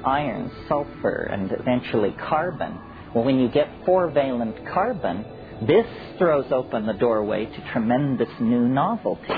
iron, 0.05 0.51
sulfur, 0.67 1.27
and 1.31 1.51
eventually 1.51 2.11
carbon. 2.29 2.77
Well, 3.13 3.23
when 3.23 3.39
you 3.39 3.49
get 3.49 3.67
four 3.85 4.09
valent 4.11 4.55
carbon, 4.71 5.25
this 5.67 5.87
throws 6.17 6.51
open 6.51 6.85
the 6.85 6.93
doorway 6.93 7.45
to 7.45 7.71
tremendous 7.71 8.29
new 8.39 8.67
novelty. 8.67 9.33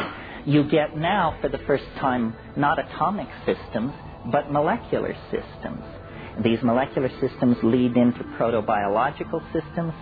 You 0.45 0.63
get 0.69 0.97
now, 0.97 1.37
for 1.41 1.49
the 1.49 1.59
first 1.59 1.85
time, 1.99 2.35
not 2.55 2.79
atomic 2.79 3.27
systems, 3.45 3.93
but 4.31 4.51
molecular 4.51 5.15
systems. 5.31 5.83
These 6.43 6.61
molecular 6.61 7.09
systems 7.19 7.57
lead 7.63 7.97
into 7.97 8.23
protobiological 8.37 9.41
systems. 9.53 9.93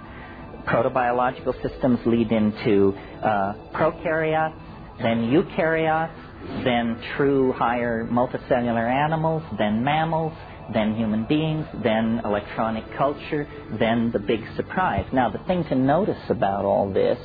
Protobiological 0.68 1.54
systems 1.62 2.00
lead 2.06 2.32
into 2.32 2.94
uh, 3.24 3.54
prokaryotes, 3.74 4.54
then 5.02 5.30
eukaryotes, 5.32 6.64
then 6.64 7.02
true 7.16 7.54
higher 7.54 8.06
multicellular 8.06 8.90
animals, 8.92 9.44
then 9.58 9.84
mammals, 9.84 10.34
then 10.74 10.96
human 10.96 11.26
beings, 11.26 11.66
then 11.84 12.22
electronic 12.26 12.84
culture, 12.98 13.48
then 13.80 14.12
the 14.12 14.20
big 14.20 14.42
surprise. 14.56 15.06
Now, 15.14 15.30
the 15.30 15.40
thing 15.48 15.64
to 15.66 15.76
notice 15.76 16.22
about 16.30 16.66
all 16.66 16.92
this 16.92 17.18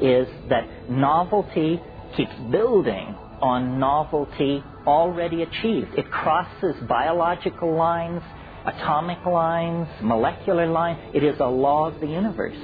is 0.00 0.28
that 0.48 0.90
novelty 0.90 1.80
keeps 2.16 2.34
building 2.50 3.14
on 3.40 3.78
novelty 3.78 4.62
already 4.86 5.42
achieved. 5.42 5.94
It 5.96 6.10
crosses 6.10 6.74
biological 6.88 7.74
lines, 7.76 8.22
atomic 8.64 9.24
lines, 9.24 9.86
molecular 10.02 10.66
lines. 10.66 10.98
It 11.14 11.22
is 11.22 11.38
a 11.40 11.46
law 11.46 11.86
of 11.86 12.00
the 12.00 12.06
universe, 12.06 12.58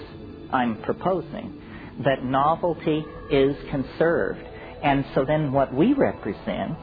I'm 0.55 0.81
proposing, 0.83 1.61
that 2.05 2.25
novelty 2.25 3.05
is 3.31 3.57
conserved. 3.71 4.41
And 4.83 5.05
so 5.15 5.25
then 5.25 5.53
what 5.53 5.75
we 5.75 5.95
represent 5.95 6.79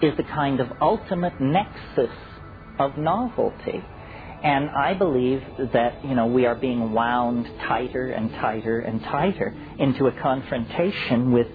is 0.00 0.16
the 0.16 0.22
kind 0.22 0.60
of 0.60 0.68
ultimate 0.80 1.40
nexus 1.40 2.10
of 2.78 2.96
novelty. 2.96 3.82
And 4.44 4.70
I 4.70 4.94
believe 4.94 5.42
that, 5.72 6.04
you 6.04 6.14
know, 6.14 6.26
we 6.26 6.46
are 6.46 6.54
being 6.54 6.92
wound 6.92 7.46
tighter 7.66 8.10
and 8.10 8.30
tighter 8.30 8.80
and 8.80 9.00
tighter 9.02 9.54
into 9.78 10.06
a 10.06 10.12
confrontation 10.20 11.32
with 11.32 11.46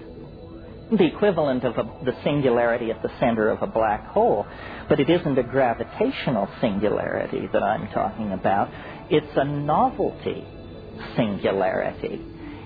the 0.90 1.04
equivalent 1.04 1.64
of 1.64 1.76
a, 1.76 2.04
the 2.04 2.16
singularity 2.24 2.90
at 2.90 3.02
the 3.02 3.10
center 3.20 3.50
of 3.50 3.62
a 3.62 3.66
black 3.66 4.06
hole. 4.06 4.46
But 4.88 5.00
it 5.00 5.10
isn't 5.10 5.38
a 5.38 5.42
gravitational 5.42 6.48
singularity 6.62 7.46
that 7.52 7.62
I'm 7.62 7.88
talking 7.88 8.32
about. 8.32 8.70
It's 9.10 9.36
a 9.36 9.44
novelty 9.44 10.46
singularity. 11.16 12.20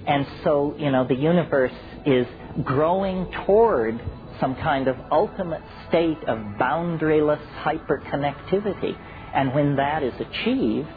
And 0.07 0.27
so, 0.43 0.75
you 0.79 0.91
know, 0.91 1.07
the 1.07 1.15
universe 1.15 1.73
is 2.05 2.27
growing 2.65 3.31
toward 3.47 4.01
some 4.41 4.57
kind 4.57 4.89
of 4.89 4.97
ultimate 5.11 5.63
state 5.89 6.19
of 6.27 6.39
boundaryless 6.59 7.41
hyperconnectivity. 7.63 8.97
And 9.35 9.55
when 9.55 9.77
that 9.77 10.03
is 10.03 10.15
achieved, 10.15 10.89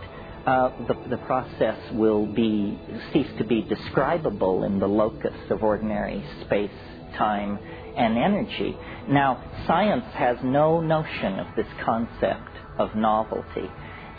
uh, 0.46 0.70
the, 0.88 1.10
the 1.10 1.18
process 1.26 1.78
will 1.94 2.26
be 2.26 2.80
cease 3.14 3.28
to 3.38 3.44
be 3.44 3.62
describable 3.64 4.64
in 4.64 4.80
the 4.80 4.88
locus 4.88 5.36
of 5.50 5.64
ordinary 5.64 6.24
space 6.46 6.72
time, 7.18 7.58
and 7.98 8.18
energy. 8.18 8.78
Now, 9.08 9.44
science 9.68 10.06
has 10.14 10.38
no 10.44 10.82
notion 10.82 11.40
of 11.40 11.48
this 11.56 11.68
concept 11.84 12.50
of 12.78 12.96
novelty. 12.96 13.70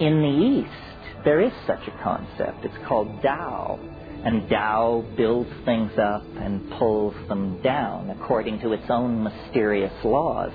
In 0.00 0.20
the 0.20 0.62
East, 0.62 0.95
there 1.26 1.40
is 1.40 1.52
such 1.66 1.86
a 1.88 2.02
concept. 2.04 2.64
It's 2.64 2.86
called 2.86 3.20
Tao. 3.20 3.80
And 4.24 4.48
Tao 4.48 5.04
builds 5.16 5.50
things 5.64 5.90
up 5.98 6.24
and 6.36 6.70
pulls 6.78 7.14
them 7.28 7.60
down 7.62 8.10
according 8.10 8.60
to 8.60 8.72
its 8.72 8.84
own 8.88 9.24
mysterious 9.24 9.92
laws. 10.04 10.52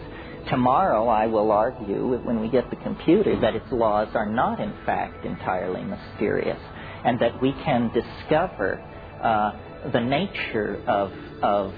Tomorrow, 0.50 1.08
I 1.08 1.28
will 1.28 1.52
argue, 1.52 2.18
when 2.24 2.40
we 2.42 2.50
get 2.50 2.70
the 2.70 2.78
computer, 2.78 3.40
that 3.42 3.54
its 3.54 3.72
laws 3.72 4.08
are 4.16 4.26
not, 4.26 4.60
in 4.60 4.74
fact, 4.86 5.26
entirely 5.26 5.84
mysterious, 5.84 6.60
and 7.06 7.20
that 7.20 7.40
we 7.42 7.52
can 7.64 7.92
discover 7.94 8.82
uh, 9.22 9.92
the 9.92 10.00
nature 10.00 10.82
of, 10.88 11.12
of 11.44 11.74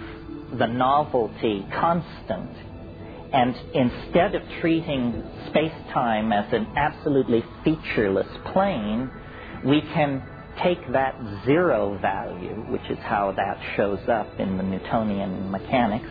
the 0.58 0.68
novelty 0.68 1.66
constant. 1.74 2.52
And 3.34 3.56
instead 3.74 4.36
of 4.36 4.44
treating 4.62 5.24
space 5.50 5.74
time 5.94 6.32
as 6.32 6.54
an 6.54 6.68
absolutely 6.76 7.44
featureless 7.64 8.28
plane, 8.54 9.10
we 9.66 9.82
can 9.82 10.24
take 10.64 10.80
that 10.92 11.16
zero 11.46 11.98
value, 12.00 12.64
which 12.72 12.88
is 12.90 13.00
how 13.00 13.34
that 13.36 13.58
shows 13.76 14.00
up 14.08 14.28
in 14.40 14.58
the 14.58 14.64
Newtonian 14.64 15.50
mechanics, 15.50 16.08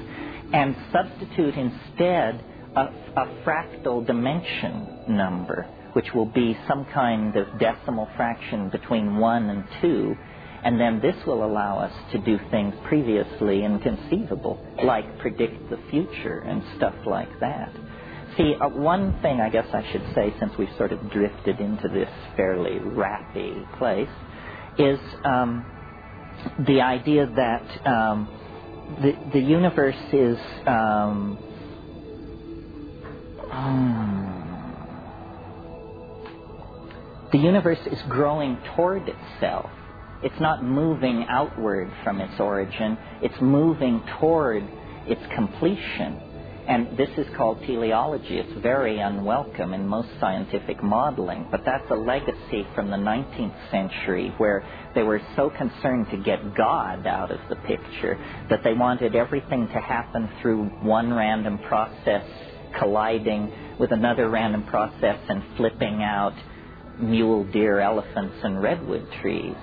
and 0.53 0.77
substitute 0.93 1.55
instead 1.55 2.45
a, 2.75 2.81
a 3.17 3.27
fractal 3.45 4.05
dimension 4.05 4.89
number, 5.09 5.69
which 5.93 6.07
will 6.15 6.27
be 6.27 6.59
some 6.69 6.85
kind 6.87 7.37
of 7.37 7.47
decimal 7.61 8.09
fraction 8.17 8.69
between 8.71 9.17
1 9.19 9.51
and 9.51 9.65
2 9.81 10.17
and 10.65 10.81
then 10.81 11.01
this 11.01 11.17
will 11.27 11.45
allow 11.45 11.79
us 11.79 11.93
to 12.13 12.19
do 12.19 12.39
things 12.51 12.75
previously 12.87 13.65
inconceivable, 13.65 14.59
like 14.85 15.19
predict 15.19 15.71
the 15.71 15.79
future 15.91 16.39
and 16.41 16.63
stuff 16.77 16.95
like 17.07 17.29
that. 17.41 17.73
See, 18.37 18.55
uh, 18.61 18.69
one 18.69 19.21
thing 19.23 19.41
I 19.41 19.51
guess 19.51 19.67
I 19.73 19.83
should 19.93 20.05
say, 20.15 20.35
since 20.41 20.53
we've 20.59 20.69
sort 20.79 20.93
of 20.93 21.11
drifted 21.11 21.61
into 21.61 21.89
this 21.89 22.09
fairly 22.37 22.79
rappy 22.79 23.71
place, 23.79 24.09
is 24.79 24.99
um, 25.25 25.67
the 26.67 26.81
idea 26.81 27.27
that 27.27 27.87
um, 27.87 28.29
the 29.03 29.13
the 29.33 29.41
universe 29.41 29.97
is 30.13 30.39
um, 30.67 31.39
the 37.33 37.39
universe 37.39 37.79
is 37.87 37.99
growing 38.09 38.59
toward 38.77 39.09
itself. 39.09 39.71
It's 40.23 40.41
not 40.41 40.63
moving 40.63 41.27
outward 41.29 41.91
from 42.05 42.21
its 42.21 42.39
origin. 42.39 42.97
It's 43.23 43.41
moving 43.41 44.03
toward 44.21 44.63
its 45.07 45.21
completion. 45.35 46.21
And 46.69 46.97
this 46.97 47.09
is 47.19 47.27
called 47.37 47.61
teleology. 47.67 48.39
It's 48.39 48.63
very 48.63 49.01
unwelcome 49.01 49.75
in 49.75 49.85
most 49.87 50.09
scientific 50.21 50.81
modeling, 50.81 51.49
but 51.51 51.63
that's 51.65 51.91
a 51.91 51.95
legacy 51.95 52.65
from 52.77 52.89
the 52.89 52.97
19th 52.97 53.71
century 53.73 54.33
where 54.39 54.65
they 54.95 55.03
were 55.03 55.21
so 55.35 55.51
concerned 55.51 56.07
to 56.13 56.19
get 56.19 56.55
God 56.55 57.05
out 57.05 57.33
of 57.33 57.41
the 57.49 57.57
picture 57.57 58.17
that 58.49 58.61
they 58.63 58.75
wanted 58.75 59.17
everything 59.17 59.67
to 59.67 59.81
happen 59.81 60.29
through 60.41 60.67
one 60.83 61.13
random 61.13 61.59
process 61.67 62.25
colliding 62.79 63.53
with 63.79 63.91
another 63.91 64.31
random 64.31 64.63
process 64.65 65.19
and 65.29 65.43
flipping 65.57 66.03
out 66.03 66.35
mule 67.01 67.45
deer, 67.53 67.81
elephants, 67.81 68.37
and 68.43 68.63
redwood 68.63 69.07
trees. 69.21 69.57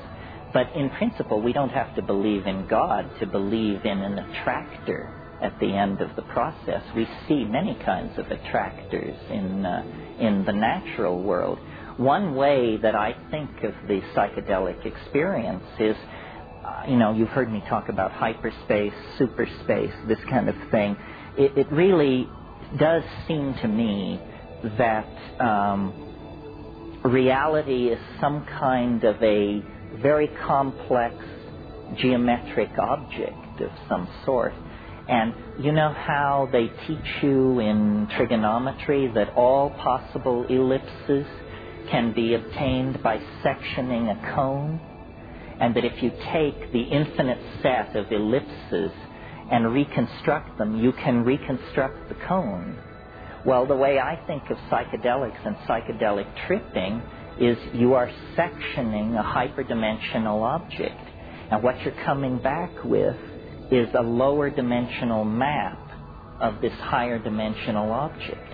But 0.54 0.76
in 0.76 0.90
principle, 0.92 1.42
we 1.42 1.54
don't 1.54 1.70
have 1.70 1.96
to 1.96 2.02
believe 2.02 2.48
in 2.48 2.68
God 2.68 3.10
to 3.20 3.28
believe 3.28 3.86
in 3.86 4.00
an 4.00 4.18
attractor 4.18 5.14
at 5.42 5.58
the 5.60 5.68
end 5.68 6.02
of 6.02 6.16
the 6.16 6.24
process. 6.24 6.82
We 6.96 7.08
see 7.28 7.46
many 7.46 7.76
kinds 7.86 8.18
of 8.18 8.26
attractors 8.32 9.16
in, 9.30 9.66
uh, 9.66 9.84
in 10.20 10.44
the 10.46 10.52
natural 10.54 11.22
world. 11.22 11.60
One 11.98 12.36
way 12.36 12.78
that 12.78 12.96
I 12.96 13.16
think 13.30 13.64
of 13.64 13.74
the 13.88 14.02
psychedelic 14.16 14.86
experience 14.86 15.64
is, 15.80 15.96
uh, 16.66 16.84
you 16.88 16.98
know, 16.98 17.14
you've 17.14 17.30
heard 17.30 17.52
me 17.52 17.64
talk 17.70 17.90
about 17.90 18.12
hyperspace, 18.12 18.94
superspace, 19.20 20.08
this 20.08 20.20
kind 20.30 20.50
of 20.50 20.56
thing. 20.72 20.98
It, 21.38 21.58
it 21.58 21.72
really 21.72 22.28
does 22.78 23.04
seem 23.28 23.54
to 23.62 23.68
me 23.68 24.20
that 24.78 25.42
um, 25.42 25.94
reality 27.04 27.90
is 27.90 28.00
some 28.20 28.46
kind 28.46 29.04
of 29.04 29.22
a 29.24 29.64
very 30.02 30.30
complex 30.46 31.16
geometric 31.98 32.70
object 32.80 33.62
of 33.62 33.72
some 33.88 34.08
sort. 34.26 34.54
And 35.08 35.34
you 35.58 35.72
know 35.72 35.92
how 35.92 36.48
they 36.52 36.68
teach 36.88 37.24
you 37.24 37.60
in 37.60 38.08
trigonometry 38.16 39.12
that 39.16 39.34
all 39.36 39.72
possible 39.72 40.46
ellipses 40.48 41.26
can 41.90 42.14
be 42.14 42.36
obtained 42.36 43.02
by 43.02 43.18
sectioning 43.44 44.12
a 44.12 44.36
cone? 44.36 44.80
And 45.60 45.76
that 45.76 45.84
if 45.84 46.02
you 46.04 46.12
take 46.32 46.72
the 46.72 46.84
infinite 46.84 47.40
set 47.64 47.96
of 47.96 48.12
ellipses 48.12 48.92
and 49.52 49.74
reconstruct 49.74 50.58
them, 50.60 50.78
you 50.78 50.94
can 50.94 51.26
reconstruct 51.26 52.08
the 52.10 52.16
cone. 52.28 52.78
Well, 53.46 53.66
the 53.66 53.76
way 53.76 54.00
I 54.00 54.16
think 54.28 54.44
of 54.52 54.58
psychedelics 54.72 55.46
and 55.46 55.56
psychedelic 55.68 56.28
tripping 56.46 57.02
is 57.40 57.58
you 57.74 57.94
are 57.94 58.10
sectioning 58.38 59.20
a 59.20 59.24
hyperdimensional 59.24 60.42
object. 60.44 61.00
And 61.52 61.64
what 61.64 61.82
you're 61.82 62.06
coming 62.06 62.40
back 62.40 62.84
with 62.84 63.16
is 63.72 63.88
a 63.98 64.04
lower 64.04 64.50
dimensional 64.50 65.24
map 65.26 65.80
of 66.42 66.62
this 66.62 66.74
higher 66.74 67.20
dimensional 67.20 67.92
object. 67.92 68.48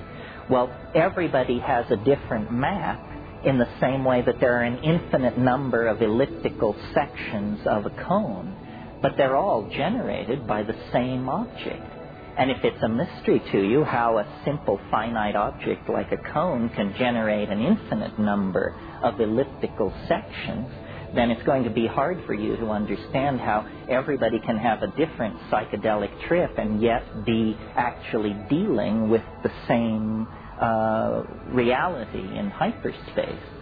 Well, 0.49 0.72
everybody 0.94 1.60
has 1.60 1.86
a 1.90 1.98
different 1.98 2.52
map 2.52 3.02
in 3.45 3.57
the 3.57 3.70
same 3.80 4.03
way 4.03 4.22
that 4.26 4.40
there 4.40 4.60
are 4.60 4.64
an 4.64 4.84
infinite 4.84 5.38
number 5.38 5.88
of 5.88 6.02
elliptical 6.02 6.76
sections 6.94 7.60
of 7.66 7.86
a 7.86 7.91
cone, 8.07 8.56
but 9.02 9.14
they're 9.18 9.38
all 9.38 9.70
generated 9.70 10.48
by 10.48 10.64
the 10.64 10.76
same 10.91 11.30
object. 11.30 11.95
And 12.38 12.52
if 12.52 12.64
it's 12.64 12.82
a 12.84 12.90
mystery 12.90 13.41
to 13.52 13.62
you 13.62 13.84
how 13.84 14.18
a 14.18 14.41
simple 14.44 14.80
finite 14.91 15.36
object 15.36 15.90
like 15.90 16.12
a 16.12 16.18
cone 16.34 16.70
can 16.70 16.94
generate 16.98 17.49
an 17.49 17.62
infinite 17.62 18.20
number 18.20 18.76
of 19.03 19.20
elliptical 19.20 19.94
sections, 20.07 20.68
then 21.16 21.32
it's 21.32 21.44
going 21.44 21.64
to 21.64 21.70
be 21.70 21.88
hard 21.88 22.22
for 22.26 22.34
you 22.34 22.57
to 22.57 22.68
understand 22.68 23.40
how 23.40 23.66
everybody 23.90 24.40
can 24.40 24.57
have 24.57 24.84
a 24.84 24.88
different 24.98 25.38
psychedelic 25.49 26.12
trip 26.28 26.52
and 26.57 26.82
yet 26.82 27.26
be 27.26 27.57
actually 27.76 28.36
dealing 28.49 29.10
with 29.10 29.24
the 29.44 29.52
same 29.68 30.28
uh, 30.60 31.24
reality 31.53 32.38
in 32.38 32.49
hyperspace. 32.49 33.55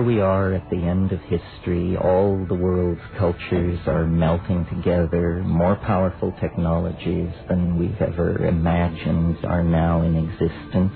Here 0.00 0.06
we 0.06 0.20
are 0.22 0.54
at 0.54 0.70
the 0.70 0.76
end 0.76 1.12
of 1.12 1.20
history. 1.28 1.94
All 1.94 2.46
the 2.48 2.54
world's 2.54 3.02
cultures 3.18 3.78
are 3.86 4.06
melting 4.06 4.64
together. 4.74 5.42
More 5.44 5.76
powerful 5.76 6.32
technologies 6.40 7.28
than 7.50 7.78
we've 7.78 8.00
ever 8.00 8.46
imagined 8.46 9.44
are 9.44 9.62
now 9.62 10.00
in 10.00 10.16
existence. 10.16 10.94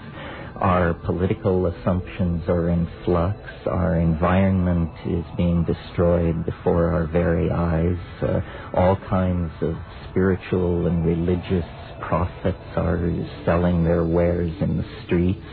Our 0.56 0.94
political 0.94 1.66
assumptions 1.66 2.48
are 2.48 2.70
in 2.70 2.88
flux. 3.04 3.38
Our 3.66 3.96
environment 3.96 4.92
is 5.04 5.24
being 5.36 5.66
destroyed 5.66 6.46
before 6.46 6.90
our 6.92 7.06
very 7.06 7.50
eyes. 7.50 7.98
Uh, 8.22 8.40
all 8.72 8.96
kinds 9.10 9.52
of 9.60 9.74
spiritual 10.08 10.86
and 10.86 11.04
religious 11.04 11.68
prophets 12.00 12.56
are 12.76 13.12
selling 13.44 13.84
their 13.84 14.04
wares 14.04 14.54
in 14.62 14.78
the 14.78 14.86
streets. 15.04 15.44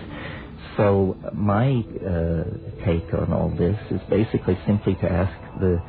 So 0.77 1.18
my 1.34 1.69
uh, 2.06 2.45
take 2.85 3.14
on 3.14 3.34
all 3.34 3.53
this 3.57 3.77
is 3.91 4.02
basically 4.10 4.60
simply 4.68 4.95
to 4.95 5.11
ask 5.11 5.34
the 5.60 5.84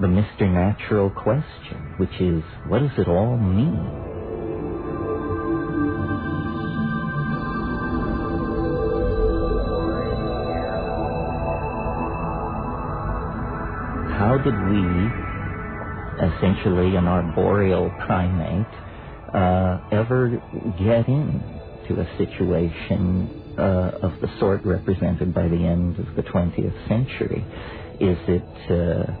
the 0.00 0.08
Mr. 0.08 0.50
Natural 0.52 1.10
question, 1.10 1.94
which 1.98 2.20
is, 2.20 2.44
what 2.66 2.80
does 2.80 2.98
it 2.98 3.08
all 3.08 3.36
mean? 3.38 3.92
How 13.94 14.38
did 14.38 14.54
we, 14.70 15.16
essentially 16.20 16.96
an 16.96 17.06
arboreal 17.08 17.90
primate, 18.06 18.66
uh, 19.34 19.80
ever 19.92 20.42
get 20.78 21.08
into 21.08 22.00
a 22.00 22.18
situation 22.18 23.35
uh, 23.58 23.98
of 24.02 24.20
the 24.20 24.28
sort 24.38 24.64
represented 24.64 25.34
by 25.34 25.48
the 25.48 25.56
end 25.56 25.98
of 25.98 26.14
the 26.16 26.22
20th 26.22 26.88
century? 26.88 27.44
Is 28.00 28.18
it 28.28 28.70
uh, 28.70 29.12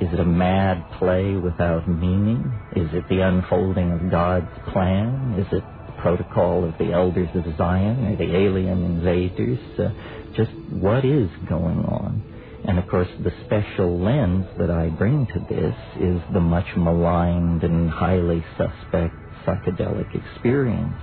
is 0.00 0.12
it 0.12 0.18
a 0.18 0.24
mad 0.24 0.84
play 0.98 1.36
without 1.36 1.88
meaning? 1.88 2.52
Is 2.74 2.88
it 2.92 3.08
the 3.08 3.20
unfolding 3.20 3.92
of 3.92 4.10
God's 4.10 4.50
plan? 4.72 5.36
Is 5.38 5.46
it 5.52 5.62
the 5.86 5.92
protocol 6.02 6.64
of 6.64 6.76
the 6.78 6.92
elders 6.92 7.28
of 7.34 7.44
Zion 7.56 8.06
or 8.06 8.16
the 8.16 8.36
alien 8.36 8.84
invaders? 8.84 9.58
Uh, 9.78 9.90
just 10.36 10.50
what 10.70 11.04
is 11.04 11.30
going 11.48 11.78
on? 11.78 12.22
And 12.66 12.78
of 12.78 12.88
course, 12.88 13.08
the 13.22 13.32
special 13.46 14.00
lens 14.00 14.46
that 14.58 14.70
I 14.70 14.88
bring 14.88 15.26
to 15.26 15.40
this 15.48 15.76
is 16.00 16.20
the 16.32 16.40
much 16.40 16.66
maligned 16.76 17.62
and 17.62 17.88
highly 17.88 18.44
suspect 18.56 19.14
psychedelic 19.46 20.08
experience. 20.14 20.96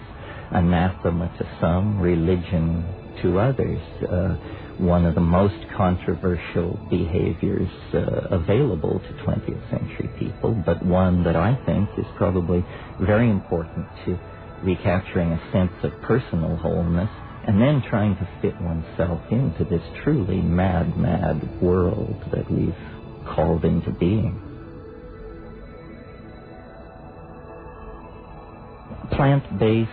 Anathema 0.51 1.29
to 1.39 1.57
some, 1.61 1.99
religion 1.99 2.85
to 3.23 3.39
others. 3.39 3.81
Uh, 4.03 4.35
one 4.77 5.05
of 5.05 5.15
the 5.15 5.21
most 5.21 5.55
controversial 5.77 6.79
behaviors 6.89 7.69
uh, 7.93 7.99
available 8.31 9.01
to 9.01 9.13
20th 9.25 9.71
century 9.71 10.11
people, 10.19 10.55
but 10.65 10.83
one 10.85 11.23
that 11.25 11.35
I 11.35 11.59
think 11.65 11.89
is 11.97 12.05
probably 12.17 12.65
very 13.01 13.29
important 13.29 13.87
to 14.05 14.19
recapturing 14.63 15.33
a 15.33 15.51
sense 15.53 15.73
of 15.83 15.93
personal 16.01 16.57
wholeness 16.57 17.09
and 17.47 17.61
then 17.61 17.83
trying 17.89 18.15
to 18.17 18.29
fit 18.41 18.59
oneself 18.61 19.21
into 19.31 19.65
this 19.65 19.83
truly 20.03 20.41
mad, 20.41 20.97
mad 20.97 21.61
world 21.61 22.15
that 22.33 22.49
we've 22.51 22.75
called 23.35 23.65
into 23.65 23.91
being. 23.99 24.41
Plant-based 29.11 29.91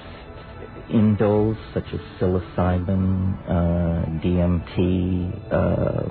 indoles 0.90 1.56
such 1.74 1.86
as 1.92 2.00
psilocybin, 2.18 3.34
uh, 3.48 4.06
DMT, 4.22 5.52
uh, 5.52 6.08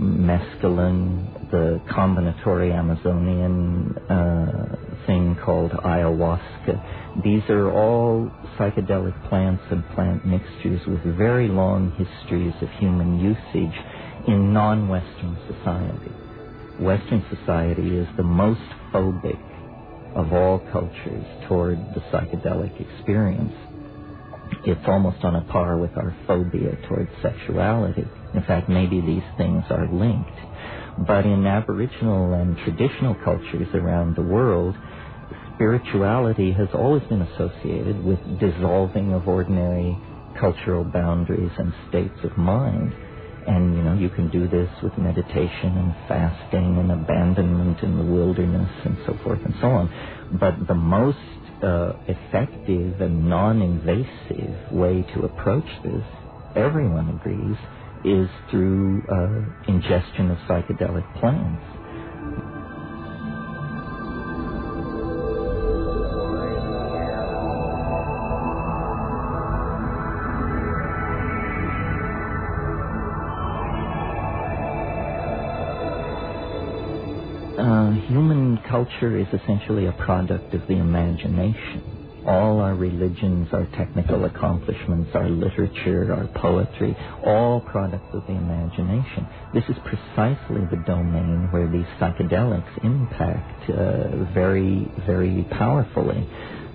mescaline, 0.00 1.50
the 1.50 1.80
combinatory 1.90 2.72
Amazonian 2.72 3.96
uh, 4.08 4.76
thing 5.06 5.36
called 5.44 5.72
ayahuasca. 5.72 7.22
These 7.24 7.42
are 7.50 7.70
all 7.70 8.30
psychedelic 8.58 9.28
plants 9.28 9.62
and 9.70 9.84
plant 9.94 10.26
mixtures 10.26 10.80
with 10.86 11.02
very 11.16 11.48
long 11.48 11.90
histories 11.92 12.54
of 12.62 12.68
human 12.78 13.18
usage 13.18 13.76
in 14.26 14.52
non-Western 14.52 15.36
society. 15.48 16.12
Western 16.80 17.24
society 17.34 17.96
is 17.96 18.08
the 18.16 18.22
most 18.22 18.60
phobic 18.92 19.38
of 20.14 20.32
all 20.32 20.58
cultures 20.72 21.24
toward 21.46 21.78
the 21.94 22.00
psychedelic 22.12 22.72
experience. 22.80 23.52
It's 24.64 24.86
almost 24.86 25.24
on 25.24 25.36
a 25.36 25.42
par 25.42 25.78
with 25.78 25.96
our 25.96 26.14
phobia 26.26 26.76
towards 26.88 27.10
sexuality. 27.22 28.04
In 28.34 28.42
fact, 28.42 28.68
maybe 28.68 29.00
these 29.00 29.24
things 29.38 29.64
are 29.70 29.88
linked. 29.90 30.30
But 31.06 31.24
in 31.24 31.46
Aboriginal 31.46 32.34
and 32.34 32.56
traditional 32.58 33.14
cultures 33.24 33.68
around 33.74 34.16
the 34.16 34.22
world, 34.22 34.74
spirituality 35.54 36.52
has 36.52 36.68
always 36.74 37.02
been 37.04 37.22
associated 37.22 38.04
with 38.04 38.18
dissolving 38.38 39.14
of 39.14 39.26
ordinary 39.28 39.96
cultural 40.38 40.84
boundaries 40.84 41.52
and 41.58 41.72
states 41.88 42.18
of 42.24 42.36
mind. 42.36 42.92
And, 43.46 43.74
you 43.74 43.82
know, 43.82 43.94
you 43.94 44.10
can 44.10 44.30
do 44.30 44.46
this 44.46 44.70
with 44.82 44.96
meditation 44.98 45.76
and 45.76 45.94
fasting 46.06 46.78
and 46.78 46.92
abandonment 46.92 47.82
in 47.82 47.96
the 47.96 48.04
wilderness 48.04 48.70
and 48.84 48.98
so 49.06 49.18
forth 49.24 49.40
and 49.44 49.54
so 49.60 49.68
on. 49.68 50.38
But 50.38 50.66
the 50.68 50.74
most 50.74 51.18
uh, 51.62 51.94
effective 52.08 53.00
and 53.00 53.28
non-invasive 53.30 54.72
way 54.72 55.02
to 55.14 55.22
approach 55.24 55.66
this, 55.84 56.04
everyone 56.56 57.10
agrees, 57.20 57.56
is 58.04 58.28
through 58.50 59.02
uh, 59.10 59.72
ingestion 59.72 60.30
of 60.30 60.38
psychedelic 60.48 61.20
plants. 61.20 61.79
Culture 78.80 79.18
is 79.18 79.26
essentially 79.28 79.86
a 79.86 79.92
product 79.92 80.54
of 80.54 80.66
the 80.66 80.74
imagination. 80.74 82.22
All 82.26 82.60
our 82.60 82.74
religions, 82.74 83.48
our 83.52 83.66
technical 83.76 84.24
accomplishments, 84.24 85.10
our 85.14 85.28
literature, 85.28 86.12
our 86.12 86.26
poetry, 86.40 86.96
all 87.26 87.60
products 87.60 88.08
of 88.14 88.22
the 88.26 88.32
imagination. 88.32 89.26
This 89.52 89.64
is 89.68 89.76
precisely 89.84 90.62
the 90.70 90.82
domain 90.86 91.48
where 91.50 91.68
these 91.70 91.86
psychedelics 92.00 92.84
impact 92.84 93.70
uh, 93.70 94.32
very, 94.32 94.90
very 95.06 95.46
powerfully. 95.50 96.26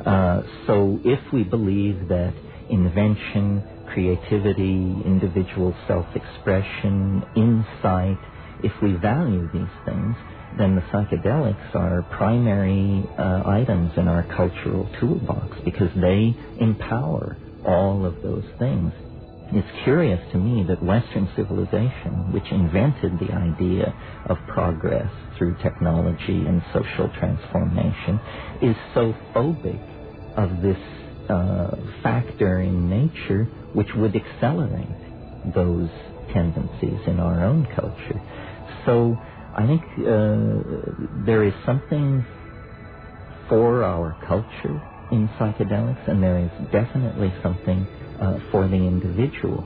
Uh, 0.05 0.41
so 0.67 0.99
if 1.03 1.19
we 1.33 1.43
believe 1.43 2.07
that 2.09 2.33
invention, 2.69 3.63
creativity, 3.93 4.95
individual 5.05 5.75
self-expression, 5.87 7.23
insight, 7.35 8.17
if 8.63 8.73
we 8.81 8.93
value 8.93 9.49
these 9.53 9.75
things, 9.85 10.15
then 10.57 10.75
the 10.75 10.81
psychedelics 10.81 11.75
are 11.75 12.03
primary 12.17 13.03
uh, 13.17 13.43
items 13.45 13.91
in 13.97 14.07
our 14.07 14.23
cultural 14.35 14.89
toolbox 14.99 15.57
because 15.65 15.89
they 15.95 16.35
empower 16.59 17.37
all 17.65 18.05
of 18.05 18.21
those 18.21 18.45
things. 18.59 18.91
It's 19.51 19.83
curious 19.83 20.19
to 20.31 20.37
me 20.37 20.63
that 20.67 20.81
Western 20.83 21.29
civilization, 21.35 22.33
which 22.33 22.51
invented 22.51 23.19
the 23.19 23.31
idea 23.33 23.93
of 24.27 24.37
progress 24.47 25.11
through 25.37 25.55
technology 25.61 26.45
and 26.45 26.63
social 26.73 27.09
transformation, 27.19 28.19
is 28.61 28.75
so 28.93 29.13
phobic 29.33 29.79
of 30.35 30.61
this 30.61 30.77
uh, 31.29 31.75
factor 32.01 32.61
in 32.61 32.89
nature 32.89 33.45
which 33.73 33.87
would 33.95 34.15
accelerate 34.15 35.53
those 35.53 35.89
tendencies 36.33 36.99
in 37.07 37.19
our 37.19 37.43
own 37.45 37.67
culture. 37.75 38.21
So 38.85 39.17
I 39.55 39.65
think 39.67 39.81
uh, 39.99 41.25
there 41.25 41.43
is 41.45 41.53
something 41.65 42.25
for 43.47 43.83
our 43.83 44.17
culture 44.27 44.81
in 45.11 45.29
psychedelics, 45.39 46.09
and 46.09 46.21
there 46.21 46.39
is 46.39 46.51
definitely 46.71 47.33
something 47.41 47.87
uh, 48.21 48.39
for 48.51 48.67
the 48.67 48.75
individual. 48.75 49.63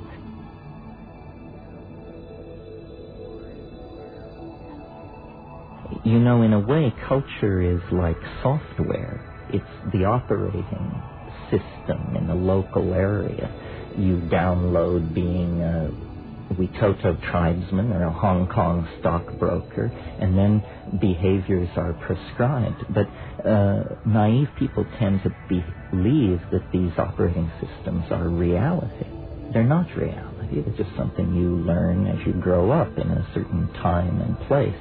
You 6.03 6.20
know, 6.20 6.44
in 6.44 6.53
a 6.53 6.60
way, 6.60 6.94
culture 7.07 7.61
is 7.61 7.82
like 7.91 8.18
software. 8.44 9.20
It's 9.52 9.91
the 9.91 10.06
operating 10.06 11.02
system 11.49 12.16
in 12.16 12.28
the 12.28 12.36
local 12.36 12.94
area. 12.94 13.49
You 13.98 14.18
download 14.32 15.16
being 15.16 15.61
a 15.61 16.09
Witoto 16.54 17.20
tribesman 17.32 17.92
or 17.92 18.04
a 18.04 18.14
Hong 18.14 18.48
Kong 18.48 18.88
stockbroker, 19.00 19.88
and 20.20 20.38
then 20.38 20.64
behaviors 21.00 21.70
are 21.76 21.94
prescribed. 22.06 22.86
But 22.94 23.08
uh, 23.48 23.84
naive 24.06 24.50
people 24.58 24.86
tend 25.00 25.22
to 25.24 25.30
believe 25.50 26.42
that 26.52 26.68
these 26.74 26.92
operating 26.98 27.52
systems 27.62 28.06
are 28.12 28.30
reality. 28.30 29.06
They're 29.54 29.64
not 29.64 29.88
reality. 29.96 30.62
They're 30.62 30.86
just 30.86 30.96
something 30.98 31.36
you 31.36 31.58
learn 31.58 32.08
as 32.08 32.26
you 32.26 32.34
grow 32.34 32.72
up 32.72 32.98
in 32.98 33.10
a 33.10 33.28
certain 33.34 33.72
time 33.76 34.22
and 34.22 34.40
place. 34.48 34.76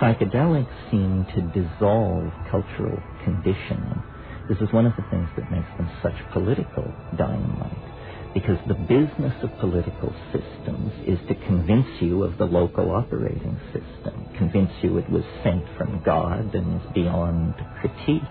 Psychedelics 0.00 0.90
seem 0.90 1.26
to 1.34 1.42
dissolve 1.52 2.32
cultural 2.50 3.02
conditioning. 3.24 4.02
This 4.48 4.58
is 4.60 4.72
one 4.72 4.86
of 4.86 4.92
the 4.96 5.04
things 5.10 5.28
that 5.36 5.50
makes 5.50 5.68
them 5.76 5.90
such 6.02 6.14
political 6.32 6.92
dynamite 7.16 7.87
because 8.34 8.58
the 8.66 8.74
business 8.74 9.34
of 9.42 9.50
political 9.58 10.14
systems 10.32 10.92
is 11.06 11.18
to 11.28 11.34
convince 11.46 11.86
you 12.00 12.22
of 12.24 12.36
the 12.38 12.44
local 12.44 12.90
operating 12.90 13.58
system, 13.72 14.26
convince 14.36 14.70
you 14.82 14.98
it 14.98 15.10
was 15.10 15.24
sent 15.42 15.64
from 15.76 16.02
God 16.04 16.54
and 16.54 16.80
is 16.80 16.92
beyond 16.94 17.54
critique, 17.80 18.22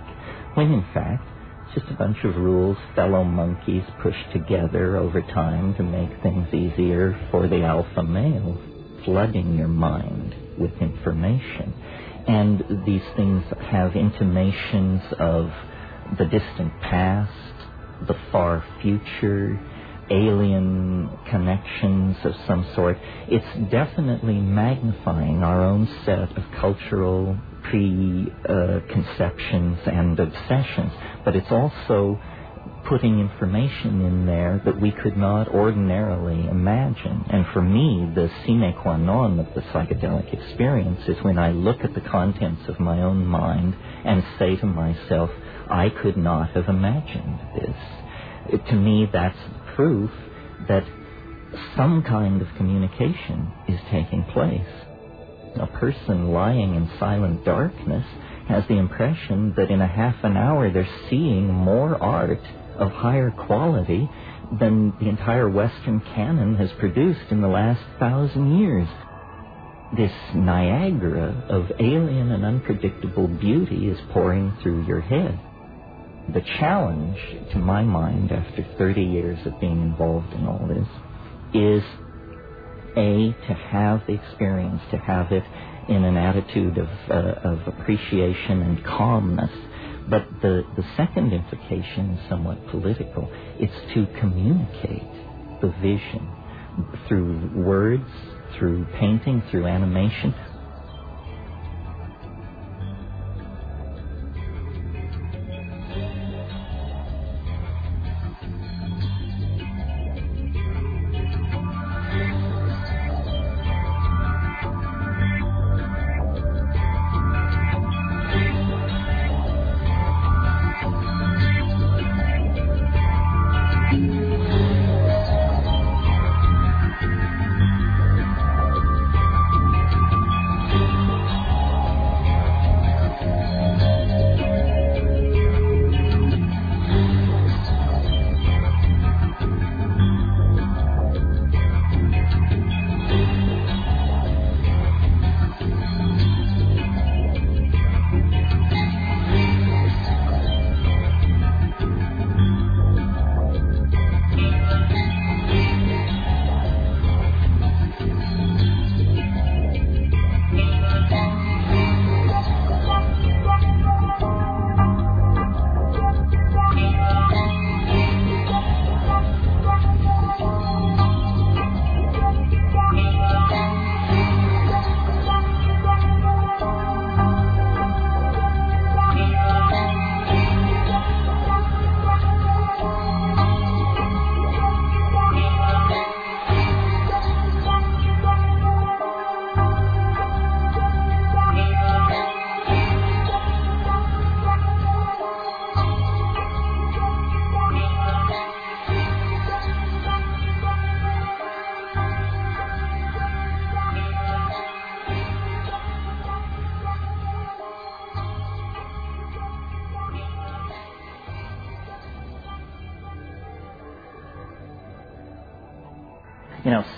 when 0.53 0.71
in 0.71 0.85
fact 0.93 1.23
it's 1.65 1.81
just 1.81 1.91
a 1.91 1.97
bunch 1.97 2.17
of 2.23 2.35
rules 2.35 2.77
fellow 2.95 3.23
monkeys 3.23 3.83
pushed 4.01 4.31
together 4.31 4.97
over 4.97 5.21
time 5.21 5.75
to 5.75 5.83
make 5.83 6.09
things 6.21 6.47
easier 6.53 7.19
for 7.31 7.47
the 7.47 7.63
alpha 7.63 8.03
males, 8.03 8.59
flooding 9.03 9.57
your 9.57 9.67
mind 9.67 10.35
with 10.57 10.71
information. 10.79 11.73
And 12.27 12.85
these 12.85 13.01
things 13.15 13.43
have 13.71 13.95
intimations 13.95 15.01
of 15.19 15.49
the 16.17 16.25
distant 16.25 16.73
past, 16.81 17.31
the 18.07 18.15
far 18.31 18.63
future, 18.81 19.59
alien 20.09 21.09
connections 21.29 22.17
of 22.23 22.33
some 22.47 22.65
sort. 22.75 22.97
It's 23.27 23.71
definitely 23.71 24.35
magnifying 24.35 25.43
our 25.43 25.63
own 25.63 25.87
set 26.05 26.37
of 26.37 26.43
cultural 26.59 27.37
preconceptions 27.63 29.79
and 29.85 30.19
obsessions, 30.19 30.93
but 31.25 31.35
it's 31.35 31.51
also 31.51 32.19
putting 32.87 33.19
information 33.19 34.05
in 34.05 34.25
there 34.25 34.61
that 34.63 34.79
we 34.79 34.91
could 34.91 35.17
not 35.17 35.47
ordinarily 35.49 36.47
imagine. 36.47 37.25
And 37.29 37.45
for 37.53 37.61
me, 37.61 38.09
the 38.15 38.29
sine 38.45 38.73
qua 38.81 38.97
non 38.97 39.39
of 39.39 39.47
the 39.53 39.61
psychedelic 39.61 40.33
experience 40.33 41.01
is 41.07 41.17
when 41.23 41.37
I 41.37 41.51
look 41.51 41.81
at 41.83 41.93
the 41.93 42.01
contents 42.01 42.63
of 42.69 42.79
my 42.79 43.01
own 43.01 43.25
mind 43.25 43.75
and 44.05 44.23
say 44.39 44.55
to 44.55 44.65
myself, 44.65 45.29
I 45.69 45.89
could 45.89 46.17
not 46.17 46.51
have 46.51 46.69
imagined 46.69 47.39
this. 47.55 47.75
It, 48.49 48.65
to 48.67 48.75
me, 48.75 49.09
that's 49.11 49.37
proof 49.77 50.09
that 50.67 50.83
some 51.77 52.03
kind 52.03 52.41
of 52.41 52.47
communication 52.57 53.53
is 53.69 53.79
taking 53.91 54.25
place. 54.33 54.67
A 55.61 55.67
person 55.79 56.33
lying 56.33 56.75
in 56.75 56.89
silent 56.99 57.45
darkness 57.45 58.05
has 58.49 58.63
the 58.67 58.77
impression 58.77 59.53
that 59.55 59.69
in 59.69 59.79
a 59.79 59.87
half 59.87 60.15
an 60.23 60.35
hour 60.35 60.71
they're 60.71 60.89
seeing 61.09 61.53
more 61.53 62.01
art 62.01 62.41
of 62.77 62.91
higher 62.91 63.31
quality 63.31 64.09
than 64.59 64.93
the 64.99 65.09
entire 65.09 65.49
Western 65.49 66.01
canon 66.15 66.55
has 66.55 66.69
produced 66.79 67.31
in 67.31 67.41
the 67.41 67.47
last 67.47 67.81
thousand 67.99 68.59
years. 68.59 68.87
This 69.95 70.11
Niagara 70.35 71.45
of 71.49 71.71
alien 71.79 72.31
and 72.31 72.43
unpredictable 72.43 73.27
beauty 73.27 73.87
is 73.87 73.99
pouring 74.11 74.53
through 74.61 74.85
your 74.85 75.01
head. 75.01 75.39
The 76.33 76.41
challenge, 76.59 77.17
to 77.53 77.59
my 77.59 77.83
mind, 77.83 78.31
after 78.31 78.65
30 78.77 79.01
years 79.03 79.39
of 79.45 79.59
being 79.61 79.81
involved 79.81 80.33
in 80.33 80.47
all 80.47 80.67
this, 80.67 80.87
is 81.53 81.83
A, 82.97 83.35
to 83.47 83.53
have 83.53 84.01
the 84.07 84.13
experience, 84.15 84.81
to 84.91 84.97
have 84.97 85.31
it 85.31 85.43
in 85.89 86.03
an 86.03 86.17
attitude 86.17 86.77
of, 86.79 86.89
uh, 87.09 87.49
of 87.49 87.67
appreciation 87.67 88.61
and 88.63 88.83
calmness, 88.85 89.51
but 90.09 90.27
the, 90.41 90.63
the 90.77 90.83
second 90.97 91.33
implication 91.33 92.11
is 92.13 92.29
somewhat 92.29 92.57
political. 92.71 93.29
It's 93.59 93.93
to 93.95 94.07
communicate 94.19 95.09
the 95.61 95.73
vision 95.81 96.27
through 97.07 97.51
words, 97.55 98.09
through 98.59 98.85
painting, 98.99 99.43
through 99.51 99.67
animation, 99.67 100.35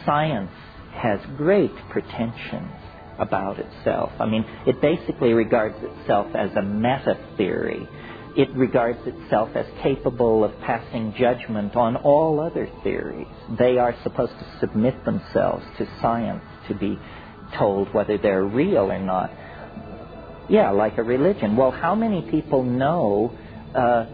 science 0.09 0.49
has 0.91 1.19
great 1.37 1.71
pretensions 1.91 2.73
about 3.19 3.59
itself. 3.59 4.11
I 4.19 4.25
mean, 4.25 4.43
it 4.65 4.81
basically 4.81 5.33
regards 5.33 5.75
itself 5.79 6.27
as 6.35 6.49
a 6.55 6.63
meta 6.63 7.15
theory. 7.37 7.87
It 8.35 8.49
regards 8.55 8.99
itself 9.05 9.49
as 9.55 9.67
capable 9.83 10.43
of 10.43 10.51
passing 10.61 11.13
judgment 11.19 11.75
on 11.75 11.95
all 11.97 12.39
other 12.39 12.67
theories. 12.83 13.27
They 13.59 13.77
are 13.77 13.95
supposed 14.01 14.31
to 14.31 14.59
submit 14.59 15.05
themselves 15.05 15.63
to 15.77 15.87
science 16.01 16.43
to 16.69 16.73
be 16.73 16.97
told 17.57 17.93
whether 17.93 18.17
they're 18.17 18.45
real 18.45 18.91
or 18.91 18.99
not. 18.99 19.31
Yeah, 20.49 20.71
like 20.71 20.97
a 20.97 21.03
religion. 21.03 21.55
Well, 21.55 21.71
how 21.71 21.93
many 21.93 22.23
people 22.31 22.63
know 22.63 23.37
uh, 23.75 24.05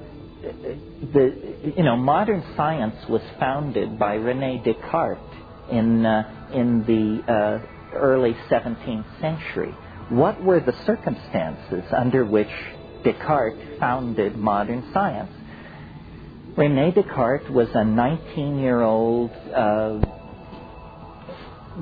the 1.13 1.73
you 1.77 1.83
know 1.83 1.95
modern 1.95 2.43
science 2.57 2.95
was 3.07 3.21
founded 3.39 3.97
by 3.97 4.15
Rene 4.15 4.61
Descartes 4.65 5.34
in, 5.71 6.05
uh, 6.05 6.49
in 6.53 6.83
the 6.85 7.31
uh, 7.31 7.59
early 7.95 8.35
17th 8.49 9.21
century. 9.21 9.71
What 10.09 10.41
were 10.43 10.59
the 10.59 10.73
circumstances 10.85 11.83
under 11.95 12.25
which 12.25 12.51
Descartes 13.03 13.79
founded 13.79 14.35
modern 14.35 14.89
science? 14.93 15.31
Rene 16.55 16.91
Descartes 16.91 17.49
was 17.49 17.67
a 17.73 17.83
19 17.83 18.59
year 18.59 18.81
old, 18.81 19.31
uh, 19.31 19.99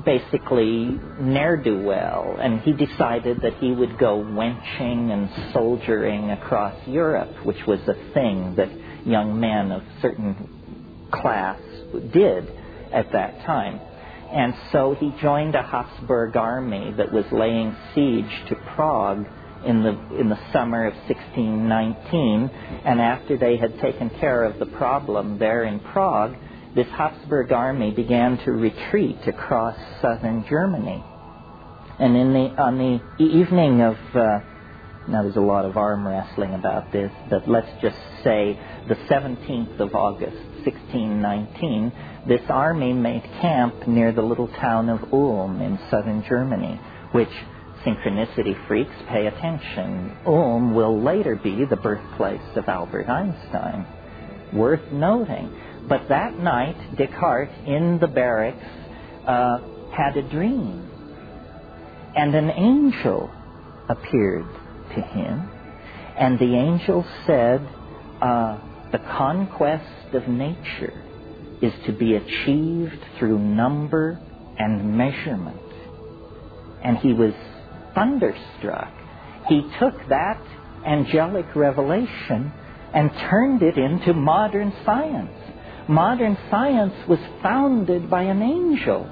basically 0.04 0.98
ne'er 1.20 1.56
do 1.56 1.80
well, 1.82 2.36
and 2.40 2.60
he 2.60 2.72
decided 2.72 3.40
that 3.42 3.54
he 3.58 3.70
would 3.70 3.98
go 3.98 4.16
wenching 4.16 5.12
and 5.12 5.52
soldiering 5.52 6.30
across 6.30 6.74
Europe, 6.88 7.30
which 7.44 7.64
was 7.66 7.80
a 7.86 7.94
thing 8.14 8.54
that 8.56 8.68
young 9.06 9.38
men 9.38 9.70
of 9.70 9.82
certain 10.00 10.34
class 11.12 11.60
did 12.12 12.63
at 12.94 13.12
that 13.12 13.44
time. 13.44 13.80
And 14.32 14.54
so 14.72 14.96
he 14.98 15.12
joined 15.20 15.54
a 15.54 15.62
Habsburg 15.62 16.36
army 16.36 16.92
that 16.96 17.12
was 17.12 17.24
laying 17.30 17.76
siege 17.94 18.48
to 18.48 18.56
Prague 18.74 19.26
in 19.64 19.82
the, 19.82 19.90
in 20.18 20.28
the 20.28 20.38
summer 20.52 20.86
of 20.86 20.94
1619. 21.08 22.50
And 22.84 23.00
after 23.00 23.36
they 23.36 23.56
had 23.56 23.78
taken 23.80 24.10
care 24.18 24.44
of 24.44 24.58
the 24.58 24.66
problem 24.66 25.38
there 25.38 25.64
in 25.64 25.80
Prague, 25.80 26.36
this 26.74 26.88
Habsburg 26.88 27.52
army 27.52 27.92
began 27.92 28.38
to 28.38 28.52
retreat 28.52 29.18
across 29.26 29.76
southern 30.02 30.44
Germany. 30.48 31.04
And 31.98 32.16
in 32.16 32.32
the, 32.32 32.60
on 32.60 32.78
the 32.78 33.24
evening 33.24 33.80
of, 33.82 33.94
uh, 34.16 34.40
now 35.08 35.22
there's 35.22 35.36
a 35.36 35.40
lot 35.40 35.64
of 35.64 35.76
arm 35.76 36.06
wrestling 36.06 36.54
about 36.54 36.90
this, 36.90 37.12
but 37.30 37.48
let's 37.48 37.70
just 37.80 37.96
say 38.24 38.58
the 38.88 38.96
17th 39.08 39.78
of 39.78 39.94
August, 39.94 40.36
1619, 40.64 41.92
this 42.26 42.40
army 42.48 42.92
made 42.92 43.22
camp 43.40 43.86
near 43.86 44.12
the 44.12 44.22
little 44.22 44.48
town 44.48 44.88
of 44.88 45.12
Ulm 45.12 45.60
in 45.60 45.78
southern 45.90 46.24
Germany, 46.26 46.80
which 47.12 47.28
synchronicity 47.84 48.66
freaks 48.66 48.94
pay 49.08 49.26
attention. 49.26 50.16
Ulm 50.26 50.74
will 50.74 51.02
later 51.02 51.36
be 51.36 51.64
the 51.68 51.76
birthplace 51.76 52.56
of 52.56 52.66
Albert 52.66 53.08
Einstein. 53.08 53.86
Worth 54.54 54.90
noting. 54.90 55.54
But 55.86 56.08
that 56.08 56.38
night, 56.38 56.96
Descartes 56.96 57.52
in 57.66 57.98
the 58.00 58.06
barracks 58.06 58.64
uh, 59.26 59.58
had 59.92 60.16
a 60.16 60.22
dream, 60.22 60.88
and 62.16 62.34
an 62.34 62.50
angel 62.50 63.30
appeared 63.88 64.46
to 64.94 65.00
him, 65.02 65.50
and 66.16 66.38
the 66.38 66.56
angel 66.56 67.04
said, 67.26 67.60
uh, 68.22 68.58
"The 68.92 68.98
conquest 68.98 70.14
of 70.14 70.26
nature 70.26 71.03
is 71.64 71.72
to 71.86 71.92
be 71.92 72.14
achieved 72.14 73.00
through 73.18 73.38
number 73.38 74.20
and 74.58 74.96
measurement." 74.96 75.60
And 76.82 76.98
he 76.98 77.12
was 77.12 77.34
thunderstruck. 77.94 78.92
He 79.48 79.62
took 79.78 79.94
that 80.08 80.42
angelic 80.84 81.54
revelation 81.54 82.52
and 82.92 83.10
turned 83.30 83.62
it 83.62 83.76
into 83.78 84.12
modern 84.14 84.72
science. 84.84 85.32
Modern 85.88 86.38
science 86.50 86.94
was 87.08 87.18
founded 87.42 88.08
by 88.08 88.22
an 88.22 88.42
angel. 88.42 89.08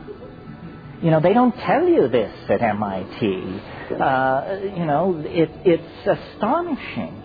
You 1.03 1.11
know, 1.11 1.21
they 1.21 1.33
don't 1.33 1.55
tell 1.57 1.87
you 1.87 2.09
this 2.09 2.33
at 2.49 2.63
MIT. 2.63 3.61
Uh, 4.01 4.59
you 4.77 4.87
know, 4.87 5.21
it, 5.27 5.51
it's 5.65 6.07
astonishing 6.07 7.22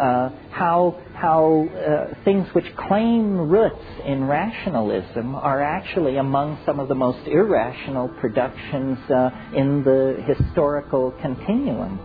uh, 0.00 0.30
how 0.50 0.98
how 1.14 1.66
uh, 1.68 2.14
things 2.24 2.46
which 2.54 2.64
claim 2.88 3.36
roots 3.36 3.84
in 4.06 4.24
rationalism 4.24 5.34
are 5.34 5.62
actually 5.62 6.16
among 6.16 6.58
some 6.64 6.80
of 6.80 6.88
the 6.88 6.94
most 6.94 7.26
irrational 7.28 8.08
productions 8.20 8.98
uh, 9.10 9.30
in 9.54 9.84
the 9.84 10.24
historical 10.26 11.12
continuum. 11.20 12.00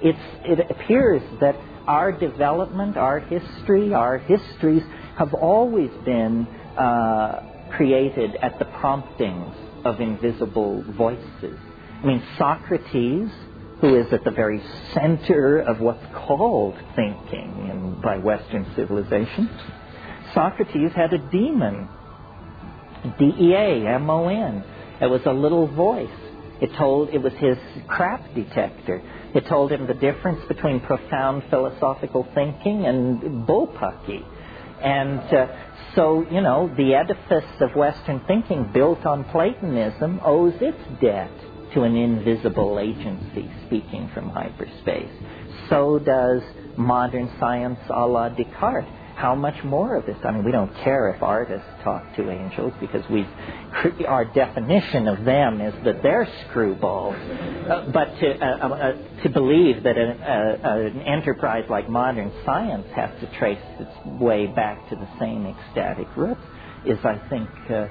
It's, 0.00 0.18
it 0.44 0.70
appears 0.70 1.22
that 1.40 1.56
our 1.86 2.12
development, 2.12 2.96
our 2.96 3.20
history, 3.20 3.94
our 3.94 4.18
histories 4.18 4.82
have 5.16 5.34
always 5.34 5.90
been 6.04 6.46
uh, 6.78 7.40
created 7.76 8.36
at 8.42 8.58
the 8.58 8.64
promptings 8.80 9.54
of 9.84 10.00
invisible 10.00 10.84
voices. 10.96 11.58
I 12.02 12.06
mean, 12.06 12.22
Socrates, 12.36 13.30
who 13.80 13.94
is 13.94 14.12
at 14.12 14.24
the 14.24 14.30
very 14.30 14.62
center 14.92 15.60
of 15.60 15.80
what's 15.80 16.04
called 16.14 16.74
thinking 16.96 17.68
in, 17.70 18.00
by 18.02 18.18
Western 18.18 18.66
civilization, 18.74 19.48
Socrates 20.34 20.92
had 20.94 21.12
a 21.12 21.18
demon, 21.30 21.88
D 23.18 23.32
E 23.40 23.54
A 23.54 23.88
M 23.94 24.10
O 24.10 24.28
N. 24.28 24.64
It 25.00 25.06
was 25.06 25.22
a 25.26 25.32
little 25.32 25.68
voice. 25.68 26.10
It 26.60 26.74
told 26.74 27.10
it 27.10 27.22
was 27.22 27.32
his 27.34 27.56
crap 27.86 28.34
detector. 28.34 29.00
It 29.34 29.46
told 29.46 29.70
him 29.70 29.86
the 29.86 29.94
difference 29.94 30.40
between 30.48 30.80
profound 30.80 31.44
philosophical 31.50 32.26
thinking 32.34 32.84
and 32.84 33.46
bullpucky. 33.46 34.24
And 34.82 35.20
uh, 35.20 35.46
so, 35.94 36.26
you 36.30 36.40
know, 36.40 36.72
the 36.76 36.94
edifice 36.94 37.60
of 37.60 37.76
Western 37.76 38.20
thinking 38.26 38.70
built 38.72 39.06
on 39.06 39.24
Platonism 39.24 40.20
owes 40.24 40.54
its 40.60 40.78
debt 41.00 41.30
to 41.74 41.82
an 41.82 41.96
invisible 41.96 42.78
agency 42.78 43.50
speaking 43.66 44.10
from 44.14 44.30
hyperspace. 44.30 45.10
So 45.68 45.98
does 45.98 46.42
modern 46.76 47.30
science 47.38 47.78
a 47.90 48.06
la 48.06 48.28
Descartes 48.30 48.88
how 49.18 49.34
much 49.34 49.64
more 49.64 49.96
of 49.96 50.06
this? 50.06 50.16
I 50.24 50.30
mean, 50.30 50.44
we 50.44 50.52
don't 50.52 50.72
care 50.84 51.08
if 51.08 51.24
artists 51.24 51.66
talk 51.82 52.04
to 52.14 52.30
angels 52.30 52.72
because 52.78 53.02
we, 53.10 53.26
our 54.06 54.24
definition 54.24 55.08
of 55.08 55.24
them 55.24 55.60
is 55.60 55.74
that 55.84 56.04
they're 56.04 56.28
screwballs. 56.46 57.18
Uh, 57.68 57.90
but 57.90 58.16
to, 58.20 58.38
uh, 58.38 58.46
uh, 58.46 58.68
uh 58.68 59.22
to 59.24 59.28
believe 59.28 59.82
that 59.82 59.98
an, 59.98 60.22
uh, 60.22 60.76
an 60.86 61.00
enterprise 61.00 61.64
like 61.68 61.90
modern 61.90 62.32
science 62.44 62.86
has 62.94 63.10
to 63.20 63.38
trace 63.38 63.58
its 63.80 63.90
way 64.20 64.46
back 64.46 64.88
to 64.88 64.94
the 64.94 65.08
same 65.18 65.46
ecstatic 65.46 66.06
roots 66.16 66.40
is, 66.86 66.98
I 67.04 67.18
think, 67.28 67.48
uh, 67.70 67.88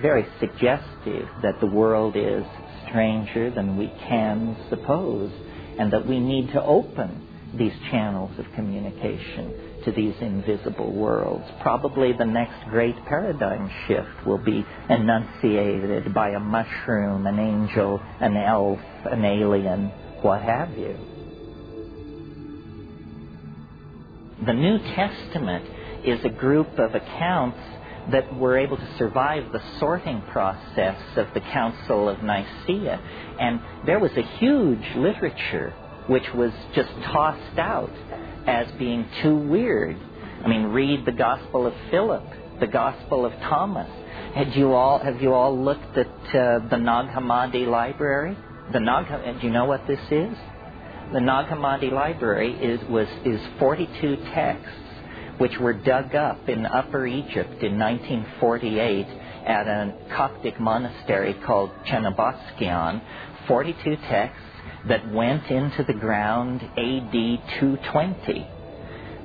very 0.00 0.26
suggestive 0.40 1.28
that 1.42 1.60
the 1.60 1.66
world 1.66 2.16
is 2.16 2.44
stranger 2.92 3.50
than 3.50 3.76
we 3.76 3.88
can 4.08 4.56
suppose 4.68 5.32
and 5.78 5.92
that 5.92 6.06
we 6.06 6.20
need 6.20 6.52
to 6.52 6.62
open 6.62 7.28
these 7.58 7.72
channels 7.90 8.30
of 8.38 8.46
communication 8.54 9.80
to 9.84 9.92
these 9.92 10.14
invisible 10.20 10.92
worlds. 10.92 11.44
Probably 11.60 12.12
the 12.12 12.24
next 12.24 12.68
great 12.70 12.96
paradigm 13.06 13.70
shift 13.86 14.26
will 14.26 14.38
be 14.38 14.64
enunciated 14.88 16.14
by 16.14 16.30
a 16.30 16.40
mushroom, 16.40 17.26
an 17.26 17.38
angel, 17.38 18.00
an 18.20 18.36
elf, 18.36 18.78
an 19.10 19.24
alien, 19.24 19.88
what 20.22 20.42
have 20.42 20.70
you. 20.78 20.96
The 24.46 24.54
New 24.54 24.78
Testament 24.94 25.64
is 26.04 26.24
a 26.24 26.30
group 26.30 26.78
of 26.78 26.94
accounts 26.94 27.58
that 28.10 28.36
were 28.36 28.58
able 28.58 28.76
to 28.76 28.96
survive 28.98 29.52
the 29.52 29.62
sorting 29.78 30.22
process 30.32 31.00
of 31.16 31.28
the 31.34 31.40
Council 31.40 32.08
of 32.08 32.22
Nicaea. 32.22 33.00
And 33.38 33.60
there 33.86 34.00
was 34.00 34.10
a 34.16 34.22
huge 34.38 34.84
literature 34.96 35.72
which 36.08 36.26
was 36.34 36.52
just 36.74 36.90
tossed 37.04 37.58
out 37.58 37.92
as 38.46 38.66
being 38.78 39.06
too 39.22 39.36
weird. 39.36 39.96
I 40.44 40.48
mean, 40.48 40.64
read 40.64 41.04
the 41.06 41.12
Gospel 41.12 41.66
of 41.66 41.74
Philip, 41.90 42.24
the 42.58 42.66
Gospel 42.66 43.24
of 43.24 43.32
Thomas. 43.34 43.88
Had 44.34 44.54
you 44.56 44.72
all 44.72 44.98
have 44.98 45.22
you 45.22 45.32
all 45.32 45.56
looked 45.56 45.96
at 45.96 46.06
uh, 46.06 46.68
the 46.68 46.78
Nag 46.78 47.08
Hammadi 47.08 47.66
library? 47.66 48.36
The 48.72 48.80
Nag 48.80 49.40
do 49.40 49.46
you 49.46 49.52
know 49.52 49.66
what 49.66 49.86
this 49.86 50.00
is? 50.10 50.36
The 51.12 51.20
Nag 51.20 51.46
Hammadi 51.46 51.92
library 51.92 52.54
is 52.54 52.80
was 52.88 53.06
is 53.24 53.40
42 53.58 54.16
texts 54.34 54.81
which 55.38 55.58
were 55.58 55.72
dug 55.72 56.14
up 56.14 56.48
in 56.48 56.66
Upper 56.66 57.06
Egypt 57.06 57.62
in 57.62 57.78
1948 57.78 59.06
at 59.46 59.66
a 59.66 59.94
Coptic 60.14 60.60
monastery 60.60 61.34
called 61.44 61.70
Chenoboskion. 61.86 63.02
42 63.48 63.96
texts 64.08 64.42
that 64.88 65.10
went 65.12 65.46
into 65.50 65.82
the 65.84 65.94
ground 65.94 66.60
AD 66.62 67.12
220 67.60 68.46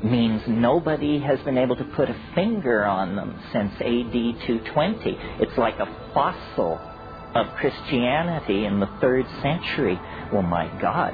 means 0.03 0.41
nobody 0.47 1.19
has 1.19 1.39
been 1.39 1.57
able 1.57 1.75
to 1.75 1.83
put 1.83 2.09
a 2.09 2.15
finger 2.35 2.85
on 2.85 3.15
them 3.15 3.39
since 3.51 3.73
AD 3.73 4.11
220. 4.13 5.17
It's 5.39 5.57
like 5.57 5.79
a 5.79 6.11
fossil 6.13 6.79
of 7.35 7.47
Christianity 7.55 8.65
in 8.65 8.79
the 8.79 8.89
third 9.01 9.25
century. 9.41 9.99
Well, 10.31 10.43
my 10.43 10.67
God, 10.81 11.13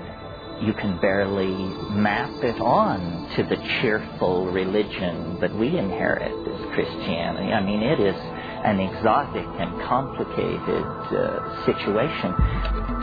you 0.61 0.73
can 0.73 0.99
barely 0.99 1.53
map 1.91 2.31
it 2.43 2.59
on 2.61 3.29
to 3.35 3.43
the 3.43 3.57
cheerful 3.81 4.45
religion 4.51 5.39
that 5.41 5.53
we 5.55 5.77
inherit 5.77 6.31
as 6.47 6.65
Christianity. 6.73 7.51
I 7.51 7.61
mean, 7.63 7.81
it 7.81 7.99
is 7.99 8.15
an 8.15 8.79
exotic 8.79 9.45
and 9.59 9.81
complicated 9.81 10.85
uh, 10.85 11.65
situation. 11.65 13.02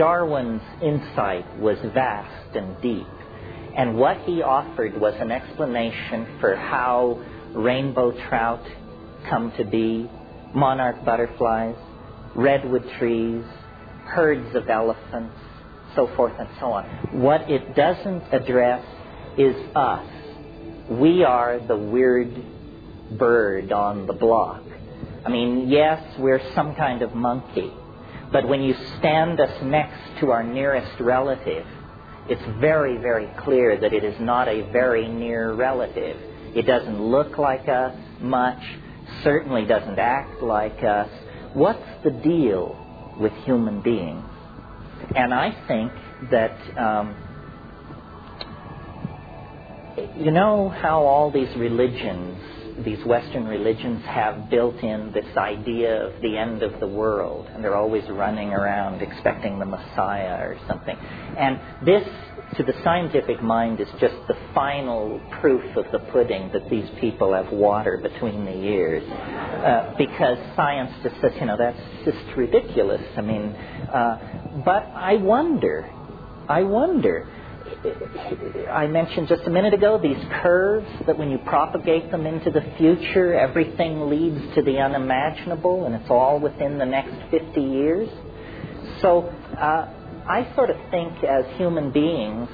Darwin's 0.00 0.62
insight 0.82 1.58
was 1.58 1.76
vast 1.92 2.56
and 2.56 2.80
deep. 2.80 3.06
And 3.76 3.96
what 3.96 4.16
he 4.22 4.40
offered 4.40 4.98
was 4.98 5.12
an 5.20 5.30
explanation 5.30 6.38
for 6.40 6.56
how 6.56 7.22
rainbow 7.54 8.12
trout 8.26 8.66
come 9.28 9.52
to 9.58 9.64
be, 9.66 10.10
monarch 10.54 11.04
butterflies, 11.04 11.76
redwood 12.34 12.90
trees, 12.98 13.44
herds 14.06 14.56
of 14.56 14.70
elephants, 14.70 15.36
so 15.94 16.08
forth 16.16 16.32
and 16.38 16.48
so 16.58 16.72
on. 16.72 16.84
What 17.20 17.50
it 17.50 17.76
doesn't 17.76 18.22
address 18.32 18.82
is 19.36 19.54
us. 19.76 20.08
We 20.88 21.24
are 21.24 21.60
the 21.60 21.76
weird 21.76 22.42
bird 23.18 23.70
on 23.70 24.06
the 24.06 24.14
block. 24.14 24.62
I 25.26 25.28
mean, 25.28 25.68
yes, 25.68 26.02
we're 26.18 26.40
some 26.54 26.74
kind 26.74 27.02
of 27.02 27.14
monkey, 27.14 27.70
but 28.32 28.46
when 28.46 28.62
you 28.62 28.74
stand 28.98 29.40
us 29.40 29.62
next 29.62 30.20
to 30.20 30.30
our 30.30 30.42
nearest 30.42 31.00
relative, 31.00 31.66
it's 32.28 32.60
very, 32.60 32.96
very 32.96 33.28
clear 33.38 33.78
that 33.80 33.92
it 33.92 34.04
is 34.04 34.18
not 34.20 34.46
a 34.46 34.62
very 34.70 35.08
near 35.08 35.52
relative. 35.52 36.16
It 36.54 36.62
doesn't 36.62 37.00
look 37.00 37.38
like 37.38 37.68
us 37.68 37.96
much, 38.20 38.62
certainly 39.24 39.64
doesn't 39.64 39.98
act 39.98 40.42
like 40.42 40.82
us. 40.84 41.08
What's 41.54 42.04
the 42.04 42.10
deal 42.10 42.76
with 43.18 43.32
human 43.44 43.82
beings? 43.82 44.24
And 45.16 45.34
I 45.34 45.50
think 45.66 45.92
that, 46.30 46.78
um, 46.78 47.16
you 50.16 50.30
know 50.30 50.68
how 50.68 51.02
all 51.02 51.30
these 51.32 51.54
religions 51.56 52.38
these 52.84 53.04
Western 53.04 53.46
religions 53.46 54.02
have 54.04 54.50
built 54.50 54.76
in 54.76 55.12
this 55.12 55.36
idea 55.36 56.06
of 56.06 56.22
the 56.22 56.36
end 56.36 56.62
of 56.62 56.80
the 56.80 56.86
world, 56.86 57.46
and 57.52 57.62
they're 57.62 57.76
always 57.76 58.08
running 58.08 58.50
around 58.50 59.02
expecting 59.02 59.58
the 59.58 59.64
Messiah 59.66 60.38
or 60.40 60.58
something. 60.68 60.96
And 60.96 61.60
this, 61.84 62.06
to 62.56 62.62
the 62.62 62.74
scientific 62.82 63.42
mind, 63.42 63.80
is 63.80 63.88
just 64.00 64.14
the 64.28 64.36
final 64.54 65.20
proof 65.40 65.76
of 65.76 65.86
the 65.92 65.98
pudding 66.12 66.50
that 66.52 66.68
these 66.70 66.88
people 67.00 67.34
have 67.34 67.52
water 67.52 67.98
between 67.98 68.44
the 68.44 68.56
ears. 68.56 69.02
Uh, 69.10 69.94
because 69.98 70.38
science 70.56 70.92
just 71.02 71.20
says, 71.20 71.32
you 71.38 71.46
know, 71.46 71.56
that's 71.58 71.80
just 72.04 72.36
ridiculous. 72.36 73.02
I 73.16 73.20
mean, 73.20 73.44
uh, 73.44 74.62
but 74.64 74.84
I 74.94 75.16
wonder, 75.16 75.90
I 76.48 76.62
wonder 76.62 77.28
I 77.82 78.86
mentioned 78.88 79.28
just 79.28 79.42
a 79.46 79.50
minute 79.50 79.72
ago 79.72 79.98
these 79.98 80.22
curves 80.42 80.86
that 81.06 81.16
when 81.16 81.30
you 81.30 81.38
propagate 81.38 82.10
them 82.10 82.26
into 82.26 82.50
the 82.50 82.60
future, 82.76 83.34
everything 83.34 84.10
leads 84.10 84.54
to 84.54 84.62
the 84.62 84.78
unimaginable, 84.78 85.86
and 85.86 85.94
it's 85.94 86.10
all 86.10 86.38
within 86.38 86.76
the 86.76 86.84
next 86.84 87.14
50 87.30 87.60
years. 87.60 88.08
So 89.00 89.22
uh, 89.58 89.88
I 90.28 90.52
sort 90.54 90.68
of 90.68 90.76
think 90.90 91.24
as 91.24 91.46
human 91.56 91.90
beings 91.90 92.48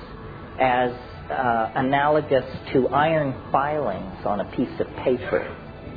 as 0.60 0.92
uh, 1.30 1.72
analogous 1.74 2.44
to 2.72 2.88
iron 2.88 3.34
filings 3.50 4.24
on 4.24 4.40
a 4.40 4.44
piece 4.56 4.80
of 4.80 4.86
paper. 5.04 5.40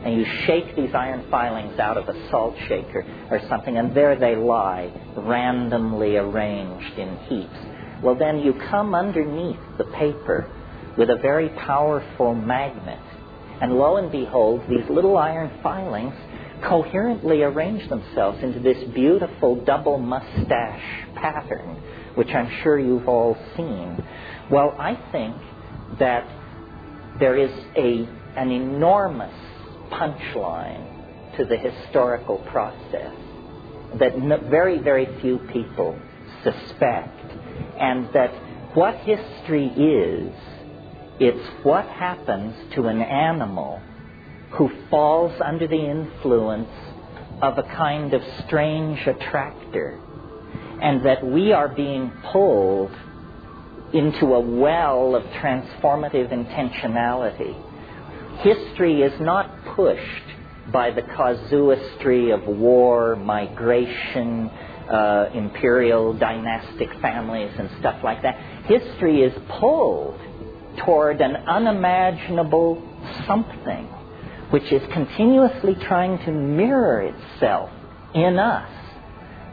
And 0.03 0.16
you 0.17 0.25
shake 0.48 0.75
these 0.75 0.95
iron 0.95 1.30
filings 1.30 1.77
out 1.77 1.98
of 1.98 2.08
a 2.08 2.30
salt 2.32 2.56
shaker 2.67 3.06
or 3.30 3.40
something, 3.48 3.77
and 3.77 3.95
there 3.95 4.17
they 4.17 4.35
lie, 4.35 4.91
randomly 5.16 6.17
arranged 6.17 6.98
in 6.98 7.16
heaps. 7.27 7.78
Well, 8.02 8.16
then 8.16 8.40
you 8.40 8.53
come 8.53 8.95
underneath 8.95 9.60
the 9.78 9.84
paper 9.84 10.50
with 10.98 11.10
a 11.10 11.18
very 11.18 11.50
powerful 11.50 12.34
magnet. 12.34 13.00
And 13.61 13.78
lo 13.78 13.98
and 13.98 14.11
behold, 14.11 14.64
these 14.69 14.90
little 14.90 15.18
iron 15.18 15.52
filings 15.61 16.16
coherently 16.64 17.44
arrange 17.44 17.88
themselves 17.90 18.42
into 18.44 18.60
this 18.60 18.82
beautiful 18.94 19.56
double 19.64 19.98
mustache 19.98 21.06
pattern, 21.16 21.82
which 22.16 22.30
I'm 22.34 22.50
sure 22.64 22.80
you've 22.80 23.08
all 23.08 23.38
seen. 23.56 24.03
Well, 24.50 24.76
I 24.78 24.95
think 25.11 25.36
that 26.00 26.28
there 27.19 27.36
is 27.36 27.52
a, 27.76 28.08
an 28.36 28.52
enormous 28.52 29.34
punchline 29.90 31.38
to 31.38 31.45
the 31.45 31.58
historical 31.58 32.38
process 32.38 33.14
that 33.95 34.18
very, 34.50 34.80
very 34.80 35.08
few 35.22 35.38
people 35.52 35.98
suspect 36.44 37.19
and 37.80 38.09
that 38.14 38.32
what 38.75 38.95
history 38.98 39.67
is, 39.67 40.33
it's 41.19 41.66
what 41.66 41.85
happens 41.88 42.56
to 42.75 42.88
an 42.88 43.01
animal 43.01 43.82
who 44.51 44.69
falls 44.90 45.33
under 45.43 45.67
the 45.67 45.90
influence 45.90 46.69
of 47.41 47.58
a 47.58 47.64
kind 47.64 48.14
of 48.14 48.22
strange 48.45 48.99
attractor, 49.08 49.99
and 50.82 51.06
that 51.06 51.25
we 51.25 51.51
are 51.51 51.69
being 51.69 52.11
pulled 52.32 52.91
into 53.93 54.25
a 54.33 54.40
well 54.40 55.16
of 55.16 55.24
transformative 55.41 56.32
intentionality. 56.32 57.56
History 58.41 59.01
is 59.01 59.19
not 59.19 59.51
pushed 59.75 60.72
by 60.72 60.91
the 60.91 61.01
casuistry 61.01 62.32
of 62.32 62.45
war, 62.45 63.16
migration, 63.16 64.49
uh, 64.90 65.30
imperial 65.34 66.14
dynastic 66.14 66.90
families 67.01 67.51
and 67.58 67.69
stuff 67.80 68.03
like 68.03 68.22
that. 68.24 68.66
History 68.66 69.22
is 69.22 69.34
pulled 69.59 70.19
toward 70.85 71.22
an 71.22 71.35
unimaginable 71.35 72.82
something 73.27 73.88
which 74.50 74.72
is 74.72 74.82
continuously 74.92 75.76
trying 75.76 76.18
to 76.26 76.32
mirror 76.32 77.01
itself 77.01 77.69
in 78.16 78.40
us. 78.40 78.72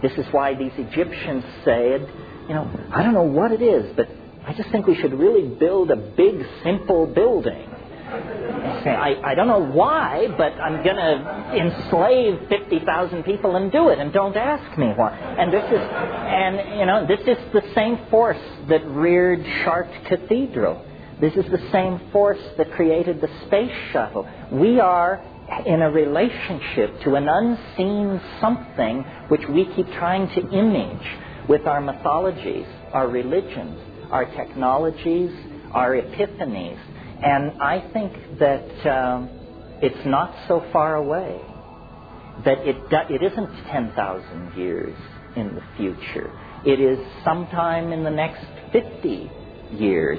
This 0.03 0.13
is 0.13 0.27
why 0.31 0.55
these 0.55 0.73
Egyptians 0.77 1.45
said, 1.65 2.09
you 2.49 2.55
know, 2.55 2.71
I 2.93 3.03
don't 3.03 3.13
know 3.13 3.23
what 3.23 3.53
it 3.53 3.61
is, 3.61 3.95
but 3.95 4.09
I 4.47 4.55
just 4.55 4.71
think 4.71 4.87
we 4.87 4.97
should 4.97 5.13
really 5.13 5.49
build 5.49 5.91
a 5.91 5.97
big, 5.97 6.47
simple 6.63 7.07
building 7.07 7.76
I, 8.09 9.21
I 9.25 9.35
don't 9.35 9.49
know 9.49 9.65
why, 9.65 10.29
but 10.37 10.53
I'm 10.61 10.83
going 10.85 10.97
to 10.97 11.55
enslave 11.57 12.49
50,000 12.49 13.25
people 13.25 13.57
and 13.57 13.73
do 13.73 13.89
it, 13.89 13.99
and 13.99 14.13
don't 14.13 14.37
ask 14.37 14.79
me 14.79 14.93
why. 14.97 15.11
And 15.11 15.53
this 15.53 15.65
is, 15.65 15.81
and 15.81 16.79
you 16.79 16.87
know, 16.87 17.07
this 17.07 17.21
is 17.21 17.37
the 17.53 17.63
same 17.75 17.99
force 18.11 18.41
that 18.69 18.87
reared 18.87 19.45
Chartres 19.65 20.07
Cathedral. 20.09 20.85
This 21.21 21.35
is 21.35 21.51
the 21.51 21.63
same 21.73 22.01
force 22.13 22.41
that 22.59 22.71
created 22.73 23.21
the 23.21 23.29
space 23.47 23.73
shuttle. 23.93 24.29
We 24.53 24.81
are 24.81 25.25
in 25.65 25.83
a 25.83 25.91
relationship 25.91 27.01
to 27.03 27.15
an 27.15 27.29
unseen 27.29 28.21
something 28.41 29.05
which 29.29 29.47
we 29.49 29.65
keep 29.75 29.91
trying 29.95 30.29
to 30.29 30.51
image 30.51 31.49
with 31.49 31.67
our 31.67 31.81
mythologies, 31.81 32.67
our 32.93 33.09
religions, 33.09 33.79
our 34.11 34.25
technologies, 34.25 35.31
our 35.73 35.97
epiphanies, 35.97 36.79
and 37.23 37.61
I 37.61 37.89
think 37.93 38.13
that 38.39 38.91
um, 38.91 39.31
it's 39.83 40.07
not 40.07 40.35
so 40.49 40.65
far 40.73 40.97
away, 40.97 41.41
that 42.45 42.59
it, 42.67 42.77
it 43.11 43.33
isn't 43.33 43.67
10,000 43.71 44.57
years 44.57 44.97
in 45.37 45.55
the 45.55 45.63
future. 45.77 46.31
It 46.65 46.81
is 46.81 46.99
sometime 47.25 47.93
in 47.93 48.05
the 48.05 48.11
next 48.11 48.45
50 48.73 49.31
years. 49.73 50.19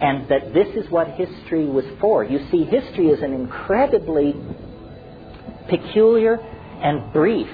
And 0.00 0.28
that 0.30 0.52
this 0.52 0.66
is 0.74 0.90
what 0.90 1.08
history 1.10 1.66
was 1.66 1.84
for. 2.00 2.24
You 2.24 2.40
see, 2.50 2.64
history 2.64 3.06
is 3.08 3.22
an 3.22 3.32
incredibly 3.32 4.34
peculiar 5.68 6.38
and 6.40 7.12
brief 7.12 7.48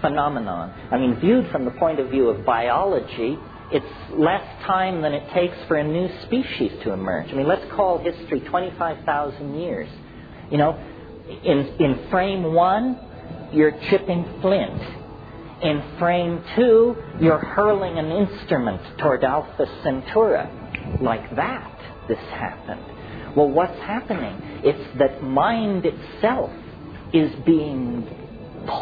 phenomenon. 0.00 0.70
I 0.92 0.98
mean, 0.98 1.18
viewed 1.18 1.50
from 1.50 1.64
the 1.64 1.72
point 1.72 1.98
of 1.98 2.10
view 2.10 2.28
of 2.28 2.44
biology, 2.44 3.36
it's 3.72 3.86
less 4.18 4.44
time 4.66 5.02
than 5.02 5.12
it 5.12 5.32
takes 5.32 5.56
for 5.66 5.76
a 5.76 5.84
new 5.84 6.08
species 6.26 6.72
to 6.84 6.92
emerge. 6.92 7.30
I 7.30 7.34
mean, 7.34 7.48
let's 7.48 7.64
call 7.72 7.98
history 7.98 8.40
25,000 8.40 9.58
years. 9.58 9.88
You 10.50 10.58
know, 10.58 10.78
in, 11.42 11.58
in 11.80 12.08
frame 12.10 12.52
one, 12.52 12.98
you're 13.52 13.72
chipping 13.90 14.24
flint. 14.40 14.82
In 15.62 15.82
frame 15.98 16.44
two, 16.56 16.96
you're 17.20 17.38
hurling 17.38 17.98
an 17.98 18.10
instrument 18.10 18.82
toward 18.98 19.24
Alpha 19.24 19.66
Centauri. 19.82 20.46
Like 21.00 21.34
that, 21.36 21.80
this 22.08 22.18
happened. 22.18 23.34
Well, 23.34 23.48
what's 23.48 23.78
happening? 23.80 24.60
It's 24.62 24.98
that 24.98 25.22
mind 25.22 25.86
itself 25.86 26.50
is 27.12 27.32
being 27.46 28.06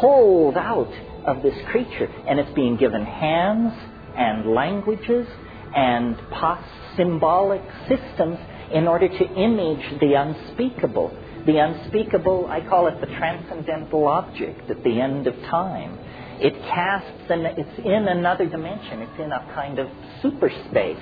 pulled 0.01 0.57
out 0.57 0.91
of 1.25 1.41
this 1.41 1.55
creature, 1.69 2.05
and 2.27 2.39
it's 2.39 2.53
being 2.53 2.75
given 2.75 3.05
hands 3.05 3.73
and 4.15 4.53
languages 4.53 5.27
and 5.75 6.17
past 6.31 6.69
symbolic 6.95 7.61
systems 7.87 8.37
in 8.71 8.87
order 8.87 9.07
to 9.07 9.33
image 9.35 9.99
the 9.99 10.13
unspeakable. 10.13 11.15
The 11.45 11.57
unspeakable, 11.57 12.47
I 12.47 12.61
call 12.67 12.87
it 12.87 12.99
the 13.01 13.07
transcendental 13.17 14.07
object 14.07 14.69
at 14.69 14.83
the 14.83 15.01
end 15.01 15.27
of 15.27 15.35
time. 15.49 15.99
It 16.39 16.53
casts, 16.69 17.29
and 17.29 17.45
it's 17.45 17.79
in 17.79 18.07
another 18.07 18.47
dimension. 18.47 19.01
It's 19.01 19.19
in 19.19 19.31
a 19.31 19.51
kind 19.53 19.79
of 19.79 19.87
superspace. 20.23 21.01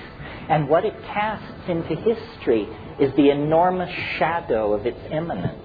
And 0.49 0.67
what 0.67 0.83
it 0.83 0.93
casts 1.03 1.69
into 1.69 1.95
history 1.95 2.67
is 2.99 3.15
the 3.15 3.29
enormous 3.29 3.89
shadow 4.17 4.73
of 4.73 4.85
its 4.85 4.99
immanence. 5.11 5.61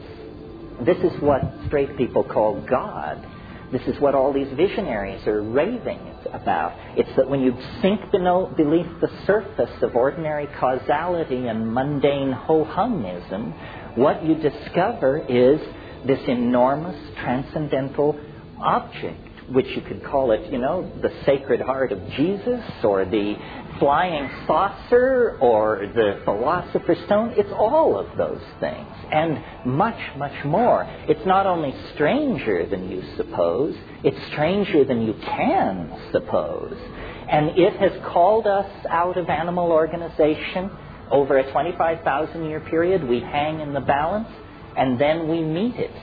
This 0.85 0.99
is 0.99 1.21
what 1.23 1.41
straight 1.67 1.97
people 1.97 2.23
call 2.23 2.61
God. 2.69 3.27
This 3.73 3.83
is 3.89 4.01
what 4.01 4.15
all 4.15 4.33
these 4.33 4.53
visionaries 4.57 5.27
are 5.27 5.43
raving 5.43 6.01
about. 6.33 6.73
It's 6.97 7.11
that 7.17 7.29
when 7.29 7.41
you 7.41 7.57
sink 7.83 8.01
beneath 8.13 9.01
the 9.01 9.11
surface 9.27 9.83
of 9.83 9.97
ordinary 9.97 10.47
causality 10.59 11.49
and 11.49 11.75
mundane 11.75 12.33
ho 12.33 12.65
humism, 12.65 13.53
what 13.97 14.25
you 14.25 14.37
discover 14.37 15.19
is 15.29 15.61
this 16.07 16.21
enormous 16.29 16.97
transcendental 17.17 18.19
object 18.61 19.23
which 19.51 19.67
you 19.77 19.83
could 19.83 20.05
call 20.05 20.33
it, 20.33 20.53
you 20.53 20.59
know, 20.59 20.91
the 21.03 21.13
Sacred 21.25 21.61
Heart 21.61 21.93
of 21.93 22.01
Jesus 22.17 22.65
or 22.83 23.05
the 23.05 23.35
flying 23.79 24.29
saucer 24.47 25.39
or 25.41 25.87
the 25.95 26.21
Philosopher's 26.25 26.99
Stone. 27.07 27.35
It's 27.37 27.53
all 27.53 27.99
of 27.99 28.17
those 28.17 28.43
things 28.61 28.96
and 29.13 29.43
much, 29.65 29.99
much 30.17 30.45
more. 30.45 30.85
It's 31.09 31.25
not 31.27 31.47
only 31.47 31.75
stranger 31.95 32.67
than 32.67 32.91
you 32.91 33.03
suppose, 33.17 33.77
it's 34.05 34.21
stranger 34.27 34.85
than 34.85 35.03
you 35.03 35.15
can 35.15 36.09
suppose. 36.13 36.77
And 37.29 37.59
it 37.59 37.77
has 37.77 37.93
called 38.05 38.47
us 38.47 38.71
out 38.89 39.17
of 39.17 39.29
animal 39.29 39.73
organization 39.73 40.71
over 41.11 41.39
a 41.39 41.51
25,000 41.51 42.45
year 42.45 42.61
period. 42.61 43.07
We 43.07 43.21
hang 43.21 43.61
in 43.61 43.73
the 43.73 43.81
balance 43.81 44.29
and 44.77 44.99
then 45.01 45.29
we 45.29 45.43
meet 45.43 45.77
it 45.77 45.95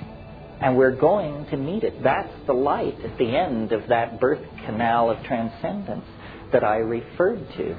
and 0.60 0.78
we're 0.78 0.96
going 0.96 1.46
to 1.48 1.58
meet 1.58 1.84
it. 1.84 2.02
That's 2.04 2.34
the 2.46 2.54
light 2.54 3.00
at 3.04 3.18
the 3.18 3.36
end 3.36 3.72
of 3.72 3.88
that 3.90 4.20
birth 4.20 4.42
canal 4.66 5.10
of 5.10 5.24
transcendence 5.24 6.06
that 6.52 6.64
I 6.64 6.78
referred 6.78 7.46
to. 7.58 7.76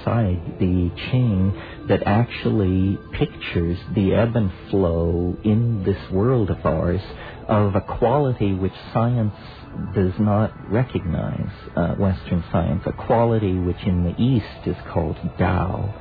Inside 0.00 0.58
the 0.58 0.90
chain 1.10 1.52
that 1.88 2.02
actually 2.06 2.98
pictures 3.12 3.78
the 3.94 4.14
ebb 4.14 4.36
and 4.36 4.50
flow 4.70 5.36
in 5.44 5.82
this 5.84 6.10
world 6.10 6.50
of 6.50 6.64
ours 6.64 7.00
of 7.48 7.74
a 7.74 7.80
quality 7.80 8.54
which 8.54 8.72
science 8.92 9.34
does 9.94 10.12
not 10.18 10.52
recognize, 10.70 11.50
uh, 11.76 11.94
Western 11.94 12.44
science, 12.50 12.82
a 12.86 12.92
quality 12.92 13.54
which 13.54 13.82
in 13.84 14.04
the 14.04 14.22
East 14.22 14.66
is 14.66 14.76
called 14.92 15.16
Tao, 15.38 15.94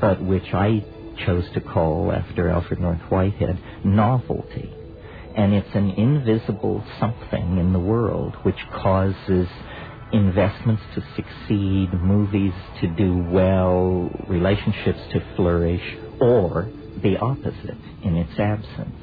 but 0.00 0.22
which 0.22 0.52
I 0.52 0.84
chose 1.26 1.44
to 1.54 1.60
call, 1.60 2.12
after 2.12 2.48
Alfred 2.48 2.80
North 2.80 3.00
Whitehead, 3.10 3.58
novelty. 3.84 4.72
And 5.36 5.54
it's 5.54 5.74
an 5.74 5.90
invisible 5.90 6.84
something 6.98 7.58
in 7.58 7.72
the 7.72 7.78
world 7.78 8.34
which 8.42 8.58
causes 8.72 9.48
investments 10.12 10.82
to 10.94 11.02
succeed, 11.16 11.92
movies 11.94 12.52
to 12.80 12.88
do 12.88 13.16
well, 13.30 14.10
relationships 14.28 15.00
to 15.12 15.22
flourish, 15.36 15.82
or 16.20 16.70
the 17.02 17.16
opposite 17.18 17.78
in 18.02 18.16
its 18.16 18.38
absence. 18.38 18.96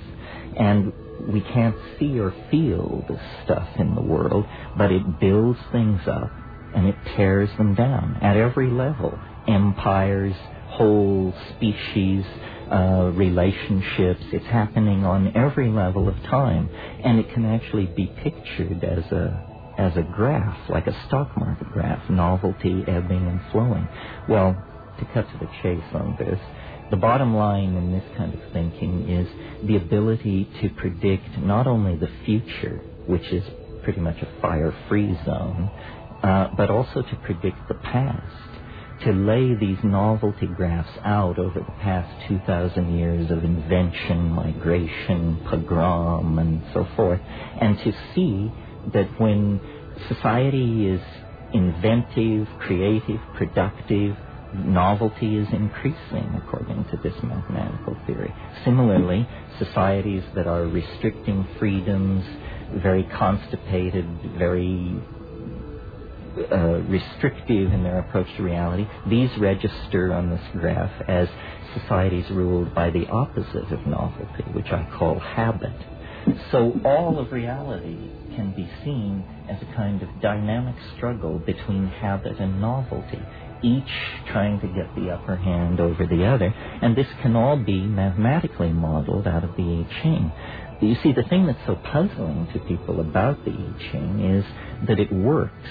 And 0.58 0.94
we 1.32 1.42
can't 1.42 1.76
see 2.00 2.19
or 2.19 2.34
feel 2.52 3.06
this 3.08 3.22
stuff 3.44 3.68
in 3.80 3.95
the 3.95 4.02
world, 4.02 4.45
but 4.77 4.92
it 4.92 5.19
builds 5.19 5.60
things 5.72 6.02
up 6.08 6.32
and 6.76 6.88
it 6.88 6.95
tears 7.16 7.50
them 7.58 7.76
down 7.76 8.18
at 8.22 8.38
every 8.38 8.69
level. 8.69 9.18
Empires, 9.48 10.36
whole 10.69 11.34
species, 11.56 12.26
uh, 12.72 13.11
relationships. 13.16 14.22
It's 14.32 14.45
happening 14.45 15.06
on 15.06 15.36
every 15.36 15.69
level 15.69 16.08
of 16.10 16.16
time, 16.24 16.69
and 17.03 17.19
it 17.19 17.34
can 17.34 17.45
actually 17.45 17.86
be 17.86 18.08
pictured 18.24 18.84
as 18.84 19.11
a 19.11 19.47
as 19.77 19.95
a 19.95 20.01
graph, 20.01 20.69
like 20.69 20.88
a 20.88 21.06
stock 21.07 21.38
market 21.38 21.72
graph, 21.72 22.09
novelty 22.09 22.83
ebbing 22.88 23.27
and 23.27 23.41
flowing. 23.51 23.88
Well, 24.27 24.56
to 24.99 25.06
cut 25.14 25.30
to 25.31 25.38
the 25.39 25.49
chase 25.61 25.93
on 25.93 26.15
this, 26.19 26.39
the 26.89 26.97
bottom 26.97 27.35
line 27.35 27.75
in 27.75 27.91
this 27.91 28.03
kind 28.17 28.33
of 28.33 28.39
thinking 28.53 29.09
is 29.09 29.27
the 29.67 29.75
ability 29.75 30.49
to 30.61 30.69
predict 30.69 31.38
not 31.39 31.67
only 31.67 31.97
the 31.97 32.09
future, 32.25 32.81
which 33.06 33.25
is 33.31 33.43
pretty 33.83 33.99
much 33.99 34.17
a 34.22 34.41
fire-free 34.41 35.17
zone, 35.25 35.69
uh, 36.23 36.49
but 36.57 36.69
also 36.69 37.01
to 37.01 37.15
predict 37.23 37.67
the 37.67 37.75
past 37.75 38.47
to 39.03 39.11
lay 39.11 39.53
these 39.53 39.77
novelty 39.83 40.47
graphs 40.47 40.97
out 41.06 41.38
over 41.38 41.59
the 41.59 41.72
past 41.83 42.27
2,000 42.27 42.97
years 42.97 43.30
of 43.30 43.43
invention, 43.43 44.30
migration, 44.31 45.39
pogrom, 45.49 46.39
and 46.39 46.64
so 46.73 46.88
forth, 46.95 47.22
and 47.61 47.77
to 47.80 47.93
see 48.15 48.51
that 48.93 49.09
when 49.19 49.59
society 50.07 50.88
is 50.88 51.01
inventive, 51.53 52.48
creative, 52.59 53.19
productive, 53.35 54.16
novelty 54.53 55.38
is 55.38 55.48
increasing 55.51 56.41
according 56.43 56.85
to 56.85 56.98
this 57.03 57.14
mathematical 57.24 57.98
theory. 58.06 58.33
Similarly, 58.64 59.27
societies 59.59 60.24
that 60.35 60.48
are 60.48 60.64
restricting 60.64 61.48
freedoms, 61.59 62.25
very 62.82 63.03
constipated, 63.03 64.06
very 64.38 64.95
uh, 66.51 66.82
restrictive 66.88 67.74
in 67.74 67.83
their 67.83 67.99
approach 67.99 68.27
to 68.38 68.43
reality, 68.43 68.88
these 69.09 69.30
register 69.38 70.14
on 70.14 70.30
this 70.30 70.41
graph 70.53 71.01
as 71.07 71.27
societies 71.82 72.30
ruled 72.30 72.74
by 72.74 72.90
the 72.90 73.07
opposite 73.07 73.72
of 73.72 73.85
novelty, 73.88 74.43
which 74.53 74.72
I 74.72 74.88
call 74.98 75.19
habit. 75.19 75.74
So 76.51 76.80
all 76.83 77.19
of 77.19 77.32
reality 77.32 77.98
can 78.38 78.53
be 78.56 78.69
seen 78.85 79.25
as 79.49 79.61
a 79.61 79.75
kind 79.75 80.01
of 80.01 80.09
dynamic 80.22 80.75
struggle 80.95 81.40
between 81.40 81.88
habit 81.88 82.40
and 82.40 82.61
novelty, 82.61 83.19
each 83.64 83.83
trying 84.32 84.61
to 84.61 84.67
get 84.67 84.95
the 84.95 85.11
upper 85.11 85.35
hand 85.35 85.82
over 85.82 86.07
the 86.07 86.25
other, 86.25 86.53
and 86.82 86.95
this 86.95 87.07
can 87.22 87.35
all 87.35 87.57
be 87.57 87.82
mathematically 87.82 88.69
modeled 88.72 89.27
out 89.27 89.43
of 89.43 89.57
the 89.57 89.64
I 89.64 90.01
Ching. 90.01 90.32
You 90.80 90.95
see, 91.03 91.11
the 91.11 91.27
thing 91.27 91.48
that's 91.48 91.66
so 91.66 91.75
puzzling 91.75 92.48
to 92.53 92.59
people 92.59 93.01
about 93.01 93.43
the 93.43 93.51
I 93.51 93.91
Ching 93.91 94.22
is 94.38 94.45
that 94.88 94.99
it 94.99 95.11
works 95.11 95.67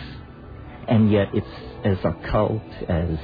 and 0.88 1.10
yet 1.10 1.28
it's 1.34 1.46
as 1.84 1.98
occult 2.04 2.62
as 2.88 3.18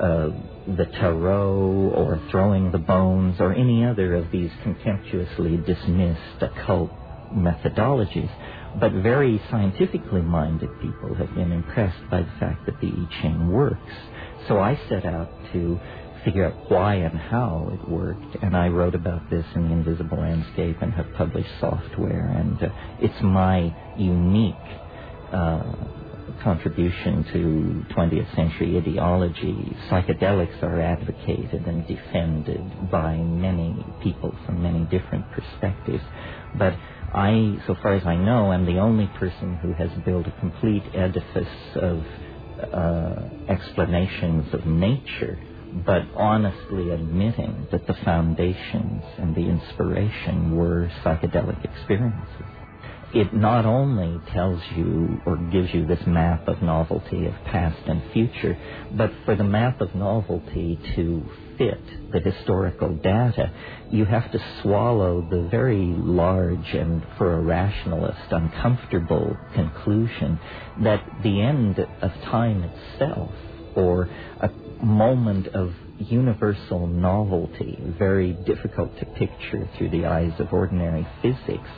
uh, 0.00 0.30
the 0.66 0.86
tarot 1.00 1.92
or 1.94 2.20
throwing 2.30 2.72
the 2.72 2.78
bones 2.78 3.36
or 3.40 3.52
any 3.52 3.84
other 3.84 4.14
of 4.14 4.30
these 4.30 4.50
contemptuously 4.62 5.58
dismissed 5.58 6.42
occult 6.42 6.90
methodologies. 7.32 8.30
But 8.80 8.92
very 8.92 9.40
scientifically 9.50 10.22
minded 10.22 10.70
people 10.80 11.14
have 11.14 11.34
been 11.34 11.52
impressed 11.52 12.10
by 12.10 12.22
the 12.22 12.32
fact 12.40 12.66
that 12.66 12.80
the 12.80 12.88
I 12.88 13.22
Ching 13.22 13.48
works. 13.50 13.92
So 14.48 14.58
I 14.58 14.78
set 14.88 15.04
out 15.04 15.30
to 15.52 15.80
figure 16.24 16.46
out 16.46 16.70
why 16.70 16.94
and 16.96 17.18
how 17.18 17.70
it 17.72 17.88
worked. 17.88 18.36
And 18.42 18.56
I 18.56 18.68
wrote 18.68 18.94
about 18.94 19.30
this 19.30 19.44
in 19.54 19.68
The 19.68 19.74
Invisible 19.74 20.18
Landscape 20.18 20.78
and 20.80 20.92
have 20.94 21.06
published 21.16 21.50
software. 21.60 22.26
And 22.28 22.62
uh, 22.62 22.68
it's 23.00 23.22
my 23.22 23.74
unique 23.96 24.54
uh, 25.32 25.62
contribution 26.42 27.24
to 27.32 27.94
20th 27.94 28.34
century 28.34 28.76
ideology. 28.76 29.76
Psychedelics 29.90 30.62
are 30.62 30.80
advocated 30.80 31.66
and 31.66 31.86
defended 31.86 32.90
by 32.90 33.16
many 33.16 33.84
people 34.02 34.34
from 34.46 34.62
many 34.62 34.84
different 34.86 35.24
perspectives. 35.32 36.02
But 36.58 36.74
I, 37.14 37.58
so 37.66 37.76
far 37.82 37.94
as 37.94 38.06
I 38.06 38.16
know, 38.16 38.52
am 38.52 38.66
the 38.66 38.78
only 38.80 39.06
person 39.18 39.56
who 39.56 39.72
has 39.74 39.90
built 40.04 40.26
a 40.26 40.32
complete 40.40 40.84
edifice 40.94 41.48
of 41.76 42.04
uh, 42.72 43.28
explanations 43.48 44.52
of 44.54 44.66
nature, 44.66 45.38
but 45.86 46.02
honestly 46.16 46.90
admitting 46.90 47.68
that 47.72 47.86
the 47.86 47.94
foundations 48.04 49.02
and 49.18 49.34
the 49.34 49.42
inspiration 49.48 50.56
were 50.56 50.90
psychedelic 51.04 51.64
experiences. 51.64 52.46
It 53.14 53.32
not 53.34 53.64
only 53.66 54.20
tells 54.32 54.60
you 54.76 55.20
or 55.26 55.36
gives 55.52 55.72
you 55.74 55.86
this 55.86 56.04
map 56.06 56.48
of 56.48 56.62
novelty 56.62 57.26
of 57.26 57.34
past 57.46 57.78
and 57.86 58.02
future, 58.12 58.58
but 58.92 59.12
for 59.24 59.36
the 59.36 59.44
map 59.44 59.80
of 59.80 59.94
novelty 59.94 60.78
to 60.96 61.24
fit 61.58 61.80
the 62.12 62.20
historical 62.20 62.94
data, 62.96 63.52
you 63.90 64.04
have 64.04 64.30
to 64.32 64.38
swallow 64.62 65.26
the 65.30 65.48
very 65.50 65.86
large 65.86 66.74
and, 66.74 67.04
for 67.18 67.34
a 67.34 67.40
rationalist, 67.40 68.30
uncomfortable 68.30 69.36
conclusion 69.54 70.38
that 70.82 71.04
the 71.22 71.40
end 71.40 71.78
of 71.78 72.10
time 72.30 72.62
itself, 72.62 73.32
or 73.76 74.08
a 74.40 74.50
moment 74.84 75.48
of 75.48 75.72
universal 75.98 76.86
novelty, 76.86 77.78
very 77.98 78.32
difficult 78.46 78.96
to 78.98 79.06
picture 79.06 79.68
through 79.78 79.90
the 79.90 80.06
eyes 80.06 80.32
of 80.38 80.52
ordinary 80.52 81.06
physics, 81.22 81.70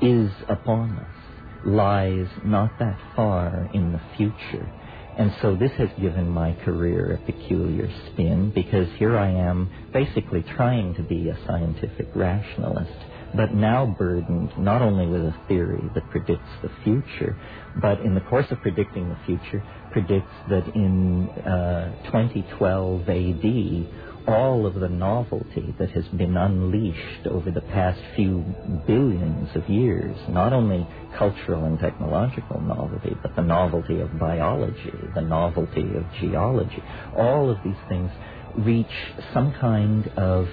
is 0.00 0.30
upon 0.48 0.98
us, 0.98 1.66
lies 1.66 2.26
not 2.44 2.78
that 2.78 2.98
far 3.16 3.70
in 3.74 3.92
the 3.92 4.00
future. 4.16 4.70
And 5.18 5.32
so 5.42 5.56
this 5.56 5.72
has 5.72 5.90
given 6.00 6.28
my 6.28 6.52
career 6.64 7.12
a 7.14 7.32
peculiar 7.32 7.90
spin 8.06 8.50
because 8.54 8.88
here 8.98 9.18
I 9.18 9.30
am 9.30 9.70
basically 9.92 10.42
trying 10.56 10.94
to 10.94 11.02
be 11.02 11.28
a 11.28 11.38
scientific 11.46 12.08
rationalist, 12.14 12.92
but 13.34 13.54
now 13.54 13.94
burdened 13.98 14.58
not 14.58 14.82
only 14.82 15.06
with 15.06 15.22
a 15.22 15.36
theory 15.48 15.82
that 15.94 16.08
predicts 16.10 16.48
the 16.62 16.70
future, 16.84 17.36
but 17.82 18.00
in 18.00 18.14
the 18.14 18.22
course 18.22 18.46
of 18.50 18.60
predicting 18.62 19.10
the 19.10 19.18
future, 19.26 19.62
predicts 19.92 20.32
that 20.48 20.66
in 20.74 21.28
uh, 21.28 21.94
2012 22.06 23.02
AD, 23.02 24.11
all 24.26 24.66
of 24.66 24.74
the 24.74 24.88
novelty 24.88 25.74
that 25.78 25.90
has 25.90 26.04
been 26.16 26.36
unleashed 26.36 27.26
over 27.26 27.50
the 27.50 27.60
past 27.60 28.00
few 28.14 28.44
billions 28.86 29.48
of 29.56 29.68
years, 29.68 30.16
not 30.28 30.52
only 30.52 30.86
cultural 31.18 31.64
and 31.64 31.78
technological 31.78 32.60
novelty, 32.60 33.16
but 33.22 33.34
the 33.36 33.42
novelty 33.42 34.00
of 34.00 34.18
biology, 34.18 34.92
the 35.14 35.20
novelty 35.20 35.82
of 35.96 36.04
geology, 36.20 36.82
all 37.16 37.50
of 37.50 37.58
these 37.64 37.76
things 37.88 38.10
reach 38.58 38.86
some 39.32 39.52
kind 39.60 40.08
of 40.16 40.46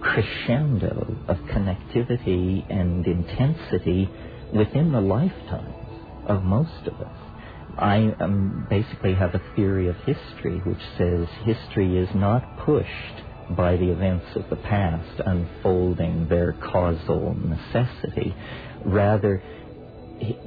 crescendo 0.00 1.16
of 1.28 1.36
connectivity 1.38 2.64
and 2.70 3.06
intensity 3.06 4.10
within 4.54 4.92
the 4.92 5.00
lifetimes 5.00 5.74
of 6.28 6.42
most 6.42 6.86
of 6.86 6.94
us. 7.00 7.23
I 7.78 8.14
um, 8.20 8.66
basically 8.70 9.14
have 9.14 9.34
a 9.34 9.42
theory 9.56 9.88
of 9.88 9.96
history 9.96 10.60
which 10.64 10.80
says 10.98 11.28
history 11.44 11.98
is 11.98 12.08
not 12.14 12.58
pushed 12.66 13.24
by 13.56 13.76
the 13.76 13.90
events 13.90 14.26
of 14.36 14.48
the 14.50 14.56
past 14.56 15.20
unfolding 15.24 16.28
their 16.28 16.54
causal 16.54 17.34
necessity. 17.34 18.34
Rather, 18.84 19.42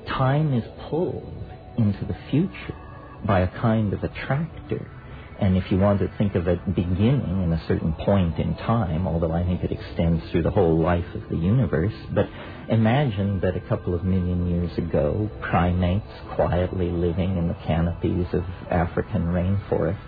time 0.08 0.54
is 0.54 0.64
pulled 0.90 1.46
into 1.78 2.06
the 2.06 2.18
future 2.32 2.76
by 3.26 3.42
a 3.42 3.62
kind 3.62 3.94
of 3.94 4.04
attractor 4.04 4.97
and 5.40 5.56
if 5.56 5.72
you 5.72 5.78
want 5.78 6.00
to 6.00 6.10
think 6.18 6.36
of 6.36 6.48
it 6.48 6.60
beginning 6.76 7.44
in 7.44 7.54
a 7.54 7.68
certain 7.68 7.94
point 7.94 8.40
in 8.40 8.56
time, 8.56 9.08
although 9.08 9.32
I 9.32 9.44
think 9.44 9.64
it 9.64 9.72
extends 9.72 10.24
through 10.32 10.44
the 10.44 10.52
whole 10.52 10.80
life 10.80 11.06
of 11.14 11.30
the 11.30 11.38
universe, 11.38 11.94
but 12.14 12.26
imagine 12.70 13.40
that 13.42 13.56
a 13.56 13.62
couple 13.62 13.94
of 13.94 14.04
million 14.04 14.50
years 14.50 14.76
ago, 14.78 15.30
primates 15.42 16.12
quietly 16.36 16.90
living 16.90 17.38
in 17.38 17.48
the 17.48 17.58
canopies 17.66 18.28
of 18.34 18.44
African 18.72 19.26
rainforest 19.26 20.00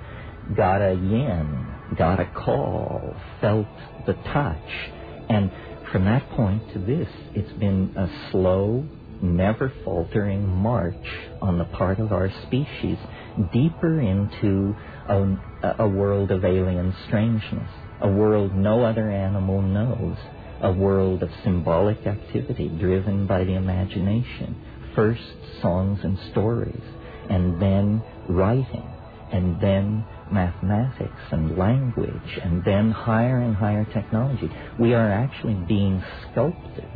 got 0.55 0.81
a 0.81 0.93
yin, 0.93 1.67
got 1.97 2.19
a 2.19 2.25
call, 2.25 3.15
felt 3.41 3.67
the 4.07 4.13
touch. 4.13 4.91
And 5.29 5.51
from 5.91 6.05
that 6.05 6.27
point 6.31 6.73
to 6.73 6.79
this, 6.79 7.07
it's 7.35 7.51
been 7.59 7.93
a 7.95 8.31
slow, 8.31 8.83
never 9.21 9.71
faltering 9.83 10.47
march 10.47 10.95
on 11.41 11.57
the 11.57 11.65
part 11.65 11.99
of 11.99 12.11
our 12.11 12.31
species 12.47 12.97
deeper 13.53 13.99
into 13.99 14.75
a, 15.09 15.87
world 15.87 16.31
of 16.31 16.45
alien 16.45 16.93
strangeness, 17.07 17.69
a 18.01 18.09
world 18.09 18.55
no 18.55 18.83
other 18.83 19.09
animal 19.09 19.61
knows, 19.61 20.17
a 20.61 20.71
world 20.71 21.23
of 21.23 21.29
symbolic 21.43 22.05
activity 22.05 22.69
driven 22.79 23.25
by 23.25 23.43
the 23.43 23.53
imagination. 23.53 24.55
First 24.95 25.21
songs 25.61 25.99
and 26.03 26.17
stories, 26.31 26.81
and 27.29 27.61
then 27.61 28.03
writing, 28.27 28.87
and 29.31 29.59
then 29.61 30.05
mathematics 30.31 31.31
and 31.31 31.57
language, 31.57 32.39
and 32.43 32.63
then 32.63 32.91
higher 32.91 33.39
and 33.39 33.55
higher 33.55 33.85
technology. 33.85 34.51
We 34.79 34.93
are 34.93 35.11
actually 35.11 35.55
being 35.67 36.03
sculpted 36.31 36.89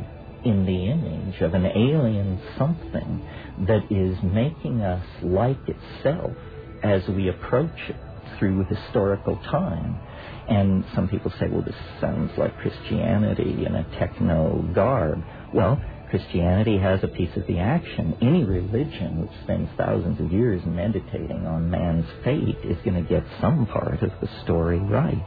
in 0.43 0.66
the 0.66 0.92
image 0.92 1.42
of 1.42 1.53
an 1.53 1.66
alien 1.66 2.42
something 2.58 3.27
that 3.67 3.90
is 3.90 4.17
making 4.24 4.82
us 4.82 5.06
like 5.24 5.59
itself 5.67 6.35
as 6.83 7.07
we 7.07 7.29
approach 7.29 7.89
it 7.89 7.95
through 8.37 8.65
historical 8.65 9.37
time. 9.49 9.99
And 10.47 10.83
some 10.93 11.07
people 11.07 11.31
say, 11.39 11.47
well, 11.49 11.61
this 11.61 11.75
sounds 12.01 12.31
like 12.37 12.57
Christianity 12.57 13.65
in 13.65 13.75
a 13.75 13.83
techno 13.97 14.61
garb. 14.73 15.23
Well, 15.53 15.81
Christianity 16.09 16.77
has 16.77 17.03
a 17.03 17.07
piece 17.07 17.35
of 17.37 17.47
the 17.47 17.59
action. 17.59 18.17
Any 18.21 18.43
religion 18.43 19.21
which 19.21 19.31
spends 19.43 19.69
thousands 19.77 20.19
of 20.19 20.31
years 20.31 20.61
meditating 20.65 21.47
on 21.47 21.71
man's 21.71 22.05
fate 22.23 22.57
is 22.63 22.77
going 22.83 23.01
to 23.01 23.09
get 23.09 23.23
some 23.41 23.65
part 23.65 24.03
of 24.03 24.11
the 24.21 24.29
story 24.43 24.79
right. 24.79 25.25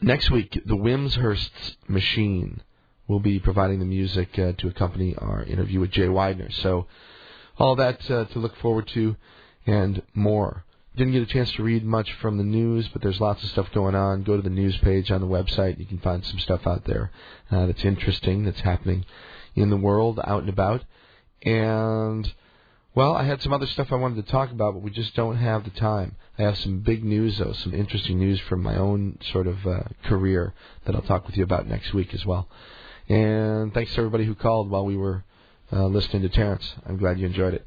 next 0.00 0.30
week, 0.30 0.60
the 0.66 0.76
Wimshurst 0.76 1.76
Machine 1.88 2.60
will 3.06 3.20
be 3.20 3.38
providing 3.38 3.78
the 3.78 3.84
music 3.84 4.36
uh, 4.38 4.52
to 4.58 4.68
accompany 4.68 5.14
our 5.16 5.44
interview 5.44 5.80
with 5.80 5.90
Jay 5.90 6.06
Weidner. 6.06 6.52
So 6.62 6.86
all 7.58 7.76
that 7.76 8.10
uh, 8.10 8.24
to 8.26 8.38
look 8.38 8.56
forward 8.56 8.88
to 8.88 9.16
and 9.66 10.02
more. 10.14 10.64
Didn't 10.96 11.12
get 11.12 11.22
a 11.22 11.26
chance 11.26 11.50
to 11.52 11.62
read 11.62 11.84
much 11.84 12.12
from 12.20 12.36
the 12.36 12.44
news, 12.44 12.88
but 12.88 13.00
there's 13.00 13.20
lots 13.20 13.42
of 13.42 13.50
stuff 13.50 13.72
going 13.72 13.94
on. 13.94 14.24
Go 14.24 14.36
to 14.36 14.42
the 14.42 14.50
news 14.50 14.76
page 14.78 15.10
on 15.10 15.20
the 15.20 15.26
website. 15.26 15.78
You 15.78 15.86
can 15.86 15.98
find 15.98 16.24
some 16.24 16.38
stuff 16.38 16.66
out 16.66 16.84
there 16.84 17.10
uh, 17.50 17.66
that's 17.66 17.84
interesting, 17.84 18.44
that's 18.44 18.60
happening 18.60 19.06
in 19.54 19.70
the 19.70 19.76
world, 19.76 20.20
out 20.22 20.40
and 20.40 20.50
about. 20.50 20.84
And, 21.42 22.30
well, 22.94 23.14
I 23.14 23.24
had 23.24 23.40
some 23.40 23.52
other 23.52 23.66
stuff 23.66 23.90
I 23.90 23.96
wanted 23.96 24.24
to 24.24 24.30
talk 24.30 24.50
about, 24.50 24.74
but 24.74 24.82
we 24.82 24.90
just 24.90 25.14
don't 25.14 25.36
have 25.36 25.64
the 25.64 25.70
time. 25.70 26.16
I 26.38 26.42
have 26.42 26.58
some 26.58 26.80
big 26.80 27.02
news, 27.02 27.38
though, 27.38 27.52
some 27.52 27.72
interesting 27.72 28.18
news 28.18 28.38
from 28.40 28.62
my 28.62 28.76
own 28.76 29.18
sort 29.32 29.46
of 29.46 29.66
uh, 29.66 29.84
career 30.04 30.52
that 30.84 30.94
I'll 30.94 31.02
talk 31.02 31.26
with 31.26 31.36
you 31.36 31.44
about 31.44 31.66
next 31.66 31.94
week 31.94 32.12
as 32.12 32.26
well. 32.26 32.48
And 33.08 33.72
thanks 33.72 33.92
to 33.92 33.98
everybody 33.98 34.24
who 34.24 34.34
called 34.34 34.70
while 34.70 34.84
we 34.84 34.96
were 34.96 35.24
uh, 35.72 35.86
listening 35.86 36.22
to 36.22 36.28
Terence. 36.28 36.74
I'm 36.86 36.98
glad 36.98 37.18
you 37.18 37.26
enjoyed 37.26 37.54
it. 37.54 37.66